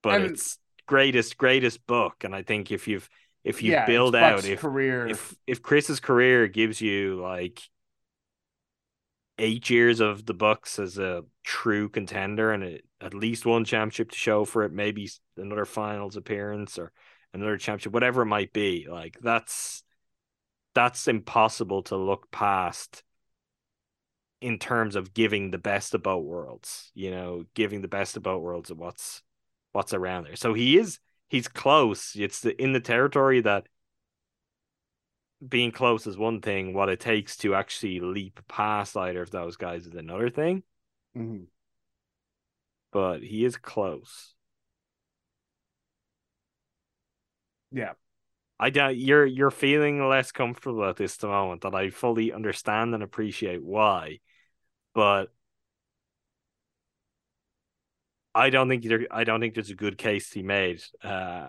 but 0.03 0.21
it's 0.23 0.59
greatest 0.87 1.37
greatest 1.37 1.87
Buck, 1.87 2.25
and 2.25 2.35
I 2.35 2.43
think 2.43 2.73
if 2.73 2.89
you've 2.89 3.09
if 3.45 3.63
you 3.63 3.73
yeah, 3.73 3.87
build 3.87 4.17
out 4.17 4.45
if 4.45 4.61
career 4.61 5.07
if 5.07 5.35
if 5.47 5.63
Khris's 5.63 6.01
career 6.01 6.49
gives 6.49 6.81
you 6.81 7.21
like 7.21 7.63
eight 9.39 9.71
years 9.71 10.01
of 10.01 10.27
the 10.27 10.35
Bucks 10.35 10.79
as 10.79 10.99
a 10.99 11.25
true 11.45 11.89
contender 11.89 12.53
and 12.53 12.65
a, 12.65 12.81
at 13.01 13.15
least 13.15 13.47
one 13.47 13.65
championship 13.65 14.11
to 14.11 14.17
show 14.17 14.45
for 14.45 14.65
it, 14.65 14.73
maybe 14.73 15.09
another 15.37 15.65
finals 15.65 16.17
appearance 16.17 16.79
or 16.79 16.93
another 17.33 17.57
championship, 17.57 17.93
whatever 17.93 18.23
it 18.23 18.27
might 18.27 18.53
be. 18.53 18.87
Like 18.91 19.19
that's 19.21 19.83
that's 20.75 21.09
impossible 21.09 21.83
to 21.85 21.97
look 21.97 22.31
past 22.31 23.03
in 24.41 24.59
terms 24.59 24.95
of 24.95 25.15
giving 25.15 25.51
the 25.51 25.59
best 25.59 25.95
of 25.95 26.03
both 26.03 26.25
worlds, 26.25 26.91
you 26.95 27.11
know, 27.11 27.45
giving 27.55 27.83
the 27.83 27.89
best 27.89 28.17
of 28.17 28.23
both 28.23 28.43
worlds 28.43 28.71
of 28.71 28.79
what's 28.79 29.23
what's 29.73 29.95
around 29.95 30.25
there. 30.25 30.37
So 30.37 30.55
he 30.55 30.79
is 30.79 30.99
he's 31.29 31.49
close. 31.49 32.15
It's 32.17 32.41
the, 32.41 32.61
in 32.61 32.73
the 32.73 32.81
territory 32.81 33.41
that 33.43 33.67
being 35.47 35.71
close 35.71 36.07
is 36.07 36.17
one 36.17 36.41
thing. 36.41 36.75
What 36.75 36.89
it 36.89 37.01
takes 37.01 37.37
to 37.39 37.55
actually 37.55 38.01
leap 38.01 38.41
past 38.49 38.97
either 38.97 39.23
of 39.23 39.31
those 39.31 39.57
guys 39.57 39.87
is 39.87 39.95
another 39.95 40.31
thing. 40.31 40.63
Mm-hmm. 41.17 41.45
But 42.93 43.23
he 43.23 43.45
is 43.45 43.57
close. 43.57 44.35
Yeah. 47.71 47.93
I 48.61 48.71
doubt 48.71 48.97
you're 48.97 49.27
you're 49.27 49.53
feeling 49.53 50.07
less 50.09 50.33
comfortable 50.33 50.85
at 50.85 50.97
this 50.97 51.23
moment 51.23 51.61
that 51.63 51.75
I 51.75 51.91
fully 51.91 52.33
understand 52.33 52.93
and 52.95 53.03
appreciate 53.03 53.63
why. 53.63 54.19
But 54.95 55.27
I 58.35 58.51
don't 58.51 58.69
think 58.69 58.85
there 58.85 59.07
I 59.11 59.25
don't 59.25 59.41
think 59.41 59.55
there's 59.55 59.71
a 59.71 59.77
good 59.77 59.99
case 59.99 60.31
to 60.31 60.41
be 60.41 60.43
made 60.43 60.83
uh, 61.03 61.49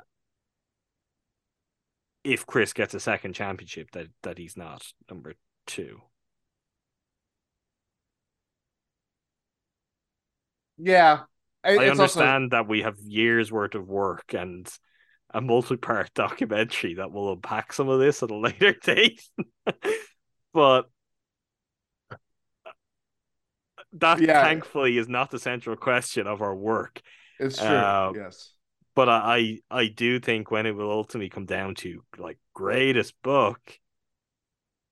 if 2.24 2.46
Khris 2.46 2.74
gets 2.74 2.94
a 2.94 3.00
second 3.00 3.34
championship 3.34 3.92
that 3.92 4.08
that 4.24 4.38
he's 4.38 4.58
not 4.58 4.86
number 5.10 5.34
two. 5.68 6.02
Yeah, 10.78 11.22
I 11.64 11.72
it's 11.72 12.00
also- 12.00 12.20
understand 12.22 12.52
that 12.52 12.68
we 12.68 12.82
have 12.84 12.98
years 13.00 13.52
worth 13.52 13.76
of 13.76 13.88
work 13.88 14.34
and 14.34 14.68
a 15.32 15.42
multi-part 15.42 16.14
documentary 16.16 16.96
that 16.96 17.12
will 17.12 17.34
unpack 17.34 17.74
some 17.74 17.90
of 17.90 18.00
this 18.00 18.24
at 18.24 18.32
a 18.32 18.38
later 18.38 18.74
date. 18.84 19.22
but 20.54 20.90
that 23.94 24.22
Yeah. 24.22 24.44
thankfully 24.44 24.98
is 24.98 25.08
not 25.10 25.32
the 25.32 25.40
central 25.40 25.76
question 25.76 26.28
of 26.28 26.42
our 26.42 26.56
work. 26.56 27.02
it's 27.40 27.58
true. 27.58 27.68
uh, 27.68 28.12
yes. 28.16 28.54
But 29.00 29.08
I 29.08 29.60
I 29.72 29.88
do 29.88 30.20
think 30.20 30.52
when 30.52 30.66
it 30.66 30.76
will 30.76 30.92
ultimately 30.92 31.30
come 31.30 31.46
down 31.46 31.74
to 31.76 32.04
like 32.18 32.38
greatest 32.54 33.14
Buck, 33.24 33.80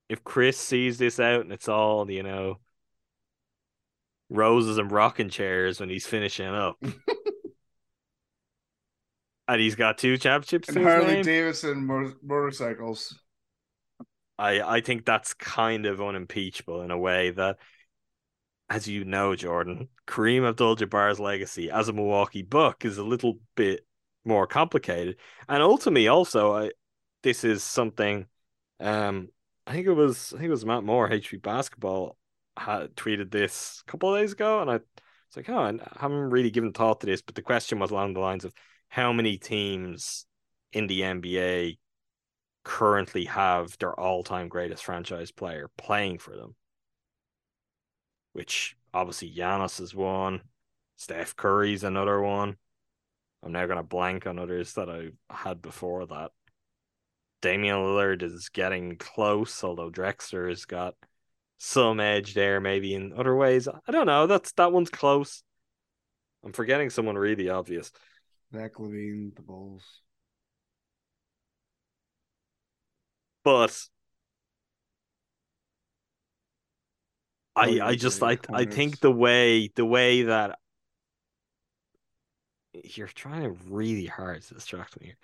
if 0.08 0.24
Khris 0.24 0.58
sees 0.58 0.98
this 0.98 1.20
out 1.20 1.42
and 1.42 1.52
it's 1.52 1.68
all, 1.68 2.10
you 2.10 2.24
know, 2.24 2.62
roses 4.30 4.78
and 4.78 4.90
rocking 4.90 5.28
chairs 5.28 5.82
when 5.82 5.90
he's 5.90 6.08
finishing 6.08 6.48
up. 6.48 6.78
and 9.50 9.60
he's 9.60 9.76
got 9.76 9.98
two 9.98 10.18
championships 10.18 10.70
And 10.70 10.86
Harley. 10.86 11.22
Davidson 11.22 11.86
mo- 11.86 12.14
motorcycles. 12.24 13.14
I, 14.40 14.62
I 14.62 14.80
think 14.80 15.04
that's 15.04 15.34
kind 15.34 15.86
of 15.86 16.02
unimpeachable 16.02 16.82
in 16.82 16.92
a 16.92 16.98
way 16.98 17.32
that, 17.32 17.58
as 18.70 18.88
you 18.88 19.04
know, 19.04 19.36
Jordan, 19.36 19.90
Kareem 20.08 20.48
Abdul-Jabbar's 20.48 21.20
legacy 21.20 21.70
as 21.70 21.90
a 21.90 21.94
Milwaukee 21.94 22.42
Buck 22.42 22.86
is 22.86 22.98
a 22.98 23.04
little 23.04 23.40
bit 23.58 23.86
more 24.28 24.48
complicated, 24.48 25.18
and 25.50 25.64
ultimately, 25.64 26.08
also, 26.08 26.54
I 26.54 26.72
this 27.24 27.44
is 27.44 27.64
something. 27.64 28.28
Um, 28.80 29.30
I 29.66 29.74
think 29.74 29.88
it 29.88 29.94
was 29.94 30.34
I 30.34 30.38
think 30.38 30.48
it 30.48 30.52
was 30.52 30.66
Matt 30.66 30.84
Moore, 30.84 31.10
HP 31.10 31.42
Basketball, 31.42 32.18
had 32.58 32.96
tweeted 32.96 33.32
this 33.32 33.84
a 33.88 33.92
couple 33.92 34.14
of 34.14 34.22
days 34.22 34.34
ago, 34.34 34.62
and 34.62 34.70
I 34.70 34.74
was 34.74 34.82
like, 35.36 35.50
oh, 35.50 35.58
I 35.58 35.74
haven't 36.00 36.30
really 36.30 36.52
given 36.52 36.74
thought 36.74 37.02
to 37.02 37.06
this, 37.06 37.22
but 37.22 37.36
the 37.36 37.42
question 37.42 37.80
was 37.80 37.92
along 37.92 38.14
the 38.14 38.20
lines 38.20 38.46
of 38.46 38.54
how 38.90 39.12
many 39.14 39.38
teams 39.38 40.26
in 40.74 40.88
the 40.88 41.02
NBA 41.02 41.78
currently 42.64 43.26
have 43.26 43.78
their 43.78 43.98
all-time 43.98 44.50
greatest 44.50 44.84
franchise 44.84 45.32
player 45.32 45.70
playing 45.78 46.20
for 46.20 46.36
them. 46.36 46.56
Which 48.34 48.76
obviously 48.94 49.34
Giannis 49.34 49.80
is 49.82 49.96
one, 49.96 50.42
Steph 50.96 51.36
Curry's 51.36 51.84
another 51.84 52.22
one. 52.22 52.58
I'm 53.44 53.52
now 53.52 53.66
gonna 53.66 53.84
blank 53.84 54.28
on 54.28 54.40
others 54.40 54.74
that 54.74 54.90
I 54.90 55.10
had 55.34 55.62
before 55.62 56.06
that. 56.08 56.32
Damian 57.42 57.78
Lillard 57.78 58.24
is 58.24 58.50
getting 58.50 58.98
close, 58.98 59.64
although 59.64 59.92
Drexler 59.92 60.50
has 60.50 60.66
got 60.66 60.96
some 61.60 62.00
edge 62.00 62.34
there, 62.34 62.60
maybe 62.60 62.94
in 62.94 63.14
other 63.14 63.36
ways. 63.36 63.68
I 63.68 63.92
don't 63.92 64.08
know. 64.08 64.28
That's 64.28 64.52
that 64.54 64.72
one's 64.72 64.90
close. 64.90 65.44
I'm 66.44 66.54
forgetting 66.54 66.90
someone 66.90 67.18
really 67.18 67.50
obvious. 67.50 67.92
Zach 68.54 68.76
LaVine, 68.76 69.36
the 69.36 69.42
Bulls. 69.42 69.84
but 73.48 73.82
I 77.56 77.80
I 77.82 77.96
just 77.96 78.22
I 78.22 78.38
I 78.52 78.66
think 78.66 79.00
the 79.00 79.10
way 79.10 79.70
the 79.74 79.86
way 79.86 80.24
that 80.24 80.60
you're 82.84 83.08
trying 83.08 83.58
really 83.70 84.06
hard 84.06 84.42
to 84.44 84.54
distract 84.54 85.00
me 85.00 85.08
here. 85.08 85.18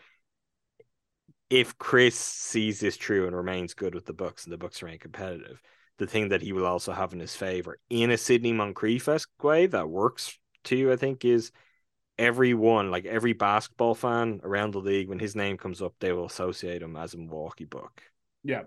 If 1.49 1.77
Khris 1.77 2.15
sees 2.15 2.79
this 2.79 2.97
true 2.97 3.27
and 3.27 3.35
remains 3.35 3.73
good 3.73 3.93
with 3.93 4.05
the 4.05 4.13
Bucks 4.13 4.43
and 4.43 4.51
the 4.53 4.57
Bucks 4.57 4.81
remain 4.81 4.99
competitive, 4.99 5.61
the 5.97 6.07
thing 6.07 6.29
that 6.29 6.41
he 6.41 6.51
will 6.51 6.65
also 6.65 6.91
have 6.91 7.13
in 7.13 7.19
his 7.19 7.35
favor 7.35 7.77
in 7.89 8.09
a 8.09 8.17
Sidney 8.17 8.53
Moncrief 8.53 9.07
way 9.41 9.67
that 9.67 9.89
works 9.89 10.37
too, 10.63 10.91
I 10.91 10.95
think, 10.95 11.23
is 11.23 11.51
everyone, 12.17 12.91
like 12.91 13.05
every 13.05 13.33
basketball 13.33 13.95
fan 13.95 14.41
around 14.43 14.71
the 14.71 14.79
league, 14.79 15.09
when 15.09 15.19
his 15.19 15.35
name 15.35 15.57
comes 15.57 15.81
up, 15.81 15.93
they 15.99 16.11
will 16.13 16.25
associate 16.25 16.81
him 16.81 16.95
as 16.95 17.13
a 17.13 17.17
Milwaukee 17.17 17.65
Buck. 17.65 18.03
Yeah, 18.43 18.63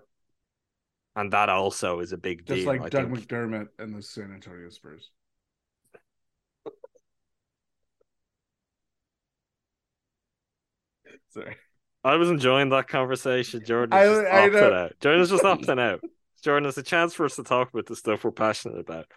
And 1.17 1.33
that 1.33 1.49
also 1.49 1.99
is 1.99 2.13
a 2.13 2.17
big 2.17 2.45
just 2.45 2.65
deal. 2.65 2.65
like 2.65 2.81
I 2.81 2.89
Doug 2.89 3.11
think. 3.11 3.27
McDermott 3.27 3.67
and 3.79 3.95
the 3.95 4.01
San 4.01 4.33
Antonio 4.33 4.69
Spurs. 4.69 5.11
Sorry. 11.29 11.55
I 12.03 12.15
was 12.15 12.29
enjoying 12.29 12.69
that 12.69 12.87
conversation. 12.87 13.63
Jordan 13.65 13.97
I- 13.97 14.05
just 14.05 14.21
I 14.25 14.45
opted 14.45 14.53
know. 14.53 14.73
out. 14.73 14.93
Jordan's 14.99 15.29
just 15.29 15.43
opting 15.45 15.79
out. 15.79 16.01
Jordan, 16.43 16.69
it's 16.69 16.77
a 16.77 16.83
chance 16.83 17.13
for 17.13 17.25
us 17.25 17.35
to 17.35 17.43
talk 17.43 17.69
about 17.73 17.85
the 17.87 17.95
stuff 17.95 18.23
we're 18.23 18.31
passionate 18.31 18.79
about. 18.79 19.07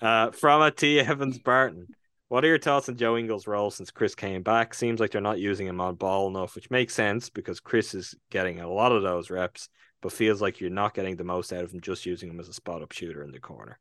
Uh, 0.00 0.30
from 0.32 0.60
a 0.62 0.70
T. 0.70 1.00
Evans 1.00 1.38
Barton. 1.38 1.86
What 2.28 2.44
are 2.44 2.48
your 2.48 2.58
thoughts 2.58 2.90
on 2.90 2.96
Joe 2.96 3.16
Ingles' 3.16 3.46
role 3.46 3.70
since 3.70 3.90
Khris 3.90 4.14
came 4.14 4.42
back? 4.42 4.74
Seems 4.74 5.00
like 5.00 5.12
they're 5.12 5.20
not 5.22 5.38
using 5.38 5.66
him 5.66 5.80
on 5.80 5.94
ball 5.94 6.28
enough, 6.28 6.54
which 6.54 6.70
makes 6.70 6.92
sense 6.92 7.30
because 7.30 7.58
Khris 7.58 7.94
is 7.94 8.14
getting 8.30 8.60
a 8.60 8.70
lot 8.70 8.92
of 8.92 9.02
those 9.02 9.30
reps, 9.30 9.70
but 10.02 10.12
feels 10.12 10.42
like 10.42 10.60
you're 10.60 10.68
not 10.68 10.92
getting 10.92 11.16
the 11.16 11.24
most 11.24 11.54
out 11.54 11.64
of 11.64 11.72
him 11.72 11.80
just 11.80 12.04
using 12.04 12.28
him 12.28 12.38
as 12.38 12.48
a 12.48 12.52
spot 12.52 12.82
up 12.82 12.92
shooter 12.92 13.22
in 13.22 13.30
the 13.32 13.40
corner. 13.40 13.78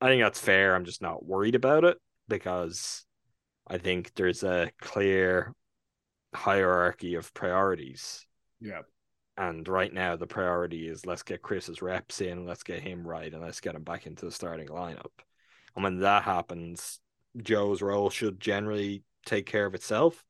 I 0.00 0.06
think 0.06 0.22
that's 0.22 0.38
fair. 0.38 0.76
I'm 0.76 0.84
just 0.84 1.02
not 1.02 1.26
worried 1.26 1.56
about 1.56 1.82
it 1.84 1.98
because 2.28 3.04
I 3.66 3.78
think 3.78 4.12
there's 4.14 4.44
a 4.44 4.70
clear 4.80 5.52
hierarchy 6.36 7.14
of 7.14 7.32
priorities. 7.34 8.24
Yeah. 8.60 8.82
And 9.36 9.66
right 9.68 9.92
now, 9.92 10.16
the 10.16 10.26
priority 10.26 10.88
is 10.88 11.04
let's 11.04 11.22
get 11.22 11.42
Khris's 11.42 11.82
reps 11.82 12.20
in, 12.20 12.46
let's 12.46 12.62
get 12.62 12.82
him 12.82 13.06
right, 13.06 13.32
and 13.32 13.42
let's 13.42 13.60
get 13.60 13.74
him 13.74 13.82
back 13.82 14.06
into 14.06 14.24
the 14.24 14.32
starting 14.32 14.68
lineup. 14.68 15.10
And 15.74 15.84
when 15.84 15.98
that 16.00 16.22
happens, 16.22 17.00
Joe's 17.36 17.82
role 17.82 18.08
should 18.08 18.40
generally 18.40 19.02
take 19.26 19.46
care 19.46 19.66
of 19.66 19.74
itself. 19.74 20.24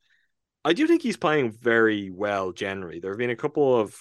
I 0.64 0.72
do 0.72 0.88
think 0.88 1.02
he's 1.02 1.16
playing 1.16 1.52
very 1.52 2.10
well 2.10 2.50
generally. 2.50 2.98
There 2.98 3.12
have 3.12 3.18
been 3.18 3.30
a 3.30 3.36
couple 3.36 3.78
of 3.78 3.96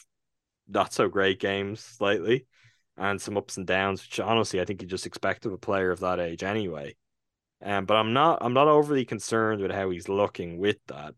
not 0.67 0.93
so 0.93 1.07
great 1.07 1.39
games 1.39 1.97
lately 1.99 2.47
and 2.97 3.21
some 3.21 3.37
ups 3.37 3.57
and 3.57 3.67
downs, 3.67 4.01
which 4.01 4.19
honestly 4.19 4.59
I 4.59 4.65
think 4.65 4.81
you 4.81 4.87
just 4.87 5.05
expect 5.05 5.45
of 5.45 5.53
a 5.53 5.57
player 5.57 5.91
of 5.91 5.99
that 5.99 6.19
age 6.19 6.41
anyway. 6.43 6.95
Um, 7.63 7.85
but 7.85 7.95
I'm 7.97 8.13
not 8.13 8.39
I'm 8.41 8.53
not 8.53 8.67
overly 8.67 9.05
concerned 9.05 9.61
with 9.61 9.71
how 9.71 9.91
he's 9.91 10.09
looking 10.09 10.57
with 10.57 10.77
that 10.87 11.13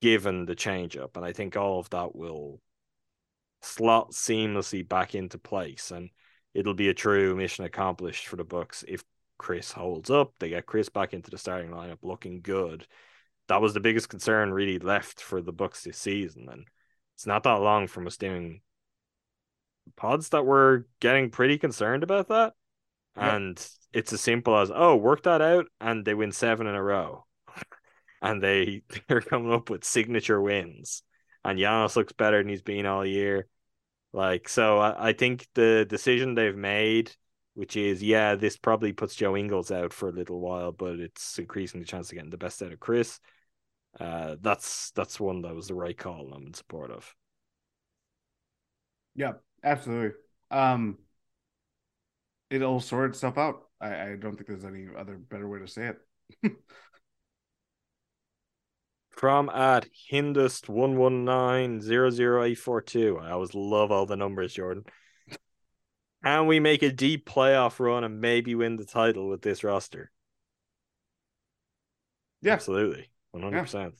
given 0.00 0.46
the 0.46 0.54
change 0.54 0.96
up. 0.96 1.16
And 1.16 1.24
I 1.24 1.32
think 1.32 1.56
all 1.56 1.78
of 1.78 1.90
that 1.90 2.14
will 2.14 2.60
slot 3.62 4.12
seamlessly 4.12 4.88
back 4.88 5.14
into 5.14 5.38
place. 5.38 5.90
And 5.90 6.10
it'll 6.54 6.74
be 6.74 6.88
a 6.88 6.94
true 6.94 7.36
mission 7.36 7.64
accomplished 7.64 8.26
for 8.26 8.36
the 8.36 8.44
Bucks 8.44 8.84
if 8.88 9.04
Khris 9.38 9.72
holds 9.72 10.10
up. 10.10 10.32
They 10.38 10.50
get 10.50 10.66
Khris 10.66 10.88
back 10.88 11.14
into 11.14 11.30
the 11.30 11.38
starting 11.38 11.70
lineup 11.70 11.98
looking 12.02 12.40
good. 12.40 12.86
That 13.48 13.60
was 13.60 13.74
the 13.74 13.80
biggest 13.80 14.08
concern 14.08 14.52
really 14.52 14.78
left 14.78 15.20
for 15.20 15.42
the 15.42 15.52
Bucks 15.52 15.82
this 15.82 15.98
season. 15.98 16.48
And 16.50 16.66
it's 17.16 17.26
not 17.26 17.42
that 17.42 17.60
long 17.60 17.86
from 17.86 18.06
us 18.06 18.16
doing 18.16 18.60
pods 19.96 20.28
that 20.30 20.46
were 20.46 20.86
getting 21.00 21.30
pretty 21.30 21.58
concerned 21.58 22.02
about 22.02 22.28
that. 22.28 22.54
Yep. 23.16 23.32
And 23.34 23.70
it's 23.92 24.12
as 24.12 24.20
simple 24.20 24.56
as, 24.56 24.70
oh, 24.72 24.94
work 24.96 25.24
that 25.24 25.42
out, 25.42 25.66
and 25.80 26.04
they 26.04 26.14
win 26.14 26.30
seven 26.32 26.66
in 26.66 26.74
a 26.74 26.82
row. 26.82 27.26
And 28.22 28.42
they 28.42 28.82
they're 29.08 29.20
coming 29.20 29.52
up 29.52 29.70
with 29.70 29.84
signature 29.84 30.40
wins. 30.40 31.02
And 31.44 31.58
Giannis 31.58 31.96
looks 31.96 32.12
better 32.12 32.38
than 32.38 32.48
he's 32.48 32.62
been 32.62 32.86
all 32.86 33.04
year. 33.06 33.46
Like 34.12 34.48
so, 34.48 34.78
I, 34.78 35.10
I 35.10 35.12
think 35.12 35.46
the 35.54 35.86
decision 35.88 36.34
they've 36.34 36.56
made, 36.56 37.12
which 37.54 37.76
is 37.76 38.02
yeah, 38.02 38.34
this 38.34 38.56
probably 38.56 38.92
puts 38.92 39.14
Joe 39.14 39.36
Ingles 39.36 39.70
out 39.70 39.92
for 39.92 40.08
a 40.08 40.12
little 40.12 40.40
while, 40.40 40.72
but 40.72 40.98
it's 41.00 41.38
increasing 41.38 41.80
the 41.80 41.86
chance 41.86 42.10
of 42.10 42.16
getting 42.16 42.30
the 42.30 42.36
best 42.36 42.62
out 42.62 42.72
of 42.72 42.80
Khris. 42.80 43.20
Uh, 43.98 44.36
that's 44.40 44.90
that's 44.92 45.20
one 45.20 45.42
that 45.42 45.54
was 45.54 45.68
the 45.68 45.74
right 45.74 45.96
call. 45.96 46.32
I'm 46.32 46.46
in 46.48 46.54
support 46.54 46.90
of. 46.90 47.14
Yeah, 49.14 49.34
absolutely. 49.62 50.16
Um, 50.50 50.98
it'll 52.50 52.80
sort 52.80 53.10
itself 53.10 53.38
out. 53.38 53.68
I, 53.80 54.10
I 54.12 54.16
don't 54.16 54.36
think 54.36 54.46
there's 54.46 54.64
any 54.64 54.86
other 54.96 55.16
better 55.16 55.48
way 55.48 55.60
to 55.60 55.68
say 55.68 55.92
it. 56.42 56.52
From 59.20 59.50
at 59.50 59.86
Hindust 60.10 60.70
one 60.70 60.96
one 60.96 61.26
nine 61.26 61.82
zero 61.82 62.08
zero 62.08 62.42
eight 62.42 62.54
four 62.54 62.80
two. 62.80 63.18
I 63.20 63.32
always 63.32 63.54
love 63.54 63.92
all 63.92 64.06
the 64.06 64.16
numbers, 64.16 64.54
Jordan. 64.54 64.84
And 66.24 66.48
we 66.48 66.58
make 66.58 66.82
a 66.82 66.90
deep 66.90 67.28
playoff 67.28 67.78
run 67.80 68.02
and 68.02 68.22
maybe 68.22 68.54
win 68.54 68.76
the 68.76 68.86
title 68.86 69.28
with 69.28 69.42
this 69.42 69.62
roster? 69.62 70.10
Yeah. 72.40 72.54
Absolutely. 72.54 73.10
One 73.32 73.42
hundred 73.42 73.60
percent. 73.60 73.94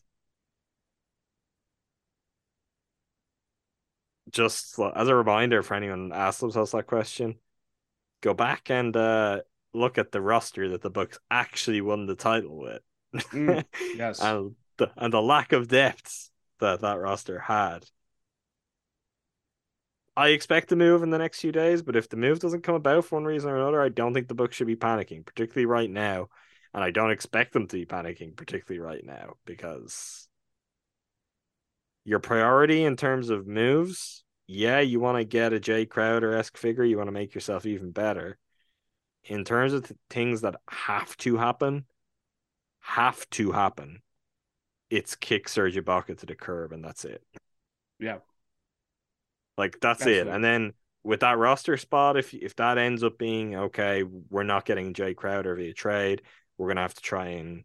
just 4.30 4.78
as 4.94 5.08
a 5.08 5.14
reminder 5.14 5.62
for 5.62 5.74
anyone 5.74 6.12
asked 6.14 6.40
themselves 6.40 6.72
that 6.72 6.86
question, 6.86 7.34
go 8.22 8.32
back 8.32 8.70
and 8.70 8.96
uh, 8.96 9.40
look 9.74 9.98
at 9.98 10.12
the 10.12 10.22
roster 10.22 10.70
that 10.70 10.80
the 10.80 10.88
Bucks 10.88 11.18
actually 11.30 11.82
won 11.82 12.06
the 12.06 12.14
title 12.14 12.56
with. 12.56 12.80
Mm, 13.34 13.64
yes. 13.96 14.18
and 14.22 14.54
the 14.80 14.90
and 14.96 15.12
the 15.12 15.22
lack 15.22 15.52
of 15.52 15.68
depth 15.68 16.30
that 16.58 16.80
that 16.80 16.98
roster 16.98 17.38
had. 17.38 17.86
I 20.16 20.28
expect 20.30 20.70
to 20.70 20.76
move 20.76 21.02
in 21.02 21.10
the 21.10 21.18
next 21.18 21.40
few 21.40 21.52
days, 21.52 21.82
but 21.82 21.96
if 21.96 22.08
the 22.08 22.16
move 22.16 22.40
doesn't 22.40 22.64
come 22.64 22.74
about 22.74 23.04
for 23.04 23.16
one 23.16 23.24
reason 23.24 23.48
or 23.48 23.56
another, 23.56 23.80
I 23.80 23.88
don't 23.88 24.12
think 24.12 24.28
the 24.28 24.34
Bucks 24.34 24.56
should 24.56 24.66
be 24.66 24.76
panicking, 24.76 25.24
particularly 25.24 25.66
right 25.66 25.88
now. 25.88 26.28
And 26.74 26.84
I 26.84 26.90
don't 26.90 27.10
expect 27.10 27.52
them 27.52 27.66
to 27.68 27.76
be 27.76 27.86
panicking, 27.86 28.36
particularly 28.36 28.80
right 28.80 29.04
now, 29.04 29.34
because 29.44 30.28
your 32.04 32.18
priority 32.18 32.84
in 32.84 32.96
terms 32.96 33.30
of 33.30 33.46
moves, 33.46 34.24
yeah, 34.46 34.80
you 34.80 35.00
want 35.00 35.18
to 35.18 35.24
get 35.24 35.52
a 35.52 35.60
Jae 35.60 35.88
Crowder 35.88 36.34
esque 36.34 36.56
figure, 36.56 36.84
you 36.84 36.96
want 36.96 37.08
to 37.08 37.12
make 37.12 37.34
yourself 37.34 37.66
even 37.66 37.92
better. 37.92 38.38
In 39.24 39.44
terms 39.44 39.72
of 39.72 39.86
th- 39.86 39.98
things 40.10 40.40
that 40.42 40.56
have 40.68 41.16
to 41.18 41.36
happen, 41.36 41.86
have 42.80 43.28
to 43.30 43.52
happen, 43.52 44.02
it's 44.90 45.14
kick 45.14 45.48
Serge 45.48 45.76
Ibaka 45.76 46.18
to 46.18 46.26
the 46.26 46.34
curb, 46.34 46.72
and 46.72 46.84
that's 46.84 47.04
it. 47.04 47.22
Yeah. 47.98 48.18
Like 49.56 49.78
that's 49.80 50.02
Absolutely. 50.02 50.30
it. 50.30 50.34
And 50.34 50.44
then 50.44 50.72
with 51.04 51.20
that 51.20 51.38
roster 51.38 51.76
spot, 51.76 52.16
if 52.16 52.34
if 52.34 52.56
that 52.56 52.78
ends 52.78 53.02
up 53.02 53.18
being 53.18 53.54
okay, 53.54 54.02
we're 54.02 54.42
not 54.42 54.64
getting 54.64 54.92
Jae 54.92 55.16
Crowder 55.16 55.54
via 55.54 55.72
trade, 55.72 56.22
we're 56.58 56.68
gonna 56.68 56.82
have 56.82 56.94
to 56.94 57.02
try 57.02 57.28
and 57.28 57.64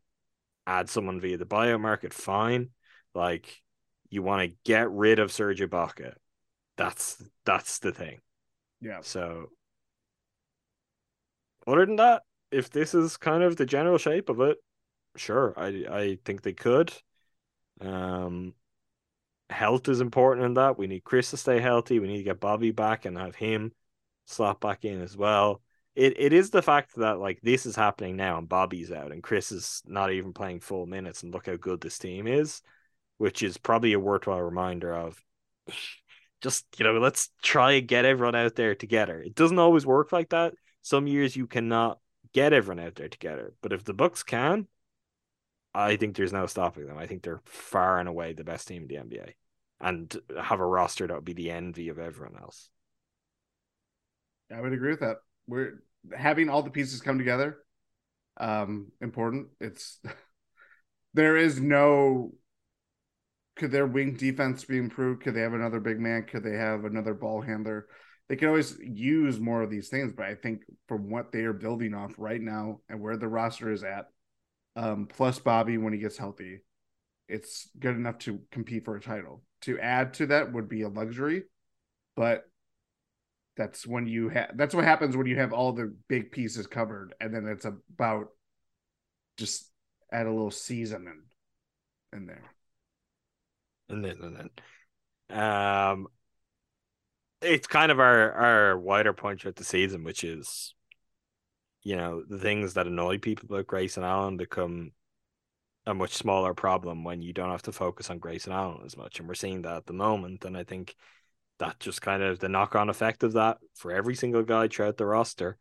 add 0.68 0.90
someone 0.90 1.20
via 1.20 1.38
the 1.38 1.46
buyout 1.46 1.82
market. 1.82 2.14
Fine. 2.14 2.70
Like 3.14 3.62
you 4.10 4.22
want 4.22 4.50
to 4.50 4.56
get 4.64 4.92
rid 4.92 5.20
of 5.20 5.32
Serge 5.32 5.62
Ibaka. 5.62 6.14
That's 6.78 7.24
that's 7.46 7.80
the 7.80 7.92
thing. 7.92 8.20
Yeah. 8.82 9.00
So 9.02 9.50
other 11.66 11.86
than 11.86 11.96
that, 11.96 12.24
if 12.52 12.70
this 12.70 12.94
is 12.94 13.18
kind 13.18 13.44
of 13.44 13.56
the 13.56 13.66
general 13.66 13.98
shape 13.98 14.30
of 14.30 14.40
it, 14.42 14.58
sure, 15.16 15.54
I 15.58 15.68
I 15.90 16.18
think 16.26 16.42
they 16.42 16.54
could. 16.54 16.94
Um 17.82 18.54
health 19.50 19.88
is 19.90 20.02
important 20.02 20.46
in 20.46 20.54
that. 20.56 20.78
We 20.78 20.88
need 20.88 21.04
Khris 21.04 21.30
to 21.32 21.38
stay 21.38 21.60
healthy. 21.60 22.00
We 22.00 22.08
need 22.08 22.18
to 22.18 22.24
get 22.24 22.40
Bobby 22.40 22.72
back 22.72 23.06
and 23.06 23.18
have 23.18 23.36
him 23.36 23.72
slot 24.26 24.60
back 24.60 24.86
in 24.86 25.02
as 25.02 25.16
well. 25.16 25.62
It 25.96 26.20
it 26.20 26.34
is 26.34 26.50
the 26.50 26.62
fact 26.62 26.96
that 26.96 27.20
like 27.20 27.40
this 27.42 27.66
is 27.66 27.76
happening 27.76 28.16
now 28.16 28.38
and 28.38 28.50
Bobby's 28.50 28.92
out 28.92 29.12
and 29.12 29.24
Khris 29.24 29.52
is 29.52 29.82
not 29.86 30.12
even 30.12 30.34
playing 30.34 30.60
full 30.60 30.86
minutes 30.86 31.24
and 31.24 31.34
look 31.34 31.46
how 31.48 31.56
good 31.56 31.82
this 31.82 31.98
team 32.00 32.28
is, 32.28 32.62
which 33.18 33.44
is 33.44 33.58
probably 33.58 33.94
a 33.94 34.00
worthwhile 34.00 34.42
reminder 34.42 34.94
of 34.94 35.22
just 36.42 36.66
you 36.78 36.86
know 36.86 37.00
let's 37.00 37.30
try 37.42 37.74
and 37.74 37.88
get 37.88 38.06
everyone 38.06 38.36
out 38.36 38.56
there 38.56 38.76
together. 38.76 39.22
It 39.22 39.36
doesn't 39.36 39.60
always 39.60 39.86
work 39.86 40.12
like 40.12 40.30
that. 40.30 40.54
Some 40.82 41.08
years 41.08 41.36
you 41.36 41.48
cannot 41.48 42.00
get 42.34 42.54
everyone 42.54 42.84
out 42.86 42.96
there 42.96 43.10
together, 43.10 43.54
but 43.62 43.74
if 43.74 43.84
the 43.84 43.94
Bucks 43.94 44.24
can, 44.24 44.68
I 45.76 45.98
think 45.98 46.16
there's 46.16 46.32
no 46.32 46.46
stopping 46.46 46.88
them. 46.88 46.98
I 46.98 47.06
think 47.06 47.22
they're 47.22 47.42
far 47.44 48.00
and 48.00 48.08
away 48.08 48.32
the 48.32 48.46
best 48.46 48.68
team 48.68 48.84
in 48.84 48.88
the 48.88 48.96
NBA 48.96 49.34
and 49.82 50.16
have 50.42 50.62
a 50.62 50.66
roster 50.66 51.06
that 51.06 51.14
would 51.14 51.26
be 51.26 51.34
the 51.34 51.52
envy 51.52 51.90
of 51.90 52.00
everyone 52.00 52.38
else. 52.42 52.70
I 54.56 54.62
would 54.62 54.72
agree 54.72 54.92
with 54.92 55.02
that. 55.02 55.18
We're 55.48 55.84
having 56.16 56.50
all 56.50 56.64
the 56.64 56.70
pieces 56.70 57.02
come 57.02 57.18
together. 57.18 57.58
Um, 58.38 58.92
important. 59.02 59.48
It's 59.60 60.00
there 61.14 61.36
is 61.36 61.60
no. 61.60 62.32
Could 63.58 63.72
their 63.72 63.88
wing 63.88 64.16
defense 64.16 64.64
be 64.66 64.78
improved? 64.78 65.24
Could 65.24 65.36
they 65.36 65.42
have 65.42 65.54
another 65.54 65.80
big 65.80 66.00
man? 66.00 66.24
Could 66.24 66.44
they 66.44 66.58
have 66.58 66.86
another 66.86 67.14
ball 67.14 67.42
handler? 67.42 67.88
They 68.28 68.36
can 68.36 68.48
always 68.48 68.78
use 68.82 69.40
more 69.40 69.62
of 69.62 69.70
these 69.70 69.90
things, 69.90 70.12
but 70.12 70.26
I 70.26 70.36
think 70.36 70.62
from 70.88 71.10
what 71.10 71.32
they 71.32 71.42
are 71.42 71.54
building 71.54 71.94
off 71.94 72.16
right 72.18 72.42
now 72.42 72.80
and 72.90 73.00
where 73.00 73.18
the 73.18 73.28
roster 73.28 73.72
is 73.72 73.84
at, 73.84 74.08
um, 74.76 75.08
plus 75.08 75.40
Bobby 75.40 75.78
when 75.78 75.94
he 75.94 76.00
gets 76.00 76.18
healthy, 76.18 76.62
it's 77.28 77.70
good 77.80 77.96
enough 77.96 78.20
to 78.20 78.40
compete 78.52 78.86
for 78.86 78.96
a 78.96 79.02
title. 79.02 79.44
To 79.62 79.80
add 79.80 80.14
to 80.16 80.28
that 80.28 80.54
would 80.54 80.70
be 80.70 80.84
a 80.84 80.90
luxury, 80.90 81.44
but 82.16 82.44
that's 83.58 83.88
when 83.88 84.06
you 84.06 84.30
have 84.30 84.52
that's 84.56 84.76
what 84.76 84.84
happens 84.84 85.16
when 85.16 85.28
you 85.28 85.38
have 85.38 85.54
all 85.54 85.72
the 85.72 85.96
big 86.08 86.32
pieces 86.32 86.68
covered, 86.68 87.14
and 87.20 87.34
then 87.34 87.48
it's 87.48 87.66
about 87.66 88.28
just 89.38 89.72
add 90.12 90.28
a 90.28 90.32
little 90.32 90.52
seasoning 90.52 91.24
in 92.14 92.26
there. 92.26 92.44
And 93.90 94.04
then 94.04 94.18
and 94.22 94.50
then 95.30 95.40
um 95.40 96.08
it's 97.42 97.68
kind 97.68 97.92
of 97.92 98.00
our 98.00 98.32
our 98.34 98.78
wider 98.78 99.14
point 99.14 99.42
throughout 99.42 99.56
the 99.56 99.64
season, 99.64 100.04
which 100.04 100.24
is 100.24 100.74
you 101.86 101.96
know, 101.96 102.24
the 102.28 102.40
things 102.40 102.74
that 102.74 102.88
annoy 102.88 103.20
people 103.20 103.46
about 103.46 103.68
Grayson 103.68 104.04
Allen 104.04 104.38
become 104.38 104.92
a 105.86 105.94
much 105.94 106.14
smaller 106.14 106.56
problem 106.56 107.04
when 107.04 107.22
you 107.22 107.32
don't 107.32 107.52
have 107.52 107.62
to 107.62 107.72
focus 107.72 108.10
on 108.10 108.18
Grayson 108.18 108.52
Allen 108.52 108.82
as 108.84 108.98
much. 108.98 109.20
And 109.20 109.28
we're 109.28 109.36
seeing 109.36 109.62
that 109.62 109.78
at 109.78 109.86
the 109.86 109.94
moment. 109.94 110.44
And 110.46 110.58
I 110.58 110.64
think 110.64 110.96
that 111.60 111.80
just 111.80 112.02
kind 112.02 112.24
of 112.24 112.40
the 112.40 112.50
knock 112.50 112.76
on 112.76 112.90
effect 112.90 113.22
of 113.22 113.34
that 113.34 113.60
for 113.76 113.92
every 113.92 114.16
single 114.16 114.42
guy 114.42 114.68
throughout 114.68 114.98
the 114.98 115.06
roster. 115.06 115.58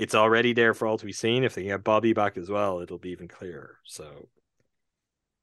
It's 0.00 0.16
already 0.16 0.52
there 0.52 0.74
for 0.74 0.88
all 0.88 0.98
to 0.98 1.06
be 1.06 1.12
seen. 1.12 1.44
If 1.44 1.54
they 1.54 1.62
get 1.62 1.84
Bobby 1.84 2.12
back 2.12 2.36
as 2.36 2.50
well, 2.50 2.80
it'll 2.80 2.98
be 2.98 3.10
even 3.10 3.28
clearer. 3.28 3.78
So 3.84 4.28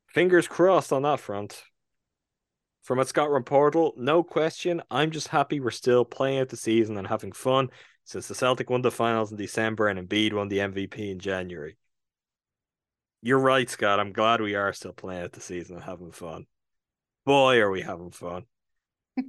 fingers 0.10 0.45
crossed 0.45 0.91
on 0.91 1.03
that 1.03 1.22
front. 1.22 1.64
From 2.81 2.99
at 2.99 3.07
Scott 3.07 3.31
Run 3.31 3.44
Portal, 3.44 3.94
no 3.95 4.23
question. 4.23 4.81
I'm 4.91 5.11
just 5.11 5.30
happy 5.30 5.61
we're 5.61 5.72
still 5.72 6.03
playing 6.03 6.40
out 6.40 6.49
the 6.49 6.57
season 6.57 6.98
and 6.98 7.07
having 7.07 7.31
fun 7.31 7.69
since 8.03 8.27
the 8.27 8.35
Celtic 8.35 8.69
won 8.69 8.81
the 8.81 8.91
finals 8.91 9.31
in 9.31 9.38
December 9.38 9.88
and 9.88 9.99
Embiid 9.99 10.34
won 10.34 10.49
the 10.49 10.59
MVP 10.59 11.11
in 11.11 11.19
January. 11.19 11.77
You're 13.21 13.39
right, 13.39 13.69
Scott. 13.69 13.99
I'm 13.99 14.11
glad 14.11 14.41
we 14.41 14.55
are 14.55 14.73
still 14.73 14.91
playing 14.91 15.23
out 15.23 15.31
the 15.31 15.39
season 15.41 15.77
and 15.77 15.85
having 15.85 16.11
fun. 16.11 16.45
Boy, 17.25 17.59
are 17.59 17.71
we 17.71 17.81
having 17.81 18.11
fun. 18.11 18.43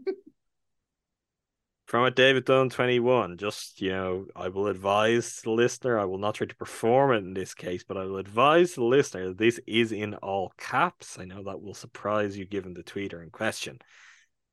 From 1.86 2.04
a 2.04 2.10
David 2.10 2.44
Dunn 2.46 2.70
21, 2.70 3.36
just, 3.36 3.80
you 3.80 3.90
know, 3.90 4.26
I 4.34 4.48
will 4.48 4.66
advise 4.66 5.42
the 5.42 5.52
listener, 5.52 5.98
I 5.98 6.06
will 6.06 6.18
not 6.18 6.34
try 6.34 6.46
to 6.46 6.56
perform 6.56 7.12
it 7.12 7.18
in 7.18 7.34
this 7.34 7.54
case, 7.54 7.84
but 7.84 7.96
I 7.96 8.04
will 8.04 8.16
advise 8.16 8.74
the 8.74 8.82
listener 8.82 9.28
that 9.28 9.38
this 9.38 9.60
is 9.66 9.92
in 9.92 10.14
all 10.14 10.52
caps. 10.56 11.18
I 11.18 11.26
know 11.26 11.44
that 11.44 11.62
will 11.62 11.74
surprise 11.74 12.36
you 12.36 12.46
given 12.46 12.74
the 12.74 12.82
tweeter 12.82 13.22
in 13.22 13.30
question. 13.30 13.78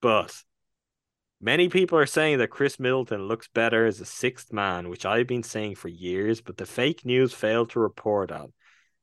But 0.02 0.44
Many 1.44 1.70
people 1.70 1.98
are 1.98 2.06
saying 2.06 2.38
that 2.38 2.52
Khris 2.52 2.80
Middleton 2.80 3.28
looks 3.28 3.48
better 3.48 3.88
as 3.88 4.00
a 4.00 4.06
sixth 4.06 4.54
man, 4.54 4.90
which 4.90 5.08
I've 5.08 5.26
been 5.26 5.42
saying 5.42 5.74
for 5.74 5.88
years, 5.88 6.40
but 6.40 6.58
the 6.58 6.68
fake 6.68 7.04
news 7.04 7.34
failed 7.34 7.72
to 7.72 7.80
report 7.80 8.32
on. 8.32 8.54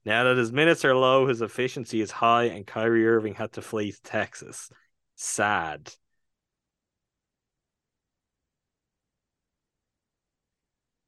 Now 0.05 0.23
that 0.25 0.37
his 0.37 0.53
minutes 0.53 0.85
are 0.85 0.95
low, 0.95 1.27
his 1.27 1.43
efficiency 1.43 2.01
is 2.01 2.13
high, 2.13 2.45
and 2.45 2.65
Kyrie 2.65 3.09
Irving 3.09 3.35
had 3.35 3.53
to 3.55 3.63
flee 3.63 3.91
to 3.91 4.03
Texas. 4.03 4.71
Sad. 5.17 5.93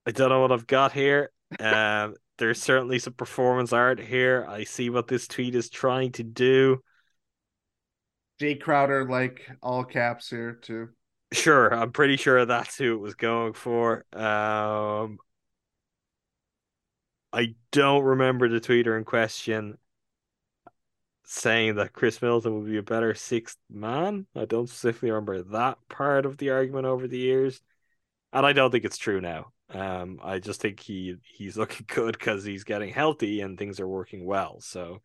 I 0.04 0.10
don't 0.10 0.30
know 0.30 0.40
what 0.40 0.50
I've 0.50 0.66
got 0.66 0.90
here. 0.90 1.30
Um, 1.60 2.14
there's 2.38 2.60
certainly 2.60 2.98
some 2.98 3.12
performance 3.12 3.72
art 3.72 4.00
here. 4.00 4.46
I 4.48 4.64
see 4.64 4.90
what 4.90 5.06
this 5.06 5.28
tweet 5.28 5.54
is 5.54 5.70
trying 5.70 6.10
to 6.12 6.24
do. 6.24 6.82
Jae 8.40 8.60
Crowder, 8.60 9.08
like 9.08 9.48
all 9.62 9.84
caps 9.84 10.30
here 10.30 10.54
too. 10.54 10.88
Sure, 11.32 11.72
I'm 11.72 11.92
pretty 11.92 12.16
sure 12.16 12.44
that's 12.44 12.76
who 12.76 12.94
it 12.94 13.00
was 13.00 13.14
going 13.14 13.52
for. 13.52 14.04
Um, 14.12 15.18
I 17.32 17.56
don't 17.72 18.04
remember 18.04 18.48
the 18.48 18.60
tweeter 18.60 18.96
in 18.96 19.04
question 19.04 19.78
saying 21.24 21.76
that 21.76 21.92
Khris 21.92 22.20
Middleton 22.20 22.54
would 22.54 22.66
be 22.70 22.78
a 22.78 22.82
better 22.82 23.14
sixth 23.14 23.58
man. 23.68 24.26
I 24.34 24.44
don't 24.46 24.68
specifically 24.68 25.10
remember 25.10 25.42
that 25.42 25.78
part 25.88 26.26
of 26.26 26.36
the 26.38 26.50
argument 26.50 26.86
over 26.86 27.06
the 27.06 27.18
years, 27.18 27.60
and 28.32 28.46
I 28.46 28.52
don't 28.54 28.70
think 28.70 28.84
it's 28.84 28.98
true 28.98 29.20
now. 29.20 29.52
Um, 29.70 30.20
I 30.22 30.40
just 30.40 30.60
think 30.60 30.80
he 30.80 31.16
he's 31.24 31.56
looking 31.58 31.86
good 31.88 32.18
because 32.18 32.44
he's 32.44 32.64
getting 32.64 32.92
healthy 32.92 33.40
and 33.42 33.58
things 33.58 33.80
are 33.80 33.88
working 33.88 34.26
well. 34.26 34.60
So, 34.60 35.02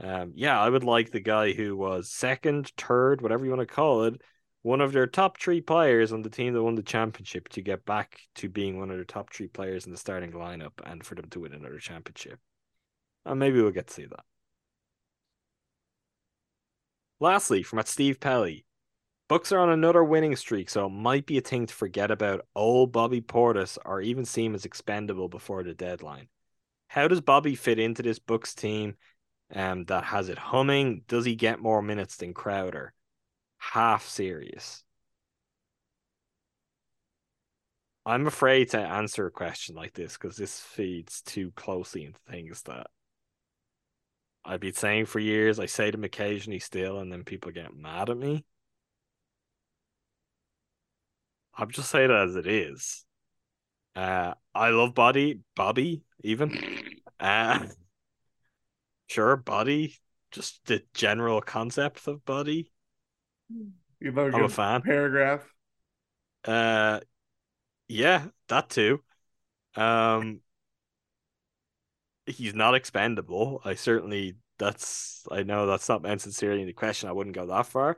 um, 0.00 0.32
yeah, 0.36 0.60
I 0.60 0.68
would 0.70 0.84
like 0.84 1.10
the 1.12 1.20
guy 1.20 1.52
who 1.52 1.76
was 1.76 2.10
second, 2.12 2.72
third, 2.78 3.22
whatever 3.22 3.44
you 3.44 3.50
want 3.52 3.68
to 3.68 3.74
call 3.74 4.04
it 4.04 4.20
one 4.64 4.80
of 4.80 4.92
their 4.92 5.06
top 5.06 5.38
three 5.38 5.60
players 5.60 6.10
on 6.10 6.22
the 6.22 6.30
team 6.30 6.54
that 6.54 6.62
won 6.62 6.74
the 6.74 6.82
championship 6.82 7.50
to 7.50 7.60
get 7.60 7.84
back 7.84 8.22
to 8.34 8.48
being 8.48 8.78
one 8.78 8.90
of 8.90 8.96
their 8.96 9.04
top 9.04 9.30
three 9.30 9.46
players 9.46 9.84
in 9.84 9.92
the 9.92 9.98
starting 9.98 10.32
lineup 10.32 10.72
and 10.86 11.04
for 11.04 11.14
them 11.14 11.28
to 11.28 11.40
win 11.40 11.52
another 11.52 11.78
championship. 11.78 12.38
And 13.26 13.38
maybe 13.38 13.60
we'll 13.60 13.72
get 13.72 13.88
to 13.88 13.92
see 13.92 14.06
that. 14.06 14.24
Lastly, 17.20 17.62
from 17.62 17.78
at 17.78 17.88
Steve 17.88 18.18
Pelly, 18.18 18.64
Bucks 19.28 19.52
are 19.52 19.58
on 19.58 19.68
another 19.68 20.02
winning 20.02 20.34
streak, 20.34 20.70
so 20.70 20.86
it 20.86 20.90
might 20.90 21.26
be 21.26 21.36
a 21.36 21.42
thing 21.42 21.66
to 21.66 21.74
forget 21.74 22.10
about 22.10 22.46
old 22.56 22.90
Bobby 22.90 23.20
Portis 23.20 23.76
or 23.84 24.00
even 24.00 24.24
seem 24.24 24.54
as 24.54 24.64
expendable 24.64 25.28
before 25.28 25.62
the 25.62 25.74
deadline. 25.74 26.28
How 26.88 27.06
does 27.06 27.20
Bobby 27.20 27.54
fit 27.54 27.78
into 27.78 28.02
this 28.02 28.18
Bucks 28.18 28.54
team 28.54 28.96
um, 29.54 29.84
that 29.84 30.04
has 30.04 30.30
it 30.30 30.38
humming? 30.38 31.02
Does 31.06 31.26
he 31.26 31.34
get 31.34 31.60
more 31.60 31.82
minutes 31.82 32.16
than 32.16 32.32
Crowder? 32.32 32.94
Half 33.72 34.06
serious. 34.06 34.84
I'm 38.06 38.26
afraid 38.26 38.70
to 38.70 38.78
answer 38.78 39.26
a 39.26 39.30
question 39.30 39.74
like 39.74 39.94
this 39.94 40.14
because 40.14 40.36
this 40.36 40.60
feeds 40.60 41.22
too 41.22 41.52
closely 41.52 42.04
into 42.04 42.18
things 42.28 42.62
that 42.62 42.88
I've 44.44 44.60
been 44.60 44.74
saying 44.74 45.06
for 45.06 45.20
years. 45.20 45.58
I 45.58 45.66
say 45.66 45.90
them 45.90 46.04
occasionally 46.04 46.58
still, 46.58 46.98
and 46.98 47.10
then 47.10 47.24
people 47.24 47.50
get 47.50 47.74
mad 47.74 48.10
at 48.10 48.18
me. 48.18 48.44
I'm 51.56 51.70
just 51.70 51.90
saying 51.90 52.10
it 52.10 52.14
as 52.14 52.36
it 52.36 52.46
is. 52.46 53.04
Uh, 53.96 54.34
I 54.54 54.70
love 54.70 54.94
body, 54.94 55.40
Bobby, 55.56 56.02
even. 56.22 56.58
Uh, 57.18 57.66
sure, 59.06 59.36
body, 59.36 59.96
just 60.30 60.60
the 60.66 60.82
general 60.92 61.40
concept 61.40 62.06
of 62.06 62.24
body. 62.26 62.70
You 64.00 64.18
a 64.18 64.24
I'm 64.24 64.44
a 64.44 64.48
fan. 64.48 64.82
paragraph. 64.82 65.42
Uh, 66.44 67.00
yeah, 67.88 68.26
that 68.48 68.68
too. 68.68 69.02
Um, 69.76 70.40
he's 72.26 72.54
not 72.54 72.74
expendable. 72.74 73.60
I 73.64 73.74
certainly 73.74 74.36
that's 74.58 75.26
I 75.30 75.42
know 75.42 75.66
that's 75.66 75.88
not 75.88 76.02
meant 76.02 76.20
sincerely 76.20 76.60
in 76.60 76.66
the 76.66 76.72
question. 76.72 77.08
I 77.08 77.12
wouldn't 77.12 77.36
go 77.36 77.46
that 77.46 77.66
far. 77.66 77.96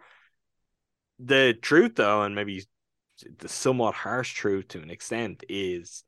The 1.18 1.54
truth, 1.60 1.94
though, 1.96 2.22
and 2.22 2.34
maybe 2.34 2.64
the 3.38 3.48
somewhat 3.48 3.94
harsh 3.94 4.34
truth 4.34 4.68
to 4.68 4.82
an 4.82 4.90
extent, 4.90 5.44
is 5.48 6.04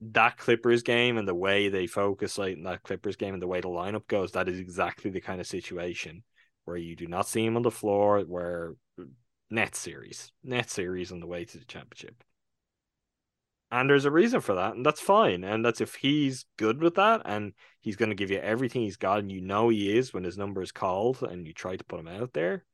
that 0.00 0.36
Clippers 0.36 0.82
game 0.82 1.16
and 1.16 1.26
the 1.26 1.34
way 1.34 1.68
they 1.68 1.86
focus 1.86 2.36
like 2.38 2.56
in 2.56 2.64
that 2.64 2.82
Clippers 2.82 3.16
game 3.16 3.34
and 3.34 3.42
the 3.42 3.46
way 3.46 3.60
the 3.60 3.68
lineup 3.68 4.06
goes. 4.06 4.32
That 4.32 4.48
is 4.48 4.58
exactly 4.58 5.10
the 5.10 5.20
kind 5.20 5.40
of 5.40 5.46
situation 5.46 6.22
where 6.66 6.76
you 6.76 6.94
do 6.94 7.06
not 7.06 7.26
see 7.26 7.44
him 7.44 7.56
on 7.56 7.62
the 7.62 7.70
floor. 7.70 8.20
Where 8.20 8.74
net 9.50 9.74
series, 9.74 10.32
net 10.42 10.70
series 10.70 11.12
on 11.12 11.20
the 11.20 11.26
way 11.26 11.44
to 11.44 11.58
the 11.58 11.64
championship. 11.64 12.22
And 13.70 13.90
there's 13.90 14.04
a 14.04 14.12
reason 14.12 14.40
for 14.40 14.54
that, 14.54 14.76
and 14.76 14.86
that's 14.86 15.00
fine. 15.00 15.42
And 15.42 15.64
that's 15.64 15.80
if 15.80 15.96
he's 15.96 16.46
good 16.56 16.80
with 16.80 16.94
that 16.94 17.22
and 17.24 17.52
he's 17.80 17.96
going 17.96 18.10
to 18.10 18.14
give 18.14 18.30
you 18.30 18.38
everything 18.38 18.82
he's 18.82 18.96
got, 18.96 19.18
and 19.18 19.32
you 19.32 19.40
know 19.40 19.70
he 19.70 19.96
is 19.96 20.14
when 20.14 20.22
his 20.22 20.38
number 20.38 20.62
is 20.62 20.70
called 20.70 21.22
and 21.22 21.46
you 21.46 21.52
try 21.52 21.76
to 21.76 21.84
put 21.84 21.98
him 21.98 22.06
out 22.08 22.32
there, 22.32 22.64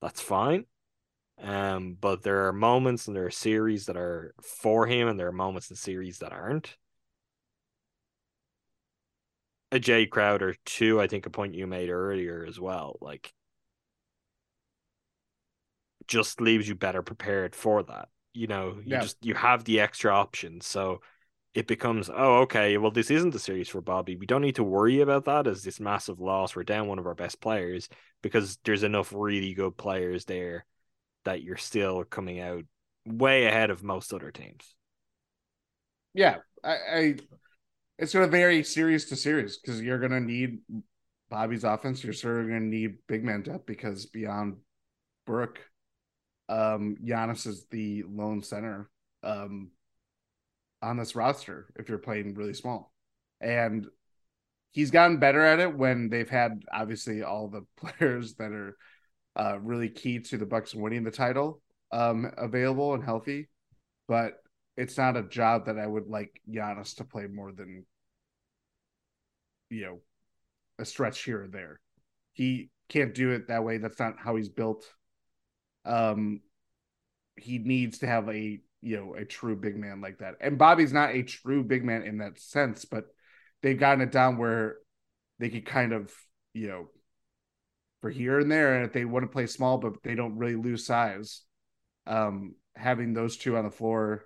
that's 0.00 0.22
fine. 0.22 0.64
Um, 1.42 1.96
but 2.00 2.22
there 2.22 2.46
are 2.46 2.52
moments 2.52 3.06
and 3.06 3.16
there 3.16 3.26
are 3.26 3.30
series 3.30 3.86
that 3.86 3.96
are 3.96 4.34
for 4.42 4.86
him, 4.86 5.08
and 5.08 5.18
there 5.18 5.28
are 5.28 5.32
moments 5.32 5.70
in 5.70 5.76
series 5.76 6.18
that 6.18 6.32
aren't. 6.32 6.76
A 9.72 9.80
Jae 9.80 10.08
Crowder, 10.08 10.54
too, 10.64 11.00
I 11.00 11.08
think 11.08 11.26
a 11.26 11.30
point 11.30 11.56
you 11.56 11.66
made 11.66 11.90
earlier 11.90 12.44
as 12.46 12.60
well. 12.60 12.96
Like, 13.00 13.34
just 16.06 16.40
leaves 16.40 16.68
you 16.68 16.74
better 16.74 17.02
prepared 17.02 17.54
for 17.54 17.82
that 17.82 18.08
you 18.34 18.46
know 18.46 18.78
you 18.84 18.92
Yeah. 18.92 18.98
just 18.98 19.16
you 19.24 19.34
have 19.34 19.64
the 19.64 19.80
extra 19.80 20.12
options 20.12 20.66
so 20.66 21.00
it 21.54 21.66
becomes 21.66 22.10
oh 22.14 22.38
okay 22.40 22.78
well 22.78 22.90
this 22.90 23.10
isn't 23.10 23.30
the 23.30 23.38
series 23.38 23.68
for 23.68 23.80
bobby 23.80 24.16
we 24.16 24.26
don't 24.26 24.42
need 24.42 24.54
to 24.56 24.64
worry 24.64 25.00
about 25.00 25.24
that 25.24 25.46
as 25.46 25.62
this 25.62 25.80
massive 25.80 26.20
loss 26.20 26.54
we're 26.56 26.62
down 26.64 26.88
one 26.88 26.98
of 26.98 27.06
our 27.06 27.14
best 27.14 27.40
players 27.40 27.88
because 28.22 28.58
there's 28.64 28.82
enough 28.82 29.12
really 29.14 29.54
good 29.54 29.76
players 29.76 30.24
there 30.24 30.64
that 31.24 31.42
you're 31.42 31.56
still 31.56 32.04
coming 32.04 32.40
out 32.40 32.64
way 33.06 33.46
ahead 33.46 33.70
of 33.70 33.82
most 33.82 34.12
other 34.12 34.30
teams 34.30 34.74
Yeah, 36.14 36.38
I, 36.64 36.72
I 36.72 37.14
it's 38.00 38.14
going 38.14 38.24
to 38.24 38.30
vary 38.30 38.62
series 38.64 39.04
to 39.04 39.16
series 39.16 39.58
because 39.58 39.80
you're 39.82 39.98
going 39.98 40.10
to 40.10 40.20
need 40.20 40.60
Bobby's 41.28 41.64
offense. 41.64 42.02
You're 42.02 42.14
sort 42.14 42.40
of 42.40 42.48
going 42.48 42.60
to 42.60 42.66
need 42.66 42.96
big 43.06 43.22
man 43.22 43.42
depth 43.42 43.66
because 43.66 44.06
beyond 44.06 44.56
Brook, 45.26 45.60
um, 46.48 46.96
Giannis 47.04 47.46
is 47.46 47.66
the 47.70 48.04
lone 48.08 48.42
center 48.42 48.88
um, 49.22 49.70
on 50.80 50.96
this 50.96 51.14
roster 51.14 51.66
if 51.76 51.90
you're 51.90 51.98
playing 51.98 52.34
really 52.34 52.54
small, 52.54 52.90
and 53.38 53.86
he's 54.72 54.90
gotten 54.90 55.18
better 55.18 55.44
at 55.44 55.60
it 55.60 55.76
when 55.76 56.08
they've 56.08 56.30
had 56.30 56.62
obviously 56.72 57.22
all 57.22 57.48
the 57.48 57.66
players 57.76 58.34
that 58.36 58.50
are 58.50 58.76
uh, 59.36 59.58
really 59.60 59.90
key 59.90 60.20
to 60.20 60.38
the 60.38 60.46
Bucks 60.46 60.74
winning 60.74 61.04
the 61.04 61.10
title 61.10 61.60
um, 61.92 62.32
available 62.38 62.94
and 62.94 63.04
healthy, 63.04 63.50
but 64.08 64.38
it's 64.78 64.96
not 64.96 65.18
a 65.18 65.22
job 65.22 65.66
that 65.66 65.78
I 65.78 65.86
would 65.86 66.06
like 66.08 66.40
Giannis 66.50 66.96
to 66.96 67.04
play 67.04 67.26
more 67.26 67.52
than 67.52 67.84
you 69.70 69.82
know 69.82 70.00
a 70.78 70.84
stretch 70.84 71.22
here 71.22 71.44
or 71.44 71.48
there. 71.48 71.80
He 72.32 72.70
can't 72.88 73.14
do 73.14 73.30
it 73.30 73.48
that 73.48 73.64
way. 73.64 73.78
That's 73.78 73.98
not 73.98 74.16
how 74.18 74.36
he's 74.36 74.48
built. 74.48 74.84
Um 75.84 76.40
he 77.36 77.58
needs 77.58 77.98
to 77.98 78.06
have 78.06 78.28
a 78.28 78.60
you 78.82 78.96
know 78.96 79.14
a 79.14 79.24
true 79.24 79.56
big 79.56 79.76
man 79.76 80.00
like 80.00 80.18
that. 80.18 80.34
And 80.40 80.58
Bobby's 80.58 80.92
not 80.92 81.14
a 81.14 81.22
true 81.22 81.62
big 81.62 81.84
man 81.84 82.02
in 82.02 82.18
that 82.18 82.38
sense, 82.38 82.84
but 82.84 83.04
they've 83.62 83.78
gotten 83.78 84.02
it 84.02 84.12
down 84.12 84.38
where 84.38 84.76
they 85.38 85.48
could 85.48 85.66
kind 85.66 85.92
of, 85.92 86.12
you 86.52 86.68
know, 86.68 86.88
for 88.00 88.10
here 88.10 88.38
and 88.38 88.50
there, 88.50 88.76
and 88.76 88.86
if 88.86 88.92
they 88.92 89.04
want 89.04 89.24
to 89.24 89.28
play 89.28 89.46
small 89.46 89.78
but 89.78 90.02
they 90.02 90.14
don't 90.14 90.38
really 90.38 90.56
lose 90.56 90.86
size, 90.86 91.42
um, 92.06 92.54
having 92.74 93.12
those 93.12 93.36
two 93.36 93.56
on 93.56 93.64
the 93.64 93.70
floor 93.70 94.24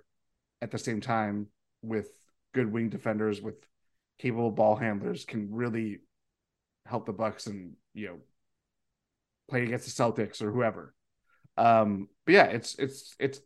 at 0.61 0.71
the 0.71 0.77
same 0.77 1.01
time 1.01 1.47
with 1.81 2.07
good 2.53 2.71
wing 2.71 2.89
defenders 2.89 3.41
with 3.41 3.55
capable 4.19 4.51
ball 4.51 4.75
handlers 4.75 5.25
can 5.25 5.49
really 5.51 5.99
help 6.85 7.05
the 7.05 7.13
Bucks 7.13 7.47
and 7.47 7.73
you 7.93 8.07
know 8.07 8.17
play 9.49 9.63
against 9.63 9.85
the 9.85 10.03
Celtics 10.03 10.41
or 10.41 10.51
whoever. 10.51 10.93
Um, 11.57 12.09
but 12.25 12.33
yeah, 12.33 12.45
it's 12.45 12.75
it's 12.79 13.15
it's 13.19 13.39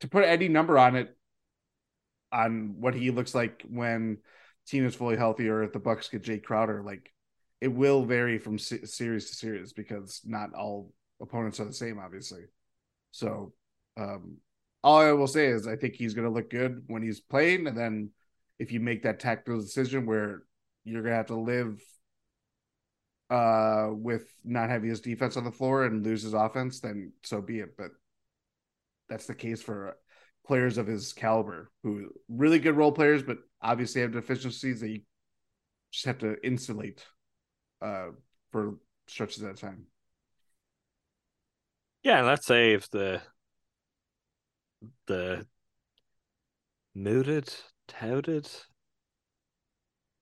to 0.00 0.08
put 0.08 0.24
any 0.24 0.48
number 0.48 0.78
on 0.78 0.96
it 0.96 1.16
on 2.32 2.76
what 2.80 2.94
he 2.94 3.10
looks 3.10 3.34
like 3.34 3.62
when 3.68 4.18
team 4.66 4.86
is 4.86 4.94
fully 4.94 5.16
healthy 5.16 5.48
or 5.48 5.62
if 5.62 5.72
the 5.72 5.78
Bucks 5.78 6.08
get 6.08 6.22
Jae 6.22 6.42
Crowder, 6.42 6.82
like 6.82 7.12
it 7.60 7.68
will 7.68 8.04
vary 8.04 8.38
from 8.38 8.58
se- 8.58 8.86
series 8.86 9.30
to 9.30 9.36
series 9.36 9.72
because 9.72 10.20
not 10.24 10.54
all 10.54 10.92
opponents 11.20 11.60
are 11.60 11.64
the 11.64 11.72
same, 11.72 11.98
obviously. 11.98 12.42
So, 13.12 13.52
um, 13.96 14.38
all 14.82 14.98
I 14.98 15.12
will 15.12 15.28
say 15.28 15.46
is 15.46 15.68
I 15.68 15.76
think 15.76 15.94
he's 15.94 16.14
going 16.14 16.26
to 16.26 16.34
look 16.34 16.50
good 16.50 16.82
when 16.88 17.02
he's 17.02 17.20
playing, 17.20 17.68
and 17.68 17.78
then 17.78 18.10
if 18.62 18.70
you 18.70 18.78
make 18.78 19.02
that 19.02 19.18
tactical 19.18 19.60
decision 19.60 20.06
where 20.06 20.44
you're 20.84 21.02
to 21.02 21.10
have 21.10 21.26
to 21.26 21.34
live 21.36 21.82
uh 23.28 23.88
with 23.90 24.24
not 24.44 24.70
having 24.70 24.88
his 24.88 25.00
defense 25.00 25.36
on 25.36 25.42
the 25.42 25.50
floor 25.50 25.84
and 25.84 26.04
lose 26.04 26.22
his 26.22 26.32
offense, 26.32 26.78
then 26.78 27.12
so 27.24 27.40
be 27.40 27.58
it. 27.58 27.76
But 27.76 27.90
that's 29.08 29.26
the 29.26 29.34
case 29.34 29.60
for 29.60 29.96
players 30.46 30.78
of 30.78 30.86
his 30.86 31.12
caliber 31.12 31.72
who 31.82 32.10
really 32.28 32.60
good 32.60 32.76
role 32.76 32.92
players, 32.92 33.24
but 33.24 33.38
obviously 33.60 34.00
have 34.02 34.12
deficiencies 34.12 34.80
that 34.80 34.90
you 34.90 35.00
just 35.90 36.06
have 36.06 36.18
to 36.18 36.36
insulate 36.46 37.04
uh 37.80 38.10
for 38.52 38.76
stretches 39.08 39.42
at 39.42 39.54
a 39.54 39.60
time. 39.60 39.86
Yeah, 42.04 42.22
let's 42.22 42.46
say 42.46 42.74
if 42.74 42.88
the 42.90 43.22
the 45.08 45.46
mooted, 48.00 48.44
touted, 48.44 48.50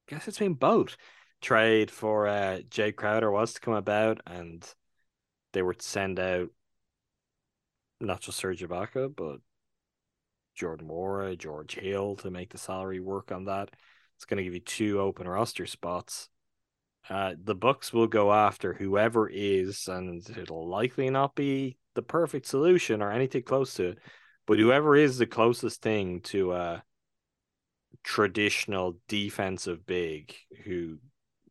guess 0.08 0.28
it's 0.28 0.38
been 0.38 0.54
both 0.54 0.96
trade 1.40 1.90
for 1.90 2.26
uh 2.28 2.58
Jae 2.68 2.94
Crowder 2.94 3.30
was 3.30 3.54
to 3.54 3.60
come 3.60 3.74
about 3.74 4.20
and 4.26 4.66
they 5.52 5.62
were 5.62 5.74
to 5.74 5.82
send 5.82 6.18
out 6.18 6.48
not 8.00 8.20
just 8.20 8.38
Serge 8.38 8.62
Ibaka, 8.62 9.14
but 9.14 9.38
Jordan 10.54 10.88
Nwora, 10.88 11.36
George 11.36 11.74
Hill 11.74 12.16
to 12.16 12.30
make 12.30 12.50
the 12.50 12.58
salary 12.58 13.00
work 13.00 13.30
on 13.32 13.44
that. 13.44 13.70
It's 14.16 14.24
going 14.24 14.38
to 14.38 14.44
give 14.44 14.54
you 14.54 14.60
two 14.60 15.00
open 15.00 15.28
roster 15.28 15.66
spots. 15.66 16.28
Uh, 17.08 17.34
the 17.42 17.54
Bucks 17.54 17.92
will 17.92 18.06
go 18.06 18.32
after 18.32 18.74
whoever 18.74 19.28
is, 19.28 19.88
and 19.88 20.26
it'll 20.36 20.68
likely 20.68 21.10
not 21.10 21.34
be 21.34 21.78
the 21.94 22.02
perfect 22.02 22.46
solution 22.46 23.02
or 23.02 23.10
anything 23.10 23.42
close 23.42 23.74
to 23.74 23.88
it, 23.88 23.98
but 24.46 24.58
whoever 24.58 24.96
is 24.96 25.18
the 25.18 25.26
closest 25.26 25.82
thing 25.82 26.20
to 26.20 26.52
a 26.52 26.82
traditional 28.02 28.96
defensive 29.08 29.86
big 29.86 30.34
who 30.64 30.98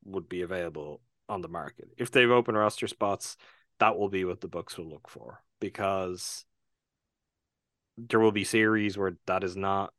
would 0.06 0.28
be 0.28 0.42
available 0.42 1.02
on 1.28 1.42
the 1.42 1.48
market. 1.48 1.90
If 1.98 2.12
they've 2.12 2.30
open 2.30 2.56
roster 2.56 2.88
spots, 2.88 3.38
that 3.80 3.98
will 3.98 4.10
be 4.10 4.26
what 4.26 4.42
the 4.42 4.48
Bucks 4.48 4.78
will 4.78 4.90
look 4.90 5.10
for 5.10 5.42
because 5.60 6.46
there 7.98 8.20
will 8.20 8.32
be 8.32 8.44
series 8.44 8.98
where 8.98 9.14
that 9.28 9.44
is 9.44 9.56
not 9.56 9.94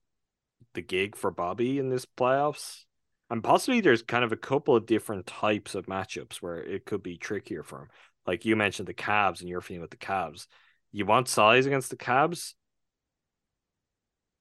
the 0.74 0.82
gig 0.82 1.16
for 1.16 1.30
Bobby 1.30 1.78
in 1.78 1.88
this 1.88 2.06
playoffs. 2.06 2.84
And 3.30 3.44
possibly 3.44 3.80
there's 3.80 4.02
kind 4.02 4.24
of 4.24 4.32
a 4.32 4.36
couple 4.36 4.74
of 4.74 4.86
different 4.86 5.26
types 5.26 5.74
of 5.74 5.86
matchups 5.86 6.36
where 6.36 6.56
it 6.56 6.84
could 6.84 7.02
be 7.02 7.16
trickier 7.16 7.62
for 7.62 7.82
him. 7.82 7.88
Like 8.26 8.44
you 8.44 8.56
mentioned 8.56 8.88
the 8.88 8.94
Cavs 8.94 9.40
and 9.40 9.48
you're 9.48 9.60
feeling 9.60 9.82
with 9.82 9.90
the 9.90 9.96
Cavs. 9.96 10.46
You 10.92 11.06
want 11.06 11.28
size 11.28 11.66
against 11.66 11.90
the 11.90 11.96
Cavs? 11.96 12.54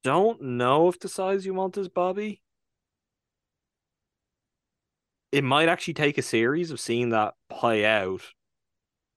Don't 0.04 0.42
know 0.42 0.88
if 0.88 1.00
the 1.00 1.10
size 1.10 1.46
you 1.46 1.54
want 1.54 1.78
is 1.78 1.90
Bobby. 1.90 2.42
It 5.32 5.44
might 5.44 5.70
actually 5.70 5.94
take 5.94 6.18
a 6.18 6.24
series 6.24 6.72
of 6.72 6.80
seeing 6.80 7.10
that 7.10 7.36
play 7.50 7.86
out 7.86 8.22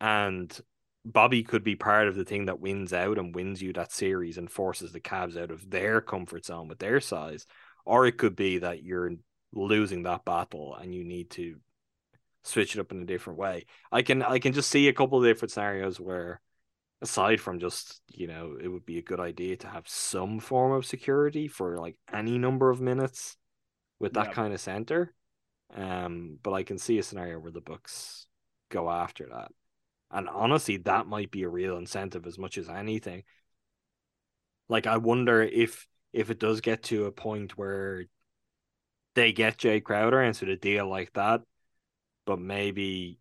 and 0.01 0.61
Bobby 1.05 1.43
could 1.43 1.65
be 1.65 1.77
part 1.77 2.09
of 2.09 2.15
the 2.15 2.25
thing 2.25 2.47
that 2.47 2.61
wins 2.61 2.93
out 2.93 3.19
and 3.19 3.35
wins 3.35 3.63
you 3.63 3.73
that 3.73 3.93
series 3.93 4.39
and 4.39 4.51
forces 4.51 4.93
the 4.93 5.01
Cavs 5.01 5.41
out 5.41 5.51
of 5.51 5.71
their 5.71 6.01
comfort 6.01 6.45
zone 6.45 6.69
with 6.69 6.79
their 6.79 7.01
size, 7.01 7.47
or 7.85 8.07
it 8.07 8.19
could 8.19 8.37
be 8.37 8.59
that 8.59 8.83
you're 8.83 9.13
losing 9.53 10.03
that 10.03 10.25
battle 10.25 10.75
and 10.75 10.95
you 10.95 11.05
need 11.05 11.31
to 11.31 11.57
switch 12.45 12.77
it 12.77 12.81
up 12.81 12.93
in 12.93 13.03
a 13.03 13.07
different 13.07 13.39
way. 13.39 13.67
I 13.91 14.03
can 14.03 14.23
I 14.23 14.39
can 14.39 14.53
just 14.53 14.71
see 14.71 14.89
a 14.89 14.93
couple 14.93 15.19
of 15.19 15.25
different 15.25 15.53
scenarios 15.53 15.99
where 15.99 16.41
aside 17.03 17.41
from 17.41 17.61
just, 17.61 18.03
you 18.13 18.29
know, 18.29 18.57
it 18.63 18.69
would 18.69 18.87
be 18.87 18.99
a 18.99 19.03
good 19.03 19.21
idea 19.21 19.57
to 19.59 19.69
have 19.69 19.89
some 19.89 20.41
form 20.41 20.73
of 20.73 20.87
security 20.87 21.49
for 21.49 21.79
like 21.79 21.97
any 22.13 22.39
number 22.39 22.71
of 22.71 22.81
minutes 22.81 23.37
with 24.01 24.15
that 24.15 24.25
Yeah. 24.29 24.33
kind 24.33 24.55
of 24.55 24.61
center. 24.61 25.15
Um, 25.75 26.39
but 26.43 26.53
I 26.53 26.65
can 26.65 26.79
see 26.79 26.99
a 26.99 27.05
scenario 27.05 27.39
where 27.41 27.53
the 27.53 27.61
Bucks 27.63 28.27
go 28.71 28.91
after 28.91 29.29
that. 29.33 29.53
And 30.11 30.29
honestly, 30.29 30.79
that 30.79 31.07
might 31.07 31.31
be 31.31 31.45
a 31.45 31.49
real 31.49 31.79
incentive 31.79 32.27
as 32.27 32.39
much 32.39 32.59
as 32.59 32.69
anything. 32.69 33.25
Like 34.69 34.87
I 34.87 34.97
wonder 34.97 35.43
if 35.43 35.87
if 36.13 36.31
it 36.31 36.39
does 36.39 36.61
get 36.61 36.83
to 36.85 37.07
a 37.07 37.13
point 37.13 37.57
where 37.57 38.07
they 39.15 39.33
get 39.33 39.59
Jae 39.59 39.83
Crowder 39.83 40.23
into 40.23 40.51
a 40.51 40.57
deal 40.57 40.89
like 40.89 41.13
that, 41.15 41.43
but 42.27 42.41
maybe 42.41 43.21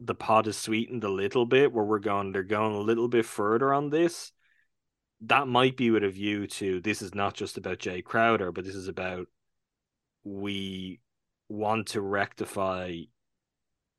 the 0.00 0.14
pod 0.14 0.46
is 0.46 0.56
sweetened 0.56 1.04
a 1.04 1.08
little 1.08 1.44
bit 1.44 1.72
where 1.72 1.84
we're 1.84 1.98
going 1.98 2.32
they're 2.32 2.42
going 2.42 2.74
a 2.74 2.80
little 2.80 3.08
bit 3.08 3.26
further 3.26 3.72
on 3.72 3.90
this. 3.90 4.32
That 5.22 5.46
might 5.46 5.76
be 5.76 5.90
with 5.90 6.02
a 6.02 6.08
view 6.08 6.46
to 6.46 6.80
this 6.80 7.02
is 7.02 7.14
not 7.14 7.34
just 7.34 7.58
about 7.58 7.78
Jae 7.78 8.02
Crowder, 8.02 8.52
but 8.52 8.64
this 8.64 8.74
is 8.74 8.88
about 8.88 9.26
we 10.24 11.00
want 11.48 11.88
to 11.88 12.00
rectify 12.00 12.96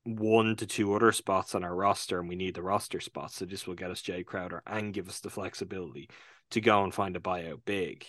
one 0.03 0.56
to 0.56 0.65
two 0.65 0.95
other 0.95 1.11
spots 1.11 1.53
on 1.53 1.64
our 1.64 1.76
roster 1.76 2.19
and 2.19 2.28
we 2.28 2.36
need 2.36 2.56
the 2.56 2.64
roster 2.64 2.99
spots. 2.99 3.36
So 3.36 3.45
this 3.45 3.68
will 3.68 3.76
get 3.76 3.91
us 3.91 4.02
Jae 4.02 4.26
Crowder 4.26 4.64
and 4.65 4.94
give 4.94 5.07
us 5.07 5.19
the 5.19 5.30
flexibility 5.30 6.10
to 6.52 6.61
go 6.61 6.84
and 6.84 6.94
find 6.94 7.15
a 7.15 7.19
buyout 7.19 7.61
big. 7.65 8.06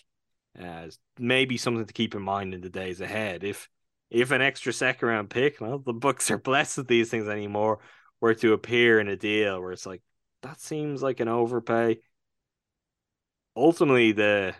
Uh, 0.58 0.88
maybe 1.18 1.56
something 1.56 1.84
to 1.84 1.92
keep 1.92 2.14
in 2.14 2.22
mind 2.22 2.54
in 2.54 2.60
the 2.60 2.70
days 2.70 3.00
ahead. 3.00 3.44
If 3.44 3.68
if 4.12 4.30
an 4.30 4.42
extra 4.42 4.72
second 4.72 5.08
round 5.08 5.30
pick, 5.30 5.60
well, 5.60 5.78
the 5.78 5.94
Bucks 5.94 6.30
are 6.30 6.38
blessed 6.50 6.78
with 6.78 6.88
these 6.88 7.10
things 7.10 7.28
anymore, 7.28 7.78
were 8.20 8.34
to 8.34 8.52
appear 8.52 9.00
in 9.00 9.08
a 9.08 9.16
deal 9.16 9.60
where 9.60 9.72
it's 9.72 9.86
like 9.86 10.02
that 10.42 10.60
seems 10.60 11.02
like 11.02 11.20
an 11.20 11.28
overpay. 11.28 11.98
Ultimately, 13.56 14.12
the 14.12 14.54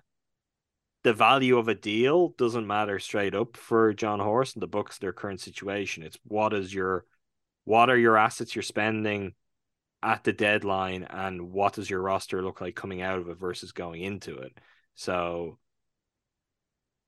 the 1.05 1.12
value 1.12 1.59
of 1.59 1.69
a 1.69 1.74
deal 1.74 2.29
doesn't 2.39 2.66
matter 2.66 2.99
straight 2.99 3.35
up 3.35 3.57
for 3.57 3.93
Jon 3.93 4.20
Horst 4.20 4.55
and 4.57 4.62
the 4.62 4.69
Bucks 4.69 4.99
their 4.99 5.12
current 5.12 5.41
situation. 5.41 6.03
It's 6.03 6.19
what 6.24 6.55
is 6.55 6.73
your 6.73 7.05
what 7.65 7.91
are 7.91 7.97
your 7.97 8.16
assets 8.16 8.57
you're 8.57 8.62
spending 8.62 9.35
at 10.03 10.24
the 10.24 10.33
deadline 10.33 11.05
and 11.05 11.53
what 11.53 11.74
does 11.74 11.91
your 11.91 12.01
roster 12.01 12.43
look 12.43 12.61
like 12.61 12.74
coming 12.74 13.03
out 13.03 13.19
of 13.19 13.29
it 13.29 13.39
versus 13.39 13.73
going 13.73 14.03
into 14.03 14.37
it. 14.39 14.59
So 14.95 15.59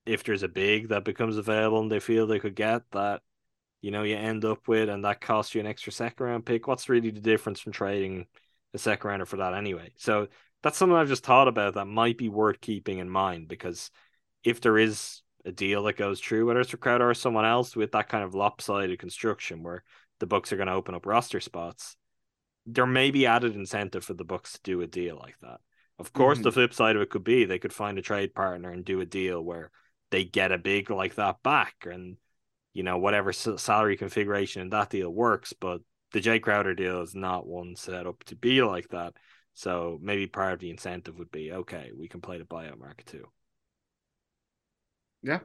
if 0.07 0.25
there's 0.25 0.43
a 0.43 0.49
big 0.49 0.89
that 0.89 1.05
becomes 1.05 1.37
available 1.37 1.81
and 1.81 1.91
they 1.91 2.01
feel 2.01 2.27
they 2.27 2.39
could 2.39 2.55
get 2.55 2.83
that, 2.93 3.23
you 3.81 3.91
know, 3.91 4.03
you 4.03 4.17
end 4.17 4.45
up 4.45 4.69
with 4.69 4.89
and 4.89 5.05
that 5.05 5.21
costs 5.21 5.55
you 5.55 5.61
an 5.61 5.67
extra 5.67 5.93
second 5.93 6.25
round 6.25 6.47
pick, 6.47 6.67
what's 6.67 6.89
really 6.89 7.11
the 7.11 7.21
difference 7.21 7.61
from 7.61 7.73
trading 7.73 8.27
a 8.73 8.79
second 8.79 9.09
rounder 9.09 9.27
for 9.27 9.37
that 9.37 9.55
anyway? 9.55 9.93
So 9.97 10.29
that's 10.63 10.79
something 10.79 10.97
I've 10.97 11.09
just 11.09 11.25
thought 11.25 11.49
about 11.49 11.75
that 11.75 11.87
might 11.87 12.19
be 12.19 12.29
worth 12.29 12.61
keeping 12.61 12.99
in 12.99 13.09
mind 13.09 13.49
because 13.49 13.91
if 14.43 14.61
there 14.61 14.79
is 14.79 15.23
a 15.45 15.53
deal 15.53 15.83
that 15.85 15.97
goes 15.97 16.21
through, 16.21 16.47
whether 16.47 16.61
it's 16.61 16.71
for 16.71 16.77
Crowder 16.77 17.09
or 17.09 17.15
someone 17.15 17.45
else 17.45 17.77
with 17.77 17.93
that 17.93 18.09
kind 18.09 18.25
of 18.25 18.35
lopsided 18.35 18.99
construction 18.99 19.63
where 19.63 19.85
the 20.21 20.27
Bucks 20.27 20.53
are 20.53 20.57
going 20.57 20.69
to 20.69 20.75
open 20.75 20.95
up 20.95 21.07
roster 21.07 21.41
spots, 21.41 21.97
there 22.67 22.87
may 22.87 23.11
be 23.11 23.27
added 23.27 23.55
incentive 23.55 24.05
for 24.05 24.15
the 24.15 24.25
Bucks 24.25 24.55
to 24.55 24.61
do 24.63 24.81
a 24.81 24.87
deal 24.87 25.17
like 25.17 25.37
that. 25.43 25.61
Of 25.99 26.13
course, 26.13 26.39
the 26.39 26.49
mm-hmm. 26.49 26.55
flip 26.55 26.75
side 26.75 26.97
of 26.97 27.03
it 27.03 27.11
could 27.11 27.25
be 27.25 27.45
they 27.45 27.59
could 27.59 27.73
find 27.73 27.99
a 27.99 28.03
trade 28.03 28.35
partner 28.35 28.71
and 28.71 28.85
do 28.85 29.01
a 29.01 29.07
deal 29.07 29.43
where 29.43 29.71
they 30.15 30.25
get 30.25 30.53
a 30.53 30.59
big 30.59 30.91
like 30.91 31.17
that 31.17 31.43
back, 31.43 31.75
and 31.91 32.17
you 32.73 32.85
know 32.85 32.99
whatever 32.99 33.33
salary 33.33 33.97
configuration 33.97 34.63
in 34.63 34.71
that 34.71 34.91
deal 34.91 35.11
works. 35.11 35.53
But 35.53 35.81
the 36.13 36.21
Jae 36.21 36.41
Crowder 36.41 36.75
deal 36.75 37.03
is 37.03 37.17
not 37.17 37.49
one 37.49 37.75
set 37.75 38.07
up 38.07 38.23
to 38.27 38.37
be 38.37 38.63
like 38.63 38.89
that. 38.91 39.15
So 39.55 39.99
maybe 40.01 40.29
part 40.29 40.53
of 40.53 40.61
the 40.61 40.71
incentive 40.71 41.19
would 41.19 41.33
be 41.33 41.51
okay, 41.51 41.91
we 41.99 42.07
can 42.07 42.21
play 42.21 42.39
the 42.39 42.45
buyout 42.45 42.79
market 42.79 43.07
too. 43.07 43.27
Yeah. 45.23 45.41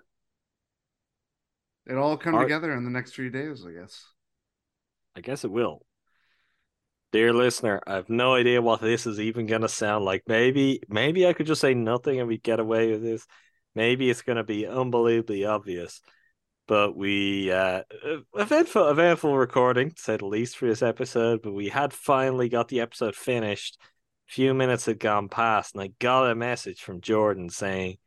It 1.88 1.96
all 1.96 2.18
come 2.18 2.38
together 2.40 2.72
in 2.72 2.84
the 2.84 2.92
next 2.92 3.14
few 3.14 3.32
days, 3.32 3.66
I 3.68 3.72
guess. 3.72 4.06
I 5.16 5.22
guess 5.22 5.44
it 5.44 5.52
will. 5.52 5.84
Dear 7.12 7.34
listener, 7.34 7.82
I 7.88 7.96
have 7.96 8.10
no 8.10 8.36
idea 8.36 8.62
what 8.62 8.82
this 8.82 9.08
is 9.08 9.20
even 9.20 9.48
gonna 9.48 9.68
sound 9.68 10.06
like. 10.06 10.22
Maybe 10.28 10.82
maybe 10.88 11.26
I 11.26 11.34
could 11.34 11.48
just 11.48 11.62
say 11.62 11.74
nothing 11.74 12.20
and 12.20 12.28
we 12.28 12.38
get 12.38 12.60
away 12.60 12.92
with 12.92 13.02
this. 13.02 13.26
Maybe 13.76 14.10
it's 14.10 14.22
gonna 14.22 14.44
be 14.44 14.68
unbelievably 14.68 15.46
obvious. 15.46 16.02
But 16.68 16.96
we 16.96 17.52
uh 17.52 17.84
eventful 18.36 18.90
eventful 18.90 19.36
recording, 19.36 19.92
to 19.92 20.02
say 20.02 20.18
the 20.18 20.26
least, 20.26 20.58
for 20.58 20.68
this 20.68 20.82
episode, 20.84 21.42
but 21.42 21.54
we 21.54 21.70
had 21.70 21.94
finally 21.94 22.50
got 22.50 22.68
the 22.68 22.82
episode 22.82 23.16
finished. 23.16 23.78
A 24.30 24.32
few 24.32 24.54
minutes 24.54 24.86
had 24.86 25.00
gone 25.00 25.30
past, 25.30 25.74
and 25.74 25.82
I 25.84 25.88
got 26.00 26.30
a 26.30 26.36
message 26.36 26.82
from 26.82 27.02
Jordan 27.02 27.50
saying 27.50 27.98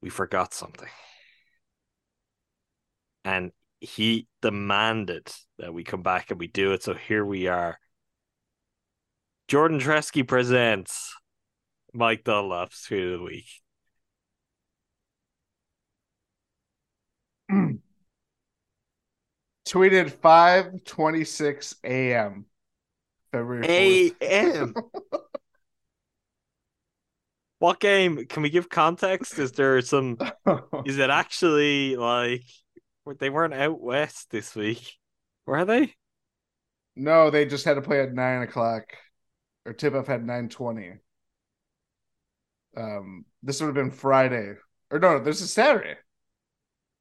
we 0.00 0.10
forgot 0.10 0.54
something. 0.54 0.88
And 3.24 3.52
he 3.80 4.28
demanded 4.42 5.30
that 5.58 5.72
we 5.72 5.84
come 5.84 6.02
back 6.02 6.30
and 6.30 6.38
we 6.38 6.46
do 6.46 6.72
it. 6.72 6.82
So 6.82 6.94
here 6.94 7.24
we 7.24 7.46
are. 7.46 7.78
Jordan 9.48 9.78
Treske 9.78 10.26
presents 10.26 11.14
Mike 11.94 12.24
Dunlap's 12.24 12.86
Tweet 12.86 13.04
of 13.04 13.18
the 13.20 13.24
Week. 13.24 13.46
Tweeted 19.66 20.10
5:26 20.12 21.74
a.m. 21.84 22.46
February 23.32 24.12
A.M. 24.20 24.74
what 27.58 27.80
game? 27.80 28.26
Can 28.26 28.42
we 28.42 28.50
give 28.50 28.68
context? 28.68 29.38
Is 29.38 29.52
there 29.52 29.80
some. 29.82 30.18
Is 30.84 30.98
it 30.98 31.10
actually 31.10 31.96
like. 31.96 32.44
They 33.18 33.30
weren't 33.30 33.54
out 33.54 33.80
west 33.82 34.30
this 34.30 34.54
week, 34.54 34.94
were 35.46 35.64
they? 35.64 35.94
no, 36.96 37.30
they 37.30 37.44
just 37.46 37.64
had 37.64 37.74
to 37.74 37.82
play 37.82 38.00
at 38.00 38.12
nine 38.14 38.42
o'clock, 38.42 38.84
or 39.66 39.72
tip 39.72 39.94
off 39.94 40.06
had 40.06 40.24
nine 40.24 40.48
twenty. 40.48 40.94
Um, 42.76 43.24
this 43.42 43.60
would 43.60 43.66
have 43.66 43.74
been 43.74 43.90
Friday, 43.90 44.54
or 44.90 44.98
no, 44.98 45.18
this 45.20 45.40
is 45.40 45.52
Saturday. 45.52 45.94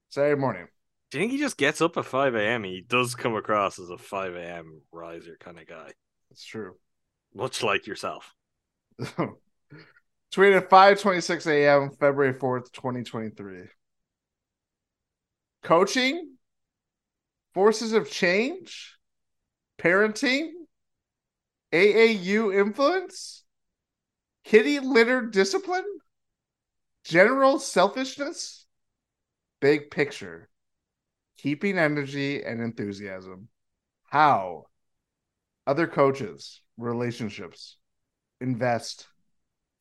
Saturday 0.10 0.40
morning. 0.40 0.68
Do 1.12 1.18
you 1.18 1.24
think 1.24 1.32
he 1.32 1.38
just 1.38 1.58
gets 1.58 1.82
up 1.82 1.98
at 1.98 2.06
5 2.06 2.36
a.m.? 2.36 2.64
He 2.64 2.82
does 2.82 3.16
come 3.16 3.36
across 3.36 3.80
as 3.80 3.90
a 3.90 3.98
5 3.98 4.36
a.m. 4.36 4.82
riser 4.92 5.38
kind 5.40 5.60
of 5.60 5.68
guy, 5.68 5.92
It's 6.32 6.46
true. 6.46 6.76
much 7.34 7.64
like 7.64 7.88
yourself. 7.88 8.34
Tweeted 10.34 10.70
5:26 10.70 11.46
a.m. 11.48 11.92
February 12.00 12.34
4th, 12.34 12.72
2023. 12.72 13.66
Coaching, 15.64 16.38
forces 17.54 17.94
of 17.94 18.10
change, 18.10 18.98
parenting, 19.78 20.50
AAU 21.72 22.52
influence, 22.52 23.43
kitty 24.44 24.80
litter 24.80 25.22
discipline, 25.22 25.86
general 27.04 27.60
selfishness, 27.60 28.66
big 29.60 29.92
picture, 29.92 30.50
keeping 31.38 31.78
energy 31.78 32.44
and 32.44 32.62
enthusiasm. 32.62 33.48
How 34.06 34.66
other 35.66 35.88
coaches, 35.88 36.62
relationships, 36.78 37.78
invest, 38.40 39.08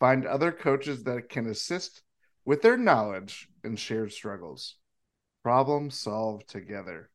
find 0.01 0.27
other 0.27 0.51
coaches 0.51 1.05
that 1.05 1.29
can 1.29 1.47
assist 1.47 2.03
with 2.45 2.63
their 2.63 2.77
knowledge 2.77 3.49
and 3.63 3.79
shared 3.79 4.13
struggles. 4.13 4.77
Problem 5.45 5.91
solved 5.91 6.49
together. 6.49 7.11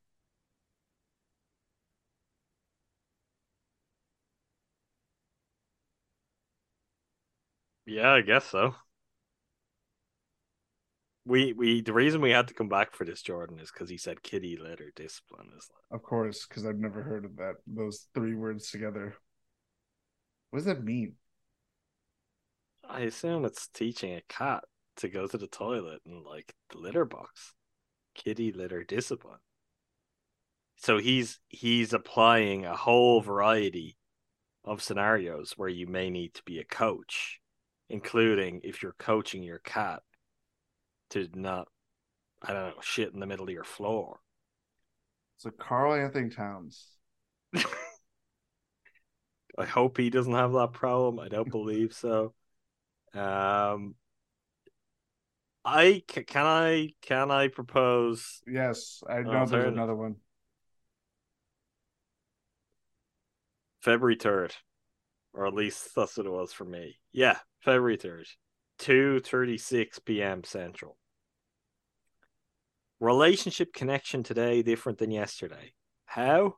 Yeah, 7.88 8.12
I 8.12 8.22
guess 8.22 8.46
so. 8.46 8.76
We 11.26 11.54
we 11.54 11.82
the 11.82 11.94
reason 11.94 12.22
we 12.22 12.32
had 12.32 12.48
to 12.50 12.54
come 12.54 12.70
back 12.70 12.94
for 12.94 13.06
this 13.06 13.22
Jordan 13.22 13.60
is 13.60 13.72
because 13.72 13.90
he 13.90 13.98
said 13.98 14.24
kitty 14.24 14.58
litter 14.58 14.92
discipline 14.96 15.48
is 15.58 15.70
Of 15.92 16.04
course, 16.04 16.46
because 16.46 16.66
I've 16.66 16.80
never 16.80 17.02
heard 17.02 17.26
of 17.26 17.38
that. 17.38 17.56
Those 17.66 18.08
three 18.14 18.36
words 18.36 18.70
together. 18.72 19.16
What 20.50 20.60
does 20.60 20.66
that 20.66 20.84
mean? 20.84 21.16
I 22.90 23.02
assume 23.02 23.46
it's 23.46 23.68
teaching 23.68 24.14
a 24.14 24.22
cat 24.30 24.64
to 24.98 25.10
go 25.10 25.28
to 25.28 25.38
the 25.38 25.48
toilet 25.48 26.02
and 26.06 26.24
like 26.24 26.54
the 26.70 26.80
litter 26.80 27.06
box. 27.06 27.54
Kitty 28.16 28.52
litter 28.52 28.84
discipline. 28.84 29.40
So 30.78 30.98
he's 30.98 31.40
he's 31.50 31.94
applying 31.94 32.66
a 32.66 32.76
whole 32.76 33.22
variety 33.22 33.98
of 34.64 34.82
scenarios 34.82 35.54
where 35.58 35.70
you 35.70 35.88
may 35.88 36.10
need 36.10 36.34
to 36.36 36.44
be 36.44 36.60
a 36.60 36.64
coach, 36.66 37.40
including 37.90 38.62
if 38.64 38.84
you're 38.84 38.96
coaching 38.98 39.44
your 39.44 39.60
cat 39.60 40.02
to 41.12 41.28
not, 41.34 41.68
I 42.42 42.54
don't 42.54 42.76
know, 42.76 42.82
shit 42.82 43.14
in 43.14 43.20
the 43.20 43.26
middle 43.26 43.48
of 43.48 43.54
your 43.54 43.64
floor. 43.64 44.20
So 45.38 45.52
Karl-Anthony 45.52 46.30
Towns. 46.30 46.88
I 49.58 49.66
hope 49.66 49.98
he 49.98 50.10
doesn't 50.10 50.34
have 50.34 50.54
that 50.54 50.74
problem. 50.74 51.20
I 51.20 51.30
don't 51.30 51.50
believe 51.50 51.94
so. 51.94 52.34
Um, 53.14 53.96
I 55.66 56.04
can 56.08 56.46
I 56.46 56.90
can 57.02 57.32
I 57.32 57.48
propose 57.48 58.42
Yes, 58.48 59.04
I 59.10 59.22
know 59.22 59.46
there's 59.46 59.74
another 59.74 59.96
one. 59.96 60.16
February 63.82 64.16
third, 64.16 64.54
or 65.38 65.46
at 65.46 65.54
least 65.54 65.90
that's 65.96 66.18
what 66.18 66.26
it 66.26 66.32
was 66.32 66.52
for 66.52 66.66
me. 66.66 66.98
Yeah, 67.14 67.38
February 67.64 67.98
third, 67.98 68.26
two 68.80 69.20
thirty 69.20 69.58
six 69.58 70.00
p.m. 70.00 70.44
Central. 70.44 70.98
Relationship 73.00 73.72
connection 73.74 74.24
today 74.24 74.64
different 74.64 74.98
than 74.98 75.12
yesterday. 75.12 75.74
How? 76.06 76.56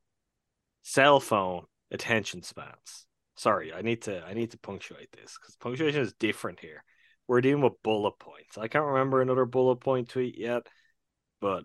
Cell 0.82 1.20
phone 1.20 1.66
attention 1.92 2.42
spans. 2.42 3.06
Sorry, 3.36 3.74
I 3.74 3.82
need 3.82 4.04
to 4.04 4.24
I 4.24 4.34
need 4.34 4.52
to 4.52 4.58
punctuate 4.58 5.12
this 5.12 5.38
because 5.40 5.58
punctuation 5.58 6.02
is 6.02 6.14
different 6.14 6.62
here. 6.62 6.84
We're 7.28 7.42
dealing 7.42 7.64
with 7.64 7.84
bullet 7.84 8.18
points. 8.18 8.58
I 8.58 8.70
can't 8.70 8.86
remember 8.86 9.22
another 9.22 9.46
bullet 9.46 9.82
point 9.82 10.10
tweet 10.10 10.38
yet, 10.38 10.66
but 11.42 11.64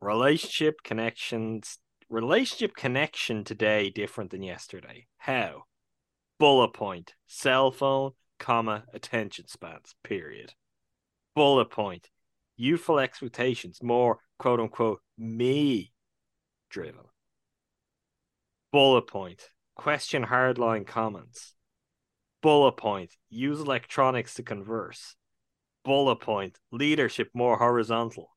relationship 0.00 0.82
connections 0.84 1.78
relationship 2.12 2.76
connection 2.76 3.42
today 3.42 3.88
different 3.88 4.30
than 4.30 4.42
yesterday. 4.42 5.06
How? 5.16 5.62
Bullet 6.38 6.74
point, 6.74 7.14
cell 7.26 7.70
phone, 7.70 8.12
comma, 8.38 8.84
attention 8.92 9.48
spans, 9.48 9.94
period. 10.04 10.52
Bullet 11.34 11.70
point, 11.70 12.10
youthful 12.56 12.98
expectations, 12.98 13.82
more 13.82 14.18
quote 14.38 14.60
unquote 14.60 15.00
me 15.16 15.92
driven. 16.68 17.04
Bullet 18.72 19.06
point, 19.06 19.48
question 19.74 20.24
hardline 20.26 20.86
comments. 20.86 21.54
Bullet 22.42 22.76
point, 22.76 23.12
use 23.30 23.60
electronics 23.60 24.34
to 24.34 24.42
converse. 24.42 25.16
Bullet 25.82 26.16
point, 26.16 26.58
leadership 26.70 27.30
more 27.32 27.56
horizontal. 27.56 28.36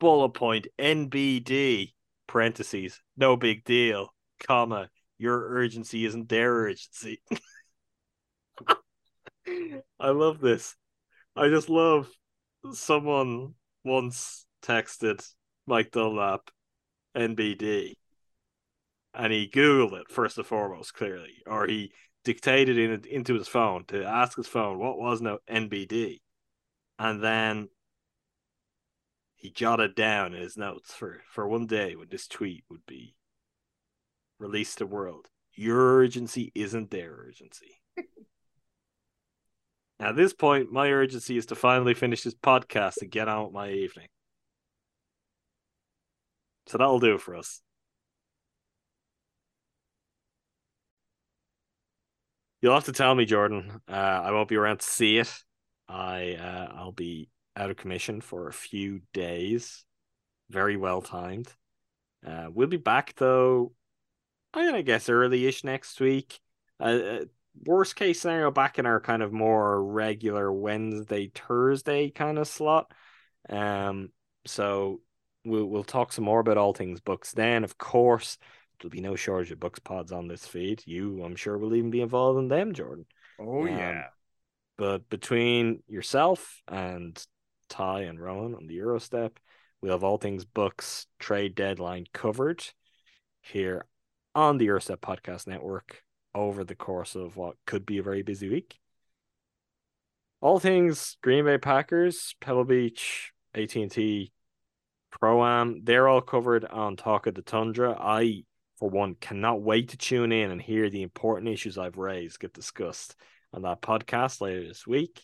Bullet 0.00 0.30
point, 0.30 0.68
NBD, 0.78 1.92
parentheses, 2.28 3.00
no 3.16 3.36
big 3.36 3.64
deal, 3.64 4.14
comma, 4.38 4.88
your 5.18 5.48
urgency 5.50 6.04
isn't 6.04 6.28
their 6.28 6.52
urgency. 6.52 7.20
I 9.98 10.10
love 10.10 10.40
this. 10.40 10.76
I 11.34 11.48
just 11.48 11.68
love 11.68 12.08
someone 12.72 13.54
once 13.84 14.46
texted 14.62 15.28
Mike 15.66 15.90
Dunlap 15.90 16.50
NBD 17.16 17.94
and 19.14 19.32
he 19.32 19.48
Googled 19.48 20.00
it 20.00 20.10
first 20.10 20.38
and 20.38 20.46
foremost, 20.46 20.94
clearly, 20.94 21.42
or 21.46 21.66
he 21.66 21.92
dictated 22.24 22.78
it 22.78 23.06
into 23.06 23.34
his 23.34 23.48
phone 23.48 23.84
to 23.86 24.04
ask 24.04 24.36
his 24.36 24.46
phone 24.46 24.78
what 24.78 24.98
was 24.98 25.20
no 25.20 25.38
NBD. 25.50 26.20
And 26.98 27.22
then 27.22 27.68
he 29.38 29.50
jotted 29.50 29.94
down 29.94 30.34
in 30.34 30.42
his 30.42 30.56
notes 30.56 30.92
for, 30.92 31.22
for 31.30 31.46
one 31.46 31.66
day 31.66 31.94
when 31.94 32.08
this 32.10 32.26
tweet 32.26 32.64
would 32.68 32.84
be 32.86 33.14
released 34.40 34.78
to 34.78 34.84
the 34.84 34.88
world. 34.88 35.28
Your 35.54 35.98
urgency 35.98 36.50
isn't 36.56 36.90
their 36.90 37.12
urgency. 37.12 37.80
At 40.00 40.16
this 40.16 40.32
point, 40.32 40.72
my 40.72 40.90
urgency 40.90 41.36
is 41.36 41.46
to 41.46 41.54
finally 41.54 41.94
finish 41.94 42.22
this 42.22 42.34
podcast 42.34 43.00
and 43.00 43.12
get 43.12 43.28
on 43.28 43.44
with 43.44 43.52
my 43.52 43.70
evening. 43.70 44.08
So 46.66 46.78
that'll 46.78 46.98
do 46.98 47.14
it 47.14 47.20
for 47.20 47.36
us. 47.36 47.62
You'll 52.60 52.74
have 52.74 52.86
to 52.86 52.92
tell 52.92 53.14
me, 53.14 53.24
Jordan. 53.24 53.80
Uh, 53.88 53.92
I 53.92 54.32
won't 54.32 54.48
be 54.48 54.56
around 54.56 54.80
to 54.80 54.86
see 54.86 55.18
it. 55.18 55.32
I 55.88 56.34
uh, 56.34 56.72
I'll 56.74 56.92
be 56.92 57.30
out 57.58 57.70
of 57.70 57.76
commission 57.76 58.20
for 58.20 58.48
a 58.48 58.52
few 58.52 59.00
days. 59.12 59.84
Very 60.48 60.76
well 60.76 61.02
timed. 61.02 61.52
Uh, 62.26 62.48
we'll 62.52 62.68
be 62.68 62.76
back 62.76 63.14
though. 63.16 63.72
I'm 64.54 64.64
gonna 64.64 64.82
guess 64.82 65.08
early-ish 65.08 65.64
next 65.64 66.00
week. 66.00 66.40
Uh, 66.80 66.84
uh, 66.84 67.24
worst 67.64 67.96
case 67.96 68.20
scenario, 68.20 68.50
back 68.50 68.78
in 68.78 68.86
our 68.86 69.00
kind 69.00 69.22
of 69.22 69.32
more 69.32 69.82
regular 69.84 70.50
Wednesday 70.52 71.30
Thursday 71.34 72.10
kind 72.10 72.38
of 72.38 72.48
slot. 72.48 72.92
Um, 73.48 74.10
so 74.46 75.00
we'll 75.44 75.66
we'll 75.66 75.84
talk 75.84 76.12
some 76.12 76.24
more 76.24 76.40
about 76.40 76.56
all 76.56 76.72
things 76.72 77.00
Bucks. 77.00 77.32
Then, 77.32 77.64
of 77.64 77.76
course, 77.76 78.38
there'll 78.80 78.90
be 78.90 79.00
no 79.00 79.16
shortage 79.16 79.50
of 79.50 79.60
Bucks 79.60 79.80
pods 79.80 80.12
on 80.12 80.28
this 80.28 80.46
feed. 80.46 80.82
You, 80.86 81.22
I'm 81.22 81.36
sure, 81.36 81.58
will 81.58 81.74
even 81.74 81.90
be 81.90 82.00
involved 82.00 82.38
in 82.38 82.48
them, 82.48 82.72
Jordan. 82.72 83.06
Oh 83.38 83.62
Um, 83.62 83.68
yeah. 83.68 84.04
But 84.76 85.08
between 85.10 85.82
yourself 85.88 86.62
and 86.68 87.20
Ti 87.68 88.04
and 88.04 88.20
Rohan 88.20 88.54
on 88.54 88.66
the 88.66 88.76
Gyro 88.76 88.98
Step, 88.98 89.38
we 89.80 89.90
have 89.90 90.04
all 90.04 90.18
things 90.18 90.44
Bucks 90.44 91.06
trade 91.18 91.54
deadline 91.54 92.06
covered 92.12 92.64
here 93.40 93.86
on 94.34 94.58
the 94.58 94.66
Gyro 94.66 94.80
Step 94.80 95.00
Podcast 95.00 95.46
Network 95.46 96.02
over 96.34 96.64
the 96.64 96.74
course 96.74 97.14
of 97.14 97.36
what 97.36 97.56
could 97.66 97.86
be 97.86 97.98
a 97.98 98.02
very 98.02 98.22
busy 98.22 98.48
week. 98.48 98.78
All 100.40 100.58
things 100.58 101.16
Green 101.22 101.44
Bay 101.44 101.58
Packers, 101.58 102.34
Pebble 102.40 102.64
Beach, 102.64 103.32
AT&T, 103.54 104.32
Pro 105.10 105.44
Am, 105.44 105.82
they're 105.84 106.08
all 106.08 106.20
covered 106.20 106.64
on 106.64 106.96
Talk 106.96 107.26
of 107.26 107.34
the 107.34 107.42
Tundra. 107.42 107.96
I, 107.98 108.44
for 108.78 108.88
one, 108.88 109.14
cannot 109.14 109.62
wait 109.62 109.88
to 109.90 109.96
tune 109.96 110.30
in 110.30 110.50
and 110.50 110.62
hear 110.62 110.90
the 110.90 111.02
important 111.02 111.48
issues 111.48 111.78
I've 111.78 111.96
raised 111.96 112.40
get 112.40 112.52
discussed 112.52 113.16
on 113.52 113.62
that 113.62 113.80
podcast 113.80 114.40
later 114.40 114.66
this 114.66 114.86
week. 114.86 115.20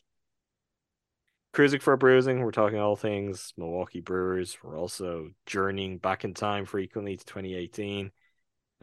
Crewsing 1.54 1.78
for 1.78 1.92
a 1.92 1.98
Brewsing, 1.98 2.40
we're 2.40 2.50
talking 2.50 2.80
all 2.80 2.96
things 2.96 3.54
Milwaukee 3.56 4.00
Brewers. 4.00 4.58
We're 4.60 4.76
also 4.76 5.28
journeying 5.46 5.98
back 5.98 6.24
in 6.24 6.34
time 6.34 6.66
frequently 6.66 7.16
to 7.16 7.24
2018. 7.24 8.10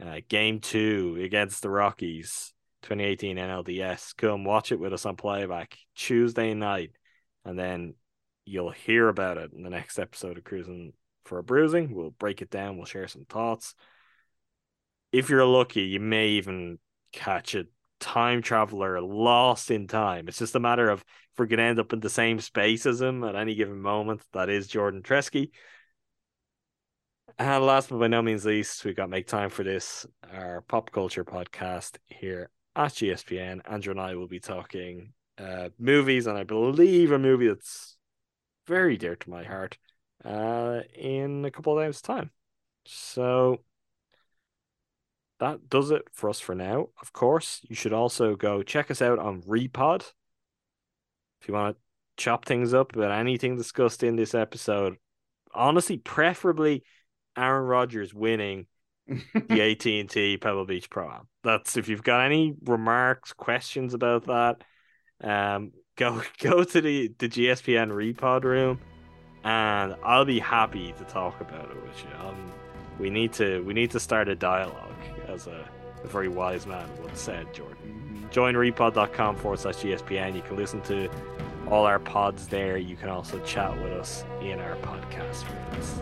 Uh, 0.02 0.20
game 0.26 0.58
two 0.58 1.18
against 1.22 1.60
the 1.60 1.68
Rockies, 1.68 2.54
2018 2.80 3.36
NLDS. 3.36 4.16
Come 4.16 4.44
watch 4.44 4.72
it 4.72 4.80
with 4.80 4.94
us 4.94 5.04
on 5.04 5.16
playback 5.16 5.76
Tuesday 5.94 6.54
night, 6.54 6.92
and 7.44 7.58
then 7.58 7.94
you'll 8.46 8.70
hear 8.70 9.06
about 9.06 9.36
it 9.36 9.52
in 9.52 9.62
the 9.62 9.68
next 9.68 9.98
episode 9.98 10.38
of 10.38 10.44
Crewsing 10.44 10.94
for 11.26 11.36
a 11.36 11.44
Brewsing. 11.44 11.94
We'll 11.94 12.08
break 12.08 12.40
it 12.40 12.48
down, 12.48 12.78
we'll 12.78 12.86
share 12.86 13.06
some 13.06 13.26
thoughts. 13.26 13.74
If 15.12 15.28
you're 15.28 15.44
lucky, 15.44 15.82
you 15.82 16.00
may 16.00 16.28
even 16.28 16.78
catch 17.12 17.54
a 17.54 17.66
time 18.02 18.42
traveler 18.42 19.00
lost 19.00 19.70
in 19.70 19.86
time. 19.86 20.28
It's 20.28 20.38
just 20.38 20.56
a 20.56 20.60
matter 20.60 20.90
of 20.90 21.00
if 21.00 21.38
we're 21.38 21.46
going 21.46 21.58
to 21.58 21.64
end 21.64 21.78
up 21.78 21.92
in 21.92 22.00
the 22.00 22.10
same 22.10 22.40
space 22.40 22.84
as 22.84 23.00
him 23.00 23.24
at 23.24 23.36
any 23.36 23.54
given 23.54 23.80
moment. 23.80 24.20
That 24.32 24.50
is 24.50 24.66
Jordan 24.66 25.02
Treske. 25.02 25.50
And 27.38 27.64
last 27.64 27.88
but 27.88 27.98
by 27.98 28.08
no 28.08 28.20
means 28.20 28.44
least, 28.44 28.84
we've 28.84 28.96
got 28.96 29.08
Make 29.08 29.26
Time 29.26 29.48
for 29.48 29.62
This, 29.62 30.04
our 30.34 30.60
pop 30.62 30.90
culture 30.90 31.24
podcast 31.24 31.96
here 32.06 32.50
at 32.76 32.92
GSPN. 32.92 33.60
Andrew 33.64 33.92
and 33.92 34.00
I 34.00 34.16
will 34.16 34.28
be 34.28 34.40
talking 34.40 35.12
uh, 35.38 35.70
movies, 35.78 36.26
and 36.26 36.36
I 36.36 36.42
believe 36.42 37.12
a 37.12 37.18
movie 37.18 37.48
that's 37.48 37.96
very 38.66 38.96
dear 38.96 39.16
to 39.16 39.30
my 39.30 39.44
heart 39.44 39.78
uh, 40.24 40.80
in 40.94 41.44
a 41.44 41.50
couple 41.50 41.78
of 41.78 41.86
days' 41.86 42.02
time. 42.02 42.30
So 42.84 43.60
that 45.42 45.68
does 45.68 45.90
it 45.90 46.02
for 46.12 46.30
us 46.30 46.38
for 46.38 46.54
now. 46.54 46.86
Of 47.00 47.12
course, 47.12 47.60
you 47.68 47.74
should 47.74 47.92
also 47.92 48.36
go 48.36 48.62
check 48.62 48.92
us 48.92 49.02
out 49.02 49.18
on 49.18 49.42
Repod. 49.42 50.02
If 51.40 51.48
you 51.48 51.54
want 51.54 51.76
to 51.76 51.82
chop 52.22 52.44
things 52.44 52.72
up 52.72 52.94
about 52.94 53.10
anything 53.10 53.56
discussed 53.56 54.04
in 54.04 54.14
this 54.14 54.36
episode, 54.36 54.98
honestly, 55.52 55.98
preferably 55.98 56.84
Aaron 57.36 57.64
Rodgers 57.64 58.14
winning 58.14 58.66
the 59.08 59.60
AT 59.72 59.84
and 59.84 60.08
T 60.08 60.36
Pebble 60.36 60.64
Beach 60.64 60.88
Pro 60.88 61.10
Am. 61.10 61.26
That's 61.42 61.76
if 61.76 61.88
you've 61.88 62.04
got 62.04 62.24
any 62.24 62.54
remarks, 62.64 63.32
questions 63.32 63.94
about 63.94 64.26
that, 64.26 64.62
um, 65.24 65.72
go 65.96 66.22
go 66.38 66.62
to 66.62 66.80
the 66.80 67.12
the 67.18 67.28
GSPN 67.28 67.90
Repod 67.90 68.44
room, 68.44 68.78
and 69.42 69.96
I'll 70.04 70.24
be 70.24 70.38
happy 70.38 70.92
to 70.92 71.04
talk 71.04 71.40
about 71.40 71.68
it 71.68 71.82
with 71.82 72.04
you. 72.04 72.28
Um, 72.28 72.52
we 72.98 73.10
need 73.10 73.32
to 73.34 73.62
we 73.64 73.74
need 73.74 73.90
to 73.92 74.00
start 74.00 74.28
a 74.28 74.34
dialogue, 74.34 74.94
as 75.28 75.46
a, 75.46 75.68
a 76.02 76.06
very 76.06 76.28
wise 76.28 76.66
man 76.66 76.88
once 77.02 77.20
said, 77.20 77.52
Jordan. 77.54 78.26
Join 78.30 78.54
repod.com 78.54 79.36
forward 79.36 79.58
slash 79.60 79.76
GSPN. 79.76 80.34
You 80.34 80.42
can 80.42 80.56
listen 80.56 80.80
to 80.82 81.10
all 81.68 81.84
our 81.84 81.98
pods 81.98 82.48
there. 82.48 82.78
You 82.78 82.96
can 82.96 83.08
also 83.08 83.38
chat 83.40 83.74
with 83.82 83.92
us 83.92 84.24
in 84.40 84.58
our 84.58 84.76
podcast 84.76 85.44
rooms. 85.50 86.00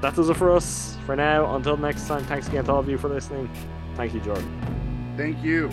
that 0.00 0.14
does 0.14 0.28
it 0.28 0.36
for 0.36 0.50
us 0.50 0.96
for 1.06 1.14
now. 1.16 1.54
Until 1.54 1.76
next 1.76 2.06
time, 2.06 2.24
thanks 2.24 2.48
again 2.48 2.64
to 2.64 2.72
all 2.72 2.80
of 2.80 2.88
you 2.88 2.98
for 2.98 3.08
listening. 3.08 3.48
Thank 3.94 4.14
you, 4.14 4.20
Jordan. 4.20 5.14
Thank 5.16 5.42
you. 5.44 5.70